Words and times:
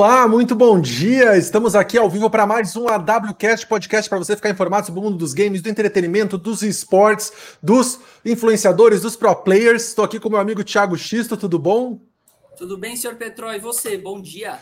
Olá, 0.00 0.26
muito 0.26 0.54
bom 0.54 0.80
dia. 0.80 1.36
Estamos 1.36 1.76
aqui 1.76 1.98
ao 1.98 2.08
vivo 2.08 2.30
para 2.30 2.46
mais 2.46 2.74
um 2.74 2.88
AWCast 2.88 3.66
podcast 3.66 4.08
para 4.08 4.16
você 4.16 4.34
ficar 4.34 4.48
informado 4.48 4.86
sobre 4.86 4.98
o 4.98 5.04
mundo 5.04 5.18
dos 5.18 5.34
games, 5.34 5.60
do 5.60 5.68
entretenimento, 5.68 6.38
dos 6.38 6.62
esportes, 6.62 7.30
dos 7.62 8.00
influenciadores, 8.24 9.02
dos 9.02 9.14
pro 9.14 9.36
players. 9.36 9.88
Estou 9.88 10.02
aqui 10.02 10.18
com 10.18 10.30
meu 10.30 10.38
amigo 10.38 10.64
Thiago 10.64 10.96
Xisto, 10.96 11.36
tudo 11.36 11.58
bom? 11.58 12.00
Tudo 12.56 12.78
bem, 12.78 12.96
senhor 12.96 13.16
Petró? 13.16 13.52
E 13.52 13.58
você? 13.58 13.98
Bom 13.98 14.22
dia. 14.22 14.58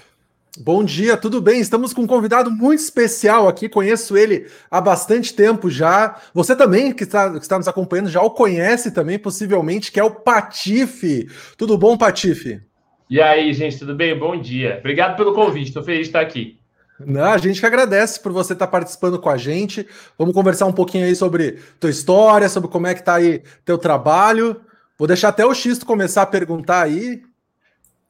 Bom 0.59 0.83
dia, 0.83 1.17
tudo 1.17 1.41
bem? 1.41 1.61
Estamos 1.61 1.93
com 1.93 2.03
um 2.03 2.07
convidado 2.09 2.51
muito 2.51 2.81
especial 2.81 3.47
aqui. 3.47 3.69
Conheço 3.69 4.17
ele 4.17 4.51
há 4.69 4.81
bastante 4.81 5.33
tempo 5.33 5.71
já. 5.71 6.21
Você 6.35 6.57
também, 6.57 6.93
que 6.93 7.05
está, 7.05 7.31
que 7.31 7.39
está 7.39 7.57
nos 7.57 7.69
acompanhando, 7.69 8.11
já 8.11 8.21
o 8.21 8.33
conhece 8.33 8.91
também, 8.91 9.21
possivelmente, 9.21 9.93
que 9.93 10.01
é 10.01 10.05
o 10.05 10.11
Patife. 10.11 11.31
Tudo 11.57 11.79
bom, 11.79 11.97
Patife? 11.97 12.68
E 13.11 13.21
aí, 13.21 13.53
gente, 13.55 13.79
tudo 13.79 13.95
bem? 13.95 14.19
Bom 14.19 14.39
dia. 14.39 14.77
Obrigado 14.79 15.17
pelo 15.17 15.35
convite, 15.35 15.69
estou 15.69 15.83
feliz 15.83 16.03
de 16.03 16.09
estar 16.09 16.21
aqui. 16.21 16.59
Não, 17.01 17.33
a 17.33 17.39
gente 17.39 17.61
que 17.61 17.67
agradece 17.67 18.21
por 18.21 18.33
você 18.33 18.53
estar 18.53 18.67
participando 18.67 19.19
com 19.19 19.31
a 19.31 19.37
gente. 19.37 19.87
Vamos 20.19 20.35
conversar 20.35 20.67
um 20.67 20.73
pouquinho 20.73 21.07
aí 21.07 21.15
sobre 21.15 21.59
tua 21.79 21.91
história, 21.91 22.49
sobre 22.49 22.69
como 22.69 22.87
é 22.87 22.95
que 22.95 23.03
tá 23.03 23.15
aí 23.15 23.43
teu 23.65 23.79
trabalho. 23.79 24.61
Vou 24.99 25.07
deixar 25.07 25.29
até 25.29 25.47
o 25.47 25.55
Xisto 25.55 25.87
começar 25.87 26.23
a 26.23 26.27
perguntar 26.27 26.83
aí. 26.83 27.23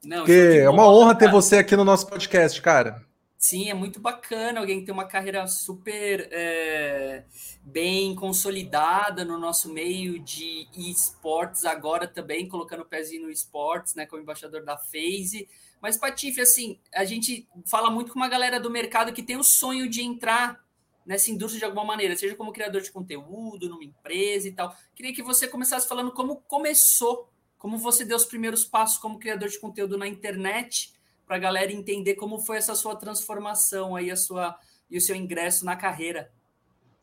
Não, 0.03 0.17
porque 0.17 0.59
é 0.63 0.69
uma 0.69 0.89
honra 0.89 1.13
ter 1.13 1.29
você 1.29 1.57
aqui 1.57 1.75
no 1.75 1.85
nosso 1.85 2.07
podcast, 2.07 2.59
cara. 2.61 3.01
Sim, 3.41 3.69
é 3.69 3.73
muito 3.73 4.01
bacana 4.01 4.59
alguém 4.59 4.83
tem 4.83 4.93
uma 4.93 5.07
carreira 5.07 5.47
super 5.47 6.27
é, 6.29 7.23
bem 7.63 8.13
consolidada 8.13 9.23
no 9.23 9.39
nosso 9.39 9.71
meio 9.71 10.19
de 10.19 10.67
esportes, 10.75 11.63
agora 11.63 12.05
também 12.05 12.49
colocando 12.49 12.81
o 12.81 12.85
pezinho 12.85 13.23
no 13.23 13.31
esportes, 13.31 13.95
né, 13.95 14.05
como 14.05 14.21
embaixador 14.21 14.65
da 14.65 14.77
FaZe. 14.77 15.47
Mas, 15.81 15.95
Patife, 15.95 16.41
assim, 16.41 16.81
a 16.93 17.05
gente 17.05 17.47
fala 17.65 17.89
muito 17.89 18.11
com 18.11 18.19
uma 18.19 18.27
galera 18.27 18.59
do 18.59 18.69
mercado 18.69 19.13
que 19.13 19.23
tem 19.23 19.37
o 19.37 19.43
sonho 19.43 19.89
de 19.89 20.01
entrar 20.01 20.61
nessa 21.05 21.31
indústria 21.31 21.59
de 21.59 21.65
alguma 21.65 21.85
maneira, 21.85 22.17
seja 22.17 22.35
como 22.35 22.51
criador 22.51 22.81
de 22.81 22.91
conteúdo, 22.91 23.69
numa 23.69 23.85
empresa 23.85 24.49
e 24.49 24.51
tal. 24.51 24.75
Queria 24.93 25.13
que 25.13 25.23
você 25.23 25.47
começasse 25.47 25.87
falando 25.87 26.11
como 26.11 26.41
começou, 26.41 27.29
como 27.57 27.77
você 27.77 28.03
deu 28.03 28.17
os 28.17 28.25
primeiros 28.25 28.65
passos 28.65 28.97
como 28.97 29.17
criador 29.17 29.47
de 29.47 29.57
conteúdo 29.61 29.97
na 29.97 30.09
internet 30.09 30.98
para 31.29 31.37
a 31.37 31.39
galera 31.39 31.71
entender 31.71 32.15
como 32.15 32.39
foi 32.39 32.57
essa 32.57 32.73
sua 32.73 32.95
transformação 32.95 33.95
aí, 33.95 34.09
a 34.09 34.15
sua 34.15 34.55
e 34.89 34.97
o 34.97 35.01
seu 35.01 35.15
ingresso 35.15 35.63
na 35.63 35.75
carreira. 35.75 36.31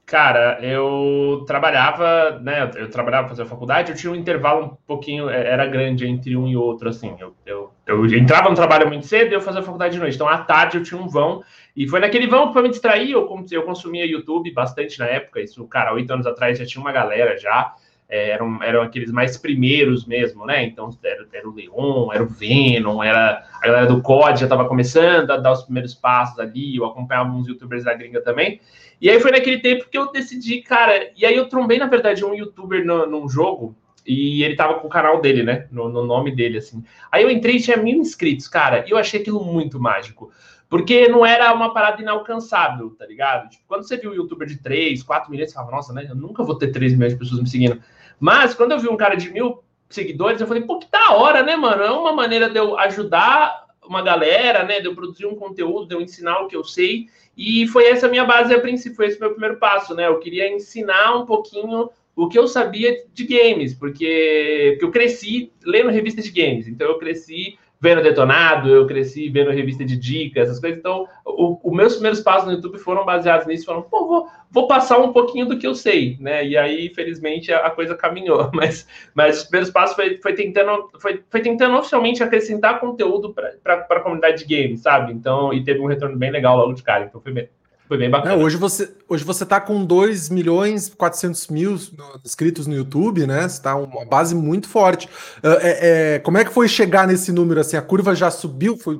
Cara, 0.05 0.59
eu 0.61 1.45
trabalhava, 1.47 2.41
né? 2.41 2.69
Eu 2.75 2.91
trabalhava 2.91 3.29
fazendo 3.29 3.49
faculdade, 3.49 3.93
eu 3.93 3.97
tinha 3.97 4.13
um 4.13 4.17
intervalo 4.17 4.65
um 4.65 4.77
pouquinho, 4.85 5.31
é, 5.31 5.47
era 5.49 5.65
grande 5.65 6.09
entre 6.09 6.37
um 6.37 6.49
e 6.49 6.57
outro, 6.57 6.89
assim. 6.89 7.15
Eu, 7.21 7.37
eu, 7.47 7.73
eu 7.87 8.05
entrava 8.17 8.49
no 8.49 8.57
trabalho 8.57 8.89
muito 8.89 9.07
cedo 9.07 9.31
e 9.31 9.35
eu 9.35 9.41
fazia 9.41 9.63
faculdade 9.63 9.95
de 9.95 10.01
noite. 10.01 10.17
Então, 10.17 10.29
à 10.29 10.39
tarde 10.39 10.79
eu 10.79 10.83
tinha 10.83 11.01
um 11.01 11.09
vão, 11.09 11.45
e 11.77 11.87
foi 11.87 12.01
naquele 12.01 12.27
vão 12.27 12.53
para 12.53 12.63
me 12.63 12.69
distrair. 12.69 13.13
Eu, 13.13 13.29
eu 13.53 13.63
consumia 13.63 14.05
YouTube 14.05 14.53
bastante 14.53 14.99
na 14.99 15.07
época. 15.07 15.41
Isso, 15.41 15.65
cara, 15.69 15.95
oito 15.95 16.13
anos 16.13 16.27
atrás 16.27 16.59
já 16.59 16.67
tinha 16.67 16.83
uma 16.83 16.91
galera 16.91 17.39
já 17.39 17.77
é, 18.09 18.31
eram, 18.31 18.62
eram 18.62 18.83
aqueles 18.83 19.11
mais 19.11 19.37
primeiros 19.37 20.06
mesmo, 20.06 20.47
né? 20.47 20.65
Então 20.65 20.97
era, 21.03 21.27
era, 21.33 21.49
o 21.49 21.55
Leon, 21.55 22.12
era 22.12 22.22
o 22.22 22.28
Venom, 22.28 23.03
era 23.03 23.44
a 23.61 23.67
galera 23.67 23.87
do 23.87 24.00
COD 24.00 24.41
já 24.41 24.47
estava 24.47 24.69
começando 24.69 25.31
a 25.31 25.37
dar 25.37 25.53
os 25.53 25.62
primeiros 25.62 25.94
passos 25.94 26.39
ali, 26.39 26.77
eu 26.77 26.84
acompanhava 26.84 27.31
uns 27.31 27.49
youtubers 27.49 27.84
da 27.84 27.95
gringa 27.95 28.21
também. 28.21 28.61
E 29.00 29.11
aí 29.11 29.21
foi 29.21 29.31
naquele 29.31 29.59
tempo 29.59 29.89
que 29.91 29.99
eu 29.99 30.11
decidi, 30.11 30.62
cara, 30.62 31.11
e 31.16 31.27
aí 31.27 31.37
eu 31.37 31.49
trombei, 31.49 31.78
na 31.78 31.87
verdade, 31.87 32.25
um 32.25 32.34
youtuber 32.34 32.84
no, 32.84 33.06
num 33.06 33.28
jogo, 33.28 33.77
e 34.06 34.43
ele 34.45 34.55
tava 34.55 34.75
com 34.75 34.87
o 34.87 34.91
canal 34.91 35.21
dele, 35.21 35.43
né? 35.43 35.66
No, 35.71 35.89
no 35.89 36.05
nome 36.05 36.34
dele, 36.34 36.59
assim. 36.59 36.84
Aí 37.11 37.25
eu 37.25 37.31
entrei 37.31 37.56
e 37.56 37.61
tinha 37.61 37.77
mil 37.77 37.99
inscritos, 37.99 38.47
cara, 38.47 38.84
e 38.87 38.93
eu 38.93 38.97
achei 38.97 39.21
aquilo 39.21 39.45
muito 39.45 39.81
mágico. 39.81 40.31
Porque 40.69 41.09
não 41.09 41.25
era 41.25 41.53
uma 41.53 41.72
parada 41.72 42.03
inalcançável, 42.03 42.91
tá 42.91 43.06
ligado? 43.06 43.49
Tipo, 43.50 43.65
quando 43.69 43.87
você 43.87 43.97
viu 43.97 44.11
um 44.11 44.15
youtuber 44.15 44.49
de 44.49 44.56
3, 44.59 45.03
4 45.03 45.31
milhões, 45.31 45.50
você 45.50 45.55
fala, 45.55 45.71
nossa, 45.71 45.93
né? 45.93 46.06
Eu 46.09 46.16
nunca 46.16 46.43
vou 46.43 46.56
ter 46.56 46.69
3 46.69 46.95
milhões 46.95 47.12
de 47.12 47.19
pessoas 47.19 47.41
me 47.41 47.49
seguindo. 47.49 47.81
Mas 48.19 48.54
quando 48.54 48.72
eu 48.72 48.78
vi 48.78 48.88
um 48.88 48.97
cara 48.97 49.15
de 49.15 49.31
mil 49.31 49.62
seguidores, 49.88 50.41
eu 50.41 50.47
falei, 50.47 50.62
pô, 50.65 50.78
que 50.78 50.91
da 50.91 51.12
hora, 51.12 51.43
né, 51.43 51.56
mano? 51.56 51.82
É 51.82 51.91
uma 51.91 52.12
maneira 52.12 52.49
de 52.49 52.59
eu 52.59 52.78
ajudar 52.78 53.66
uma 53.84 54.03
galera, 54.03 54.65
né? 54.65 54.81
De 54.81 54.87
eu 54.87 54.94
produzir 54.94 55.27
um 55.27 55.37
conteúdo, 55.37 55.87
de 55.87 55.94
eu 55.94 56.00
ensinar 56.00 56.41
o 56.41 56.49
que 56.49 56.56
eu 56.56 56.65
sei. 56.65 57.09
E 57.37 57.66
foi 57.69 57.87
essa 57.87 58.06
a 58.06 58.10
minha 58.10 58.25
base 58.25 58.54
a 58.54 58.60
princípio, 58.60 58.97
foi 58.97 59.06
esse 59.06 59.21
meu 59.21 59.31
primeiro 59.31 59.59
passo, 59.59 59.94
né? 59.94 60.06
Eu 60.06 60.19
queria 60.19 60.50
ensinar 60.50 61.16
um 61.16 61.27
pouquinho 61.27 61.91
o 62.15 62.28
que 62.28 62.38
eu 62.38 62.49
sabia 62.49 63.04
de 63.12 63.25
games, 63.25 63.75
porque, 63.75 64.71
porque 64.72 64.84
eu 64.87 64.91
cresci 64.91 65.53
lendo 65.62 65.91
revistas 65.91 66.25
de 66.25 66.31
games. 66.31 66.66
Então 66.66 66.88
eu 66.88 66.98
cresci 66.98 67.59
vendo 67.87 68.03
Detonado, 68.03 68.69
eu 68.69 68.85
cresci 68.85 69.29
vendo 69.29 69.53
revista 69.53 69.85
de 69.85 69.97
dicas, 69.97 70.49
essas 70.49 70.59
coisas. 70.59 70.77
Então, 70.77 71.07
os 71.25 71.73
meus 71.73 71.95
primeiros 71.95 72.21
passos 72.21 72.49
no 72.49 72.55
YouTube 72.55 72.79
foram 72.79 73.05
baseados 73.05 73.47
nisso, 73.47 73.65
falando, 73.65 73.85
pô, 73.85 74.09
vou, 74.09 74.29
vou, 74.51 74.67
passar 74.67 74.99
um 74.99 75.13
pouquinho 75.13 75.47
do 75.47 75.57
que 75.57 75.65
eu 75.65 75.75
sei, 75.75 76.17
né? 76.19 76.45
E 76.45 76.57
aí, 76.57 76.93
felizmente, 76.93 77.53
a, 77.53 77.59
a 77.67 77.71
coisa 77.71 77.95
caminhou. 77.95 78.51
Mas, 78.57 78.89
mas 79.15 79.39
os 79.39 79.45
primeiros 79.45 79.71
passos 79.71 79.95
foi, 79.95 80.19
foi, 80.19 80.33
tentando, 80.33 80.91
foi, 80.99 81.22
foi 81.31 81.41
tentando 81.41 81.77
oficialmente 81.77 82.22
acrescentar 82.22 82.81
conteúdo 82.81 83.33
para 83.34 83.87
a 83.89 84.01
comunidade 84.01 84.45
de 84.45 84.57
games, 84.57 84.81
sabe? 84.81 85.13
Então, 85.13 85.53
e 85.53 85.63
teve 85.63 85.78
um 85.78 85.87
retorno 85.87 86.16
bem 86.16 86.31
legal 86.31 86.57
logo 86.57 86.72
de 86.72 86.83
cara. 86.83 87.05
Então, 87.05 87.21
foi 87.21 87.33
bem, 87.33 87.49
foi 87.86 87.98
bem 87.98 88.10
bacana. 88.10 88.34
É, 88.34 88.36
hoje 88.36 88.56
você 88.56 88.94
hoje 89.09 89.24
você 89.24 89.47
tá 89.47 89.60
com 89.60 89.84
2 89.84 90.28
milhões 90.28 90.88
400 90.88 91.48
mil 91.48 91.78
inscritos 92.24 92.66
no 92.66 92.74
YouTube, 92.74 93.27
né? 93.27 93.48
Você 93.48 93.62
tá 93.62 93.77
uma 93.77 94.04
base 94.04 94.34
muito 94.34 94.68
forte. 94.68 95.09
É, 95.42 96.15
é, 96.15 96.18
como 96.18 96.38
é 96.38 96.44
que 96.44 96.53
foi 96.53 96.68
chegar 96.68 97.06
nesse 97.06 97.33
número 97.33 97.60
assim? 97.60 97.77
A 97.77 97.83
curva 97.83 98.15
já 98.15 98.30
subiu, 98.30 98.77
foi 98.77 98.98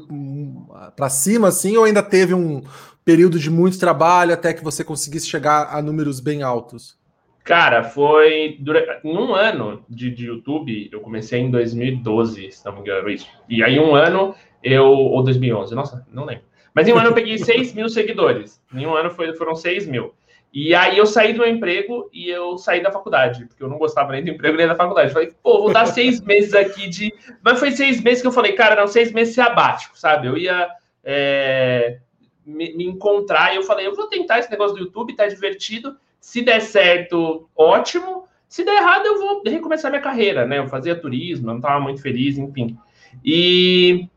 para 0.95 1.09
cima 1.09 1.49
assim, 1.49 1.77
ou 1.77 1.85
ainda 1.85 2.03
teve 2.03 2.35
um 2.35 2.63
período 3.05 3.39
de 3.39 3.51
muito 3.51 3.79
trabalho 3.79 4.35
até 4.35 4.53
que 4.53 4.65
você 4.65 4.83
conseguisse 4.83 5.29
chegar 5.29 5.69
a 5.73 5.81
números 5.81 6.21
bem 6.21 6.43
altos? 6.43 6.97
Cara, 7.45 7.85
foi 7.85 8.57
durante 8.59 8.89
um 9.05 9.33
ano 9.33 9.85
de, 9.89 10.11
de 10.11 10.27
YouTube, 10.27 10.89
eu 10.91 11.01
comecei 11.01 11.39
em 11.39 11.49
2012, 11.49 12.51
se 12.51 12.67
não 12.67 12.73
me 12.73 12.81
engano, 12.81 13.09
isso. 13.09 13.29
E 13.49 13.63
aí 13.63 13.79
um 13.79 13.95
ano 13.95 14.35
eu 14.63 14.85
ou 14.85 15.23
2011, 15.23 15.73
nossa, 15.73 16.05
não 16.13 16.25
lembro. 16.25 16.43
Mas 16.77 16.87
em 16.87 16.93
um 16.93 16.99
ano 16.99 17.09
eu 17.09 17.15
peguei 17.15 17.39
6 17.39 17.73
mil 17.73 17.89
seguidores. 17.89 18.63
Em 18.75 18.87
um 18.87 18.95
ano 18.95 19.11
foi, 19.11 19.35
foram 19.35 19.57
6 19.57 19.87
mil. 19.87 20.13
E 20.53 20.75
aí 20.75 20.99
eu 20.99 21.07
saí 21.07 21.33
do 21.33 21.39
meu 21.39 21.49
emprego 21.49 22.11
e 22.13 22.29
eu 22.29 22.59
saí 22.59 22.83
da 22.83 22.93
faculdade, 22.93 23.47
porque 23.47 23.63
eu 23.63 23.69
não 23.69 23.79
gostava 23.79 24.13
nem 24.13 24.23
do 24.23 24.31
emprego 24.31 24.59
nem 24.59 24.67
da 24.67 24.75
faculdade. 24.75 25.11
falei, 25.11 25.33
pô, 25.43 25.63
vou 25.63 25.73
dar 25.73 25.87
seis 25.87 26.21
meses 26.21 26.53
aqui 26.53 26.87
de. 26.87 27.15
Mas 27.43 27.59
foi 27.59 27.71
seis 27.71 28.03
meses 28.03 28.21
que 28.21 28.29
eu 28.29 28.33
falei, 28.33 28.53
cara, 28.53 28.77
não, 28.77 28.87
seis 28.87 29.11
meses 29.11 29.35
sabático, 29.35 29.99
sabe? 29.99 30.27
Eu 30.27 30.37
ia 30.37 30.69
é, 31.03 31.99
me, 32.45 32.77
me, 32.77 32.85
encontrar 32.85 33.55
e 33.55 33.57
eu 33.57 33.63
falei, 33.63 33.87
eu 33.87 33.95
vou 33.95 34.07
tentar 34.09 34.39
esse 34.39 34.51
negócio 34.51 34.77
do 34.77 34.83
YouTube, 34.83 35.17
tá 35.17 35.27
divertido. 35.27 35.97
Se 36.21 36.43
der 36.43 36.61
certo, 36.61 37.49
ótimo. 37.57 38.25
Se 38.49 38.65
der 38.65 38.77
errado, 38.77 39.07
eu 39.07 39.19
vou 39.19 39.43
recomeçar 39.47 39.91
minha 39.91 40.03
carreira, 40.03 40.45
né? 40.47 40.59
Eu 40.59 40.69
fazia 40.69 40.95
turismo, 40.95 41.47
eu 41.47 41.53
não 41.53 41.59
estava 41.59 41.81
muito 41.81 42.03
feliz, 42.03 42.37
enfim. 42.37 42.77
E 43.25 44.09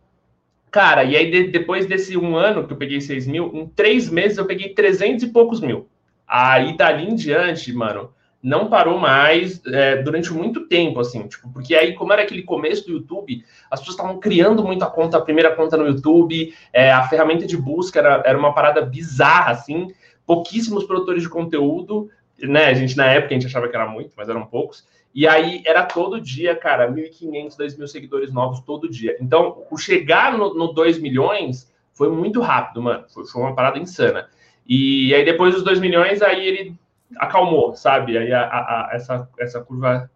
Cara, 0.72 1.04
e 1.04 1.16
aí 1.16 1.32
de, 1.32 1.48
depois 1.48 1.86
desse 1.86 2.16
um 2.16 2.36
ano 2.36 2.66
que 2.66 2.74
eu 2.74 2.78
peguei 2.78 3.02
6 3.02 3.28
mil, 3.28 3.52
em 3.54 3.68
três 3.68 4.10
meses 4.10 4.38
eu 4.38 4.46
peguei 4.46 4.70
300 4.74 5.24
e 5.24 5.28
poucos 5.30 5.60
mil. 5.60 5.88
Aí 6.28 6.78
dali 6.78 7.10
em 7.10 7.16
diante, 7.16 7.74
mano, 7.74 8.14
não 8.42 8.70
parou 8.70 8.98
mais 8.98 9.62
é, 9.66 9.98
durante 10.02 10.32
muito 10.32 10.68
tempo, 10.68 11.00
assim, 11.00 11.28
tipo, 11.28 11.52
porque 11.52 11.76
aí, 11.76 11.94
como 11.94 12.14
era 12.14 12.22
aquele 12.22 12.44
começo 12.44 12.86
do 12.86 12.94
YouTube, 12.94 13.44
as 13.70 13.80
pessoas 13.80 13.98
estavam 13.98 14.20
criando 14.20 14.64
muito 14.64 14.84
a 14.84 14.90
conta, 14.90 15.18
a 15.18 15.22
primeira 15.22 15.56
conta 15.56 15.76
no 15.76 15.88
YouTube, 15.88 16.54
é, 16.72 16.92
a 16.92 17.04
ferramenta 17.08 17.46
de 17.46 17.58
busca 17.58 18.00
era, 18.00 18.24
era 18.26 18.38
uma 18.38 18.54
parada 18.54 18.82
bizarra, 18.82 19.52
assim, 19.52 19.88
pouquíssimos 20.26 20.86
produtores 20.86 21.24
de 21.24 21.30
conteúdo, 21.30 22.10
né? 22.42 22.68
A 22.68 22.74
gente, 22.74 22.96
na 22.96 23.08
época, 23.08 23.34
a 23.34 23.38
gente 23.38 23.48
achava 23.48 23.68
que 23.68 23.76
era 23.76 23.88
muito, 23.88 24.14
mas 24.16 24.30
eram 24.30 24.46
poucos. 24.46 24.86
E 25.14 25.28
aí 25.28 25.64
era 25.66 25.84
todo 25.84 26.22
dia, 26.22 26.56
cara, 26.56 26.92
1.500, 26.92 27.58
2.000 27.58 27.88
seguidores 27.88 28.32
novos 28.32 28.60
todo 28.62 28.90
dia. 28.90 29.18
Então, 29.20 29.64
o 29.70 29.78
chegar 29.78 30.38
no, 30.38 30.54
no 30.54 30.68
2 30.72 31.00
milhões 31.00 31.72
foi 31.94 32.10
muito 32.10 32.40
rápido, 32.40 32.82
mano. 32.82 33.06
Foi, 33.14 33.26
foi, 33.26 33.42
uma 33.42 33.56
parada 33.56 33.80
insana. 33.80 34.28
E 34.68 35.14
aí 35.14 35.26
depois 35.26 35.54
dos 35.54 35.64
2 35.64 35.80
milhões, 35.80 36.22
aí 36.22 36.48
ele 36.48 36.76
acalmou, 37.18 37.76
sabe? 37.76 38.18
Aí 38.18 38.32
a, 38.32 38.42
a, 38.42 38.60
a, 38.60 38.90
essa, 38.94 39.28
essa 39.40 39.62
curva 39.62 40.10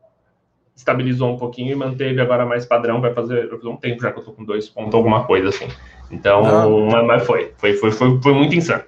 estabilizou 0.75 1.33
um 1.33 1.37
pouquinho 1.37 1.71
e 1.71 1.75
manteve 1.75 2.21
agora 2.21 2.45
mais 2.45 2.65
padrão. 2.65 3.01
Vai 3.01 3.13
fazer, 3.13 3.49
vai 3.49 3.57
fazer 3.57 3.69
um 3.69 3.77
tempo 3.77 4.01
já 4.01 4.11
que 4.11 4.19
eu 4.19 4.23
tô 4.23 4.31
com 4.31 4.45
dois 4.45 4.69
pontos, 4.69 4.93
alguma 4.93 5.25
coisa 5.25 5.49
assim. 5.49 5.67
Então, 6.11 6.43
ah. 6.45 7.03
mas 7.03 7.25
foi, 7.25 7.51
foi, 7.57 7.73
foi, 7.73 7.91
foi, 7.91 8.21
foi 8.21 8.33
muito 8.33 8.55
insano. 8.55 8.83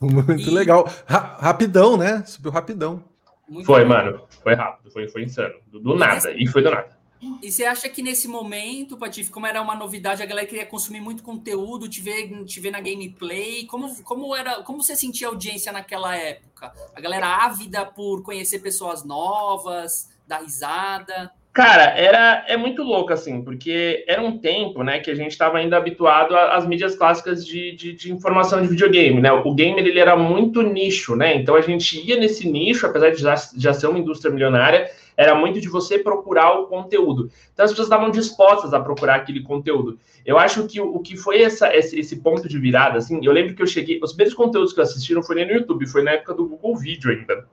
Muito 0.00 0.52
legal. 0.52 0.88
Ra 1.06 1.36
rapidão, 1.38 1.96
né? 1.96 2.22
Subiu 2.26 2.50
rapidão. 2.50 3.11
Muito 3.52 3.66
foi, 3.66 3.84
mano. 3.84 4.26
Foi 4.42 4.54
rápido, 4.54 4.90
foi, 4.90 5.08
foi 5.08 5.24
insano. 5.24 5.54
Do, 5.66 5.78
do 5.78 5.94
nada. 5.94 6.32
E 6.32 6.46
foi 6.46 6.62
do 6.62 6.70
nada. 6.70 6.98
E 7.40 7.52
você 7.52 7.66
acha 7.66 7.88
que 7.88 8.02
nesse 8.02 8.26
momento, 8.26 8.96
Patife, 8.96 9.30
como 9.30 9.46
era 9.46 9.60
uma 9.60 9.76
novidade, 9.76 10.22
a 10.22 10.26
galera 10.26 10.46
queria 10.46 10.64
consumir 10.64 11.00
muito 11.00 11.22
conteúdo, 11.22 11.88
te 11.88 12.00
ver, 12.00 12.44
te 12.46 12.58
ver 12.58 12.70
na 12.70 12.80
gameplay? 12.80 13.66
Como, 13.66 14.02
como, 14.02 14.34
era, 14.34 14.62
como 14.62 14.82
você 14.82 14.96
sentia 14.96 15.28
a 15.28 15.30
audiência 15.30 15.70
naquela 15.70 16.16
época? 16.16 16.72
A 16.96 17.00
galera 17.00 17.26
ávida 17.26 17.84
por 17.84 18.22
conhecer 18.22 18.58
pessoas 18.60 19.04
novas, 19.04 20.10
dar 20.26 20.40
risada? 20.40 21.30
Cara, 21.52 21.82
era 21.98 22.46
é 22.48 22.56
muito 22.56 22.82
louco, 22.82 23.12
assim, 23.12 23.42
porque 23.42 24.02
era 24.08 24.22
um 24.22 24.38
tempo, 24.38 24.82
né, 24.82 25.00
que 25.00 25.10
a 25.10 25.14
gente 25.14 25.32
estava 25.32 25.58
ainda 25.58 25.76
habituado 25.76 26.34
às 26.34 26.66
mídias 26.66 26.94
clássicas 26.94 27.46
de, 27.46 27.76
de, 27.76 27.92
de, 27.92 28.10
informação 28.10 28.62
de 28.62 28.68
videogame, 28.68 29.20
né? 29.20 29.30
O 29.30 29.54
gamer, 29.54 29.86
ele 29.86 29.98
era 29.98 30.16
muito 30.16 30.62
nicho, 30.62 31.14
né? 31.14 31.36
Então 31.36 31.54
a 31.54 31.60
gente 31.60 32.00
ia 32.00 32.16
nesse 32.16 32.50
nicho, 32.50 32.86
apesar 32.86 33.10
de 33.10 33.20
já, 33.20 33.34
já 33.54 33.74
ser 33.74 33.86
uma 33.86 33.98
indústria 33.98 34.32
milionária, 34.32 34.90
era 35.14 35.34
muito 35.34 35.60
de 35.60 35.68
você 35.68 35.98
procurar 35.98 36.58
o 36.58 36.68
conteúdo. 36.68 37.30
Então 37.52 37.66
as 37.66 37.70
pessoas 37.70 37.88
estavam 37.88 38.10
dispostas 38.10 38.72
a 38.72 38.80
procurar 38.80 39.16
aquele 39.16 39.42
conteúdo. 39.42 39.98
Eu 40.24 40.38
acho 40.38 40.66
que 40.66 40.80
o, 40.80 41.00
que 41.00 41.18
foi 41.18 41.42
essa, 41.42 41.74
esse, 41.76 42.00
esse, 42.00 42.16
ponto 42.16 42.48
de 42.48 42.58
virada, 42.58 42.96
assim, 42.96 43.20
eu 43.22 43.32
lembro 43.32 43.54
que 43.54 43.62
eu 43.62 43.66
cheguei, 43.66 44.00
os 44.02 44.12
primeiros 44.12 44.34
conteúdos 44.34 44.72
que 44.72 44.80
eu 44.80 44.84
assisti 44.84 45.12
não 45.12 45.22
foi 45.22 45.36
nem 45.36 45.46
no 45.46 45.52
YouTube, 45.52 45.86
foi 45.86 46.02
na 46.02 46.12
época 46.12 46.32
do 46.32 46.46
Google 46.46 46.76
Video 46.76 47.10
ainda. 47.10 47.46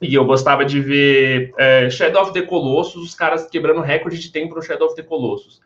E 0.00 0.14
eu 0.14 0.24
gostava 0.24 0.64
de 0.64 0.80
ver 0.80 1.54
é, 1.56 1.88
Shadow 1.88 2.22
of 2.22 2.32
the 2.32 2.42
Colossus, 2.42 3.02
os 3.02 3.14
caras 3.14 3.46
quebrando 3.46 3.80
recorde 3.80 4.18
de 4.18 4.30
tempo 4.30 4.54
no 4.54 4.62
Shadow 4.62 4.88
of 4.88 4.96
the 4.96 5.02
Colossus. 5.02 5.60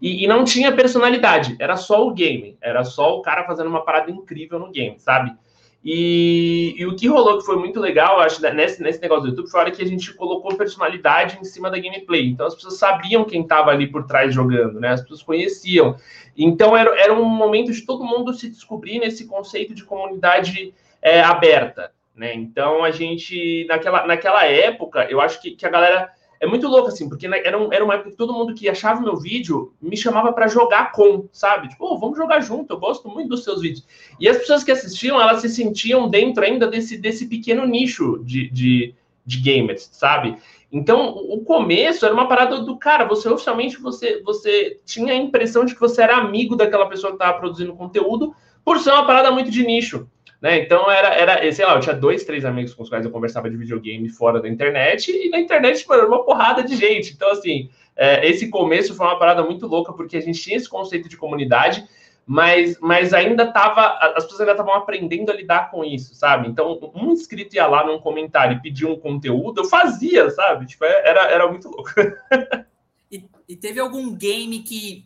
E, 0.00 0.24
e, 0.24 0.26
não 0.26 0.44
tinha 0.44 0.72
personalidade, 0.72 1.56
era 1.58 1.76
só 1.76 2.06
o 2.06 2.12
game, 2.12 2.56
era 2.60 2.84
só 2.84 3.16
o 3.16 3.22
cara 3.22 3.44
fazendo 3.44 3.68
uma 3.68 3.84
parada 3.84 4.10
incrível 4.10 4.58
no 4.58 4.70
game, 4.70 4.98
sabe? 4.98 5.34
E, 5.82 6.74
e, 6.78 6.86
o 6.86 6.94
que 6.94 7.08
rolou 7.08 7.38
que 7.38 7.44
foi 7.44 7.56
muito 7.56 7.80
legal, 7.80 8.20
acho, 8.20 8.40
né, 8.42 8.52
nesse, 8.52 8.82
nesse 8.82 9.00
negócio 9.00 9.24
do 9.24 9.28
YouTube, 9.28 9.50
foi 9.50 9.60
a 9.60 9.62
hora 9.64 9.72
que 9.72 9.82
a 9.82 9.86
gente 9.86 10.12
colocou 10.14 10.54
personalidade 10.56 11.38
em 11.40 11.44
cima 11.44 11.70
da 11.70 11.78
gameplay. 11.78 12.28
Então 12.28 12.46
as 12.46 12.54
pessoas 12.54 12.76
sabiam 12.76 13.24
quem 13.24 13.42
estava 13.42 13.70
ali 13.70 13.86
por 13.86 14.06
trás 14.06 14.34
jogando, 14.34 14.78
né? 14.78 14.88
As 14.88 15.00
pessoas 15.00 15.22
conheciam. 15.22 15.96
Então 16.36 16.76
era, 16.76 16.98
era 17.00 17.14
um 17.14 17.24
momento 17.24 17.72
de 17.72 17.80
todo 17.82 18.04
mundo 18.04 18.34
se 18.34 18.50
descobrir 18.50 18.98
nesse 18.98 19.26
conceito 19.26 19.74
de 19.74 19.84
comunidade 19.84 20.74
é, 21.00 21.22
aberta. 21.22 21.92
Né? 22.20 22.34
Então 22.34 22.84
a 22.84 22.90
gente, 22.90 23.64
naquela, 23.66 24.06
naquela 24.06 24.44
época, 24.44 25.06
eu 25.08 25.22
acho 25.22 25.40
que, 25.40 25.52
que 25.52 25.64
a 25.64 25.70
galera 25.70 26.12
é 26.38 26.46
muito 26.46 26.68
louco, 26.68 26.88
assim, 26.88 27.08
porque 27.08 27.26
era, 27.26 27.58
um, 27.58 27.72
era 27.72 27.82
uma 27.82 27.94
época 27.94 28.10
que 28.10 28.16
todo 28.16 28.34
mundo 28.34 28.54
que 28.54 28.68
achava 28.68 29.00
meu 29.00 29.16
vídeo 29.16 29.72
me 29.80 29.96
chamava 29.96 30.30
para 30.30 30.46
jogar 30.46 30.92
com, 30.92 31.30
sabe? 31.32 31.68
Tipo, 31.68 31.86
oh, 31.86 31.98
vamos 31.98 32.18
jogar 32.18 32.40
junto, 32.40 32.74
eu 32.74 32.78
gosto 32.78 33.08
muito 33.08 33.30
dos 33.30 33.42
seus 33.42 33.62
vídeos. 33.62 33.86
E 34.20 34.28
as 34.28 34.36
pessoas 34.36 34.62
que 34.62 34.70
assistiam, 34.70 35.18
elas 35.18 35.40
se 35.40 35.48
sentiam 35.48 36.10
dentro 36.10 36.44
ainda 36.44 36.66
desse, 36.66 36.98
desse 36.98 37.26
pequeno 37.26 37.64
nicho 37.64 38.22
de, 38.22 38.50
de, 38.50 38.94
de 39.24 39.40
gamers, 39.40 39.88
sabe? 39.90 40.36
Então, 40.70 41.16
o 41.16 41.42
começo 41.42 42.04
era 42.04 42.12
uma 42.12 42.28
parada 42.28 42.60
do 42.60 42.76
cara, 42.76 43.06
você 43.06 43.30
oficialmente 43.30 43.80
você, 43.80 44.20
você 44.22 44.78
tinha 44.84 45.14
a 45.14 45.16
impressão 45.16 45.64
de 45.64 45.72
que 45.72 45.80
você 45.80 46.02
era 46.02 46.18
amigo 46.18 46.54
daquela 46.54 46.86
pessoa 46.86 47.12
que 47.12 47.16
estava 47.16 47.38
produzindo 47.38 47.74
conteúdo, 47.74 48.34
por 48.62 48.78
ser 48.78 48.90
uma 48.90 49.06
parada 49.06 49.30
muito 49.30 49.50
de 49.50 49.64
nicho. 49.64 50.06
Né? 50.40 50.60
Então 50.60 50.90
era, 50.90 51.08
era, 51.08 51.52
sei 51.52 51.66
lá, 51.66 51.74
eu 51.74 51.80
tinha 51.80 51.94
dois, 51.94 52.24
três 52.24 52.44
amigos 52.44 52.72
com 52.72 52.82
os 52.82 52.88
quais 52.88 53.04
eu 53.04 53.10
conversava 53.10 53.50
de 53.50 53.56
videogame 53.56 54.08
fora 54.08 54.40
da 54.40 54.48
internet, 54.48 55.12
e 55.12 55.28
na 55.28 55.38
internet, 55.38 55.86
mano, 55.86 56.06
uma 56.06 56.24
porrada 56.24 56.62
de 56.62 56.76
gente. 56.76 57.12
Então, 57.12 57.30
assim, 57.30 57.68
é, 57.94 58.26
esse 58.26 58.48
começo 58.48 58.94
foi 58.94 59.06
uma 59.06 59.18
parada 59.18 59.42
muito 59.42 59.66
louca, 59.66 59.92
porque 59.92 60.16
a 60.16 60.20
gente 60.20 60.40
tinha 60.40 60.56
esse 60.56 60.68
conceito 60.68 61.08
de 61.08 61.16
comunidade, 61.16 61.86
mas, 62.24 62.78
mas 62.80 63.12
ainda 63.12 63.52
tava, 63.52 63.98
as 64.16 64.24
pessoas 64.24 64.40
ainda 64.40 64.52
estavam 64.52 64.72
aprendendo 64.72 65.30
a 65.30 65.34
lidar 65.34 65.70
com 65.70 65.84
isso, 65.84 66.14
sabe? 66.14 66.48
Então, 66.48 66.90
um 66.94 67.12
inscrito 67.12 67.56
ia 67.56 67.66
lá 67.66 67.84
num 67.84 67.98
comentário 67.98 68.56
e 68.56 68.62
pedir 68.62 68.86
um 68.86 68.98
conteúdo, 68.98 69.60
eu 69.60 69.64
fazia, 69.66 70.30
sabe? 70.30 70.64
Tipo, 70.64 70.86
é, 70.86 71.08
era, 71.08 71.22
era 71.30 71.48
muito 71.48 71.68
louco. 71.68 71.90
e, 73.12 73.28
e 73.46 73.56
teve 73.56 73.78
algum 73.78 74.14
game 74.14 74.60
que 74.60 75.04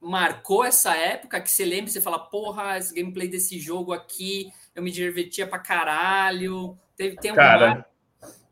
marcou 0.00 0.64
essa 0.64 0.96
época 0.96 1.40
que 1.42 1.50
você 1.50 1.66
lembra, 1.66 1.90
você 1.90 2.00
fala, 2.00 2.18
porra, 2.18 2.78
esse 2.78 2.94
gameplay 2.94 3.28
desse 3.28 3.58
jogo 3.58 3.92
aqui 3.92 4.50
eu 4.74 4.82
me 4.82 4.90
divertia 4.90 5.46
pra 5.46 5.58
caralho. 5.58 6.76
Teve, 6.96 7.16
tem 7.16 7.34
Cara, 7.34 7.86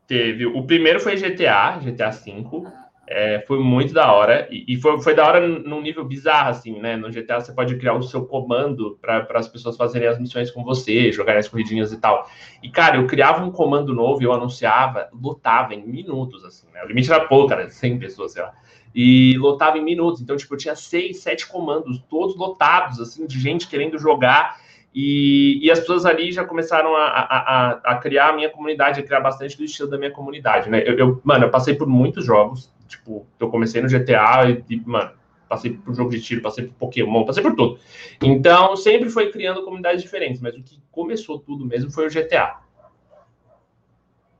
teve. 0.07 0.45
O 0.45 0.65
primeiro 0.65 0.99
foi 0.99 1.15
GTA, 1.15 1.79
GTA 1.79 2.09
V. 2.09 2.67
É, 3.11 3.43
foi 3.47 3.59
muito 3.59 3.91
da 3.91 4.13
hora. 4.13 4.47
E, 4.51 4.65
e, 4.67 4.77
foi, 4.79 5.01
foi 5.01 5.15
da 5.15 5.25
hora 5.25 5.47
num 5.47 5.81
nível 5.81 6.05
bizarro, 6.05 6.49
assim, 6.49 6.79
né? 6.79 6.95
No 6.95 7.09
GTA 7.09 7.39
você 7.39 7.51
pode 7.51 7.75
criar 7.77 7.95
o 7.95 8.03
seu 8.03 8.23
comando 8.23 8.99
para 9.01 9.25
as 9.33 9.47
pessoas 9.47 9.75
fazerem 9.75 10.07
as 10.07 10.19
missões 10.19 10.51
com 10.51 10.63
você, 10.63 11.11
jogarem 11.11 11.39
as 11.39 11.47
corridinhas 11.47 11.91
e 11.91 11.99
tal. 11.99 12.29
E, 12.61 12.69
cara, 12.69 12.97
eu 12.97 13.07
criava 13.07 13.43
um 13.43 13.51
comando 13.51 13.95
novo 13.95 14.21
e 14.21 14.25
eu 14.25 14.31
anunciava, 14.31 15.09
lotava 15.11 15.73
em 15.73 15.83
minutos, 15.87 16.45
assim, 16.45 16.67
né? 16.71 16.83
O 16.83 16.87
limite 16.87 17.11
era 17.11 17.25
pouco, 17.25 17.49
cara, 17.49 17.67
100 17.67 17.97
pessoas, 17.97 18.33
sei 18.33 18.43
lá. 18.43 18.53
E 18.93 19.35
lotava 19.39 19.79
em 19.79 19.83
minutos. 19.83 20.21
Então, 20.21 20.37
tipo, 20.37 20.53
eu 20.53 20.59
tinha 20.59 20.75
seis, 20.75 21.19
sete 21.19 21.47
comandos, 21.47 21.97
todos 22.07 22.35
lotados, 22.35 22.99
assim, 22.99 23.25
de 23.25 23.39
gente 23.39 23.67
querendo 23.67 23.97
jogar. 23.97 24.59
E, 24.93 25.59
e, 25.63 25.69
as 25.69 25.79
pessoas 25.79 26.05
ali 26.05 26.31
já 26.31 26.43
começaram 26.43 26.95
a, 26.95 27.05
a, 27.05 27.71
a, 27.83 27.95
criar 27.97 28.29
a 28.29 28.33
minha 28.33 28.49
comunidade, 28.49 28.99
a 28.99 29.03
criar 29.03 29.19
bastante 29.19 29.55
do 29.55 29.63
estilo 29.63 29.89
da 29.89 29.99
minha 29.99 30.09
comunidade, 30.09 30.67
né? 30.69 30.81
Eu, 30.83 30.97
eu, 30.97 31.21
mano, 31.23 31.45
eu 31.45 31.51
passei 31.51 31.75
por 31.75 31.87
muitos 31.87 32.25
jogos, 32.25 32.71
tipo, 32.87 33.25
eu 33.39 33.49
comecei 33.49 33.81
no 33.81 33.87
GTA 33.87 34.49
e, 34.49 34.63
e, 34.73 34.81
mano, 34.83 35.11
passei 35.47 35.73
por 35.73 35.93
jogo 35.93 36.09
de 36.09 36.19
tiro, 36.19 36.41
passei 36.41 36.65
por 36.65 36.73
Pokémon, 36.73 37.23
passei 37.23 37.43
por 37.43 37.55
tudo. 37.55 37.77
Então, 38.21 38.75
sempre 38.75 39.09
foi 39.09 39.31
criando 39.31 39.63
comunidades 39.63 40.01
diferentes, 40.01 40.41
mas 40.41 40.55
o 40.55 40.63
que 40.63 40.79
começou 40.91 41.39
tudo 41.39 41.65
mesmo 41.65 41.91
foi 41.91 42.07
o 42.07 42.09
GTA. 42.09 42.57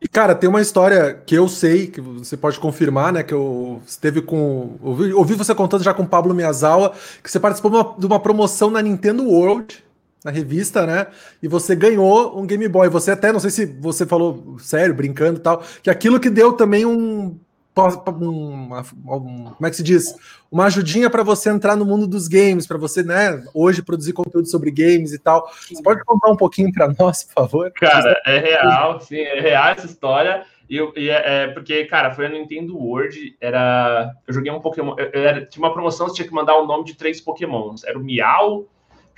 E, 0.01 0.08
cara, 0.08 0.34
tem 0.34 0.50
uma 0.50 0.62
história 0.62 1.22
que 1.25 1.36
eu 1.36 1.48
sei, 1.48 1.88
que 1.88 2.00
você 2.00 2.38
pode 2.38 2.58
confirmar, 2.58 3.12
né? 3.12 3.22
Que 3.22 3.34
eu 3.34 3.82
esteve 3.86 4.22
com. 4.22 4.77
Ouvi, 4.82 5.13
ouvi 5.13 5.34
você 5.34 5.53
contando 5.53 5.84
já 5.84 5.94
com 5.94 6.03
o 6.03 6.08
Pablo 6.08 6.34
Miyazawa, 6.34 6.94
que 7.22 7.29
você 7.29 7.39
participou 7.39 7.70
de 7.70 7.77
uma, 7.77 7.96
de 8.00 8.06
uma 8.06 8.20
promoção 8.20 8.72
na 8.72 8.82
Nintendo 8.82 9.25
World 9.25 9.84
na 10.23 10.31
revista, 10.31 10.85
né? 10.85 11.07
E 11.41 11.47
você 11.47 11.75
ganhou 11.75 12.38
um 12.39 12.45
Game 12.45 12.67
Boy. 12.67 12.89
Você 12.89 13.11
até, 13.11 13.31
não 13.31 13.39
sei 13.39 13.49
se 13.49 13.65
você 13.65 14.05
falou 14.05 14.57
sério, 14.59 14.93
brincando 14.93 15.39
e 15.39 15.41
tal, 15.41 15.63
que 15.81 15.89
aquilo 15.89 16.19
que 16.19 16.29
deu 16.29 16.53
também 16.53 16.85
um. 16.85 17.39
um, 17.77 18.73
um 18.73 19.43
como 19.51 19.65
é 19.65 19.69
que 19.69 19.75
se 19.75 19.83
diz? 19.83 20.13
Uma 20.51 20.65
ajudinha 20.65 21.09
para 21.09 21.23
você 21.23 21.49
entrar 21.49 21.75
no 21.75 21.85
mundo 21.85 22.07
dos 22.07 22.27
games, 22.27 22.67
para 22.67 22.77
você, 22.77 23.03
né, 23.03 23.43
hoje 23.53 23.83
produzir 23.83 24.13
conteúdo 24.13 24.47
sobre 24.47 24.71
games 24.71 25.13
e 25.13 25.19
tal. 25.19 25.49
Você 25.69 25.81
pode 25.81 26.03
contar 26.03 26.31
um 26.31 26.35
pouquinho 26.35 26.71
para 26.73 26.93
nós, 26.99 27.23
por 27.23 27.33
favor? 27.33 27.71
Cara, 27.73 28.19
é 28.25 28.39
real, 28.39 28.99
sim, 28.99 29.19
é 29.19 29.39
real 29.39 29.69
essa 29.69 29.85
história. 29.85 30.43
E, 30.69 30.77
e 30.95 31.09
é, 31.09 31.23
é, 31.25 31.47
porque, 31.47 31.85
cara, 31.85 32.11
foi 32.11 32.27
no 32.27 32.35
Nintendo 32.35 32.77
World, 32.77 33.35
era. 33.41 34.11
Eu 34.27 34.33
joguei 34.33 34.51
um 34.51 34.59
Pokémon. 34.59 34.93
Eu, 34.99 35.09
eu 35.13 35.21
era, 35.23 35.45
tinha 35.45 35.65
uma 35.65 35.73
promoção, 35.73 36.07
você 36.07 36.15
tinha 36.15 36.27
que 36.27 36.33
mandar 36.33 36.57
o 36.57 36.67
nome 36.67 36.83
de 36.85 36.95
três 36.95 37.19
Pokémons. 37.19 37.83
Era 37.83 37.97
o 37.97 38.03
Miau, 38.03 38.67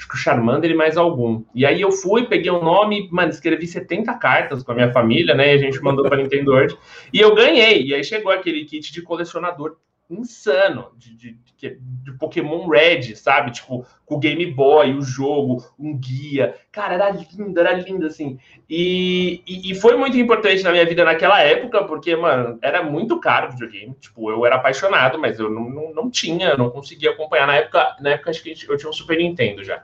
acho 0.02 0.08
que 0.08 0.16
o 0.16 0.18
Charmander 0.18 0.72
e 0.72 0.74
mais 0.74 0.98
algum. 0.98 1.44
E 1.54 1.66
aí 1.66 1.80
eu 1.80 1.92
fui, 1.92 2.26
peguei 2.26 2.50
o 2.50 2.60
um 2.60 2.64
nome, 2.64 3.08
mano, 3.12 3.30
escrevi 3.30 3.68
70 3.68 4.12
cartas 4.16 4.64
com 4.64 4.72
a 4.72 4.76
minha 4.76 4.92
família, 4.92 5.36
né? 5.36 5.54
E 5.54 5.56
a 5.56 5.58
gente 5.58 5.82
mandou 5.82 6.04
para 6.04 6.18
Nintendo 6.18 6.52
World. 6.52 6.76
E 7.14 7.20
eu 7.20 7.36
ganhei. 7.36 7.86
E 7.86 7.94
aí 7.94 8.04
chegou 8.04 8.32
aquele 8.32 8.66
kit 8.66 8.92
de 8.92 9.02
colecionador 9.02 9.78
insano 10.14 10.92
de, 10.98 11.16
de, 11.16 11.38
de, 11.58 12.12
Pokémon 12.20 12.68
Red, 12.68 13.16
sabe? 13.16 13.52
Tipo, 13.52 13.86
com 14.06 14.16
o 14.16 14.20
Game 14.20 14.46
Boy, 14.48 14.94
o 14.94 15.02
jogo, 15.02 15.64
um 15.80 15.98
guia. 15.98 16.56
Cara, 16.72 16.96
era 16.96 17.10
lindo, 17.10 17.60
era 17.60 17.74
lindo, 17.74 18.06
assim. 18.06 18.38
E, 18.70 19.42
e, 19.48 19.72
e, 19.72 19.76
foi 19.76 19.96
muito 19.96 20.18
importante 20.18 20.64
na 20.64 20.72
minha 20.72 20.86
vida 20.86 21.04
naquela 21.04 21.42
época, 21.42 21.84
porque, 21.84 22.16
mano, 22.16 22.60
era 22.62 22.84
muito 22.84 23.20
caro 23.20 23.48
o 23.48 23.52
videogame. 23.52 23.96
Tipo, 24.00 24.30
eu 24.30 24.46
era 24.46 24.56
apaixonado, 24.56 25.18
mas 25.20 25.40
eu 25.40 25.50
não, 25.50 25.70
não, 25.70 25.94
não 25.94 26.10
tinha, 26.10 26.58
não 26.58 26.70
conseguia 26.70 27.12
acompanhar. 27.12 27.48
Na 27.48 27.56
época, 27.56 27.96
na 28.00 28.12
época, 28.12 28.30
acho 28.30 28.44
que 28.44 28.56
eu 28.68 28.78
tinha 28.78 28.90
um 28.90 28.94
Super 28.94 29.18
Nintendo 29.18 29.64
já. 29.64 29.84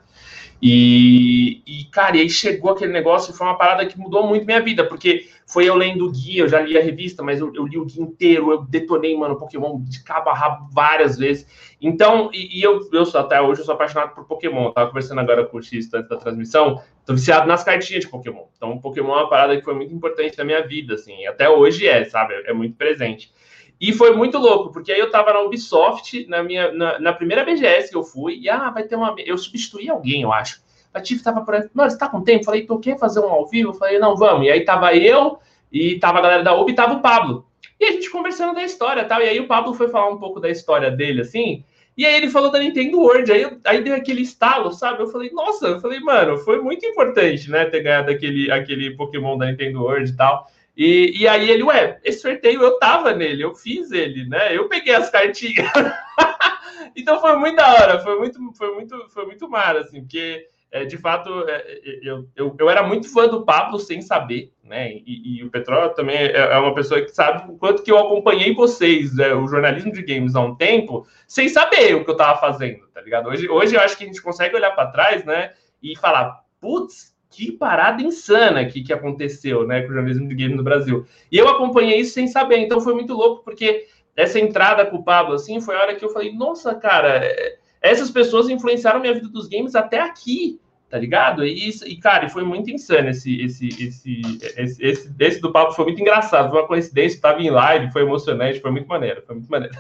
E, 0.61 1.61
e, 1.67 1.85
cara, 1.85 2.17
e 2.17 2.21
aí 2.21 2.29
chegou 2.29 2.71
aquele 2.71 2.91
negócio 2.91 3.31
e 3.31 3.37
foi 3.37 3.45
uma 3.45 3.57
parada 3.57 3.85
que 3.85 3.97
mudou 3.97 4.25
muito 4.25 4.45
minha 4.45 4.61
vida, 4.61 4.83
porque 4.83 5.27
foi 5.45 5.65
eu 5.65 5.75
lendo 5.75 6.05
o 6.05 6.11
guia, 6.11 6.41
eu 6.41 6.49
já 6.49 6.59
li 6.59 6.77
a 6.77 6.81
revista, 6.81 7.23
mas 7.23 7.39
eu, 7.39 7.53
eu 7.53 7.65
li 7.65 7.77
o 7.77 7.85
guia 7.85 8.03
inteiro, 8.03 8.51
eu 8.51 8.61
detonei, 8.63 9.15
mano, 9.15 9.37
Pokémon 9.37 9.79
de 9.81 10.03
cabo 10.03 10.29
a 10.29 10.33
rabo 10.33 10.67
várias 10.73 11.17
vezes. 11.17 11.47
Então, 11.79 12.29
e, 12.33 12.59
e 12.59 12.63
eu, 12.63 12.89
eu 12.91 13.05
sou, 13.05 13.21
até 13.21 13.39
hoje 13.39 13.61
eu 13.61 13.65
sou 13.65 13.75
apaixonado 13.75 14.15
por 14.15 14.25
Pokémon. 14.25 14.65
Eu 14.65 14.71
tava 14.71 14.87
conversando 14.87 15.21
agora 15.21 15.45
com 15.45 15.57
o 15.57 15.61
X 15.61 15.93
antes 15.93 16.09
da 16.09 16.17
transmissão, 16.17 16.81
tô 17.05 17.13
viciado 17.13 17.47
nas 17.47 17.63
cartinhas 17.63 18.03
de 18.03 18.09
Pokémon. 18.09 18.45
Então, 18.57 18.77
Pokémon 18.79 19.13
é 19.13 19.21
uma 19.21 19.29
parada 19.29 19.55
que 19.55 19.63
foi 19.63 19.75
muito 19.75 19.93
importante 19.93 20.37
na 20.37 20.43
minha 20.43 20.65
vida, 20.65 20.95
assim, 20.95 21.25
até 21.27 21.47
hoje 21.47 21.87
é, 21.87 22.03
sabe? 22.05 22.33
É 22.45 22.53
muito 22.53 22.75
presente. 22.75 23.31
E 23.79 23.93
foi 23.93 24.15
muito 24.15 24.37
louco, 24.37 24.71
porque 24.71 24.91
aí 24.91 24.99
eu 24.99 25.11
tava 25.11 25.31
na 25.33 25.41
Ubisoft, 25.41 26.25
na 26.27 26.41
minha 26.41 26.71
na, 26.71 26.99
na 26.99 27.13
primeira 27.13 27.45
BGS 27.45 27.91
que 27.91 27.97
eu 27.97 28.03
fui, 28.03 28.39
e 28.39 28.49
ah, 28.49 28.69
vai 28.71 28.83
ter 28.83 28.95
uma. 28.95 29.15
Eu 29.19 29.37
substituí 29.37 29.89
alguém, 29.89 30.23
eu 30.23 30.33
acho. 30.33 30.61
A 30.93 30.99
Tiff 30.99 31.23
tava 31.23 31.41
por 31.41 31.53
aí, 31.53 31.69
mano, 31.73 31.91
você 31.91 31.97
tá 31.97 32.09
com 32.09 32.23
tempo? 32.23 32.45
Falei, 32.45 32.65
tu 32.65 32.79
quer 32.79 32.97
fazer 32.97 33.19
um 33.19 33.29
ao 33.29 33.47
vivo? 33.47 33.73
Falei, 33.73 33.99
não, 33.99 34.15
vamos. 34.15 34.47
E 34.47 34.49
aí 34.49 34.65
tava 34.65 34.95
eu, 34.95 35.37
e 35.71 35.99
tava 35.99 36.17
a 36.17 36.21
galera 36.21 36.43
da 36.43 36.55
Ubi, 36.55 36.71
e 36.71 36.75
tava 36.75 36.95
o 36.95 37.01
Pablo. 37.01 37.45
E 37.79 37.85
a 37.85 37.91
gente 37.91 38.09
conversando 38.09 38.55
da 38.55 38.63
história 38.63 39.05
tal. 39.05 39.21
E 39.21 39.29
aí 39.29 39.39
o 39.39 39.47
Pablo 39.47 39.73
foi 39.73 39.89
falar 39.89 40.09
um 40.09 40.17
pouco 40.17 40.39
da 40.39 40.49
história 40.49 40.89
dele, 40.89 41.21
assim. 41.21 41.63
E 41.95 42.05
aí 42.05 42.15
ele 42.15 42.29
falou 42.29 42.51
da 42.51 42.59
Nintendo 42.59 42.99
World. 42.99 43.31
Aí, 43.31 43.57
aí 43.65 43.83
deu 43.83 43.95
aquele 43.95 44.21
estalo, 44.21 44.71
sabe? 44.71 45.01
Eu 45.01 45.07
falei, 45.07 45.31
nossa, 45.31 45.67
eu 45.67 45.79
falei, 45.79 45.99
mano, 45.99 46.37
foi 46.39 46.61
muito 46.61 46.85
importante, 46.85 47.49
né? 47.49 47.65
Ter 47.65 47.81
ganhado 47.81 48.11
aquele, 48.11 48.51
aquele 48.51 48.95
Pokémon 48.95 49.37
da 49.37 49.47
Nintendo 49.47 49.81
World 49.81 50.11
e 50.11 50.15
tal. 50.15 50.47
E, 50.77 51.21
e 51.21 51.27
aí 51.27 51.49
ele, 51.49 51.63
ué, 51.63 51.99
esse 52.03 52.19
sorteio 52.19 52.61
eu 52.61 52.77
tava 52.77 53.11
nele, 53.11 53.43
eu 53.43 53.55
fiz 53.55 53.91
ele, 53.91 54.27
né? 54.27 54.55
Eu 54.55 54.69
peguei 54.69 54.93
as 54.93 55.09
cartinhas. 55.09 55.67
então 56.95 57.19
foi 57.19 57.35
muito 57.35 57.55
da 57.55 57.73
hora, 57.73 57.99
foi 57.99 58.19
muito, 58.19 58.39
foi 58.53 58.75
muito, 58.75 59.09
foi 59.09 59.25
muito 59.25 59.49
mar, 59.49 59.75
assim, 59.75 60.01
porque 60.01 60.45
é, 60.69 60.85
de 60.85 60.95
fato, 60.95 61.49
é, 61.49 61.79
eu, 62.03 62.27
eu, 62.35 62.55
eu, 62.59 62.69
era 62.69 62.83
muito 62.83 63.11
fã 63.11 63.27
do 63.27 63.43
Pablo 63.43 63.79
sem 63.79 64.01
saber, 64.03 64.51
né? 64.63 64.91
E, 64.91 65.39
e 65.39 65.43
o 65.43 65.49
Petróleo 65.49 65.95
também 65.95 66.15
é, 66.15 66.31
é, 66.35 66.57
uma 66.59 66.75
pessoa 66.75 67.01
que 67.01 67.09
sabe 67.09 67.51
o 67.51 67.57
quanto 67.57 67.81
que 67.81 67.91
eu 67.91 67.97
acompanhei 67.97 68.53
vocês, 68.53 69.15
né, 69.15 69.33
o 69.33 69.47
jornalismo 69.47 69.91
de 69.91 70.03
games 70.03 70.35
há 70.35 70.41
um 70.41 70.55
tempo, 70.55 71.07
sem 71.25 71.49
saber 71.49 71.95
o 71.95 72.03
que 72.03 72.11
eu 72.11 72.15
estava 72.15 72.39
fazendo, 72.39 72.85
tá 72.93 73.01
ligado? 73.01 73.29
Hoje, 73.29 73.49
hoje 73.49 73.75
eu 73.75 73.81
acho 73.81 73.97
que 73.97 74.03
a 74.03 74.07
gente 74.07 74.21
consegue 74.21 74.55
olhar 74.55 74.71
para 74.71 74.91
trás, 74.91 75.25
né? 75.25 75.53
E 75.81 75.97
falar, 75.97 76.43
putz, 76.61 77.16
que 77.37 77.51
parada 77.51 78.01
insana 78.01 78.65
que, 78.65 78.81
que 78.81 78.91
aconteceu, 78.91 79.67
né, 79.67 79.81
com 79.83 79.91
o 79.91 79.93
jornalismo 79.93 80.27
de 80.27 80.33
games 80.33 80.57
no 80.57 80.63
Brasil. 80.63 81.05
E 81.31 81.37
eu 81.37 81.47
acompanhei 81.47 81.99
isso 81.99 82.13
sem 82.13 82.27
saber, 82.27 82.57
então 82.57 82.81
foi 82.81 82.95
muito 82.95 83.13
louco, 83.13 83.43
porque 83.43 83.85
essa 84.15 84.39
entrada 84.39 84.83
com 84.87 84.97
o 84.97 85.03
Pablo, 85.03 85.35
assim, 85.35 85.61
foi 85.61 85.75
a 85.75 85.81
hora 85.81 85.95
que 85.95 86.03
eu 86.03 86.09
falei, 86.09 86.33
nossa, 86.33 86.73
cara 86.73 87.23
é, 87.23 87.57
essas 87.79 88.09
pessoas 88.09 88.49
influenciaram 88.49 88.99
minha 88.99 89.13
vida 89.13 89.29
dos 89.29 89.47
games 89.47 89.75
até 89.75 90.01
aqui, 90.01 90.59
tá 90.89 90.97
ligado? 90.97 91.45
E, 91.45 91.69
e 91.69 91.97
cara, 91.97 92.27
foi 92.27 92.43
muito 92.43 92.71
insano 92.71 93.09
esse, 93.09 93.39
esse, 93.39 93.67
esse, 93.67 94.21
esse, 94.57 94.83
esse, 94.83 95.13
esse 95.19 95.39
do 95.39 95.51
papo 95.51 95.73
foi 95.73 95.85
muito 95.85 96.01
engraçado, 96.01 96.49
foi 96.49 96.59
uma 96.59 96.67
coincidência, 96.67 97.21
tava 97.21 97.39
em 97.39 97.51
live, 97.51 97.91
foi 97.91 98.01
emocionante, 98.01 98.59
foi 98.59 98.71
muito 98.71 98.87
maneiro, 98.87 99.21
foi 99.27 99.35
muito 99.35 99.51
maneiro. 99.51 99.75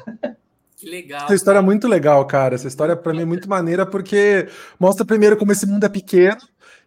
Que 0.77 0.87
legal. 0.87 1.23
Essa 1.23 1.33
história 1.33 1.57
é 1.57 1.61
muito 1.61 1.87
legal, 1.87 2.23
cara. 2.27 2.53
Essa 2.53 2.67
história 2.67 2.95
para 2.95 3.11
mim 3.11 3.23
é 3.23 3.25
muito 3.25 3.49
maneira 3.49 3.83
porque 3.83 4.47
mostra 4.79 5.03
primeiro 5.03 5.35
como 5.35 5.51
esse 5.51 5.65
mundo 5.65 5.83
é 5.83 5.89
pequeno 5.89 6.37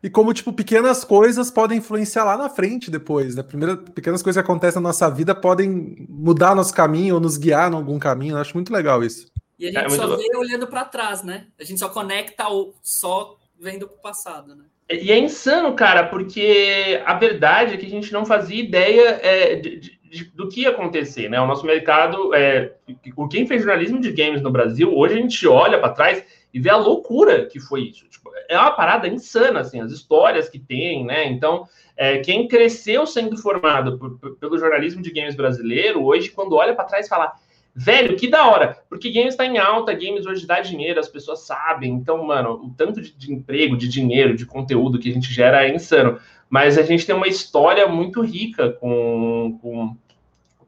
e 0.02 0.08
como, 0.08 0.32
tipo, 0.32 0.52
pequenas 0.52 1.04
coisas 1.04 1.50
podem 1.50 1.78
influenciar 1.78 2.24
lá 2.24 2.36
na 2.36 2.48
frente 2.48 2.90
depois, 2.90 3.34
né? 3.34 3.42
Primeiro, 3.42 3.76
pequenas 3.78 4.22
coisas 4.22 4.40
que 4.40 4.44
acontecem 4.44 4.80
na 4.80 4.88
nossa 4.88 5.10
vida 5.10 5.34
podem 5.34 6.06
mudar 6.08 6.54
nosso 6.54 6.72
caminho 6.72 7.16
ou 7.16 7.20
nos 7.20 7.36
guiar 7.36 7.70
em 7.70 7.74
algum 7.74 7.98
caminho. 7.98 8.36
Eu 8.36 8.40
acho 8.40 8.54
muito 8.54 8.72
legal 8.72 9.04
isso. 9.04 9.26
E 9.58 9.66
a 9.66 9.70
gente 9.70 9.84
é, 9.84 9.90
só 9.90 10.16
vê 10.16 10.24
olhando 10.34 10.66
para 10.66 10.86
trás, 10.86 11.22
né? 11.22 11.46
A 11.60 11.64
gente 11.64 11.78
só 11.78 11.90
conecta 11.90 12.48
o 12.48 12.72
só 12.82 13.36
vendo 13.60 13.86
para 13.86 13.96
o 13.96 14.00
passado, 14.00 14.56
né? 14.56 14.64
E 14.88 15.12
é 15.12 15.18
insano, 15.18 15.74
cara, 15.74 16.06
porque 16.06 17.00
a 17.04 17.14
verdade 17.14 17.74
é 17.74 17.76
que 17.76 17.86
a 17.86 17.90
gente 17.90 18.10
não 18.10 18.24
fazia 18.24 18.60
ideia 18.60 19.20
é, 19.22 19.56
de, 19.56 19.98
de, 20.02 20.24
do 20.34 20.48
que 20.48 20.62
ia 20.62 20.70
acontecer, 20.70 21.28
né? 21.28 21.38
O 21.38 21.46
nosso 21.46 21.66
mercado, 21.66 22.34
é, 22.34 22.72
o 23.14 23.28
quem 23.28 23.46
fez 23.46 23.62
jornalismo 23.62 24.00
de 24.00 24.10
games 24.10 24.40
no 24.40 24.50
Brasil, 24.50 24.92
hoje 24.96 25.14
a 25.14 25.18
gente 25.18 25.46
olha 25.46 25.78
para 25.78 25.92
trás 25.92 26.24
e 26.52 26.60
vê 26.60 26.70
a 26.70 26.76
loucura 26.76 27.46
que 27.46 27.60
foi 27.60 27.82
isso. 27.82 28.08
Tipo, 28.08 28.30
é 28.48 28.58
uma 28.58 28.72
parada 28.72 29.08
insana, 29.08 29.60
assim, 29.60 29.80
as 29.80 29.92
histórias 29.92 30.48
que 30.48 30.58
tem, 30.58 31.04
né? 31.04 31.26
Então, 31.26 31.66
é, 31.96 32.18
quem 32.18 32.48
cresceu 32.48 33.06
sendo 33.06 33.36
formado 33.36 33.98
por, 33.98 34.18
por, 34.18 34.36
pelo 34.36 34.58
jornalismo 34.58 35.02
de 35.02 35.12
games 35.12 35.36
brasileiro, 35.36 36.04
hoje, 36.04 36.30
quando 36.30 36.56
olha 36.56 36.74
para 36.74 36.84
trás, 36.84 37.08
fala 37.08 37.32
Velho, 37.74 38.16
que 38.16 38.28
da 38.28 38.48
hora, 38.48 38.78
porque 38.88 39.12
games 39.12 39.34
está 39.34 39.46
em 39.46 39.56
alta, 39.56 39.92
games 39.92 40.26
hoje 40.26 40.46
dá 40.46 40.60
dinheiro, 40.60 40.98
as 40.98 41.08
pessoas 41.08 41.46
sabem. 41.46 41.92
Então, 41.92 42.24
mano, 42.24 42.54
o 42.64 42.74
tanto 42.76 43.00
de, 43.00 43.12
de, 43.12 43.32
emprego, 43.32 43.76
de 43.76 43.86
dinheiro, 43.86 44.36
de 44.36 44.44
conteúdo 44.44 44.98
que 44.98 45.08
a 45.08 45.12
gente 45.14 45.32
gera 45.32 45.64
é 45.64 45.74
insano. 45.74 46.18
Mas 46.48 46.76
a 46.76 46.82
gente 46.82 47.06
tem 47.06 47.14
uma 47.14 47.28
história 47.28 47.86
muito 47.86 48.22
rica 48.22 48.72
com, 48.72 49.56
com, 49.62 49.96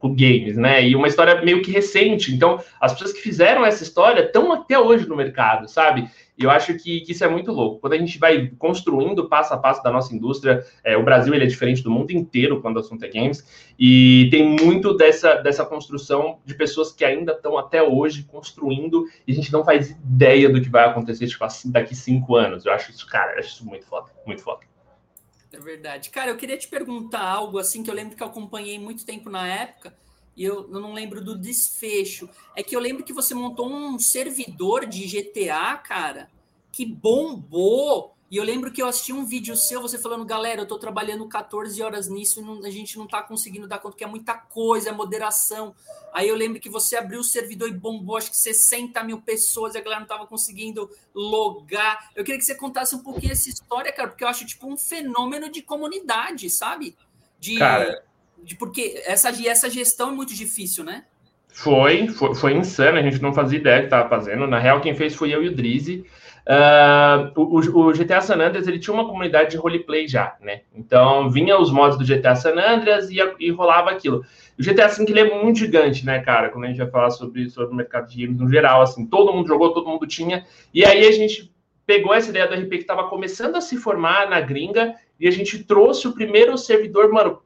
com 0.03 0.13
games, 0.13 0.57
né? 0.57 0.85
E 0.85 0.97
uma 0.97 1.07
história 1.07 1.41
meio 1.41 1.61
que 1.61 1.71
recente. 1.71 2.35
Então, 2.35 2.59
as 2.81 2.91
pessoas 2.91 3.13
que 3.13 3.21
fizeram 3.21 3.65
essa 3.65 3.83
história 3.83 4.19
estão 4.19 4.51
até 4.51 4.77
hoje 4.77 5.07
no 5.07 5.15
mercado, 5.15 5.69
sabe? 5.69 6.09
E 6.37 6.43
eu 6.43 6.49
acho 6.49 6.73
que, 6.73 6.99
que, 6.99 7.13
isso 7.13 7.23
é 7.23 7.27
muito 7.29 7.53
louco. 7.53 7.79
Quando 7.79 7.93
a 7.93 7.97
gente 7.97 8.19
vai 8.19 8.51
construindo 8.59 9.29
passo 9.29 9.53
a 9.53 9.57
passo 9.57 9.81
da 9.81 9.89
nossa 9.89 10.13
indústria, 10.13 10.61
é, 10.83 10.97
o 10.97 11.03
Brasil 11.03 11.33
ele 11.33 11.45
é 11.45 11.47
diferente 11.47 11.81
do 11.81 11.89
mundo 11.89 12.11
inteiro 12.11 12.59
quando 12.61 12.75
o 12.75 12.79
assunto 12.81 13.05
é 13.05 13.07
games, 13.07 13.47
e 13.79 14.27
tem 14.29 14.45
muito 14.45 14.93
dessa, 14.97 15.35
dessa 15.35 15.63
construção 15.63 16.39
de 16.43 16.53
pessoas 16.53 16.91
que 16.91 17.05
ainda 17.05 17.31
estão 17.31 17.57
até 17.57 17.81
hoje 17.81 18.23
construindo, 18.23 19.05
e 19.25 19.31
a 19.31 19.35
gente 19.35 19.53
não 19.53 19.63
faz 19.63 19.91
ideia 19.91 20.49
do 20.49 20.59
que 20.59 20.67
vai 20.67 20.83
acontecer 20.83 21.27
tipo, 21.27 21.45
daqui 21.67 21.95
cinco 21.95 22.35
anos. 22.35 22.65
Eu 22.65 22.73
acho 22.73 22.91
isso, 22.91 23.07
cara, 23.07 23.35
eu 23.35 23.39
acho 23.39 23.55
isso 23.55 23.65
muito 23.65 23.85
foda, 23.85 24.07
muito 24.25 24.41
foda. 24.41 24.72
É 25.53 25.59
verdade. 25.59 26.09
Cara, 26.09 26.31
eu 26.31 26.37
queria 26.37 26.57
te 26.57 26.67
perguntar 26.67 27.21
algo 27.21 27.59
assim 27.59 27.83
que 27.83 27.89
eu 27.89 27.93
lembro 27.93 28.17
que 28.17 28.23
eu 28.23 28.27
acompanhei 28.27 28.79
muito 28.79 29.05
tempo 29.05 29.29
na 29.29 29.47
época, 29.47 29.95
e 30.35 30.43
eu, 30.43 30.63
eu, 30.63 30.81
não 30.81 30.93
lembro 30.93 31.23
do 31.23 31.37
desfecho. 31.37 32.27
É 32.55 32.63
que 32.63 32.75
eu 32.75 32.79
lembro 32.79 33.03
que 33.03 33.13
você 33.13 33.35
montou 33.35 33.71
um 33.71 33.99
servidor 33.99 34.87
de 34.87 35.05
GTA, 35.05 35.77
cara, 35.77 36.27
que 36.71 36.83
bombou. 36.83 38.12
E 38.33 38.37
eu 38.37 38.43
lembro 38.43 38.71
que 38.71 38.81
eu 38.81 38.87
assisti 38.87 39.13
um 39.13 39.27
vídeo 39.27 39.55
seu, 39.55 39.79
você 39.79 39.99
falando, 39.99 40.25
galera, 40.25 40.61
eu 40.61 40.65
tô 40.65 40.79
trabalhando 40.79 41.29
14 41.29 41.79
horas 41.83 42.07
nisso 42.09 42.39
e 42.39 42.43
não, 42.43 42.65
a 42.65 42.69
gente 42.71 42.97
não 42.97 43.05
tá 43.05 43.21
conseguindo 43.21 43.67
dar 43.67 43.77
conta, 43.77 43.95
que 43.95 44.03
é 44.03 44.07
muita 44.07 44.33
coisa, 44.33 44.89
é 44.89 44.91
moderação. 44.91 45.75
Aí 46.11 46.29
eu 46.29 46.35
lembro 46.35 46.59
que 46.59 46.67
você 46.67 46.95
abriu 46.95 47.19
o 47.19 47.23
servidor 47.23 47.69
e 47.69 47.73
bombou, 47.73 48.17
acho 48.17 48.31
que 48.31 48.37
60 48.37 49.03
mil 49.03 49.21
pessoas, 49.21 49.75
e 49.75 49.77
a 49.77 49.81
galera 49.81 49.99
não 49.99 50.07
tava 50.07 50.25
conseguindo 50.25 50.89
logar. 51.13 52.09
Eu 52.15 52.23
queria 52.23 52.39
que 52.39 52.43
você 52.43 52.55
contasse 52.55 52.95
um 52.95 53.03
pouquinho 53.03 53.33
essa 53.33 53.47
história, 53.47 53.93
cara, 53.93 54.09
porque 54.09 54.23
eu 54.23 54.27
acho, 54.27 54.47
tipo, 54.47 54.67
um 54.67 54.75
fenômeno 54.75 55.51
de 55.51 55.61
comunidade, 55.61 56.49
sabe? 56.49 56.95
De... 57.39 57.59
Cara 57.59 58.01
de 58.43 58.55
porque 58.55 59.01
essa, 59.05 59.29
essa 59.47 59.69
gestão 59.69 60.09
é 60.09 60.13
muito 60.13 60.33
difícil, 60.33 60.83
né? 60.83 61.05
Foi, 61.49 62.07
foi, 62.07 62.35
foi 62.35 62.53
insano, 62.53 62.97
a 62.97 63.01
gente 63.01 63.21
não 63.21 63.31
fazia 63.31 63.59
ideia 63.59 63.79
que 63.79 63.85
estava 63.85 64.09
fazendo. 64.09 64.47
Na 64.47 64.59
real, 64.59 64.81
quem 64.81 64.95
fez 64.95 65.15
foi 65.15 65.33
eu 65.33 65.43
e 65.43 65.47
o 65.47 65.55
Drizzy. 65.55 66.03
Uh, 66.45 67.31
o, 67.39 67.87
o, 67.87 67.93
GTA 67.93 68.19
San 68.19 68.35
Andreas 68.35 68.67
ele 68.67 68.77
tinha 68.77 68.93
uma 68.93 69.07
comunidade 69.07 69.51
de 69.51 69.57
roleplay 69.57 70.09
já, 70.09 70.35
né? 70.41 70.61
Então 70.75 71.29
vinha 71.29 71.57
os 71.57 71.71
mods 71.71 71.97
do 71.97 72.05
GTA 72.05 72.35
San 72.35 72.55
Andreas 72.59 73.09
e, 73.09 73.17
e 73.39 73.49
rolava 73.49 73.91
aquilo. 73.91 74.25
O 74.59 74.61
GTA 74.61 74.87
V 74.87 75.05
ele 75.07 75.21
é 75.21 75.41
muito 75.41 75.59
gigante, 75.59 76.05
né, 76.05 76.19
cara? 76.19 76.49
Quando 76.49 76.65
a 76.65 76.67
gente 76.67 76.77
vai 76.77 76.89
falar 76.89 77.11
sobre, 77.11 77.49
sobre 77.49 77.73
o 77.73 77.75
mercado 77.75 78.09
de 78.09 78.21
games 78.21 78.39
no 78.39 78.49
geral, 78.49 78.81
assim, 78.81 79.05
todo 79.05 79.31
mundo 79.33 79.47
jogou, 79.47 79.73
todo 79.73 79.87
mundo 79.87 80.05
tinha. 80.05 80.45
E 80.73 80.85
aí 80.85 81.07
a 81.07 81.11
gente 81.11 81.49
pegou 81.85 82.13
essa 82.13 82.29
ideia 82.29 82.47
do 82.47 82.55
RP 82.55 82.69
que 82.69 82.75
estava 82.77 83.07
começando 83.07 83.55
a 83.55 83.61
se 83.61 83.77
formar 83.77 84.29
na 84.29 84.41
gringa 84.41 84.95
e 85.17 85.27
a 85.27 85.31
gente 85.31 85.63
trouxe 85.63 86.07
o 86.09 86.13
primeiro 86.13 86.57
servidor, 86.57 87.11
mano, 87.11 87.41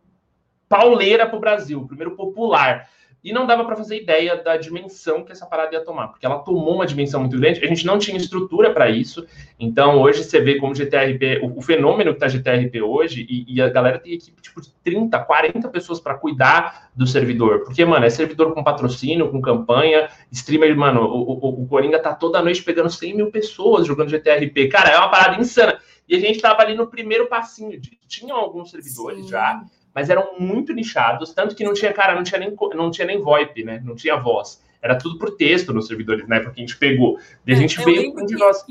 pauleira 0.68 1.27
para 1.27 1.38
o 1.38 1.39
Brasil, 1.39 1.86
primeiro 1.86 2.16
popular. 2.16 2.89
E 3.28 3.34
não 3.34 3.46
dava 3.46 3.66
para 3.66 3.76
fazer 3.76 3.98
ideia 3.98 4.42
da 4.42 4.56
dimensão 4.56 5.22
que 5.22 5.34
essa 5.34 5.46
parada 5.46 5.76
ia 5.76 5.84
tomar, 5.84 6.08
porque 6.08 6.26
ela 6.26 6.40
tomou 6.40 6.76
uma 6.76 6.86
dimensão 6.86 7.20
muito 7.20 7.38
grande. 7.38 7.60
A 7.62 7.68
gente 7.68 7.86
não 7.86 8.00
tinha 8.00 8.16
estrutura 8.16 8.74
para 8.74 8.90
isso. 8.90 9.28
Então, 9.60 10.00
hoje 10.00 10.24
você 10.24 10.40
vê 10.40 10.56
como 10.56 10.74
GTRP, 10.74 11.42
o, 11.44 11.58
o 11.58 11.62
fenômeno 11.62 12.12
que 12.12 12.24
está 12.24 12.30
GTRP 12.30 12.82
hoje, 12.82 13.28
e, 13.30 13.56
e, 13.56 13.62
a 13.62 13.68
galera 13.68 14.00
tem 14.00 14.14
equipe 14.14 14.42
tipo 14.42 14.62
de 14.62 14.74
30, 14.82 15.20
40 15.20 15.68
pessoas 15.68 16.00
para 16.00 16.16
cuidar 16.16 16.90
do 16.96 17.06
servidor. 17.06 17.66
Porque, 17.66 17.84
mano, 17.84 18.06
é 18.06 18.10
servidor 18.10 18.54
com 18.54 18.64
patrocínio, 18.64 19.30
com 19.30 19.42
campanha, 19.42 20.08
streamer, 20.32 20.74
mano, 20.78 21.02
o, 21.02 21.34
o, 21.34 21.64
o 21.64 21.68
Coringa 21.68 22.00
tá 22.00 22.14
toda 22.14 22.42
noite 22.42 22.64
pegando 22.64 22.90
100 22.90 23.14
mil 23.14 23.30
pessoas 23.30 23.86
jogando 23.86 24.10
GTRP. 24.10 24.70
Cara, 24.70 24.92
é 24.92 24.98
uma 24.98 25.10
parada 25.10 25.42
insana. 25.42 25.78
E 26.08 26.16
a 26.16 26.20
gente 26.22 26.40
tava 26.40 26.62
ali 26.62 26.76
no 26.76 26.88
primeiro 26.88 27.28
passinho. 27.28 27.78
De, 27.78 28.00
tinha 28.08 28.34
alguns 28.34 28.72
servidores 28.72 29.26
Sim. 29.26 29.32
já 29.32 29.62
mas 29.98 30.12
eram 30.12 30.36
muito 30.38 30.74
nichados, 30.74 31.34
tanto 31.34 31.56
que 31.56 31.63
não 31.63 31.74
tinha, 31.74 31.92
cara, 31.92 32.13
não 32.13 32.22
tinha 32.22 32.39
nem, 32.39 32.56
não 32.75 32.92
tinha 32.92 33.08
nem 33.08 33.20
VoIP, 33.20 33.63
né? 33.63 33.82
Não 33.84 33.96
tinha 33.96 34.16
voz. 34.16 34.62
Era 34.80 34.96
tudo 34.96 35.18
por 35.18 35.36
texto 35.36 35.74
nos 35.74 35.88
servidores, 35.88 36.27
né? 36.27 36.39
Porque 36.39 36.62
a 36.62 36.63
gente 36.63 36.77
pegou. 36.77 37.20
E 37.48 37.51
a 37.51 37.56
é, 37.56 37.58
gente 37.58 37.84
veio 37.84 38.13
um 38.16 38.24
de 38.24 38.36
nós. 38.36 38.63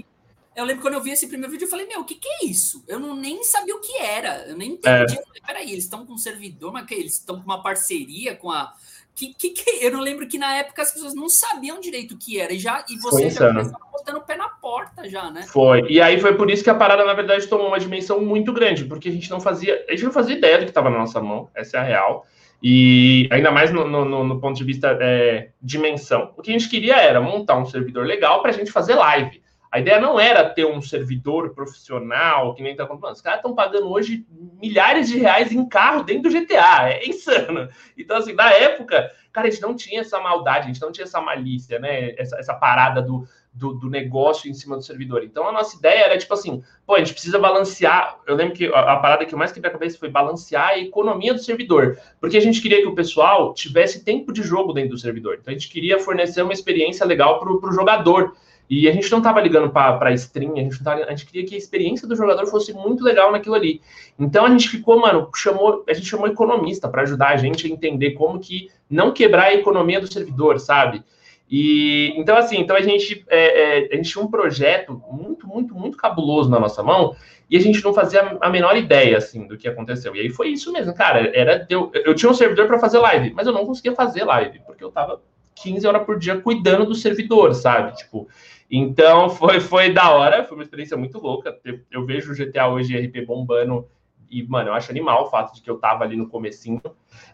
Eu 0.54 0.64
lembro 0.64 0.83
quando 0.83 0.95
eu 0.95 1.02
vi 1.02 1.11
esse 1.11 1.26
primeiro 1.26 1.50
vídeo, 1.50 1.64
eu 1.64 1.68
falei, 1.68 1.85
meu, 1.85 2.02
o 2.02 2.04
que, 2.04 2.14
que 2.14 2.28
é 2.28 2.47
isso? 2.47 2.85
Eu 2.87 3.00
não 3.00 3.16
nem 3.16 3.42
sabia 3.42 3.75
o 3.75 3.80
que 3.80 3.97
era. 3.97 4.47
Eu 4.47 4.56
nem 4.56 4.75
entendi. 4.75 5.14
É. 5.16 5.45
Peraí, 5.45 5.73
eles 5.73 5.83
estão 5.83 6.06
com 6.06 6.12
um 6.12 6.18
servidor, 6.18 6.73
mas 6.73 6.87
que 6.87 6.95
eles 6.95 7.14
estão 7.14 7.40
com 7.40 7.45
uma 7.45 7.61
parceria 7.61 8.37
com 8.37 8.52
a 8.52 8.73
que, 9.16 9.32
que, 9.32 9.49
que, 9.50 9.85
eu 9.85 9.90
não 9.90 10.00
lembro 10.00 10.28
que 10.28 10.37
na 10.37 10.56
época 10.56 10.82
as 10.82 10.92
pessoas 10.92 11.14
não 11.14 11.26
sabiam 11.26 11.80
direito 11.80 12.14
o 12.14 12.18
que 12.18 12.38
era 12.38 12.52
e 12.52 12.58
já 12.58 12.85
e 12.88 12.99
você 12.99 13.30
já 13.30 13.49
estava 13.50 13.78
botando 13.90 14.16
o 14.16 14.20
pé 14.20 14.37
na 14.37 14.49
porta 14.49 15.08
já, 15.08 15.30
né? 15.30 15.42
Foi. 15.49 15.87
E 15.88 16.02
aí 16.02 16.20
foi 16.20 16.35
por 16.35 16.50
isso 16.50 16.62
que 16.62 16.68
a 16.68 16.75
parada 16.75 17.02
na 17.02 17.14
verdade 17.14 17.49
tomou 17.49 17.68
uma 17.68 17.80
dimensão 17.80 18.20
muito 18.20 18.52
grande, 18.52 18.85
porque 18.85 19.08
a 19.08 19.12
gente 19.12 19.30
não 19.30 19.40
fazia, 19.40 19.82
a 19.88 19.92
gente 19.92 20.04
não 20.04 20.12
fazia 20.12 20.37
ideia 20.37 20.58
do 20.58 20.64
que 20.64 20.70
estava 20.70 20.90
na 20.90 20.99
nossa 20.99 21.20
mão, 21.20 21.49
essa 21.54 21.78
é 21.78 21.80
a 21.80 21.82
real. 21.82 22.26
E 22.62 23.28
ainda 23.30 23.50
mais 23.50 23.73
no, 23.73 23.87
no, 23.87 24.25
no 24.25 24.40
ponto 24.40 24.56
de 24.56 24.64
vista 24.64 24.96
é, 25.00 25.50
dimensão. 25.62 26.32
O 26.37 26.42
que 26.42 26.50
a 26.50 26.52
gente 26.52 26.68
queria 26.68 26.96
era 26.96 27.20
montar 27.20 27.56
um 27.56 27.66
servidor 27.66 28.04
legal 28.06 28.42
para 28.42 28.50
a 28.50 28.54
gente 28.54 28.70
fazer 28.70 28.94
live. 28.94 29.42
A 29.70 29.80
ideia 29.80 30.00
não 30.00 30.18
era 30.18 30.49
ter 30.49 30.64
um 30.64 30.80
servidor 30.80 31.54
profissional, 31.54 32.54
que 32.54 32.62
nem 32.62 32.73
está 32.73 32.87
contando. 32.87 33.12
Os 33.12 33.20
caras 33.20 33.38
estão 33.38 33.54
pagando 33.54 33.90
hoje 33.90 34.26
milhares 34.61 35.08
de 35.08 35.18
reais 35.18 35.52
em 35.52 35.68
carro 35.68 36.02
dentro 36.02 36.30
do 36.30 36.40
GTA. 36.40 36.90
É 36.90 37.06
insano. 37.06 37.68
Então, 37.96 38.16
assim, 38.16 38.32
na 38.32 38.50
época, 38.52 39.11
cara, 39.32 39.49
a 39.49 39.50
gente 39.50 39.62
não 39.62 39.75
tinha 39.75 40.00
essa 40.00 40.20
maldade, 40.20 40.64
a 40.64 40.73
gente 40.73 40.80
não 40.80 40.92
tinha 40.92 41.04
essa 41.04 41.20
malícia, 41.20 41.78
né? 41.78 42.14
Essa, 42.16 42.38
essa 42.38 42.54
parada 42.54 43.02
do, 43.02 43.26
do, 43.52 43.73
do, 43.75 43.90
negócio 43.90 44.50
em 44.50 44.54
cima 44.54 44.76
do 44.76 44.82
servidor. 44.82 45.25
Então, 45.25 45.49
a 45.49 45.52
nossa 45.52 45.76
ideia 45.76 46.04
era, 46.04 46.18
tipo 46.18 46.32
assim, 46.32 46.62
pô, 46.87 46.94
a 46.94 46.99
gente 46.99 47.12
precisa 47.12 47.38
balancear. 47.38 48.18
Eu 48.26 48.37
lembro 48.37 48.54
que 48.54 48.66
a, 48.66 48.92
a 48.92 48.96
parada 48.96 49.26
que 49.26 49.35
mais 49.35 49.50
queria 49.50 49.68
a 49.68 49.73
cabeça 49.73 49.99
foi 49.99 50.08
balancear 50.08 50.68
a 50.68 50.78
economia 50.78 51.35
do 51.35 51.40
servidor. 51.40 51.99
Porque 52.20 52.37
a 52.37 52.40
gente 52.40 52.61
queria 52.61 52.80
que 52.80 52.88
o 52.88 52.94
pessoal 52.94 53.52
tivesse 53.52 54.04
tempo 54.04 54.32
de 54.32 54.42
jogo 54.42 54.73
dentro 54.73 54.90
do 54.90 54.99
servidor. 54.99 55.38
Então, 55.40 55.52
a 55.52 55.56
gente 55.56 55.68
queria 55.68 55.99
fornecer 55.99 56.42
uma 56.42 56.52
experiência 56.52 57.04
legal 57.04 57.40
para 57.40 57.50
o 57.50 57.73
jogador. 57.73 58.37
E 58.68 58.88
a 58.88 58.92
gente 58.92 59.11
não 59.11 59.18
estava 59.18 59.40
ligando 59.40 59.70
para 59.70 60.12
stream, 60.12 60.54
a 60.54 60.61
gente, 60.61 60.82
tava, 60.82 61.04
a 61.04 61.11
gente 61.11 61.26
queria 61.26 61.46
que 61.46 61.54
a 61.54 61.58
experiência 61.58 62.06
do 62.08 62.16
jogador 62.16 62.46
fosse 62.46 62.73
muito 62.73 63.04
legal 63.04 63.30
naquilo 63.30 63.54
ali. 63.54 63.80
Então 64.18 64.44
a 64.44 64.50
gente 64.50 64.68
ficou, 64.68 65.00
mano, 65.00 65.30
chamou, 65.35 65.85
a 65.88 65.94
gente 65.94 66.06
chamou 66.06 66.26
economista 66.26 66.88
para 66.88 67.02
ajudar 67.02 67.28
a 67.28 67.37
gente 67.37 67.66
a 67.66 67.70
entender 67.70 68.12
como 68.12 68.40
que 68.40 68.68
não 68.90 69.12
quebrar 69.12 69.44
a 69.44 69.54
economia 69.54 70.00
do 70.00 70.12
servidor, 70.12 70.58
sabe? 70.58 71.04
E 71.49 72.12
então, 72.16 72.37
assim, 72.37 72.58
então 72.58 72.75
a 72.75 72.82
gente, 72.82 73.25
é, 73.28 73.85
é, 73.85 73.92
a 73.92 73.96
gente 73.96 74.11
tinha 74.11 74.25
um 74.25 74.30
projeto 74.30 75.00
muito, 75.11 75.46
muito, 75.46 75.75
muito 75.75 75.96
cabuloso 75.96 76.50
na 76.50 76.58
nossa 76.58 76.82
mão 76.82 77.14
e 77.49 77.56
a 77.56 77.61
gente 77.61 77.82
não 77.85 77.94
fazia 77.94 78.37
a 78.40 78.50
menor 78.50 78.76
ideia 78.76 79.16
assim 79.16 79.46
do 79.46 79.56
que 79.56 79.68
aconteceu. 79.68 80.16
E 80.16 80.20
aí 80.20 80.28
foi 80.28 80.49
isso 80.49 80.73
mesmo, 80.73 80.92
cara. 80.92 81.30
Era 81.32 81.64
eu, 81.70 81.90
eu 81.94 82.14
tinha 82.14 82.30
um 82.30 82.35
servidor 82.35 82.66
para 82.66 82.80
fazer 82.80 82.99
live, 82.99 83.32
mas 83.32 83.46
eu 83.46 83.52
não 83.52 83.64
conseguia 83.64 83.94
fazer 83.94 84.25
live 84.25 84.61
porque 84.66 84.82
eu 84.82 84.90
tava 84.90 85.20
15 85.54 85.87
horas 85.87 86.04
por 86.04 86.18
dia 86.18 86.40
cuidando 86.40 86.85
do 86.85 86.94
servidor, 86.94 87.54
sabe? 87.54 87.96
Tipo, 87.96 88.28
então 88.70 89.28
foi 89.30 89.61
foi 89.61 89.92
da 89.92 90.11
hora, 90.11 90.44
foi 90.44 90.56
uma 90.56 90.62
experiência 90.62 90.96
muito 90.96 91.18
louca. 91.18 91.56
Eu, 91.90 92.04
vejo 92.04 92.32
o 92.32 92.37
GTA 92.37 92.68
hoje 92.68 92.96
RP 92.96 93.26
bombando 93.26 93.87
e, 94.30 94.42
mano, 94.42 94.70
eu 94.70 94.75
acho 94.75 94.90
animal 94.90 95.25
o 95.25 95.30
fato 95.30 95.54
de 95.54 95.62
que 95.62 95.70
eu 95.70 95.78
tava 95.78 96.04
ali 96.04 96.16
no 96.16 96.28
comecinho. 96.28 96.80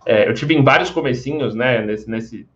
É, 0.05 0.29
eu 0.29 0.35
tive 0.35 0.55
em 0.55 0.63
vários 0.63 0.91
comecinhos, 0.91 1.55
né, 1.55 1.81
nesse, 1.85 2.11
nesse 2.11 2.47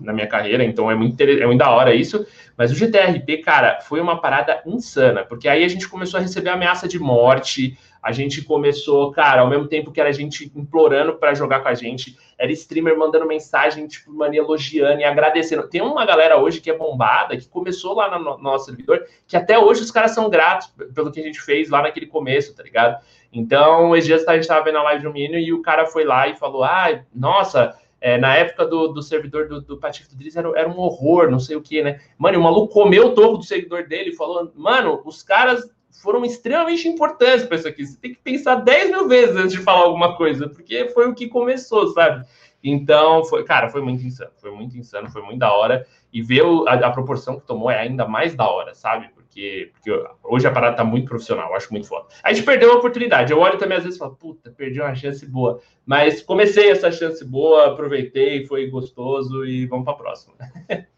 na 0.00 0.12
minha 0.12 0.26
carreira, 0.26 0.64
então 0.64 0.90
é 0.90 0.94
muito, 0.94 1.20
é 1.20 1.46
muito 1.46 1.58
da 1.58 1.70
hora 1.70 1.94
isso. 1.94 2.26
Mas 2.56 2.70
o 2.70 2.74
GTRP, 2.74 3.38
cara, 3.38 3.80
foi 3.80 4.00
uma 4.00 4.20
parada 4.20 4.62
insana, 4.66 5.24
porque 5.24 5.48
aí 5.48 5.64
a 5.64 5.68
gente 5.68 5.88
começou 5.88 6.18
a 6.18 6.22
receber 6.22 6.50
ameaça 6.50 6.88
de 6.88 6.98
morte, 6.98 7.76
a 8.02 8.10
gente 8.10 8.42
começou, 8.42 9.12
cara, 9.12 9.42
ao 9.42 9.48
mesmo 9.48 9.68
tempo 9.68 9.92
que 9.92 10.00
era 10.00 10.10
a 10.10 10.12
gente 10.12 10.50
implorando 10.56 11.14
para 11.14 11.34
jogar 11.34 11.60
com 11.60 11.68
a 11.68 11.74
gente, 11.74 12.18
era 12.36 12.50
streamer 12.50 12.98
mandando 12.98 13.26
mensagem, 13.26 13.86
tipo, 13.86 14.12
mano, 14.12 14.34
elogiando 14.34 15.00
e 15.00 15.04
agradecendo. 15.04 15.68
Tem 15.68 15.80
uma 15.80 16.04
galera 16.04 16.36
hoje 16.36 16.60
que 16.60 16.68
é 16.68 16.76
bombada, 16.76 17.36
que 17.36 17.48
começou 17.48 17.94
lá 17.94 18.18
no, 18.18 18.24
no 18.36 18.38
nosso 18.38 18.64
servidor, 18.64 19.06
que 19.28 19.36
até 19.36 19.56
hoje 19.56 19.82
os 19.82 19.92
caras 19.92 20.10
são 20.10 20.28
gratos 20.28 20.66
pelo 20.92 21.12
que 21.12 21.20
a 21.20 21.22
gente 21.22 21.40
fez 21.40 21.70
lá 21.70 21.82
naquele 21.82 22.06
começo, 22.06 22.56
tá 22.56 22.64
ligado? 22.64 23.00
Então, 23.32 23.94
esses 23.94 24.06
dias 24.06 24.26
a 24.26 24.34
gente 24.34 24.48
tava 24.48 24.64
vendo 24.64 24.78
a 24.78 24.82
live 24.82 25.04
do 25.04 25.12
menino 25.12 25.38
e 25.38 25.52
o 25.52 25.62
cara 25.62 25.86
foi 25.86 26.04
lá 26.04 26.26
e 26.26 26.34
falou: 26.34 26.64
ah, 26.64 27.00
nossa, 27.14 27.78
é, 28.00 28.18
na 28.18 28.34
época 28.34 28.66
do, 28.66 28.88
do 28.88 29.00
servidor 29.00 29.46
do, 29.46 29.60
do 29.60 29.78
Patife 29.78 30.10
do 30.10 30.16
Driz 30.16 30.34
era, 30.34 30.50
era, 30.56 30.68
um 30.68 30.76
horror, 30.76 31.30
não 31.30 31.38
sei 31.38 31.54
o 31.54 31.62
que, 31.62 31.82
né? 31.82 32.00
Mano, 32.18 32.40
o 32.40 32.42
maluco 32.42 32.74
comeu 32.74 33.06
o 33.06 33.14
topo 33.14 33.38
do 33.38 33.44
servidor 33.44 33.86
dele 33.86 34.10
e 34.10 34.16
falou: 34.16 34.52
mano, 34.56 35.00
os 35.04 35.22
caras 35.22 35.70
foram 36.02 36.24
extremamente 36.24 36.88
importantes 36.88 37.46
para 37.46 37.56
isso 37.56 37.68
aqui. 37.68 37.86
Você 37.86 37.96
tem 37.96 38.12
que 38.12 38.20
pensar 38.20 38.56
10 38.56 38.90
mil 38.90 39.08
vezes 39.08 39.36
antes 39.36 39.52
de 39.52 39.58
falar 39.58 39.84
alguma 39.84 40.16
coisa, 40.16 40.48
porque 40.48 40.88
foi 40.88 41.08
o 41.08 41.14
que 41.14 41.28
começou, 41.28 41.88
sabe? 41.92 42.26
Então, 42.62 43.24
foi, 43.24 43.44
cara, 43.44 43.68
foi 43.68 43.80
muito 43.80 44.04
insano, 44.04 44.30
foi 44.36 44.50
muito 44.50 44.76
insano, 44.76 45.10
foi 45.10 45.22
muito 45.22 45.38
da 45.38 45.52
hora. 45.52 45.86
E 46.12 46.22
ver 46.22 46.42
a, 46.68 46.74
a, 46.74 46.90
proporção 46.90 47.40
que 47.40 47.46
tomou 47.46 47.70
é 47.70 47.78
ainda 47.78 48.06
mais 48.06 48.34
da 48.34 48.48
hora, 48.48 48.74
sabe? 48.74 49.08
Porque, 49.14 49.70
porque 49.72 49.90
hoje 50.22 50.46
a 50.46 50.52
parada 50.52 50.76
tá 50.76 50.84
muito 50.84 51.08
profissional, 51.08 51.54
acho 51.54 51.72
muito 51.72 51.88
foda. 51.88 52.06
A 52.22 52.32
gente 52.32 52.44
perdeu 52.44 52.72
a 52.72 52.76
oportunidade. 52.76 53.32
Eu 53.32 53.38
olho 53.38 53.58
também 53.58 53.78
às 53.78 53.84
vezes 53.84 53.96
e 53.96 53.98
falo, 53.98 54.14
puta, 54.14 54.50
perdi 54.50 54.80
uma 54.80 54.94
chance 54.94 55.24
boa. 55.26 55.60
Mas 55.86 56.22
comecei 56.22 56.70
essa 56.70 56.92
chance 56.92 57.24
boa, 57.24 57.68
aproveitei, 57.68 58.46
foi 58.46 58.68
gostoso 58.68 59.44
e 59.44 59.66
vamos 59.66 59.84
para 59.84 59.94
a 59.94 59.96
próxima. 59.96 60.34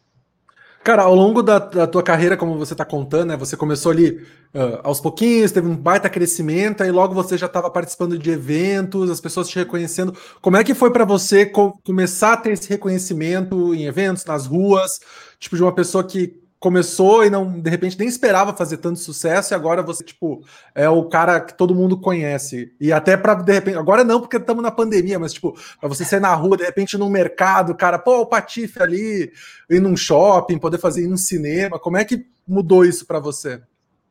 Cara, 0.84 1.04
ao 1.04 1.14
longo 1.14 1.42
da, 1.42 1.58
da, 1.58 1.86
tua 1.86 2.02
carreira, 2.02 2.36
como 2.36 2.58
você 2.58 2.74
está 2.74 2.84
contando, 2.84 3.28
né? 3.28 3.36
Você 3.38 3.56
começou 3.56 3.90
ali 3.90 4.20
uh, 4.54 4.80
aos 4.82 5.00
pouquinhos, 5.00 5.50
teve 5.50 5.66
um 5.66 5.74
baita 5.74 6.10
crescimento, 6.10 6.82
aí 6.82 6.90
logo 6.90 7.14
você 7.14 7.38
já 7.38 7.46
estava 7.46 7.70
participando 7.70 8.18
de 8.18 8.30
eventos, 8.30 9.10
as 9.10 9.18
pessoas 9.18 9.48
te 9.48 9.56
reconhecendo. 9.56 10.14
Como 10.42 10.58
é 10.58 10.62
que 10.62 10.74
foi 10.74 10.90
para 10.90 11.06
você 11.06 11.46
co 11.46 11.72
começar 11.82 12.34
a 12.34 12.36
ter 12.36 12.52
esse 12.52 12.68
reconhecimento 12.68 13.74
em 13.74 13.86
eventos, 13.86 14.26
nas 14.26 14.44
ruas, 14.44 15.00
tipo 15.38 15.56
de 15.56 15.62
uma 15.62 15.74
pessoa 15.74 16.04
que 16.04 16.43
começou 16.64 17.22
e 17.22 17.28
não, 17.28 17.60
de 17.60 17.68
repente, 17.68 17.98
nem 17.98 18.08
esperava 18.08 18.54
fazer 18.54 18.78
tanto 18.78 18.98
sucesso, 18.98 19.52
e 19.52 19.54
agora 19.54 19.82
você, 19.82 20.02
tipo, 20.02 20.42
é 20.74 20.88
o 20.88 21.04
cara 21.04 21.38
que 21.38 21.52
todo 21.52 21.74
mundo 21.74 22.00
conhece. 22.00 22.72
E 22.80 22.90
até 22.90 23.18
para 23.18 23.34
de 23.34 23.52
repente, 23.52 23.76
agora 23.76 24.02
não, 24.02 24.18
porque 24.18 24.38
estamos 24.38 24.62
na 24.62 24.70
pandemia, 24.70 25.18
mas, 25.18 25.34
tipo, 25.34 25.54
para 25.78 25.90
você 25.90 26.06
sair 26.06 26.20
na 26.20 26.34
rua, 26.34 26.56
de 26.56 26.64
repente, 26.64 26.96
num 26.96 27.10
mercado, 27.10 27.74
cara, 27.74 27.98
pô, 27.98 28.22
o 28.22 28.26
Patife 28.26 28.82
ali, 28.82 29.30
ir 29.68 29.78
num 29.78 29.94
shopping, 29.94 30.56
poder 30.56 30.78
fazer 30.78 31.02
ir 31.02 31.06
num 31.06 31.18
cinema, 31.18 31.78
como 31.78 31.98
é 31.98 32.04
que 32.04 32.24
mudou 32.48 32.82
isso 32.82 33.06
para 33.06 33.18
você? 33.18 33.60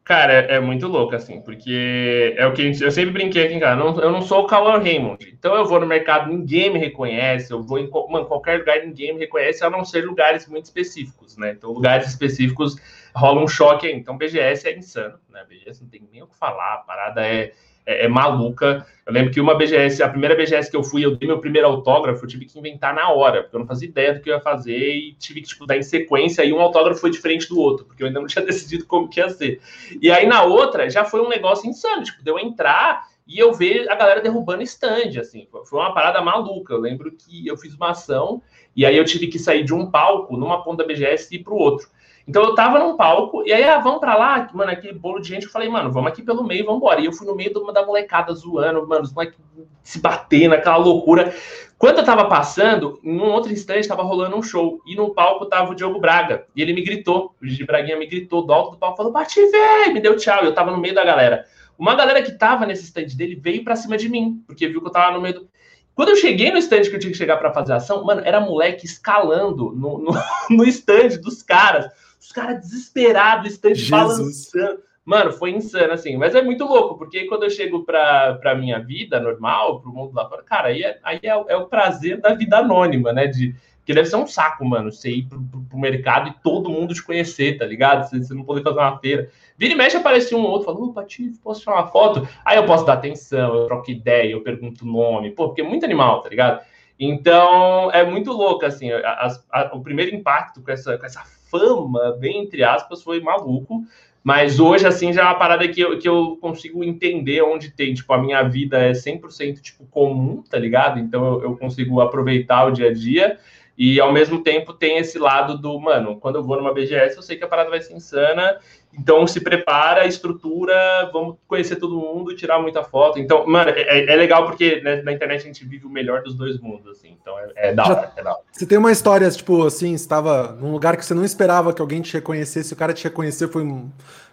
Cara, 0.03 0.33
é, 0.33 0.55
é, 0.55 0.59
muito 0.59 0.85
louco, 0.85 1.15
assim, 1.15 1.39
porque 1.41 2.35
é 2.37 2.45
o 2.45 2.53
que 2.53 2.61
eu 2.81 2.91
sempre 2.91 3.11
brinquei 3.11 3.45
aqui, 3.45 3.57
cara. 3.57 3.77
Não, 3.77 3.97
eu 4.01 4.11
não 4.11 4.21
sou 4.21 4.43
o 4.43 4.47
Cauã 4.47 4.77
Raymond. 4.77 5.25
Então 5.31 5.55
eu 5.55 5.65
vou 5.65 5.79
no 5.79 5.85
mercado, 5.85 6.29
ninguém 6.29 6.73
me 6.73 6.77
reconhece. 6.77 7.53
Eu 7.53 7.63
vou 7.63 7.79
em 7.79 7.89
mano, 8.09 8.25
qualquer 8.25 8.59
lugar, 8.59 8.85
ninguém 8.85 9.13
me 9.13 9.19
reconhece, 9.19 9.63
a 9.63 9.69
não 9.69 9.85
ser 9.85 10.05
lugares 10.05 10.45
muito 10.45 10.65
específicos, 10.65 11.37
né? 11.37 11.51
Então, 11.51 11.71
lugares 11.71 12.07
específicos 12.07 12.75
rola 13.15 13.41
um 13.41 13.47
choque 13.47 13.87
aí. 13.87 13.93
Então, 13.93 14.17
BGS 14.17 14.67
é 14.67 14.77
insano, 14.77 15.17
né? 15.29 15.45
BGS 15.47 15.81
não 15.81 15.89
tem 15.89 16.05
nem 16.11 16.21
o 16.21 16.27
que 16.27 16.35
falar, 16.35 16.73
a 16.73 16.77
parada 16.77 17.25
é 17.25 17.53
é, 17.85 18.05
é, 18.05 18.07
maluca. 18.07 18.85
Eu 19.05 19.13
lembro 19.13 19.31
que 19.31 19.41
uma 19.41 19.55
BGS, 19.55 20.01
a 20.01 20.09
primeira 20.09 20.35
BGS 20.35 20.71
que 20.71 20.77
eu 20.77 20.83
fui, 20.83 21.03
eu 21.03 21.15
dei 21.15 21.27
meu 21.27 21.39
primeiro 21.39 21.67
autógrafo, 21.67 22.23
eu 22.23 22.27
tive 22.27 22.45
que 22.45 22.57
inventar 22.57 22.93
na 22.93 23.09
hora, 23.11 23.43
porque 23.43 23.55
eu 23.55 23.59
não 23.59 23.67
fazia 23.67 23.89
ideia 23.89 24.13
do 24.13 24.21
que 24.21 24.29
eu 24.29 24.35
ia 24.35 24.41
fazer 24.41 24.77
e 24.77 25.13
tive 25.13 25.41
que 25.41 25.47
tipo, 25.47 25.65
dar 25.65 25.77
em 25.77 25.83
sequência, 25.83 26.43
e 26.43 26.53
um 26.53 26.61
autógrafo 26.61 27.01
foi 27.01 27.11
diferente 27.11 27.49
do 27.49 27.59
outro, 27.59 27.85
porque 27.85 28.01
eu 28.01 28.07
ainda 28.07 28.19
não 28.19 28.27
tinha 28.27 28.45
decidido 28.45 28.85
como 28.85 29.09
que 29.09 29.19
ia 29.19 29.29
ser. 29.29 29.59
E 30.01 30.09
aí 30.09 30.25
na 30.25 30.43
outra 30.43 30.89
já 30.89 31.03
foi 31.03 31.21
um 31.21 31.29
negócio 31.29 31.69
insano, 31.69 32.03
tipo, 32.03 32.23
deu 32.23 32.39
entrar 32.39 33.07
e 33.25 33.39
eu 33.39 33.53
ver 33.53 33.89
a 33.89 33.95
galera 33.95 34.21
derrubando 34.21 34.63
stand, 34.63 35.19
assim, 35.19 35.47
foi 35.65 35.79
uma 35.79 35.93
parada 35.93 36.21
maluca. 36.21 36.73
Eu 36.73 36.79
lembro 36.79 37.11
que 37.11 37.47
eu 37.47 37.57
fiz 37.57 37.73
uma 37.73 37.91
ação 37.91 38.41
e 38.75 38.85
aí 38.85 38.97
eu 38.97 39.05
tive 39.05 39.27
que 39.27 39.39
sair 39.39 39.63
de 39.63 39.73
um 39.73 39.89
palco 39.89 40.35
numa 40.35 40.63
ponta 40.63 40.83
da 40.83 40.87
BGS 40.87 41.33
e 41.33 41.37
ir 41.37 41.43
para 41.43 41.53
o 41.53 41.57
outro. 41.57 41.87
Então 42.25 42.41
eu 42.41 42.55
tava 42.55 42.79
num 42.79 42.95
palco, 42.95 43.43
e 43.45 43.51
aí, 43.51 43.65
ah, 43.65 43.79
vamos 43.79 43.99
pra 43.99 44.15
lá, 44.15 44.49
mano, 44.53 44.71
aquele 44.71 44.93
bolo 44.93 45.19
de 45.19 45.27
gente, 45.27 45.45
eu 45.45 45.51
falei, 45.51 45.67
mano, 45.67 45.91
vamos 45.91 46.09
aqui 46.09 46.21
pelo 46.21 46.43
meio, 46.43 46.65
vamos 46.65 46.77
embora. 46.77 47.01
E 47.01 47.05
eu 47.05 47.11
fui 47.11 47.27
no 47.27 47.35
meio 47.35 47.53
da 47.73 47.85
molecada 47.85 48.33
zoando, 48.33 48.87
mano, 48.87 49.03
os 49.03 49.13
moleques 49.13 49.37
se 49.83 49.99
batendo, 49.99 50.53
aquela 50.53 50.77
loucura. 50.77 51.35
Quando 51.77 51.97
eu 51.97 52.05
tava 52.05 52.25
passando, 52.29 52.97
em 53.03 53.19
um 53.19 53.29
outro 53.29 53.51
instante, 53.51 53.87
tava 53.87 54.03
rolando 54.03 54.37
um 54.37 54.41
show, 54.41 54.81
e 54.85 54.95
no 54.95 55.13
palco 55.13 55.45
tava 55.47 55.71
o 55.71 55.75
Diogo 55.75 55.99
Braga, 55.99 56.45
e 56.55 56.61
ele 56.61 56.71
me 56.71 56.81
gritou, 56.81 57.35
o 57.41 57.45
Gigi 57.45 57.65
Braguinha 57.65 57.97
me 57.97 58.07
gritou 58.07 58.45
do 58.45 58.53
alto 58.53 58.71
do 58.71 58.77
palco, 58.77 58.95
falou, 58.95 59.11
bate, 59.11 59.45
velho, 59.51 59.93
me 59.93 59.99
deu 59.99 60.15
tchau, 60.15 60.43
e 60.43 60.45
eu 60.45 60.53
tava 60.53 60.71
no 60.71 60.77
meio 60.77 60.95
da 60.95 61.03
galera. 61.03 61.45
Uma 61.77 61.93
galera 61.93 62.21
que 62.21 62.31
tava 62.31 62.65
nesse 62.65 62.85
stand 62.85 63.17
dele 63.17 63.35
veio 63.35 63.65
pra 63.65 63.75
cima 63.75 63.97
de 63.97 64.07
mim, 64.07 64.41
porque 64.47 64.65
viu 64.67 64.79
que 64.79 64.87
eu 64.87 64.91
tava 64.91 65.13
no 65.13 65.21
meio 65.21 65.35
do... 65.35 65.49
Quando 65.93 66.09
eu 66.09 66.15
cheguei 66.15 66.51
no 66.51 66.57
stand 66.57 66.83
que 66.83 66.95
eu 66.95 66.99
tinha 66.99 67.11
que 67.11 67.17
chegar 67.17 67.35
para 67.35 67.53
fazer 67.53 67.73
ação, 67.73 68.03
mano, 68.05 68.21
era 68.23 68.39
moleque 68.39 68.85
escalando 68.85 69.73
no, 69.75 69.99
no, 69.99 70.11
no 70.49 70.63
stand 70.63 71.19
dos 71.21 71.43
caras 71.43 71.91
caras 72.33 72.59
desesperados, 72.61 73.53
estande 73.53 73.89
balançando. 73.89 74.81
Mano, 75.05 75.33
foi 75.33 75.51
insano, 75.51 75.93
assim. 75.93 76.15
Mas 76.17 76.33
é 76.33 76.41
muito 76.41 76.65
louco, 76.65 76.97
porque 76.97 77.25
quando 77.25 77.43
eu 77.43 77.49
chego 77.49 77.83
pra, 77.83 78.35
pra 78.35 78.55
minha 78.55 78.79
vida 78.79 79.19
normal, 79.19 79.81
pro 79.81 79.91
mundo 79.91 80.13
lá 80.13 80.27
fora, 80.27 80.43
cara, 80.43 80.69
aí, 80.69 80.81
é, 80.81 80.99
aí 81.03 81.19
é, 81.21 81.29
é 81.29 81.57
o 81.57 81.65
prazer 81.65 82.21
da 82.21 82.33
vida 82.33 82.57
anônima, 82.57 83.11
né? 83.11 83.27
De, 83.27 83.53
que 83.85 83.93
deve 83.93 84.07
ser 84.07 84.15
um 84.15 84.25
saco, 84.25 84.63
mano, 84.63 84.91
você 84.91 85.09
ir 85.09 85.23
pro, 85.23 85.41
pro, 85.41 85.61
pro, 85.61 85.77
mercado 85.77 86.29
e 86.29 86.33
todo 86.41 86.69
mundo 86.69 86.93
te 86.93 87.03
conhecer, 87.03 87.57
tá 87.57 87.65
ligado? 87.65 88.07
Você, 88.07 88.17
você 88.17 88.33
não 88.33 88.43
poder 88.43 88.63
fazer 88.63 88.79
uma 88.79 88.97
feira. 88.97 89.29
Vira 89.57 89.73
e 89.73 89.75
mexe, 89.75 89.97
aparece 89.97 90.33
um 90.33 90.41
ou 90.41 90.51
outro, 90.51 90.65
fala, 90.65 90.79
ô, 90.79 90.93
Patife, 90.93 91.37
posso 91.43 91.61
tirar 91.61 91.75
uma 91.75 91.87
foto? 91.87 92.27
Aí 92.45 92.57
eu 92.57 92.65
posso 92.65 92.85
dar 92.85 92.93
atenção, 92.93 93.53
eu 93.53 93.65
troco 93.65 93.91
ideia, 93.91 94.31
eu 94.31 94.41
pergunto 94.41 94.85
o 94.85 94.87
nome, 94.87 95.31
pô, 95.31 95.47
porque 95.47 95.61
é 95.61 95.65
muito 95.65 95.83
animal, 95.83 96.21
tá 96.21 96.29
ligado? 96.29 96.61
Então, 96.97 97.91
é 97.91 98.05
muito 98.05 98.31
louco, 98.31 98.65
assim, 98.65 98.89
a, 98.91 99.27
a, 99.51 99.71
o 99.73 99.81
primeiro 99.81 100.15
impacto 100.15 100.61
com 100.61 100.71
essa, 100.71 100.97
com 100.97 101.05
essa 101.05 101.21
fama, 101.53 102.17
bem 102.19 102.41
entre 102.41 102.63
aspas, 102.63 103.03
foi 103.03 103.21
maluco. 103.21 103.83
Mas 104.23 104.59
hoje, 104.59 104.87
assim, 104.87 105.11
já 105.11 105.21
é 105.21 105.25
uma 105.25 105.35
parada 105.35 105.67
que 105.67 105.81
eu, 105.81 105.99
que 105.99 106.07
eu 106.07 106.37
consigo 106.39 106.83
entender 106.83 107.41
onde 107.43 107.69
tem. 107.69 107.93
Tipo, 107.93 108.13
a 108.13 108.17
minha 108.17 108.41
vida 108.41 108.79
é 108.79 108.93
100% 108.93 109.59
tipo, 109.61 109.85
comum, 109.91 110.41
tá 110.49 110.57
ligado? 110.57 110.99
Então 110.99 111.25
eu, 111.25 111.43
eu 111.43 111.57
consigo 111.57 111.99
aproveitar 111.99 112.65
o 112.65 112.71
dia 112.71 112.89
a 112.89 112.93
dia. 112.93 113.37
E 113.77 113.99
ao 113.99 114.13
mesmo 114.13 114.43
tempo 114.43 114.73
tem 114.73 114.97
esse 114.97 115.17
lado 115.17 115.57
do, 115.57 115.79
mano, 115.79 116.19
quando 116.19 116.35
eu 116.35 116.43
vou 116.43 116.57
numa 116.57 116.73
BGS, 116.73 117.15
eu 117.15 117.23
sei 117.23 117.37
que 117.37 117.43
a 117.43 117.47
parada 117.47 117.69
vai 117.69 117.81
ser 117.81 117.93
insana 117.93 118.59
então 118.97 119.25
se 119.25 119.41
prepara, 119.41 120.05
estrutura, 120.05 121.09
vamos 121.11 121.35
conhecer 121.47 121.77
todo 121.77 121.97
mundo, 121.97 122.35
tirar 122.35 122.59
muita 122.59 122.83
foto. 122.83 123.17
Então, 123.19 123.45
mano, 123.47 123.71
é, 123.71 124.11
é 124.11 124.15
legal 124.15 124.45
porque 124.45 124.81
né, 124.81 125.01
na 125.01 125.11
internet 125.11 125.41
a 125.41 125.45
gente 125.45 125.65
vive 125.65 125.85
o 125.85 125.89
melhor 125.89 126.21
dos 126.21 126.35
dois 126.35 126.59
mundos, 126.59 126.87
assim. 126.87 127.17
Então 127.19 127.37
é, 127.39 127.69
é 127.69 127.73
da 127.73 127.83
hora, 127.83 128.11
é 128.15 128.23
da 128.23 128.31
hora. 128.31 128.41
Você 128.51 128.65
tem 128.65 128.77
uma 128.77 128.91
história, 128.91 129.29
tipo, 129.31 129.65
assim, 129.65 129.93
estava 129.93 130.53
num 130.53 130.71
lugar 130.71 130.95
que 130.95 131.05
você 131.05 131.13
não 131.13 131.25
esperava 131.25 131.73
que 131.73 131.81
alguém 131.81 132.01
te 132.01 132.13
reconhecesse, 132.13 132.73
o 132.73 132.77
cara 132.77 132.93
te 132.93 133.03
reconhecer 133.03 133.47
foi 133.47 133.63
um 133.63 133.89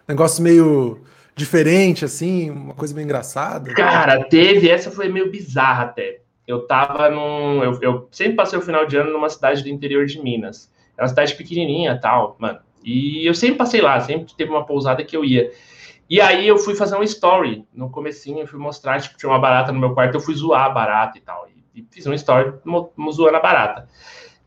negócio 0.07 0.42
meio 0.42 1.00
diferente, 1.35 2.05
assim, 2.05 2.50
uma 2.50 2.74
coisa 2.74 2.94
meio 2.94 3.05
engraçada. 3.05 3.72
Cara, 3.72 4.22
teve, 4.24 4.68
essa 4.68 4.90
foi 4.90 5.09
meio 5.09 5.31
bizarra 5.31 5.85
até. 5.85 6.20
Eu 6.50 6.66
tava 6.66 7.08
num. 7.10 7.62
Eu, 7.62 7.78
eu 7.80 8.08
sempre 8.10 8.34
passei 8.34 8.58
o 8.58 8.62
final 8.62 8.86
de 8.86 8.96
ano 8.96 9.12
numa 9.12 9.28
cidade 9.28 9.62
do 9.62 9.68
interior 9.68 10.06
de 10.06 10.20
Minas. 10.20 10.72
É 10.96 11.02
uma 11.02 11.08
cidade 11.08 11.34
pequenininha 11.34 11.98
tal, 12.00 12.36
mano 12.38 12.60
e 12.82 13.26
eu 13.26 13.34
sempre 13.34 13.56
passei 13.56 13.80
lá, 13.80 14.00
sempre 14.00 14.34
teve 14.34 14.50
uma 14.50 14.64
pousada 14.64 15.04
que 15.04 15.16
eu 15.16 15.24
ia. 15.24 15.52
E 16.08 16.20
aí 16.20 16.46
eu 16.48 16.58
fui 16.58 16.74
fazer 16.74 16.96
um 16.96 17.02
story 17.02 17.64
no 17.72 17.90
comecinho, 17.90 18.40
eu 18.40 18.46
fui 18.46 18.58
mostrar, 18.58 19.00
tipo, 19.00 19.16
tinha 19.16 19.30
uma 19.30 19.38
barata 19.38 19.70
no 19.70 19.78
meu 19.78 19.94
quarto, 19.94 20.14
eu 20.14 20.20
fui 20.20 20.34
zoar 20.34 20.64
a 20.64 20.70
barata 20.70 21.18
e 21.18 21.20
tal. 21.20 21.48
E, 21.74 21.86
fiz 21.90 22.06
um 22.06 22.14
story 22.14 22.52
zoando 23.12 23.36
a 23.36 23.40
barata. 23.40 23.88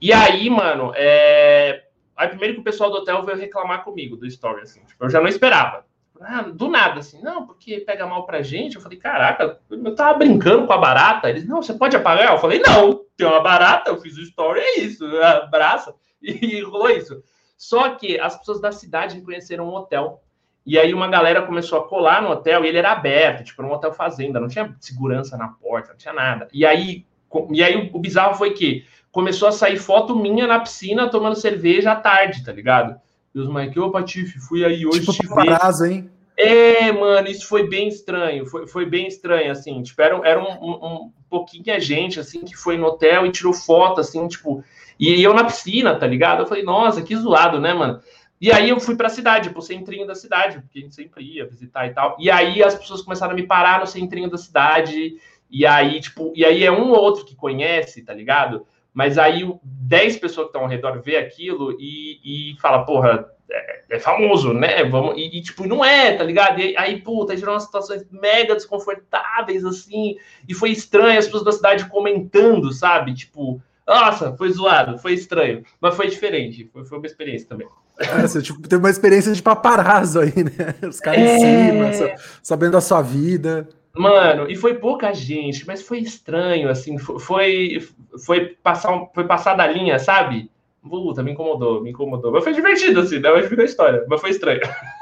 E 0.02 0.12
aí, 0.12 0.50
mano, 0.50 0.92
é... 0.96 1.86
aí 2.18 2.28
primeiro 2.28 2.56
que 2.56 2.60
o 2.60 2.64
pessoal 2.64 2.92
do 2.92 2.98
hotel 2.98 3.24
veio 3.24 3.38
reclamar 3.38 3.84
comigo 3.84 4.18
do 4.18 4.28
story, 4.28 4.62
assim, 4.62 4.82
tipo, 4.84 5.06
eu 5.06 5.10
já 5.10 5.22
não 5.22 5.28
esperava. 5.28 5.86
Ah, 6.26 6.42
do 6.44 6.70
nada, 6.70 7.00
assim, 7.00 7.22
não, 7.22 7.46
porque 7.46 7.80
pega 7.82 8.06
mal 8.06 8.26
pra 8.26 8.42
gente. 8.42 8.76
Eu 8.76 8.82
falei, 8.82 8.98
caraca, 8.98 9.60
eu 9.70 9.96
tava 9.96 10.18
brincando 10.18 10.66
com 10.66 10.74
a 10.74 10.78
barata. 10.78 11.30
Eles, 11.30 11.46
não, 11.46 11.62
você 11.62 11.74
pode 11.74 11.96
apagar? 11.96 12.34
Eu 12.34 12.40
falei, 12.40 12.60
não, 12.60 13.02
tem 13.16 13.28
uma 13.28 13.42
barata, 13.42 13.92
eu 13.92 14.02
fiz 14.02 14.18
o 14.18 14.22
story, 14.22 14.60
é 14.60 14.80
isso, 14.80 15.06
abraça. 15.22 15.94
E 16.26 16.62
rolou 16.62 16.90
isso. 16.90 17.22
Só 17.58 17.90
que 17.96 18.18
as 18.18 18.38
pessoas 18.38 18.62
da 18.62 18.72
cidade 18.72 19.18
reconheceram 19.18 19.68
um 19.68 19.74
hotel. 19.74 20.24
E 20.66 20.80
aí 20.80 20.94
uma 20.94 21.10
galera 21.10 21.42
começou 21.42 21.78
a 21.78 21.88
colar 21.88 22.22
no 22.22 22.30
hotel 22.30 22.64
e 22.64 22.70
ele 22.70 22.78
era 22.78 22.94
aberto, 22.94 23.44
tipo, 23.44 23.62
era 23.62 23.70
um 23.70 23.76
hotel 23.76 23.92
fazenda, 23.92 24.40
não 24.40 24.48
tinha 24.48 24.74
segurança 24.80 25.36
na 25.36 25.50
porta, 25.50 25.90
não 25.90 25.98
tinha 25.98 26.14
nada. 26.14 26.48
E 26.54 26.66
aí, 26.66 27.06
e 27.52 27.62
aí 27.62 27.90
o 27.94 28.00
bizarro 28.00 28.36
foi 28.36 28.52
que 28.52 28.86
começou 29.12 29.50
a 29.50 29.52
sair 29.52 29.78
foto 29.78 30.16
minha 30.16 30.48
na 30.48 30.60
piscina 30.60 31.10
tomando 31.10 31.36
cerveja 31.36 31.92
à 31.92 31.96
tarde, 31.98 32.44
tá 32.44 32.54
ligado? 32.54 33.00
E 33.36 33.40
os 33.40 33.48
Mike, 33.48 33.80
ô 33.80 33.92
Patife, 33.92 34.40
fui 34.40 34.64
aí 34.64 34.86
hoje 34.86 35.02
tipo, 35.02 35.14
te 35.14 35.28
ver. 35.28 35.92
hein? 35.92 36.10
É, 36.36 36.92
mano, 36.92 37.28
isso 37.28 37.48
foi 37.48 37.68
bem 37.68 37.88
estranho. 37.88 38.46
Foi, 38.46 38.68
foi 38.68 38.86
bem 38.86 39.08
estranho, 39.08 39.52
assim. 39.52 39.82
Tipo, 39.84 40.02
era, 40.02 40.28
era 40.28 40.40
um, 40.42 40.52
um, 40.52 40.96
um 41.06 41.12
pouquinho 41.30 41.76
a 41.76 41.80
gente, 41.80 42.20
assim, 42.20 42.42
que 42.42 42.56
foi 42.56 42.78
no 42.78 42.88
hotel 42.88 43.26
e 43.26 43.32
tirou 43.32 43.54
foto, 43.54 44.02
assim, 44.02 44.28
tipo. 44.28 44.64
E 45.00 45.22
eu 45.22 45.34
na 45.34 45.44
piscina, 45.44 45.96
tá 45.96 46.08
ligado? 46.08 46.42
Eu 46.42 46.48
falei, 46.48 46.64
nossa, 46.64 47.02
que 47.02 47.16
zoado, 47.16 47.60
né, 47.60 47.74
mano? 47.74 48.00
E 48.40 48.52
aí 48.52 48.70
eu 48.70 48.80
fui 48.80 48.96
pra 48.96 49.10
cidade, 49.10 49.50
pro 49.52 49.62
centrinho 49.62 50.06
da 50.06 50.16
cidade, 50.16 50.60
porque 50.60 50.80
a 50.80 50.82
gente 50.82 50.96
sempre 50.96 51.24
ia 51.24 51.48
visitar 51.48 51.88
e 51.88 51.94
tal. 51.94 52.18
E 52.20 52.30
aí 52.30 52.62
as 52.62 52.76
pessoas 52.76 53.02
começaram 53.02 53.32
a 53.32 53.36
me 53.36 53.48
parar 53.48 53.80
no 53.80 53.88
centrinho 53.88 54.30
da 54.30 54.38
cidade. 54.38 55.18
E 55.50 55.66
aí, 55.66 56.02
tipo, 56.02 56.34
e 56.36 56.44
aí 56.44 56.64
é 56.64 56.72
um 56.72 56.90
ou 56.90 57.00
outro 57.00 57.26
que 57.26 57.36
conhece, 57.36 58.04
tá 58.04 58.14
ligado? 58.14 58.66
Mas 58.94 59.18
aí 59.18 59.44
10 59.64 60.18
pessoas 60.18 60.46
que 60.46 60.50
estão 60.50 60.62
ao 60.62 60.68
redor 60.68 61.02
vê 61.02 61.18
aquilo 61.18 61.76
e, 61.80 62.54
e 62.54 62.62
fala, 62.62 62.86
porra, 62.86 63.26
é, 63.50 63.82
é, 63.90 64.00
famoso, 64.00 64.54
né? 64.54 64.84
Vamos, 64.84 65.16
e, 65.18 65.38
e, 65.38 65.42
tipo, 65.42 65.68
não 65.68 65.84
é, 65.84 66.16
tá 66.16 66.24
ligado? 66.24 66.60
E 66.60 66.78
aí, 66.78 67.02
puta, 67.02 67.36
gerou 67.36 67.54
umas 67.54 67.64
situações 67.64 68.06
mega 68.12 68.56
desconfortáveis, 68.56 69.66
assim, 69.66 70.16
e 70.48 70.54
foi 70.54 70.72
estranho 70.72 71.20
as 71.20 71.26
pessoas 71.26 71.44
da 71.44 71.52
cidade 71.52 71.86
comentando, 71.90 72.72
sabe? 72.72 73.14
Tipo, 73.14 73.62
nossa, 73.86 74.36
foi 74.38 74.52
zoado, 74.52 74.98
foi 74.98 75.14
estranho, 75.14 75.64
mas 75.80 75.96
foi 75.96 76.08
diferente, 76.08 76.70
foi, 76.72 76.86
foi 76.86 76.98
uma 76.98 77.08
experiência 77.08 77.48
também. 77.48 77.68
É, 78.00 78.22
você 78.22 78.42
tipo, 78.42 78.62
teve 78.68 78.82
uma 78.82 78.90
experiência 78.90 79.34
de 79.34 79.42
paparazzo 79.42 80.20
aí, 80.20 80.34
né? 80.44 80.88
Os 80.88 81.00
caras 81.00 81.20
é... 81.20 81.36
em 81.36 81.94
cima, 81.94 82.16
sabendo 82.42 82.78
a 82.78 82.82
sua 82.82 83.02
vida. 83.02 83.68
Mano, 83.96 84.50
e 84.50 84.56
foi 84.56 84.74
pouca 84.80 85.14
gente, 85.14 85.68
mas 85.68 85.84
foi 85.84 86.00
estranho, 86.00 86.68
assim, 86.68 86.98
foi, 86.98 87.88
foi, 88.26 88.48
passar, 88.56 89.08
foi 89.14 89.26
passar 89.26 89.54
da 89.54 89.68
linha, 89.68 90.00
sabe? 90.00 90.50
Puta, 90.82 91.22
me 91.22 91.32
incomodou, 91.32 91.82
me 91.82 91.92
incomodou. 91.92 92.32
Mas 92.32 92.44
foi 92.44 92.54
divertido, 92.54 93.02
assim, 93.02 93.20
né? 93.20 93.32
Hoje 93.32 93.48
ficou 93.48 93.62
a 93.62 93.66
história, 93.66 94.06
mas 94.10 94.20
foi 94.20 94.32
estranho. 94.32 94.62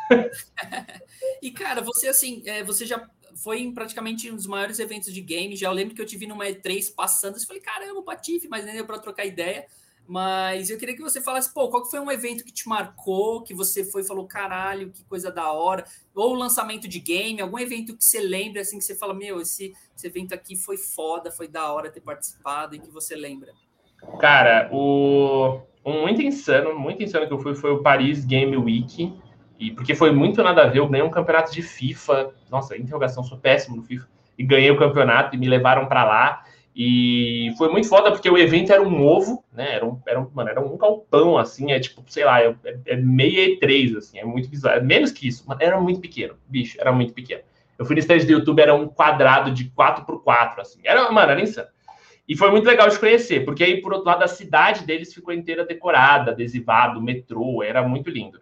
e, 1.41 1.51
cara, 1.51 1.81
você, 1.81 2.09
assim, 2.09 2.43
é, 2.45 2.63
você 2.63 2.85
já 2.85 3.07
foi 3.35 3.61
em 3.61 3.73
praticamente 3.73 4.29
um 4.29 4.35
dos 4.35 4.45
maiores 4.45 4.77
eventos 4.77 5.13
de 5.13 5.21
games. 5.21 5.57
Já 5.57 5.69
eu 5.69 5.73
lembro 5.73 5.95
que 5.95 6.01
eu 6.01 6.05
te 6.05 6.17
vi 6.17 6.27
numa 6.27 6.45
E3 6.45 6.93
passando, 6.93 7.37
e 7.37 7.45
falei, 7.45 7.61
caramba, 7.61 8.03
Patife, 8.03 8.47
mas 8.49 8.65
nem 8.65 8.75
deu 8.75 8.85
pra 8.85 8.99
trocar 8.99 9.25
ideia. 9.25 9.65
Mas 10.07 10.69
eu 10.69 10.77
queria 10.77 10.95
que 10.95 11.01
você 11.01 11.21
falasse, 11.21 11.53
pô, 11.53 11.69
qual 11.69 11.85
foi 11.85 11.99
um 11.99 12.11
evento 12.11 12.43
que 12.43 12.51
te 12.51 12.67
marcou, 12.67 13.41
que 13.43 13.53
você 13.53 13.83
foi 13.83 14.01
e 14.01 14.05
falou, 14.05 14.27
caralho, 14.27 14.91
que 14.91 15.05
coisa 15.05 15.31
da 15.31 15.51
hora, 15.51 15.85
ou 16.13 16.33
lançamento 16.33 16.87
de 16.87 16.99
game, 16.99 17.39
algum 17.39 17.57
evento 17.57 17.95
que 17.95 18.03
você 18.03 18.19
lembra, 18.19 18.61
assim, 18.61 18.77
que 18.77 18.83
você 18.83 18.95
fala, 18.95 19.13
meu, 19.13 19.39
esse, 19.39 19.73
esse 19.95 20.07
evento 20.07 20.33
aqui 20.33 20.55
foi 20.57 20.77
foda, 20.77 21.31
foi 21.31 21.47
da 21.47 21.71
hora 21.71 21.89
ter 21.89 22.01
participado 22.01 22.75
e 22.75 22.79
que 22.79 22.91
você 22.91 23.15
lembra. 23.15 23.53
Cara, 24.19 24.69
o 24.73 25.61
um 25.83 26.01
muito 26.01 26.21
insano, 26.21 26.77
muito 26.77 27.01
insano 27.01 27.27
que 27.27 27.33
eu 27.33 27.39
fui 27.39 27.55
foi 27.55 27.71
o 27.71 27.81
Paris 27.81 28.23
Game 28.25 28.55
Week, 28.55 29.13
e 29.59 29.71
porque 29.71 29.95
foi 29.95 30.11
muito 30.11 30.41
nada 30.43 30.63
a 30.63 30.67
ver, 30.67 30.79
eu 30.79 30.87
ganhei 30.87 31.05
um 31.05 31.09
campeonato 31.09 31.51
de 31.51 31.61
FIFA, 31.61 32.33
nossa, 32.49 32.77
interrogação, 32.77 33.23
sou 33.23 33.37
péssimo 33.37 33.77
no 33.77 33.83
FIFA, 33.83 34.07
e 34.37 34.43
ganhei 34.43 34.71
o 34.71 34.77
campeonato 34.77 35.35
e 35.35 35.39
me 35.39 35.47
levaram 35.47 35.87
para 35.87 36.03
lá, 36.03 36.43
e 36.83 37.53
foi 37.59 37.69
muito 37.69 37.87
foda 37.87 38.11
porque 38.11 38.27
o 38.27 38.39
evento 38.39 38.73
era 38.73 38.81
um 38.81 39.05
ovo, 39.05 39.45
né? 39.53 39.75
Era 39.75 39.85
um, 39.85 40.01
era 40.07 40.19
um, 40.19 40.27
mano, 40.33 40.49
era 40.49 40.59
um 40.59 40.75
galpão, 40.75 41.37
assim, 41.37 41.71
é 41.71 41.79
tipo, 41.79 42.03
sei 42.07 42.25
lá, 42.25 42.41
é, 42.41 42.55
é 42.87 42.95
meia 42.95 43.45
e 43.45 43.59
três, 43.59 43.95
assim, 43.95 44.17
é 44.17 44.25
muito 44.25 44.49
bizarro. 44.49 44.77
É 44.77 44.81
menos 44.81 45.11
que 45.11 45.27
isso, 45.27 45.43
mas 45.45 45.59
era 45.61 45.79
muito 45.79 46.01
pequeno, 46.01 46.33
bicho, 46.47 46.81
era 46.81 46.91
muito 46.91 47.13
pequeno. 47.13 47.43
Eu 47.77 47.85
fui 47.85 47.95
no 47.95 47.99
stand 47.99 48.25
do 48.25 48.31
YouTube, 48.31 48.59
era 48.59 48.73
um 48.73 48.87
quadrado 48.87 49.51
de 49.51 49.65
4 49.65 50.07
por 50.07 50.23
4 50.23 50.59
assim. 50.59 50.79
Era, 50.83 51.11
mano, 51.11 51.31
era 51.31 51.39
insano. 51.39 51.67
E 52.27 52.35
foi 52.35 52.49
muito 52.49 52.65
legal 52.65 52.89
de 52.89 52.97
conhecer, 52.97 53.45
porque 53.45 53.63
aí, 53.63 53.79
por 53.79 53.93
outro 53.93 54.07
lado, 54.07 54.23
a 54.23 54.27
cidade 54.27 54.83
deles 54.83 55.13
ficou 55.13 55.31
inteira 55.31 55.63
decorada, 55.63 56.31
adesivado, 56.31 56.99
metrô, 56.99 57.61
era 57.61 57.87
muito 57.87 58.09
lindo. 58.09 58.41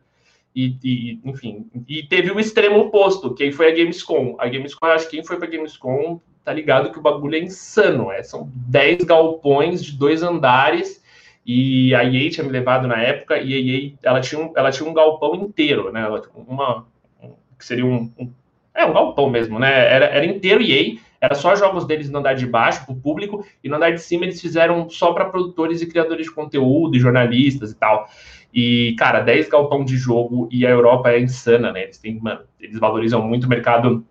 E, 0.55 0.77
e, 0.81 1.19
enfim, 1.25 1.69
e 1.89 2.03
teve 2.03 2.31
o 2.31 2.39
extremo 2.39 2.79
oposto, 2.79 3.35
que 3.35 3.51
foi 3.51 3.67
a 3.67 3.75
Gamescom. 3.75 4.37
A 4.39 4.47
Gamescom, 4.47 4.85
acho 4.85 5.09
que 5.09 5.17
quem 5.17 5.25
foi 5.25 5.35
para 5.35 5.47
a 5.47 5.51
Gamescom 5.51 6.21
tá 6.43 6.53
ligado 6.53 6.91
que 6.91 6.99
o 6.99 7.01
bagulho 7.01 7.35
é 7.35 7.39
insano. 7.39 8.11
É, 8.11 8.23
são 8.23 8.49
10 8.53 9.03
galpões 9.03 9.83
de 9.83 9.97
dois 9.97 10.23
andares. 10.23 10.99
E 11.45 11.95
a 11.95 12.03
EA 12.03 12.29
tinha 12.29 12.43
me 12.43 12.51
levado 12.51 12.87
na 12.87 13.01
época, 13.01 13.37
e 13.39 13.53
a 13.53 13.57
EA 13.57 13.93
ela 14.03 14.21
tinha 14.21 14.39
um, 14.39 14.53
ela 14.55 14.71
tinha 14.71 14.87
um 14.87 14.93
galpão 14.93 15.33
inteiro, 15.33 15.91
né? 15.91 16.07
Uma, 16.47 16.85
um, 17.23 17.31
que 17.57 17.65
seria 17.65 17.85
um, 17.85 18.11
um, 18.19 18.31
É, 18.75 18.85
um 18.85 18.93
galpão 18.93 19.29
mesmo, 19.29 19.57
né? 19.57 19.71
Era, 19.91 20.05
era 20.05 20.25
inteiro 20.25 20.61
EA, 20.61 20.97
era 21.19 21.33
só 21.33 21.55
jogos 21.55 21.85
deles 21.85 22.09
no 22.09 22.19
andar 22.19 22.35
de 22.35 22.45
baixo, 22.45 22.85
para 22.85 22.93
o 22.93 22.99
público, 22.99 23.43
e 23.63 23.69
no 23.69 23.77
andar 23.77 23.91
de 23.91 24.01
cima 24.01 24.25
eles 24.25 24.39
fizeram 24.39 24.89
só 24.89 25.11
para 25.11 25.25
produtores 25.25 25.81
e 25.81 25.87
criadores 25.87 26.27
de 26.27 26.31
conteúdo, 26.31 26.95
e 26.95 26.99
jornalistas 26.99 27.71
e 27.71 27.75
tal. 27.75 28.07
E, 28.53 28.95
cara, 28.97 29.19
10 29.19 29.49
galpão 29.49 29.83
de 29.83 29.97
jogo 29.97 30.47
e 30.51 30.65
a 30.65 30.69
Europa 30.69 31.11
é 31.11 31.19
insana, 31.19 31.71
né? 31.71 31.83
Eles 31.83 31.97
têm, 31.97 32.19
mano, 32.19 32.41
eles 32.59 32.79
valorizam 32.79 33.21
muito 33.21 33.45
o 33.45 33.49
mercado 33.49 34.05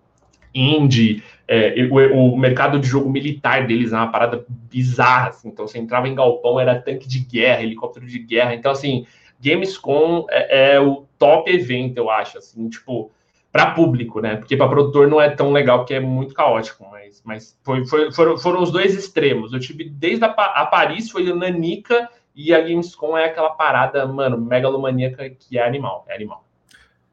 indie, 0.54 1.22
é, 1.48 1.88
o, 1.90 2.34
o, 2.34 2.36
mercado 2.36 2.78
de 2.78 2.86
jogo 2.86 3.08
militar 3.08 3.66
deles 3.66 3.92
é 3.92 3.96
uma 3.96 4.12
parada 4.12 4.44
bizarra, 4.48 5.30
assim. 5.30 5.48
Então, 5.48 5.66
você 5.66 5.78
entrava 5.78 6.06
em 6.06 6.14
galpão, 6.14 6.60
era 6.60 6.78
tanque 6.78 7.08
de 7.08 7.20
guerra, 7.20 7.62
helicóptero 7.62 8.06
de 8.06 8.18
guerra. 8.18 8.54
Então, 8.54 8.70
assim, 8.70 9.06
Gamescom 9.40 10.26
é, 10.30 10.74
é 10.74 10.80
o 10.80 11.06
top 11.18 11.50
evento, 11.50 11.96
eu 11.96 12.10
acho, 12.10 12.36
assim, 12.36 12.68
tipo, 12.68 13.10
para 13.50 13.70
público, 13.70 14.20
né? 14.20 14.36
Porque 14.36 14.58
para 14.58 14.68
produtor 14.68 15.08
não 15.08 15.20
é 15.20 15.30
tão 15.30 15.50
legal, 15.50 15.78
porque 15.78 15.94
é 15.94 16.00
muito 16.00 16.34
caótico, 16.34 16.86
mas, 16.90 17.22
mas 17.24 17.58
foi, 17.64 17.86
foi, 17.86 18.12
foram, 18.12 18.36
foram 18.36 18.62
os 18.62 18.70
dois 18.70 18.94
extremos. 18.94 19.52
Eu 19.52 19.58
tive 19.58 19.88
desde 19.88 20.24
a, 20.26 20.28
a 20.28 20.66
Paris, 20.66 21.10
foi 21.10 21.30
a 21.30 21.34
Nanica, 21.34 22.10
e 22.34 22.54
a 22.54 22.60
Gamescom 22.60 23.16
é 23.16 23.24
aquela 23.24 23.50
parada, 23.50 24.06
mano, 24.06 24.38
megalomaníaca 24.38 25.28
que 25.30 25.58
é 25.58 25.66
animal, 25.66 26.04
é 26.08 26.14
animal. 26.14 26.47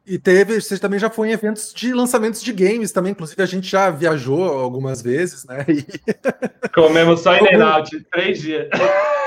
E 0.08 0.20
teve, 0.20 0.62
você 0.62 0.78
também 0.78 1.00
já 1.00 1.10
foi 1.10 1.30
em 1.30 1.32
eventos 1.32 1.74
de 1.74 1.92
lançamentos 1.92 2.44
de 2.44 2.54
games 2.54 2.92
também, 2.92 3.12
inclusive 3.12 3.42
a 3.42 3.46
gente 3.46 3.68
já 3.68 3.90
viajou 3.90 4.44
algumas 4.44 5.02
vezes, 5.02 5.46
né? 5.46 5.66
E... 5.76 6.70
Comemos 6.74 7.22
só 7.22 7.36
em 7.36 7.62
Out, 7.62 8.06
três 8.12 8.40
dias. 8.40 8.68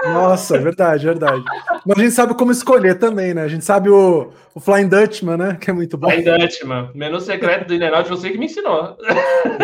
Nossa, 0.04 0.58
verdade, 0.58 1.06
verdade. 1.06 1.42
Mas 1.84 1.98
a 1.98 2.02
gente 2.02 2.14
sabe 2.14 2.34
como 2.34 2.52
escolher 2.52 2.98
também, 2.98 3.34
né? 3.34 3.42
A 3.42 3.48
gente 3.48 3.64
sabe 3.64 3.88
o, 3.88 4.30
o 4.54 4.60
Flying 4.60 4.88
Dutchman, 4.88 5.36
né? 5.36 5.58
Que 5.60 5.70
é 5.70 5.72
muito 5.72 5.96
bom. 5.96 6.10
Flying 6.10 6.24
Dutchman, 6.24 6.90
menu 6.94 7.20
secreto 7.20 7.66
do 7.66 7.84
Out, 7.84 8.08
você 8.08 8.30
que 8.30 8.38
me 8.38 8.46
ensinou. 8.46 8.96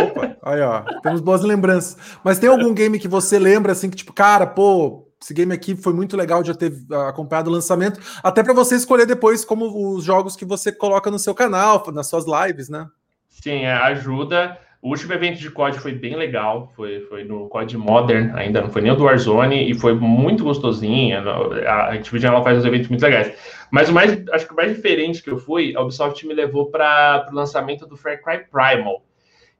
Opa, 0.03 0.37
aí 0.42 0.61
ó, 0.62 0.83
temos 1.03 1.20
boas 1.20 1.42
lembranças. 1.42 1.96
Mas 2.24 2.38
tem 2.38 2.48
algum 2.48 2.74
game 2.74 2.98
que 2.98 3.09
você 3.09 3.38
lembra, 3.38 3.72
assim, 3.72 3.90
que 3.90 3.96
tipo, 3.96 4.12
cara, 4.12 4.46
pô, 4.46 5.07
esse 5.24 5.32
game 5.32 5.54
aqui 5.54 5.74
foi 5.74 5.94
muito 5.94 6.16
legal 6.18 6.42
de 6.42 6.56
ter 6.56 6.72
ah, 6.92 7.08
acompanhado 7.08 7.48
o 7.48 7.52
lançamento, 7.52 7.98
até 8.22 8.42
para 8.42 8.52
você 8.52 8.76
escolher 8.76 9.06
depois 9.06 9.42
como 9.42 9.96
os 9.96 10.04
jogos 10.04 10.37
que 10.37 10.44
você 10.44 10.70
coloca 10.70 11.10
no 11.10 11.18
seu 11.18 11.34
canal, 11.34 11.82
nas 11.92 12.08
suas 12.08 12.26
lives, 12.26 12.68
né? 12.68 12.87
Sim, 13.30 13.64
é, 13.64 13.72
ajuda. 13.72 14.58
O 14.82 14.90
último 14.90 15.14
evento 15.14 15.38
de 15.38 15.50
COD 15.50 15.78
foi 15.78 15.92
bem 15.92 16.14
legal, 16.14 16.70
foi, 16.76 17.00
foi 17.08 17.24
no 17.24 17.48
COD 17.48 17.78
Modern, 17.78 18.37
ainda 18.37 18.60
não 18.60 18.68
foi 18.68 18.82
nem 18.82 18.92
o 18.92 18.94
do 18.94 19.04
Warzone, 19.04 19.70
e 19.70 19.72
foi 19.72 19.94
muito 19.94 20.44
gostosinho. 20.44 21.26
A 21.66 21.94
Activision 21.94 22.34
ela 22.34 22.44
faz 22.44 22.58
uns 22.58 22.66
eventos 22.66 22.88
muito 22.88 23.00
legais. 23.00 23.32
Mas 23.70 23.88
o 23.88 23.94
mais, 23.94 24.22
acho 24.30 24.46
que 24.46 24.52
o 24.52 24.56
mais 24.56 24.76
diferente 24.76 25.22
que 25.22 25.30
eu 25.30 25.38
fui, 25.38 25.74
a 25.74 25.80
Ubisoft 25.80 26.26
me 26.26 26.34
levou 26.34 26.70
para 26.70 27.26
o 27.32 27.34
lançamento 27.34 27.87
do 27.87 27.96
Far 27.96 28.22
Cry 28.22 28.44
Primal. 28.50 29.02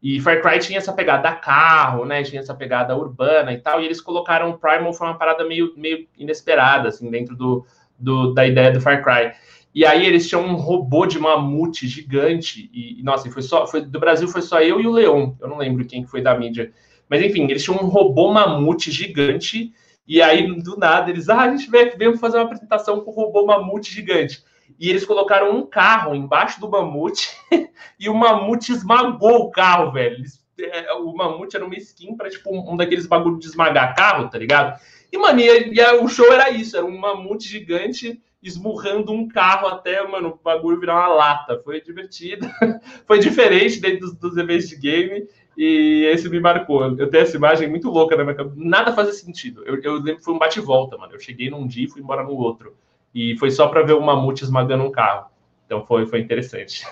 E 0.05 0.21
Far 0.21 0.43
Cry 0.43 0.59
tinha 0.59 0.77
essa 0.77 0.93
pegada 0.93 1.33
carro, 1.33 2.05
né? 2.05 2.23
Tinha 2.23 2.43
essa 2.43 2.55
pegada 2.55 2.95
urbana 2.95 3.55
e 3.55 3.59
tal. 3.59 3.81
E 3.81 3.87
eles 3.87 4.03
colocaram 4.03 4.51
o 4.51 4.59
Primal 4.59 4.93
foi 4.93 5.07
uma 5.07 5.17
parada 5.17 5.49
meio, 5.49 5.73
meio 5.79 6.07
inesperada, 6.19 6.91
assim, 6.91 7.11
dentro 7.11 7.35
do, 7.35 7.65
do, 7.99 8.35
da 8.35 8.47
ideia 8.47 8.71
do 8.71 8.83
Far 8.83 9.03
Cry. 9.03 9.33
E 9.75 9.87
aí 9.87 10.05
eles 10.05 10.29
tinham 10.29 10.45
um 10.45 10.57
robô 10.57 11.07
de 11.07 11.19
mamute 11.19 11.89
gigante. 11.89 12.69
E, 12.75 13.03
nossa, 13.03 13.31
foi 13.31 13.41
só. 13.41 13.67
Foi, 13.67 13.81
do 13.81 13.99
Brasil 13.99 14.29
foi 14.29 14.43
só 14.43 14.61
eu 14.61 14.79
e 14.79 14.87
o 14.87 14.93
Leon. 14.93 15.33
Eu 15.41 15.49
não 15.49 15.57
lembro 15.57 15.87
quem 15.87 16.05
foi 16.05 16.21
da 16.21 16.39
mídia. 16.39 16.71
Mas 17.09 17.23
enfim, 17.23 17.45
eles 17.45 17.65
tinham 17.65 17.83
um 17.83 17.89
robô 17.89 18.31
mamute 18.31 18.91
gigante. 18.91 19.73
E 20.07 20.21
aí, 20.21 20.55
do 20.61 20.77
nada, 20.77 21.11
eles, 21.11 21.31
ah, 21.31 21.41
a 21.41 21.57
gente 21.57 21.71
veio 21.71 22.19
fazer 22.19 22.37
uma 22.37 22.45
apresentação 22.45 23.01
com 23.01 23.11
o 23.11 23.15
robô 23.15 23.47
mamute 23.47 23.91
gigante 23.91 24.45
e 24.79 24.91
eles 24.91 25.05
colocaram 25.05 25.57
um 25.57 25.67
carro 25.67 26.15
embaixo 26.15 26.61
do 26.61 26.69
mamute 26.69 27.31
e 27.99 28.09
o 28.09 28.15
mamute 28.15 28.73
esmagou 28.73 29.43
o 29.43 29.51
carro, 29.51 29.93
velho. 29.93 30.25
É, 30.59 30.93
o 30.95 31.13
mamute 31.15 31.57
era 31.57 31.65
uma 31.65 31.77
skin 31.77 32.17
para 32.17 32.31
tipo 32.31 32.51
um, 32.51 32.77
daqueles 32.77 33.07
bagulho 33.07 33.39
de 33.39 33.47
esmagar 33.47 33.95
carro, 33.95 34.29
tá 34.29 34.39
ligado? 34.39 34.81
E, 35.13 35.19
mano, 35.19 35.41
e, 35.41 35.75
e 35.75 35.93
o 35.97 36.09
show 36.09 36.33
era 36.33 36.51
isso, 36.51 36.77
era 36.77 36.87
um 36.87 36.97
mamute 36.97 37.49
gigante 37.49 38.21
esmurrando 38.45 39.11
um 39.11 39.27
carro 39.27 39.67
até, 39.69 40.07
mano, 40.07 40.29
o 40.29 40.45
bagulho 40.45 40.79
virar 40.79 40.97
uma 40.97 41.15
lata. 41.15 41.61
Foi 41.65 41.81
divertido, 41.81 42.47
foi 43.07 43.19
diferente 43.19 43.81
dentro 43.81 44.01
dos, 44.01 44.15
dos 44.15 44.37
eventos 44.37 44.69
de 44.69 44.77
game. 44.77 45.27
E 45.57 46.05
esse 46.13 46.29
me 46.29 46.41
marcou. 46.41 46.83
Eu 46.99 47.09
tenho 47.09 47.23
essa 47.23 47.37
imagem 47.37 47.69
muito 47.69 47.89
louca 47.89 48.17
na 48.17 48.25
minha 48.25 48.35
cabeça. 48.35 48.57
Nada 48.59 48.93
fazia 48.93 49.13
sentido. 49.13 49.63
Eu, 49.65 49.81
eu 49.83 49.95
lembro 49.95 50.17
que 50.17 50.25
foi 50.25 50.35
um 50.35 50.39
bate-volta, 50.39 50.99
mano. 50.99 51.15
Eu 51.15 51.21
cheguei 51.21 51.49
num 51.49 51.67
dia 51.67 51.85
e 51.85 51.89
fui 51.89 52.03
embora 52.03 52.23
no 52.23 52.33
outro. 52.33 52.77
E 53.15 53.37
foi 53.39 53.51
só 53.51 53.69
para 53.69 53.83
ver 53.83 53.93
o 53.93 54.01
mamute 54.01 54.43
esmagando 54.43 54.85
um 54.85 54.91
carro. 54.91 55.31
Então 55.67 55.85
foi, 55.87 56.07
foi 56.07 56.21
interessante. 56.21 56.87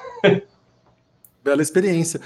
Bela 1.43 1.61
experiência. 1.61 2.21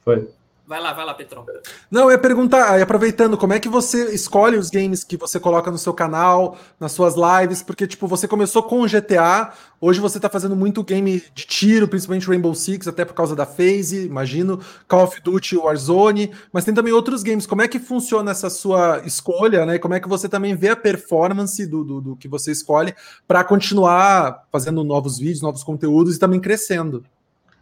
Foi. 0.00 0.28
Vai 0.66 0.80
lá, 0.80 0.92
vai 0.92 1.04
lá, 1.06 1.14
Petrão. 1.14 1.46
Não, 1.88 2.04
eu 2.04 2.10
ia 2.10 2.18
perguntar, 2.18 2.82
aproveitando, 2.82 3.36
como 3.36 3.52
é 3.52 3.60
que 3.60 3.68
você 3.68 4.12
escolhe 4.12 4.56
os 4.56 4.68
games 4.68 5.04
que 5.04 5.16
você 5.16 5.38
coloca 5.38 5.70
no 5.70 5.78
seu 5.78 5.94
canal, 5.94 6.58
nas 6.80 6.90
suas 6.90 7.14
lives? 7.14 7.62
Porque, 7.62 7.86
tipo, 7.86 8.08
você 8.08 8.26
começou 8.26 8.64
com 8.64 8.82
o 8.82 8.88
GTA, 8.88 9.52
hoje 9.80 10.00
você 10.00 10.18
tá 10.18 10.28
fazendo 10.28 10.56
muito 10.56 10.82
game 10.82 11.22
de 11.32 11.46
tiro, 11.46 11.86
principalmente 11.86 12.26
Rainbow 12.26 12.52
Six, 12.52 12.88
até 12.88 13.04
por 13.04 13.14
causa 13.14 13.36
da 13.36 13.46
phase, 13.46 14.06
imagino, 14.06 14.60
Call 14.88 15.04
of 15.04 15.20
Duty, 15.22 15.56
Warzone, 15.56 16.32
mas 16.52 16.64
tem 16.64 16.74
também 16.74 16.92
outros 16.92 17.22
games. 17.22 17.46
Como 17.46 17.62
é 17.62 17.68
que 17.68 17.78
funciona 17.78 18.32
essa 18.32 18.50
sua 18.50 19.02
escolha, 19.04 19.64
né? 19.64 19.78
Como 19.78 19.94
é 19.94 20.00
que 20.00 20.08
você 20.08 20.28
também 20.28 20.56
vê 20.56 20.70
a 20.70 20.76
performance 20.76 21.64
do, 21.64 21.84
do, 21.84 22.00
do 22.00 22.16
que 22.16 22.26
você 22.26 22.50
escolhe 22.50 22.92
para 23.28 23.44
continuar 23.44 24.42
fazendo 24.50 24.82
novos 24.82 25.16
vídeos, 25.16 25.42
novos 25.42 25.62
conteúdos 25.62 26.16
e 26.16 26.18
também 26.18 26.40
crescendo? 26.40 27.04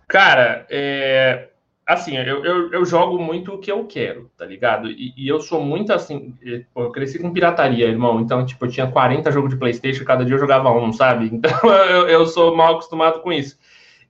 Cara, 0.08 0.66
é 0.70 1.48
assim, 1.87 2.16
eu, 2.16 2.44
eu, 2.44 2.73
eu, 2.73 2.85
jogo 2.85 3.18
muito 3.18 3.53
o 3.53 3.59
que 3.59 3.70
eu 3.70 3.85
quero, 3.87 4.31
tá 4.37 4.44
ligado? 4.44 4.90
E, 4.90 5.12
e 5.16 5.29
eu 5.29 5.40
sou 5.40 5.62
muito 5.62 5.92
assim, 5.92 6.35
eu 6.75 6.90
cresci 6.90 7.18
com 7.18 7.33
pirataria, 7.33 7.87
irmão. 7.87 8.20
Então, 8.20 8.44
tipo, 8.44 8.64
eu 8.64 8.70
tinha 8.70 8.90
40 8.90 9.31
jogos 9.31 9.51
de 9.51 9.57
Playstation, 9.57 10.05
cada 10.05 10.25
dia 10.25 10.35
eu 10.35 10.40
jogava 10.40 10.70
um, 10.70 10.92
sabe? 10.92 11.31
Então, 11.35 11.70
eu, 11.90 12.09
eu 12.09 12.27
sou 12.27 12.57
mal 12.57 12.75
acostumado 12.75 13.20
com 13.20 13.33
isso. 13.33 13.59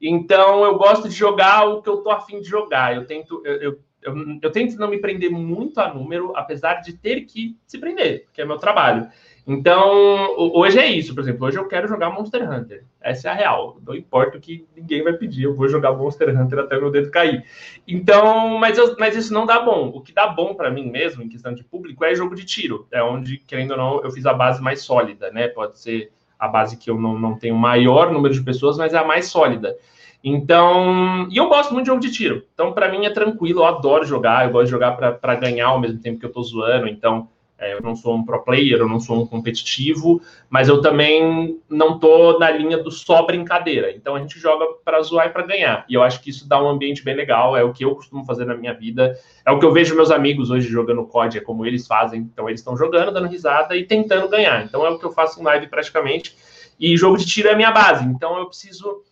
Então, 0.01 0.65
eu 0.65 0.77
gosto 0.77 1.09
de 1.09 1.15
jogar 1.15 1.67
o 1.67 1.83
que 1.83 1.89
eu 1.89 1.99
tô 1.99 2.11
afim 2.11 2.41
de 2.41 2.49
jogar. 2.49 2.95
Eu 2.95 3.07
tento, 3.07 3.43
eu, 3.45 3.55
eu, 3.55 3.81
eu, 4.03 4.15
eu 4.43 4.53
tento 4.53 4.77
não 4.77 4.89
me 4.89 4.99
prender 4.99 5.31
muito 5.31 5.81
a 5.81 5.93
número, 5.93 6.33
apesar 6.37 6.75
de 6.75 6.93
ter 6.93 7.23
que 7.23 7.57
se 7.67 7.79
prender, 7.79 8.27
que 8.33 8.41
é 8.41 8.45
meu 8.45 8.59
trabalho. 8.59 9.09
Então, 9.47 10.35
hoje 10.39 10.79
é 10.79 10.87
isso, 10.91 11.15
por 11.15 11.21
exemplo, 11.21 11.47
hoje 11.47 11.59
eu 11.59 11.69
quero 11.69 11.87
jogar 11.87 12.09
Monster 12.09 12.51
Hunter. 12.51 12.85
Essa 12.99 13.29
é 13.29 13.31
a 13.31 13.35
real. 13.35 13.79
Não 13.87 13.95
importa 13.95 14.39
o 14.39 14.41
que 14.41 14.67
ninguém 14.75 15.05
vai 15.05 15.13
pedir, 15.13 15.45
eu 15.45 15.55
vou 15.55 15.69
jogar 15.69 15.93
Monster 15.93 16.31
Hunter 16.31 16.61
até 16.61 16.81
meu 16.81 16.91
dedo 16.91 17.11
cair. 17.11 17.45
Então, 17.87 18.57
mas, 18.59 18.79
eu, 18.79 18.97
mas 18.99 19.15
isso 19.15 19.35
não 19.35 19.45
dá 19.45 19.61
bom. 19.61 19.89
O 19.95 20.01
que 20.01 20.15
dá 20.15 20.27
bom 20.27 20.55
para 20.55 20.71
mim 20.71 20.91
mesmo, 20.91 21.23
em 21.23 21.29
questão 21.29 21.55
de 21.55 21.63
público, 21.63 22.03
é 22.05 22.15
jogo 22.15 22.35
de 22.35 22.45
tiro. 22.47 22.87
É 22.91 23.03
onde, 23.03 23.37
querendo 23.37 23.73
ou 23.73 23.77
não, 23.77 24.03
eu 24.03 24.11
fiz 24.11 24.25
a 24.25 24.33
base 24.33 24.63
mais 24.63 24.81
sólida, 24.81 25.31
né? 25.31 25.49
Pode 25.49 25.79
ser 25.79 26.11
a 26.39 26.49
base 26.49 26.79
que 26.79 26.91
eu 26.91 26.99
não, 26.99 27.19
não 27.19 27.39
tenho 27.39 27.55
maior 27.55 28.11
número 28.11 28.33
de 28.33 28.43
pessoas, 28.43 28.79
mas 28.79 28.95
é 28.95 28.99
a 28.99 29.05
mais 29.05 29.27
sólida. 29.27 29.77
Então, 30.27 31.29
e 31.31 31.37
eu 31.37 31.51
gosto 31.51 31.75
muito 31.75 31.85
de 31.85 31.91
jogo 31.91 32.01
de 32.01 32.11
tiro. 32.11 32.47
Então, 32.55 32.73
para 32.73 32.91
mim 32.91 33.05
é 33.05 33.11
tranquilo, 33.11 33.61
eu 33.61 33.67
adoro 33.67 34.07
jogar, 34.07 34.47
eu 34.47 34.53
gosto 34.53 34.65
de 34.65 34.71
jogar 34.71 34.93
para 34.93 35.35
ganhar 35.35 35.67
ao 35.67 35.79
mesmo 35.79 36.01
tempo 36.01 36.19
que 36.19 36.25
eu 36.25 36.33
tô 36.33 36.43
zoando. 36.43 36.89
Então, 36.89 37.29
eu 37.59 37.81
não 37.81 37.95
sou 37.95 38.17
um 38.17 38.25
pro 38.25 38.43
player, 38.43 38.79
eu 38.79 38.89
não 38.89 38.99
sou 38.99 39.23
um 39.23 39.27
competitivo, 39.27 40.21
mas 40.51 40.69
eu 40.69 40.81
também 40.81 41.61
não 41.69 41.99
tô 41.99 42.39
na 42.39 42.51
linha 42.51 42.79
do 42.79 42.91
só 42.91 43.25
brincadeira. 43.25 43.93
Então 43.93 44.17
a 44.17 44.21
gente 44.21 44.39
joga 44.39 44.67
para 44.85 45.01
zoar 45.03 45.29
e 45.29 45.31
para 45.31 45.47
ganhar. 45.47 45.85
E 45.89 45.95
eu 45.95 46.03
acho 46.03 46.21
que 46.21 46.31
isso 46.31 46.49
dá 46.49 46.63
um 46.63 46.69
ambiente 46.69 47.05
bem 47.05 47.15
legal, 47.15 47.57
é 47.57 47.63
o 47.63 47.73
que 47.73 47.85
eu 47.85 47.95
costumo 47.95 48.25
fazer 48.25 48.45
na 48.45 48.57
minha 48.57 48.75
vida. 48.75 49.17
É 49.47 49.51
o 49.51 49.59
que 49.59 49.65
eu 49.65 49.73
vejo 49.73 49.95
meus 49.95 50.11
amigos 50.11 50.51
hoje 50.51 50.69
jogando 50.69 51.07
COD, 51.07 51.39
é 51.39 51.41
como 51.41 51.65
eles 51.65 51.87
fazem. 51.87 52.21
Então 52.21 52.49
eles 52.49 52.61
estão 52.61 52.77
jogando, 52.77 53.13
dando 53.13 53.29
risada 53.29 53.77
e 53.77 53.85
tentando 53.85 54.29
ganhar. 54.29 54.65
Então 54.65 54.85
é 54.85 54.91
o 54.91 54.99
que 54.99 55.05
eu 55.05 55.13
faço 55.13 55.41
em 55.41 55.45
live 55.45 55.69
praticamente. 55.69 56.37
E 56.79 56.97
jogo 56.97 57.17
de 57.17 57.25
tiro 57.25 57.49
é 57.49 57.53
a 57.53 57.57
minha 57.57 57.71
base. 57.71 58.05
Então 58.05 58.37
eu 58.39 58.47
preciso 58.47 59.03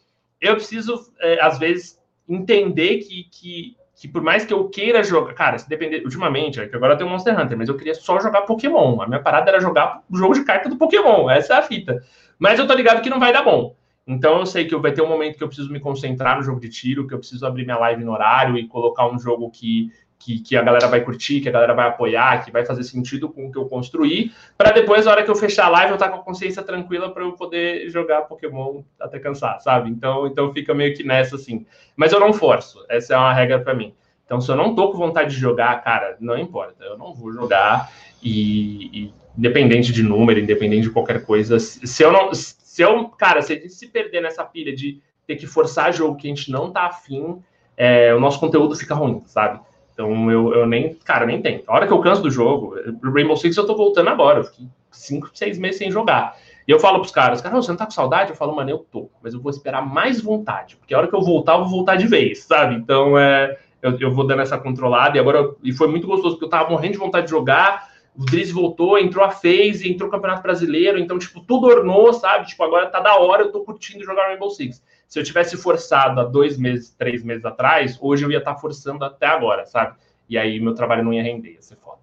eu 0.41 0.57
preciso 0.57 1.13
é, 1.21 1.41
às 1.41 1.59
vezes 1.59 1.97
entender 2.29 2.99
que, 2.99 3.25
que 3.31 3.77
que 4.03 4.09
por 4.09 4.21
mais 4.21 4.45
que 4.45 4.53
eu 4.53 4.69
queira 4.69 5.05
jogar, 5.05 5.33
cara, 5.33 5.57
se 5.57 5.69
depender, 5.69 6.03
ultimamente, 6.05 6.61
é 6.61 6.67
que 6.67 6.75
agora 6.75 6.97
tem 6.97 7.09
Monster 7.09 7.39
Hunter, 7.39 7.57
mas 7.57 7.69
eu 7.69 7.77
queria 7.77 7.95
só 7.95 8.19
jogar 8.19 8.43
Pokémon. 8.43 9.01
A 9.01 9.07
minha 9.07 9.23
parada 9.23 9.49
era 9.49 9.61
jogar 9.61 10.03
o 10.11 10.17
jogo 10.17 10.35
de 10.35 10.43
carta 10.43 10.69
do 10.69 10.77
Pokémon, 10.77 11.31
essa 11.31 11.55
é 11.55 11.59
a 11.59 11.63
fita. 11.63 12.03
Mas 12.37 12.59
eu 12.59 12.67
tô 12.67 12.75
ligado 12.75 13.01
que 13.01 13.09
não 13.09 13.21
vai 13.21 13.33
dar 13.33 13.45
bom. 13.45 13.77
Então 14.05 14.41
eu 14.41 14.45
sei 14.45 14.65
que 14.65 14.75
vai 14.77 14.91
ter 14.91 15.03
um 15.03 15.09
momento 15.09 15.39
que 15.39 15.45
eu 15.45 15.47
preciso 15.47 15.71
me 15.71 15.79
concentrar 15.79 16.37
no 16.37 16.43
jogo 16.43 16.59
de 16.59 16.69
tiro, 16.69 17.07
que 17.07 17.15
eu 17.15 17.19
preciso 17.19 17.47
abrir 17.47 17.63
minha 17.65 17.79
live 17.79 18.03
no 18.03 18.11
horário 18.11 18.59
e 18.59 18.67
colocar 18.67 19.07
um 19.07 19.21
jogo 19.21 19.49
que, 19.53 19.93
que, 20.25 20.39
que 20.39 20.57
a 20.57 20.63
galera 20.63 20.87
vai 20.87 21.01
curtir, 21.01 21.41
que 21.41 21.49
a 21.49 21.53
galera 21.53 21.75
vai 21.75 21.89
apoiar, 21.89 22.45
que 22.45 22.51
vai 22.51 22.65
fazer 22.65 22.85
sentido 22.85 23.29
com 23.29 23.47
o 23.47 23.53
que 23.53 23.59
eu 23.59 23.67
construí, 23.67 24.33
para 24.57 24.71
depois, 24.71 25.05
na 25.05 25.13
hora 25.13 25.23
que 25.23 25.31
eu 25.31 25.35
fechar 25.35 25.67
a 25.67 25.71
live, 25.71 25.91
eu 25.91 25.95
estar 25.95 26.09
tá 26.09 26.13
com 26.13 26.21
a 26.21 26.25
consciência 26.25 26.63
tranquila 26.63 27.13
para 27.13 27.25
eu 27.25 27.33
poder 27.33 27.89
jogar 27.91 28.23
Pokémon 28.23 28.83
até 29.01 29.19
cansar, 29.19 29.61
sabe? 29.61 29.91
Então, 29.91 30.27
então 30.27 30.53
fica 30.53 30.73
meio 30.73 30.95
que 30.95 31.03
nessa 31.03 31.37
assim. 31.37 31.67
Mas 31.97 32.13
eu 32.13 32.21
não 32.21 32.33
forço, 32.33 32.85
essa 32.89 33.15
é 33.15 33.17
uma 33.17 33.33
regra 33.33 33.61
para 33.61 33.75
mim. 33.75 33.95
Então, 34.25 34.41
se 34.41 34.51
eu 34.51 34.57
não 34.57 34.75
tô 34.75 34.91
com 34.91 34.99
vontade 34.99 35.35
de 35.35 35.41
jogar, 35.41 35.83
cara, 35.83 36.17
não 36.21 36.39
importa, 36.39 36.85
eu 36.85 36.97
não 36.97 37.13
vou 37.13 37.33
jogar 37.33 37.91
e, 38.23 39.05
e 39.05 39.15
independente 39.37 39.93
de 39.93 40.03
número, 40.03 40.39
independente 40.39 40.85
de 40.85 40.91
qualquer 40.91 41.25
coisa, 41.25 41.59
se 41.59 42.03
eu 42.03 42.13
não, 42.13 42.33
se 42.33 42.81
eu, 42.81 43.09
cara, 43.09 43.43
se 43.43 43.53
a 43.53 43.57
gente 43.57 43.71
se 43.71 43.89
perder 43.89 44.23
nessa 44.23 44.45
pilha 44.45 44.75
de 44.75 45.03
ter 45.27 45.37
que 45.37 45.47
forçar 45.47 45.93
jogo 45.93 46.17
que 46.17 46.27
a 46.27 46.31
gente 46.31 46.51
não 46.51 46.71
tá 46.71 46.87
afim, 46.87 47.43
é, 47.77 48.15
o 48.15 48.21
nosso 48.21 48.39
conteúdo 48.39 48.77
fica 48.77 48.95
ruim, 48.95 49.23
sabe? 49.27 49.61
Então 49.93 50.31
eu, 50.31 50.53
eu 50.55 50.67
nem, 50.67 50.95
cara, 51.05 51.27
nem 51.27 51.41
tem. 51.41 51.63
A 51.67 51.75
hora 51.75 51.87
que 51.87 51.93
eu 51.93 52.01
canso 52.01 52.23
do 52.23 52.31
jogo, 52.31 52.75
Rainbow 53.03 53.37
Six 53.37 53.57
eu 53.57 53.67
tô 53.67 53.77
voltando 53.77 54.09
agora, 54.09 54.41
eu 54.41 54.45
fiquei 54.45 54.67
cinco, 54.91 55.31
seis 55.35 55.59
meses 55.59 55.79
sem 55.79 55.91
jogar. 55.91 56.37
E 56.67 56.71
eu 56.71 56.79
falo 56.79 57.01
pros 57.01 57.11
caras, 57.11 57.41
cara, 57.41 57.55
você 57.55 57.71
não 57.71 57.77
tá 57.77 57.87
com 57.87 57.91
saudade? 57.91 58.31
Eu 58.31 58.37
falo, 58.37 58.55
mano, 58.55 58.71
eu 58.71 58.79
tô, 58.79 59.11
mas 59.23 59.35
eu 59.35 59.41
vou 59.41 59.51
esperar 59.51 59.85
mais 59.85 60.21
vontade, 60.21 60.77
porque 60.77 60.95
a 60.95 60.99
hora 60.99 61.09
que 61.09 61.15
eu 61.15 61.21
voltar, 61.21 61.55
eu 61.55 61.61
vou 61.61 61.69
voltar 61.69 61.97
de 61.97 62.07
vez, 62.07 62.45
sabe? 62.45 62.77
Então 62.77 63.19
é, 63.19 63.59
eu, 63.83 63.99
eu 63.99 64.13
vou 64.13 64.27
dando 64.27 64.43
essa 64.43 64.57
controlada. 64.57 65.17
E 65.17 65.21
agora, 65.21 65.55
e 65.63 65.73
foi 65.73 65.89
muito 65.89 66.07
gostoso, 66.07 66.37
porque 66.37 66.45
eu 66.45 66.51
tava 66.51 66.71
morrendo 66.71 66.93
de 66.93 66.99
vontade 66.99 67.27
de 67.27 67.31
jogar. 67.31 67.91
O 68.17 68.25
Driz 68.25 68.51
voltou, 68.51 68.99
entrou 68.99 69.25
a 69.25 69.31
phase, 69.31 69.91
entrou 69.91 70.09
o 70.09 70.13
Campeonato 70.13 70.43
Brasileiro, 70.43 70.99
então, 70.99 71.19
tipo, 71.19 71.41
tudo 71.41 71.67
ornou, 71.67 72.13
sabe? 72.13 72.47
Tipo, 72.47 72.63
agora 72.63 72.87
tá 72.87 73.01
da 73.01 73.17
hora, 73.17 73.43
eu 73.43 73.51
tô 73.51 73.61
curtindo 73.65 74.05
jogar 74.05 74.29
Rainbow 74.29 74.51
Six. 74.51 74.83
Se 75.13 75.19
eu 75.19 75.23
tivesse 75.23 75.59
forçado 75.59 76.19
há 76.23 76.25
dois 76.25 76.57
meses, 76.57 76.89
três 76.89 77.23
meses 77.23 77.45
atrás, 77.45 77.99
hoje 78.01 78.25
eu 78.25 78.31
ia 78.31 78.39
estar 78.39 78.55
tá 78.55 78.59
forçando 78.59 79.05
até 79.05 79.27
agora, 79.27 79.67
sabe? 79.67 79.99
E 80.27 80.39
aí 80.39 80.59
meu 80.59 80.75
trabalho 80.75 81.05
não 81.05 81.13
ia 81.13 81.23
render, 81.23 81.53
ia 81.53 81.61
ser 81.61 81.77
foda. 81.77 82.01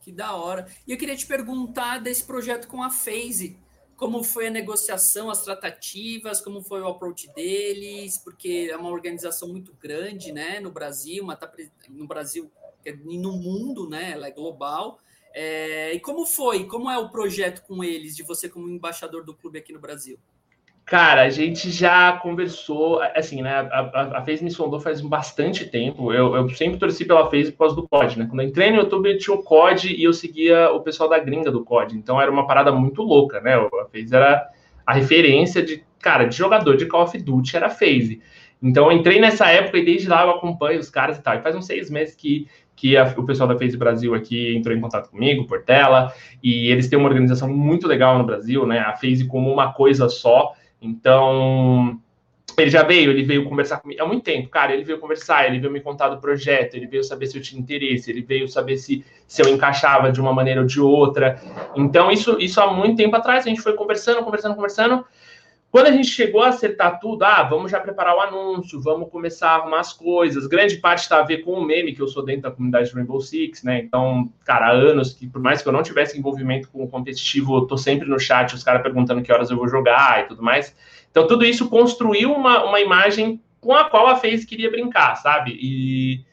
Que 0.00 0.12
da 0.12 0.36
hora. 0.36 0.68
E 0.86 0.92
eu 0.92 0.96
queria 0.96 1.16
te 1.16 1.26
perguntar 1.26 1.98
desse 1.98 2.24
projeto 2.24 2.68
com 2.68 2.80
a 2.80 2.90
phase 2.90 3.58
como 3.96 4.22
foi 4.22 4.46
a 4.46 4.50
negociação, 4.50 5.30
as 5.30 5.42
tratativas, 5.42 6.40
como 6.40 6.62
foi 6.62 6.80
o 6.80 6.86
approach 6.86 7.28
deles, 7.34 8.18
porque 8.18 8.68
é 8.70 8.76
uma 8.76 8.90
organização 8.90 9.48
muito 9.48 9.74
grande, 9.82 10.30
né, 10.30 10.60
no 10.60 10.70
Brasil, 10.70 11.24
uma 11.24 11.34
tá 11.34 11.50
no 11.88 12.06
Brasil 12.06 12.48
e 12.86 13.18
no 13.18 13.32
mundo, 13.32 13.90
né, 13.90 14.12
ela 14.12 14.28
é 14.28 14.30
global. 14.30 15.00
É, 15.34 15.92
e 15.92 15.98
como 15.98 16.24
foi? 16.24 16.66
Como 16.66 16.88
é 16.88 16.96
o 16.96 17.10
projeto 17.10 17.62
com 17.62 17.82
eles, 17.82 18.14
de 18.14 18.22
você 18.22 18.48
como 18.48 18.68
embaixador 18.68 19.24
do 19.24 19.34
clube 19.34 19.58
aqui 19.58 19.72
no 19.72 19.80
Brasil? 19.80 20.20
Cara, 20.90 21.22
a 21.22 21.30
gente 21.30 21.70
já 21.70 22.14
conversou, 22.14 23.00
assim, 23.14 23.42
né? 23.42 23.60
A, 23.70 23.78
a, 23.78 24.18
a 24.18 24.22
Face 24.24 24.42
me 24.42 24.50
sondou 24.50 24.80
faz 24.80 25.00
bastante 25.00 25.64
tempo. 25.64 26.12
Eu, 26.12 26.34
eu 26.34 26.48
sempre 26.48 26.80
torci 26.80 27.04
pela 27.04 27.30
Face 27.30 27.52
por 27.52 27.58
causa 27.58 27.76
do 27.76 27.88
COD, 27.88 28.18
né? 28.18 28.26
Quando 28.28 28.40
eu 28.40 28.48
entrei 28.48 28.72
no 28.72 28.78
YouTube, 28.78 29.16
tinha 29.16 29.36
o 29.36 29.40
COD 29.40 29.94
e 29.94 30.02
eu 30.02 30.12
seguia 30.12 30.68
o 30.72 30.80
pessoal 30.80 31.08
da 31.08 31.20
gringa 31.20 31.48
do 31.48 31.64
COD. 31.64 31.96
Então 31.96 32.20
era 32.20 32.28
uma 32.28 32.44
parada 32.44 32.72
muito 32.72 33.02
louca, 33.02 33.40
né? 33.40 33.54
A 33.54 33.84
Face 33.84 34.12
era 34.12 34.48
a 34.84 34.92
referência 34.92 35.62
de, 35.62 35.84
cara, 36.00 36.24
de 36.24 36.36
jogador 36.36 36.76
de 36.76 36.86
Call 36.86 37.04
of 37.04 37.16
Duty 37.16 37.56
era 37.56 37.66
a 37.66 37.70
Phase. 37.70 38.20
Então 38.60 38.90
eu 38.90 38.98
entrei 38.98 39.20
nessa 39.20 39.48
época 39.48 39.78
e 39.78 39.84
desde 39.84 40.08
lá 40.08 40.24
eu 40.24 40.30
acompanho 40.30 40.80
os 40.80 40.90
caras 40.90 41.18
e 41.18 41.22
tal. 41.22 41.36
E 41.36 41.40
faz 41.40 41.54
uns 41.54 41.66
seis 41.66 41.88
meses 41.88 42.16
que, 42.16 42.48
que 42.74 42.96
a, 42.96 43.04
o 43.16 43.24
pessoal 43.24 43.48
da 43.48 43.56
Phase 43.56 43.76
Brasil 43.76 44.12
aqui 44.12 44.56
entrou 44.56 44.76
em 44.76 44.80
contato 44.80 45.08
comigo, 45.08 45.46
por 45.46 45.62
tela, 45.62 46.12
e 46.42 46.68
eles 46.68 46.88
têm 46.88 46.98
uma 46.98 47.08
organização 47.08 47.48
muito 47.48 47.86
legal 47.86 48.18
no 48.18 48.24
Brasil, 48.24 48.66
né? 48.66 48.80
A 48.80 48.96
Phase 48.96 49.28
como 49.28 49.52
uma 49.52 49.72
coisa 49.72 50.08
só. 50.08 50.52
Então, 50.80 52.00
ele 52.58 52.70
já 52.70 52.82
veio, 52.82 53.10
ele 53.10 53.22
veio 53.22 53.48
conversar 53.48 53.78
comigo 53.78 54.02
há 54.02 54.06
muito 54.06 54.22
tempo, 54.22 54.48
cara. 54.48 54.72
Ele 54.72 54.84
veio 54.84 54.98
conversar, 54.98 55.46
ele 55.46 55.58
veio 55.58 55.72
me 55.72 55.80
contar 55.80 56.08
do 56.08 56.20
projeto, 56.20 56.74
ele 56.74 56.86
veio 56.86 57.04
saber 57.04 57.26
se 57.26 57.36
eu 57.36 57.42
tinha 57.42 57.60
interesse, 57.60 58.10
ele 58.10 58.22
veio 58.22 58.48
saber 58.48 58.76
se, 58.76 59.04
se 59.26 59.42
eu 59.42 59.48
encaixava 59.48 60.10
de 60.10 60.20
uma 60.20 60.32
maneira 60.32 60.60
ou 60.60 60.66
de 60.66 60.80
outra. 60.80 61.40
Então, 61.74 62.10
isso, 62.10 62.36
isso 62.38 62.60
há 62.60 62.72
muito 62.72 62.96
tempo 62.96 63.16
atrás, 63.16 63.46
a 63.46 63.48
gente 63.48 63.60
foi 63.60 63.74
conversando, 63.74 64.22
conversando, 64.24 64.54
conversando. 64.54 65.04
Quando 65.70 65.86
a 65.86 65.92
gente 65.92 66.08
chegou 66.08 66.42
a 66.42 66.48
acertar 66.48 66.98
tudo, 66.98 67.22
ah, 67.22 67.44
vamos 67.44 67.70
já 67.70 67.78
preparar 67.78 68.16
o 68.16 68.20
anúncio, 68.20 68.80
vamos 68.80 69.08
começar 69.08 69.50
a 69.50 69.54
arrumar 69.54 69.78
as 69.78 69.92
coisas. 69.92 70.48
Grande 70.48 70.78
parte 70.78 71.02
está 71.02 71.20
a 71.20 71.22
ver 71.22 71.38
com 71.38 71.52
o 71.52 71.64
meme, 71.64 71.94
que 71.94 72.02
eu 72.02 72.08
sou 72.08 72.24
dentro 72.24 72.42
da 72.42 72.50
comunidade 72.50 72.92
Rainbow 72.92 73.20
Six, 73.20 73.62
né? 73.62 73.78
Então, 73.78 74.32
cara, 74.44 74.66
há 74.66 74.72
anos 74.72 75.12
que, 75.12 75.28
por 75.28 75.40
mais 75.40 75.62
que 75.62 75.68
eu 75.68 75.72
não 75.72 75.84
tivesse 75.84 76.18
envolvimento 76.18 76.68
com 76.70 76.82
o 76.82 76.88
competitivo, 76.88 77.56
eu 77.56 77.66
tô 77.66 77.76
sempre 77.76 78.08
no 78.08 78.18
chat, 78.18 78.52
os 78.52 78.64
caras 78.64 78.82
perguntando 78.82 79.22
que 79.22 79.32
horas 79.32 79.48
eu 79.48 79.56
vou 79.56 79.68
jogar 79.68 80.24
e 80.24 80.26
tudo 80.26 80.42
mais. 80.42 80.74
Então, 81.08 81.28
tudo 81.28 81.44
isso 81.44 81.68
construiu 81.68 82.32
uma, 82.32 82.64
uma 82.64 82.80
imagem 82.80 83.40
com 83.60 83.72
a 83.72 83.84
qual 83.84 84.08
a 84.08 84.16
FaZe 84.16 84.46
queria 84.46 84.70
brincar, 84.70 85.14
sabe? 85.16 85.56
E, 85.60 86.24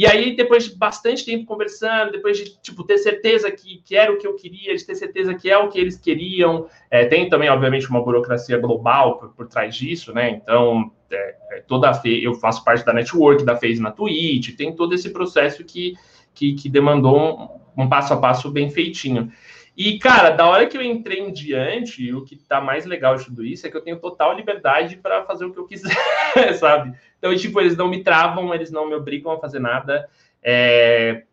E 0.00 0.06
aí, 0.06 0.34
depois 0.34 0.64
de 0.64 0.74
bastante 0.78 1.26
tempo 1.26 1.44
conversando, 1.44 2.12
depois 2.12 2.38
de 2.38 2.58
tipo, 2.62 2.82
ter 2.84 2.96
certeza 2.96 3.50
que, 3.50 3.82
que 3.84 3.94
era 3.94 4.10
o 4.10 4.16
que 4.16 4.26
eu 4.26 4.34
queria, 4.34 4.74
de 4.74 4.82
ter 4.82 4.94
certeza 4.94 5.34
que 5.34 5.50
é 5.50 5.58
o 5.58 5.68
que 5.68 5.78
eles 5.78 5.98
queriam, 5.98 6.66
é, 6.90 7.04
tem 7.04 7.28
também, 7.28 7.50
obviamente, 7.50 7.86
uma 7.90 8.02
burocracia 8.02 8.56
global 8.56 9.18
por, 9.18 9.28
por 9.34 9.46
trás 9.46 9.76
disso, 9.76 10.14
né? 10.14 10.30
Então, 10.30 10.90
é, 11.12 11.36
é, 11.50 11.60
toda 11.68 11.90
a 11.90 12.00
eu 12.06 12.32
faço 12.32 12.64
parte 12.64 12.82
da 12.82 12.94
network 12.94 13.44
da 13.44 13.58
FaZe 13.58 13.78
na 13.78 13.90
Twitch, 13.90 14.56
tem 14.56 14.74
todo 14.74 14.94
esse 14.94 15.10
processo 15.10 15.62
que, 15.64 15.92
que, 16.32 16.54
que 16.54 16.70
demandou 16.70 17.60
um, 17.76 17.82
um 17.82 17.86
passo 17.86 18.14
a 18.14 18.16
passo 18.16 18.50
bem 18.50 18.70
feitinho. 18.70 19.30
E, 19.76 19.98
cara, 19.98 20.30
da 20.30 20.46
hora 20.46 20.66
que 20.66 20.76
eu 20.76 20.82
entrei 20.82 21.20
em 21.20 21.32
diante, 21.32 22.12
o 22.12 22.24
que 22.24 22.36
tá 22.36 22.60
mais 22.60 22.84
legal 22.84 23.16
de 23.16 23.24
tudo 23.24 23.44
isso 23.44 23.66
é 23.66 23.70
que 23.70 23.76
eu 23.76 23.80
tenho 23.80 23.98
total 23.98 24.34
liberdade 24.36 24.96
para 24.96 25.24
fazer 25.24 25.44
o 25.44 25.52
que 25.52 25.58
eu 25.58 25.66
quiser, 25.66 25.94
sabe? 26.58 26.94
Então, 27.18 27.34
tipo, 27.36 27.60
eles 27.60 27.76
não 27.76 27.88
me 27.88 28.02
travam, 28.02 28.54
eles 28.54 28.70
não 28.70 28.88
me 28.88 28.94
obrigam 28.94 29.32
a 29.32 29.38
fazer 29.38 29.58
nada. 29.58 30.08
É, 30.42 31.24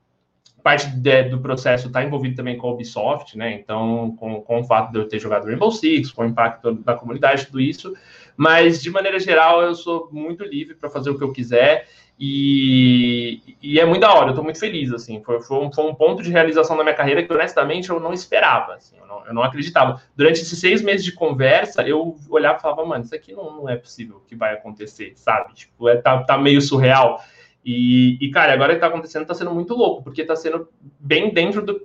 parte 0.68 0.88
de, 0.90 1.24
do 1.24 1.40
processo 1.40 1.88
está 1.88 2.04
envolvido 2.04 2.36
também 2.36 2.58
com 2.58 2.68
a 2.68 2.72
Ubisoft, 2.72 3.38
né? 3.38 3.54
Então, 3.54 4.16
com, 4.20 4.42
com 4.42 4.60
o 4.60 4.64
fato 4.66 4.92
de 4.92 5.00
eu 5.00 5.08
ter 5.08 5.18
jogado 5.18 5.46
Rainbow 5.46 5.72
Six, 5.72 6.12
com 6.12 6.24
o 6.24 6.26
impacto 6.26 6.74
da 6.74 6.94
comunidade, 6.94 7.46
tudo 7.46 7.62
isso. 7.62 7.94
Mas, 8.38 8.82
de 8.82 8.92
maneira 8.92 9.20
geral, 9.20 9.64
eu 9.64 9.74
sou 9.74 10.10
muito 10.12 10.44
livre 10.44 10.76
para 10.76 10.90
fazer 10.90 11.10
o 11.10 11.18
que 11.18 11.24
eu 11.24 11.34
quiser. 11.34 11.88
E, 12.20 13.58
e, 13.62 13.80
é 13.80 13.86
muito 13.86 14.02
da 14.02 14.12
hora, 14.12 14.32
eu 14.32 14.36
tô 14.36 14.42
muito 14.42 14.60
feliz, 14.60 14.92
assim, 14.92 15.22
foi, 15.24 15.40
foi, 15.40 15.58
um, 15.58 15.72
foi, 15.72 15.86
um, 15.86 15.94
ponto 15.94 16.24
de 16.24 16.32
realização 16.32 16.76
da 16.76 16.84
minha 16.84 16.96
carreira 16.96 17.22
que, 17.22 17.32
honestamente, 17.32 17.92
eu 17.92 18.00
não 18.00 18.12
esperava, 18.12 18.74
assim, 18.74 18.98
eu 18.98 19.06
não, 19.06 19.26
eu 19.28 19.34
não, 19.36 19.44
acreditava. 19.44 20.02
Durante 20.16 20.42
esses 20.42 20.58
seis 20.60 20.82
meses 20.82 21.06
de 21.06 21.12
conversa, 21.12 21.84
eu 21.84 22.16
olhava 22.28 22.58
e 22.58 22.62
falava, 22.62 22.84
mano, 22.84 23.04
isso 23.04 23.14
aqui 23.14 23.34
não, 23.34 23.58
não 23.58 23.70
é 23.70 23.76
possível 23.76 24.24
que 24.28 24.36
vai 24.36 24.56
acontecer, 24.56 25.14
sabe? 25.16 25.54
Tipo, 25.54 25.88
é, 25.90 25.98
tá, 25.98 26.24
tá 26.24 26.40
meio 26.40 26.60
surreal. 26.60 27.22
E, 27.64 28.18
e, 28.20 28.32
cara, 28.32 28.54
agora 28.54 28.74
que 28.74 28.80
tá 28.80 28.88
acontecendo, 28.88 29.28
tá 29.28 29.36
sendo 29.36 29.54
muito 29.54 29.76
louco, 29.76 30.02
porque 30.02 30.26
tá 30.26 30.36
sendo 30.36 30.68
bem 31.00 31.32
dentro 31.32 31.64
do... 31.64 31.80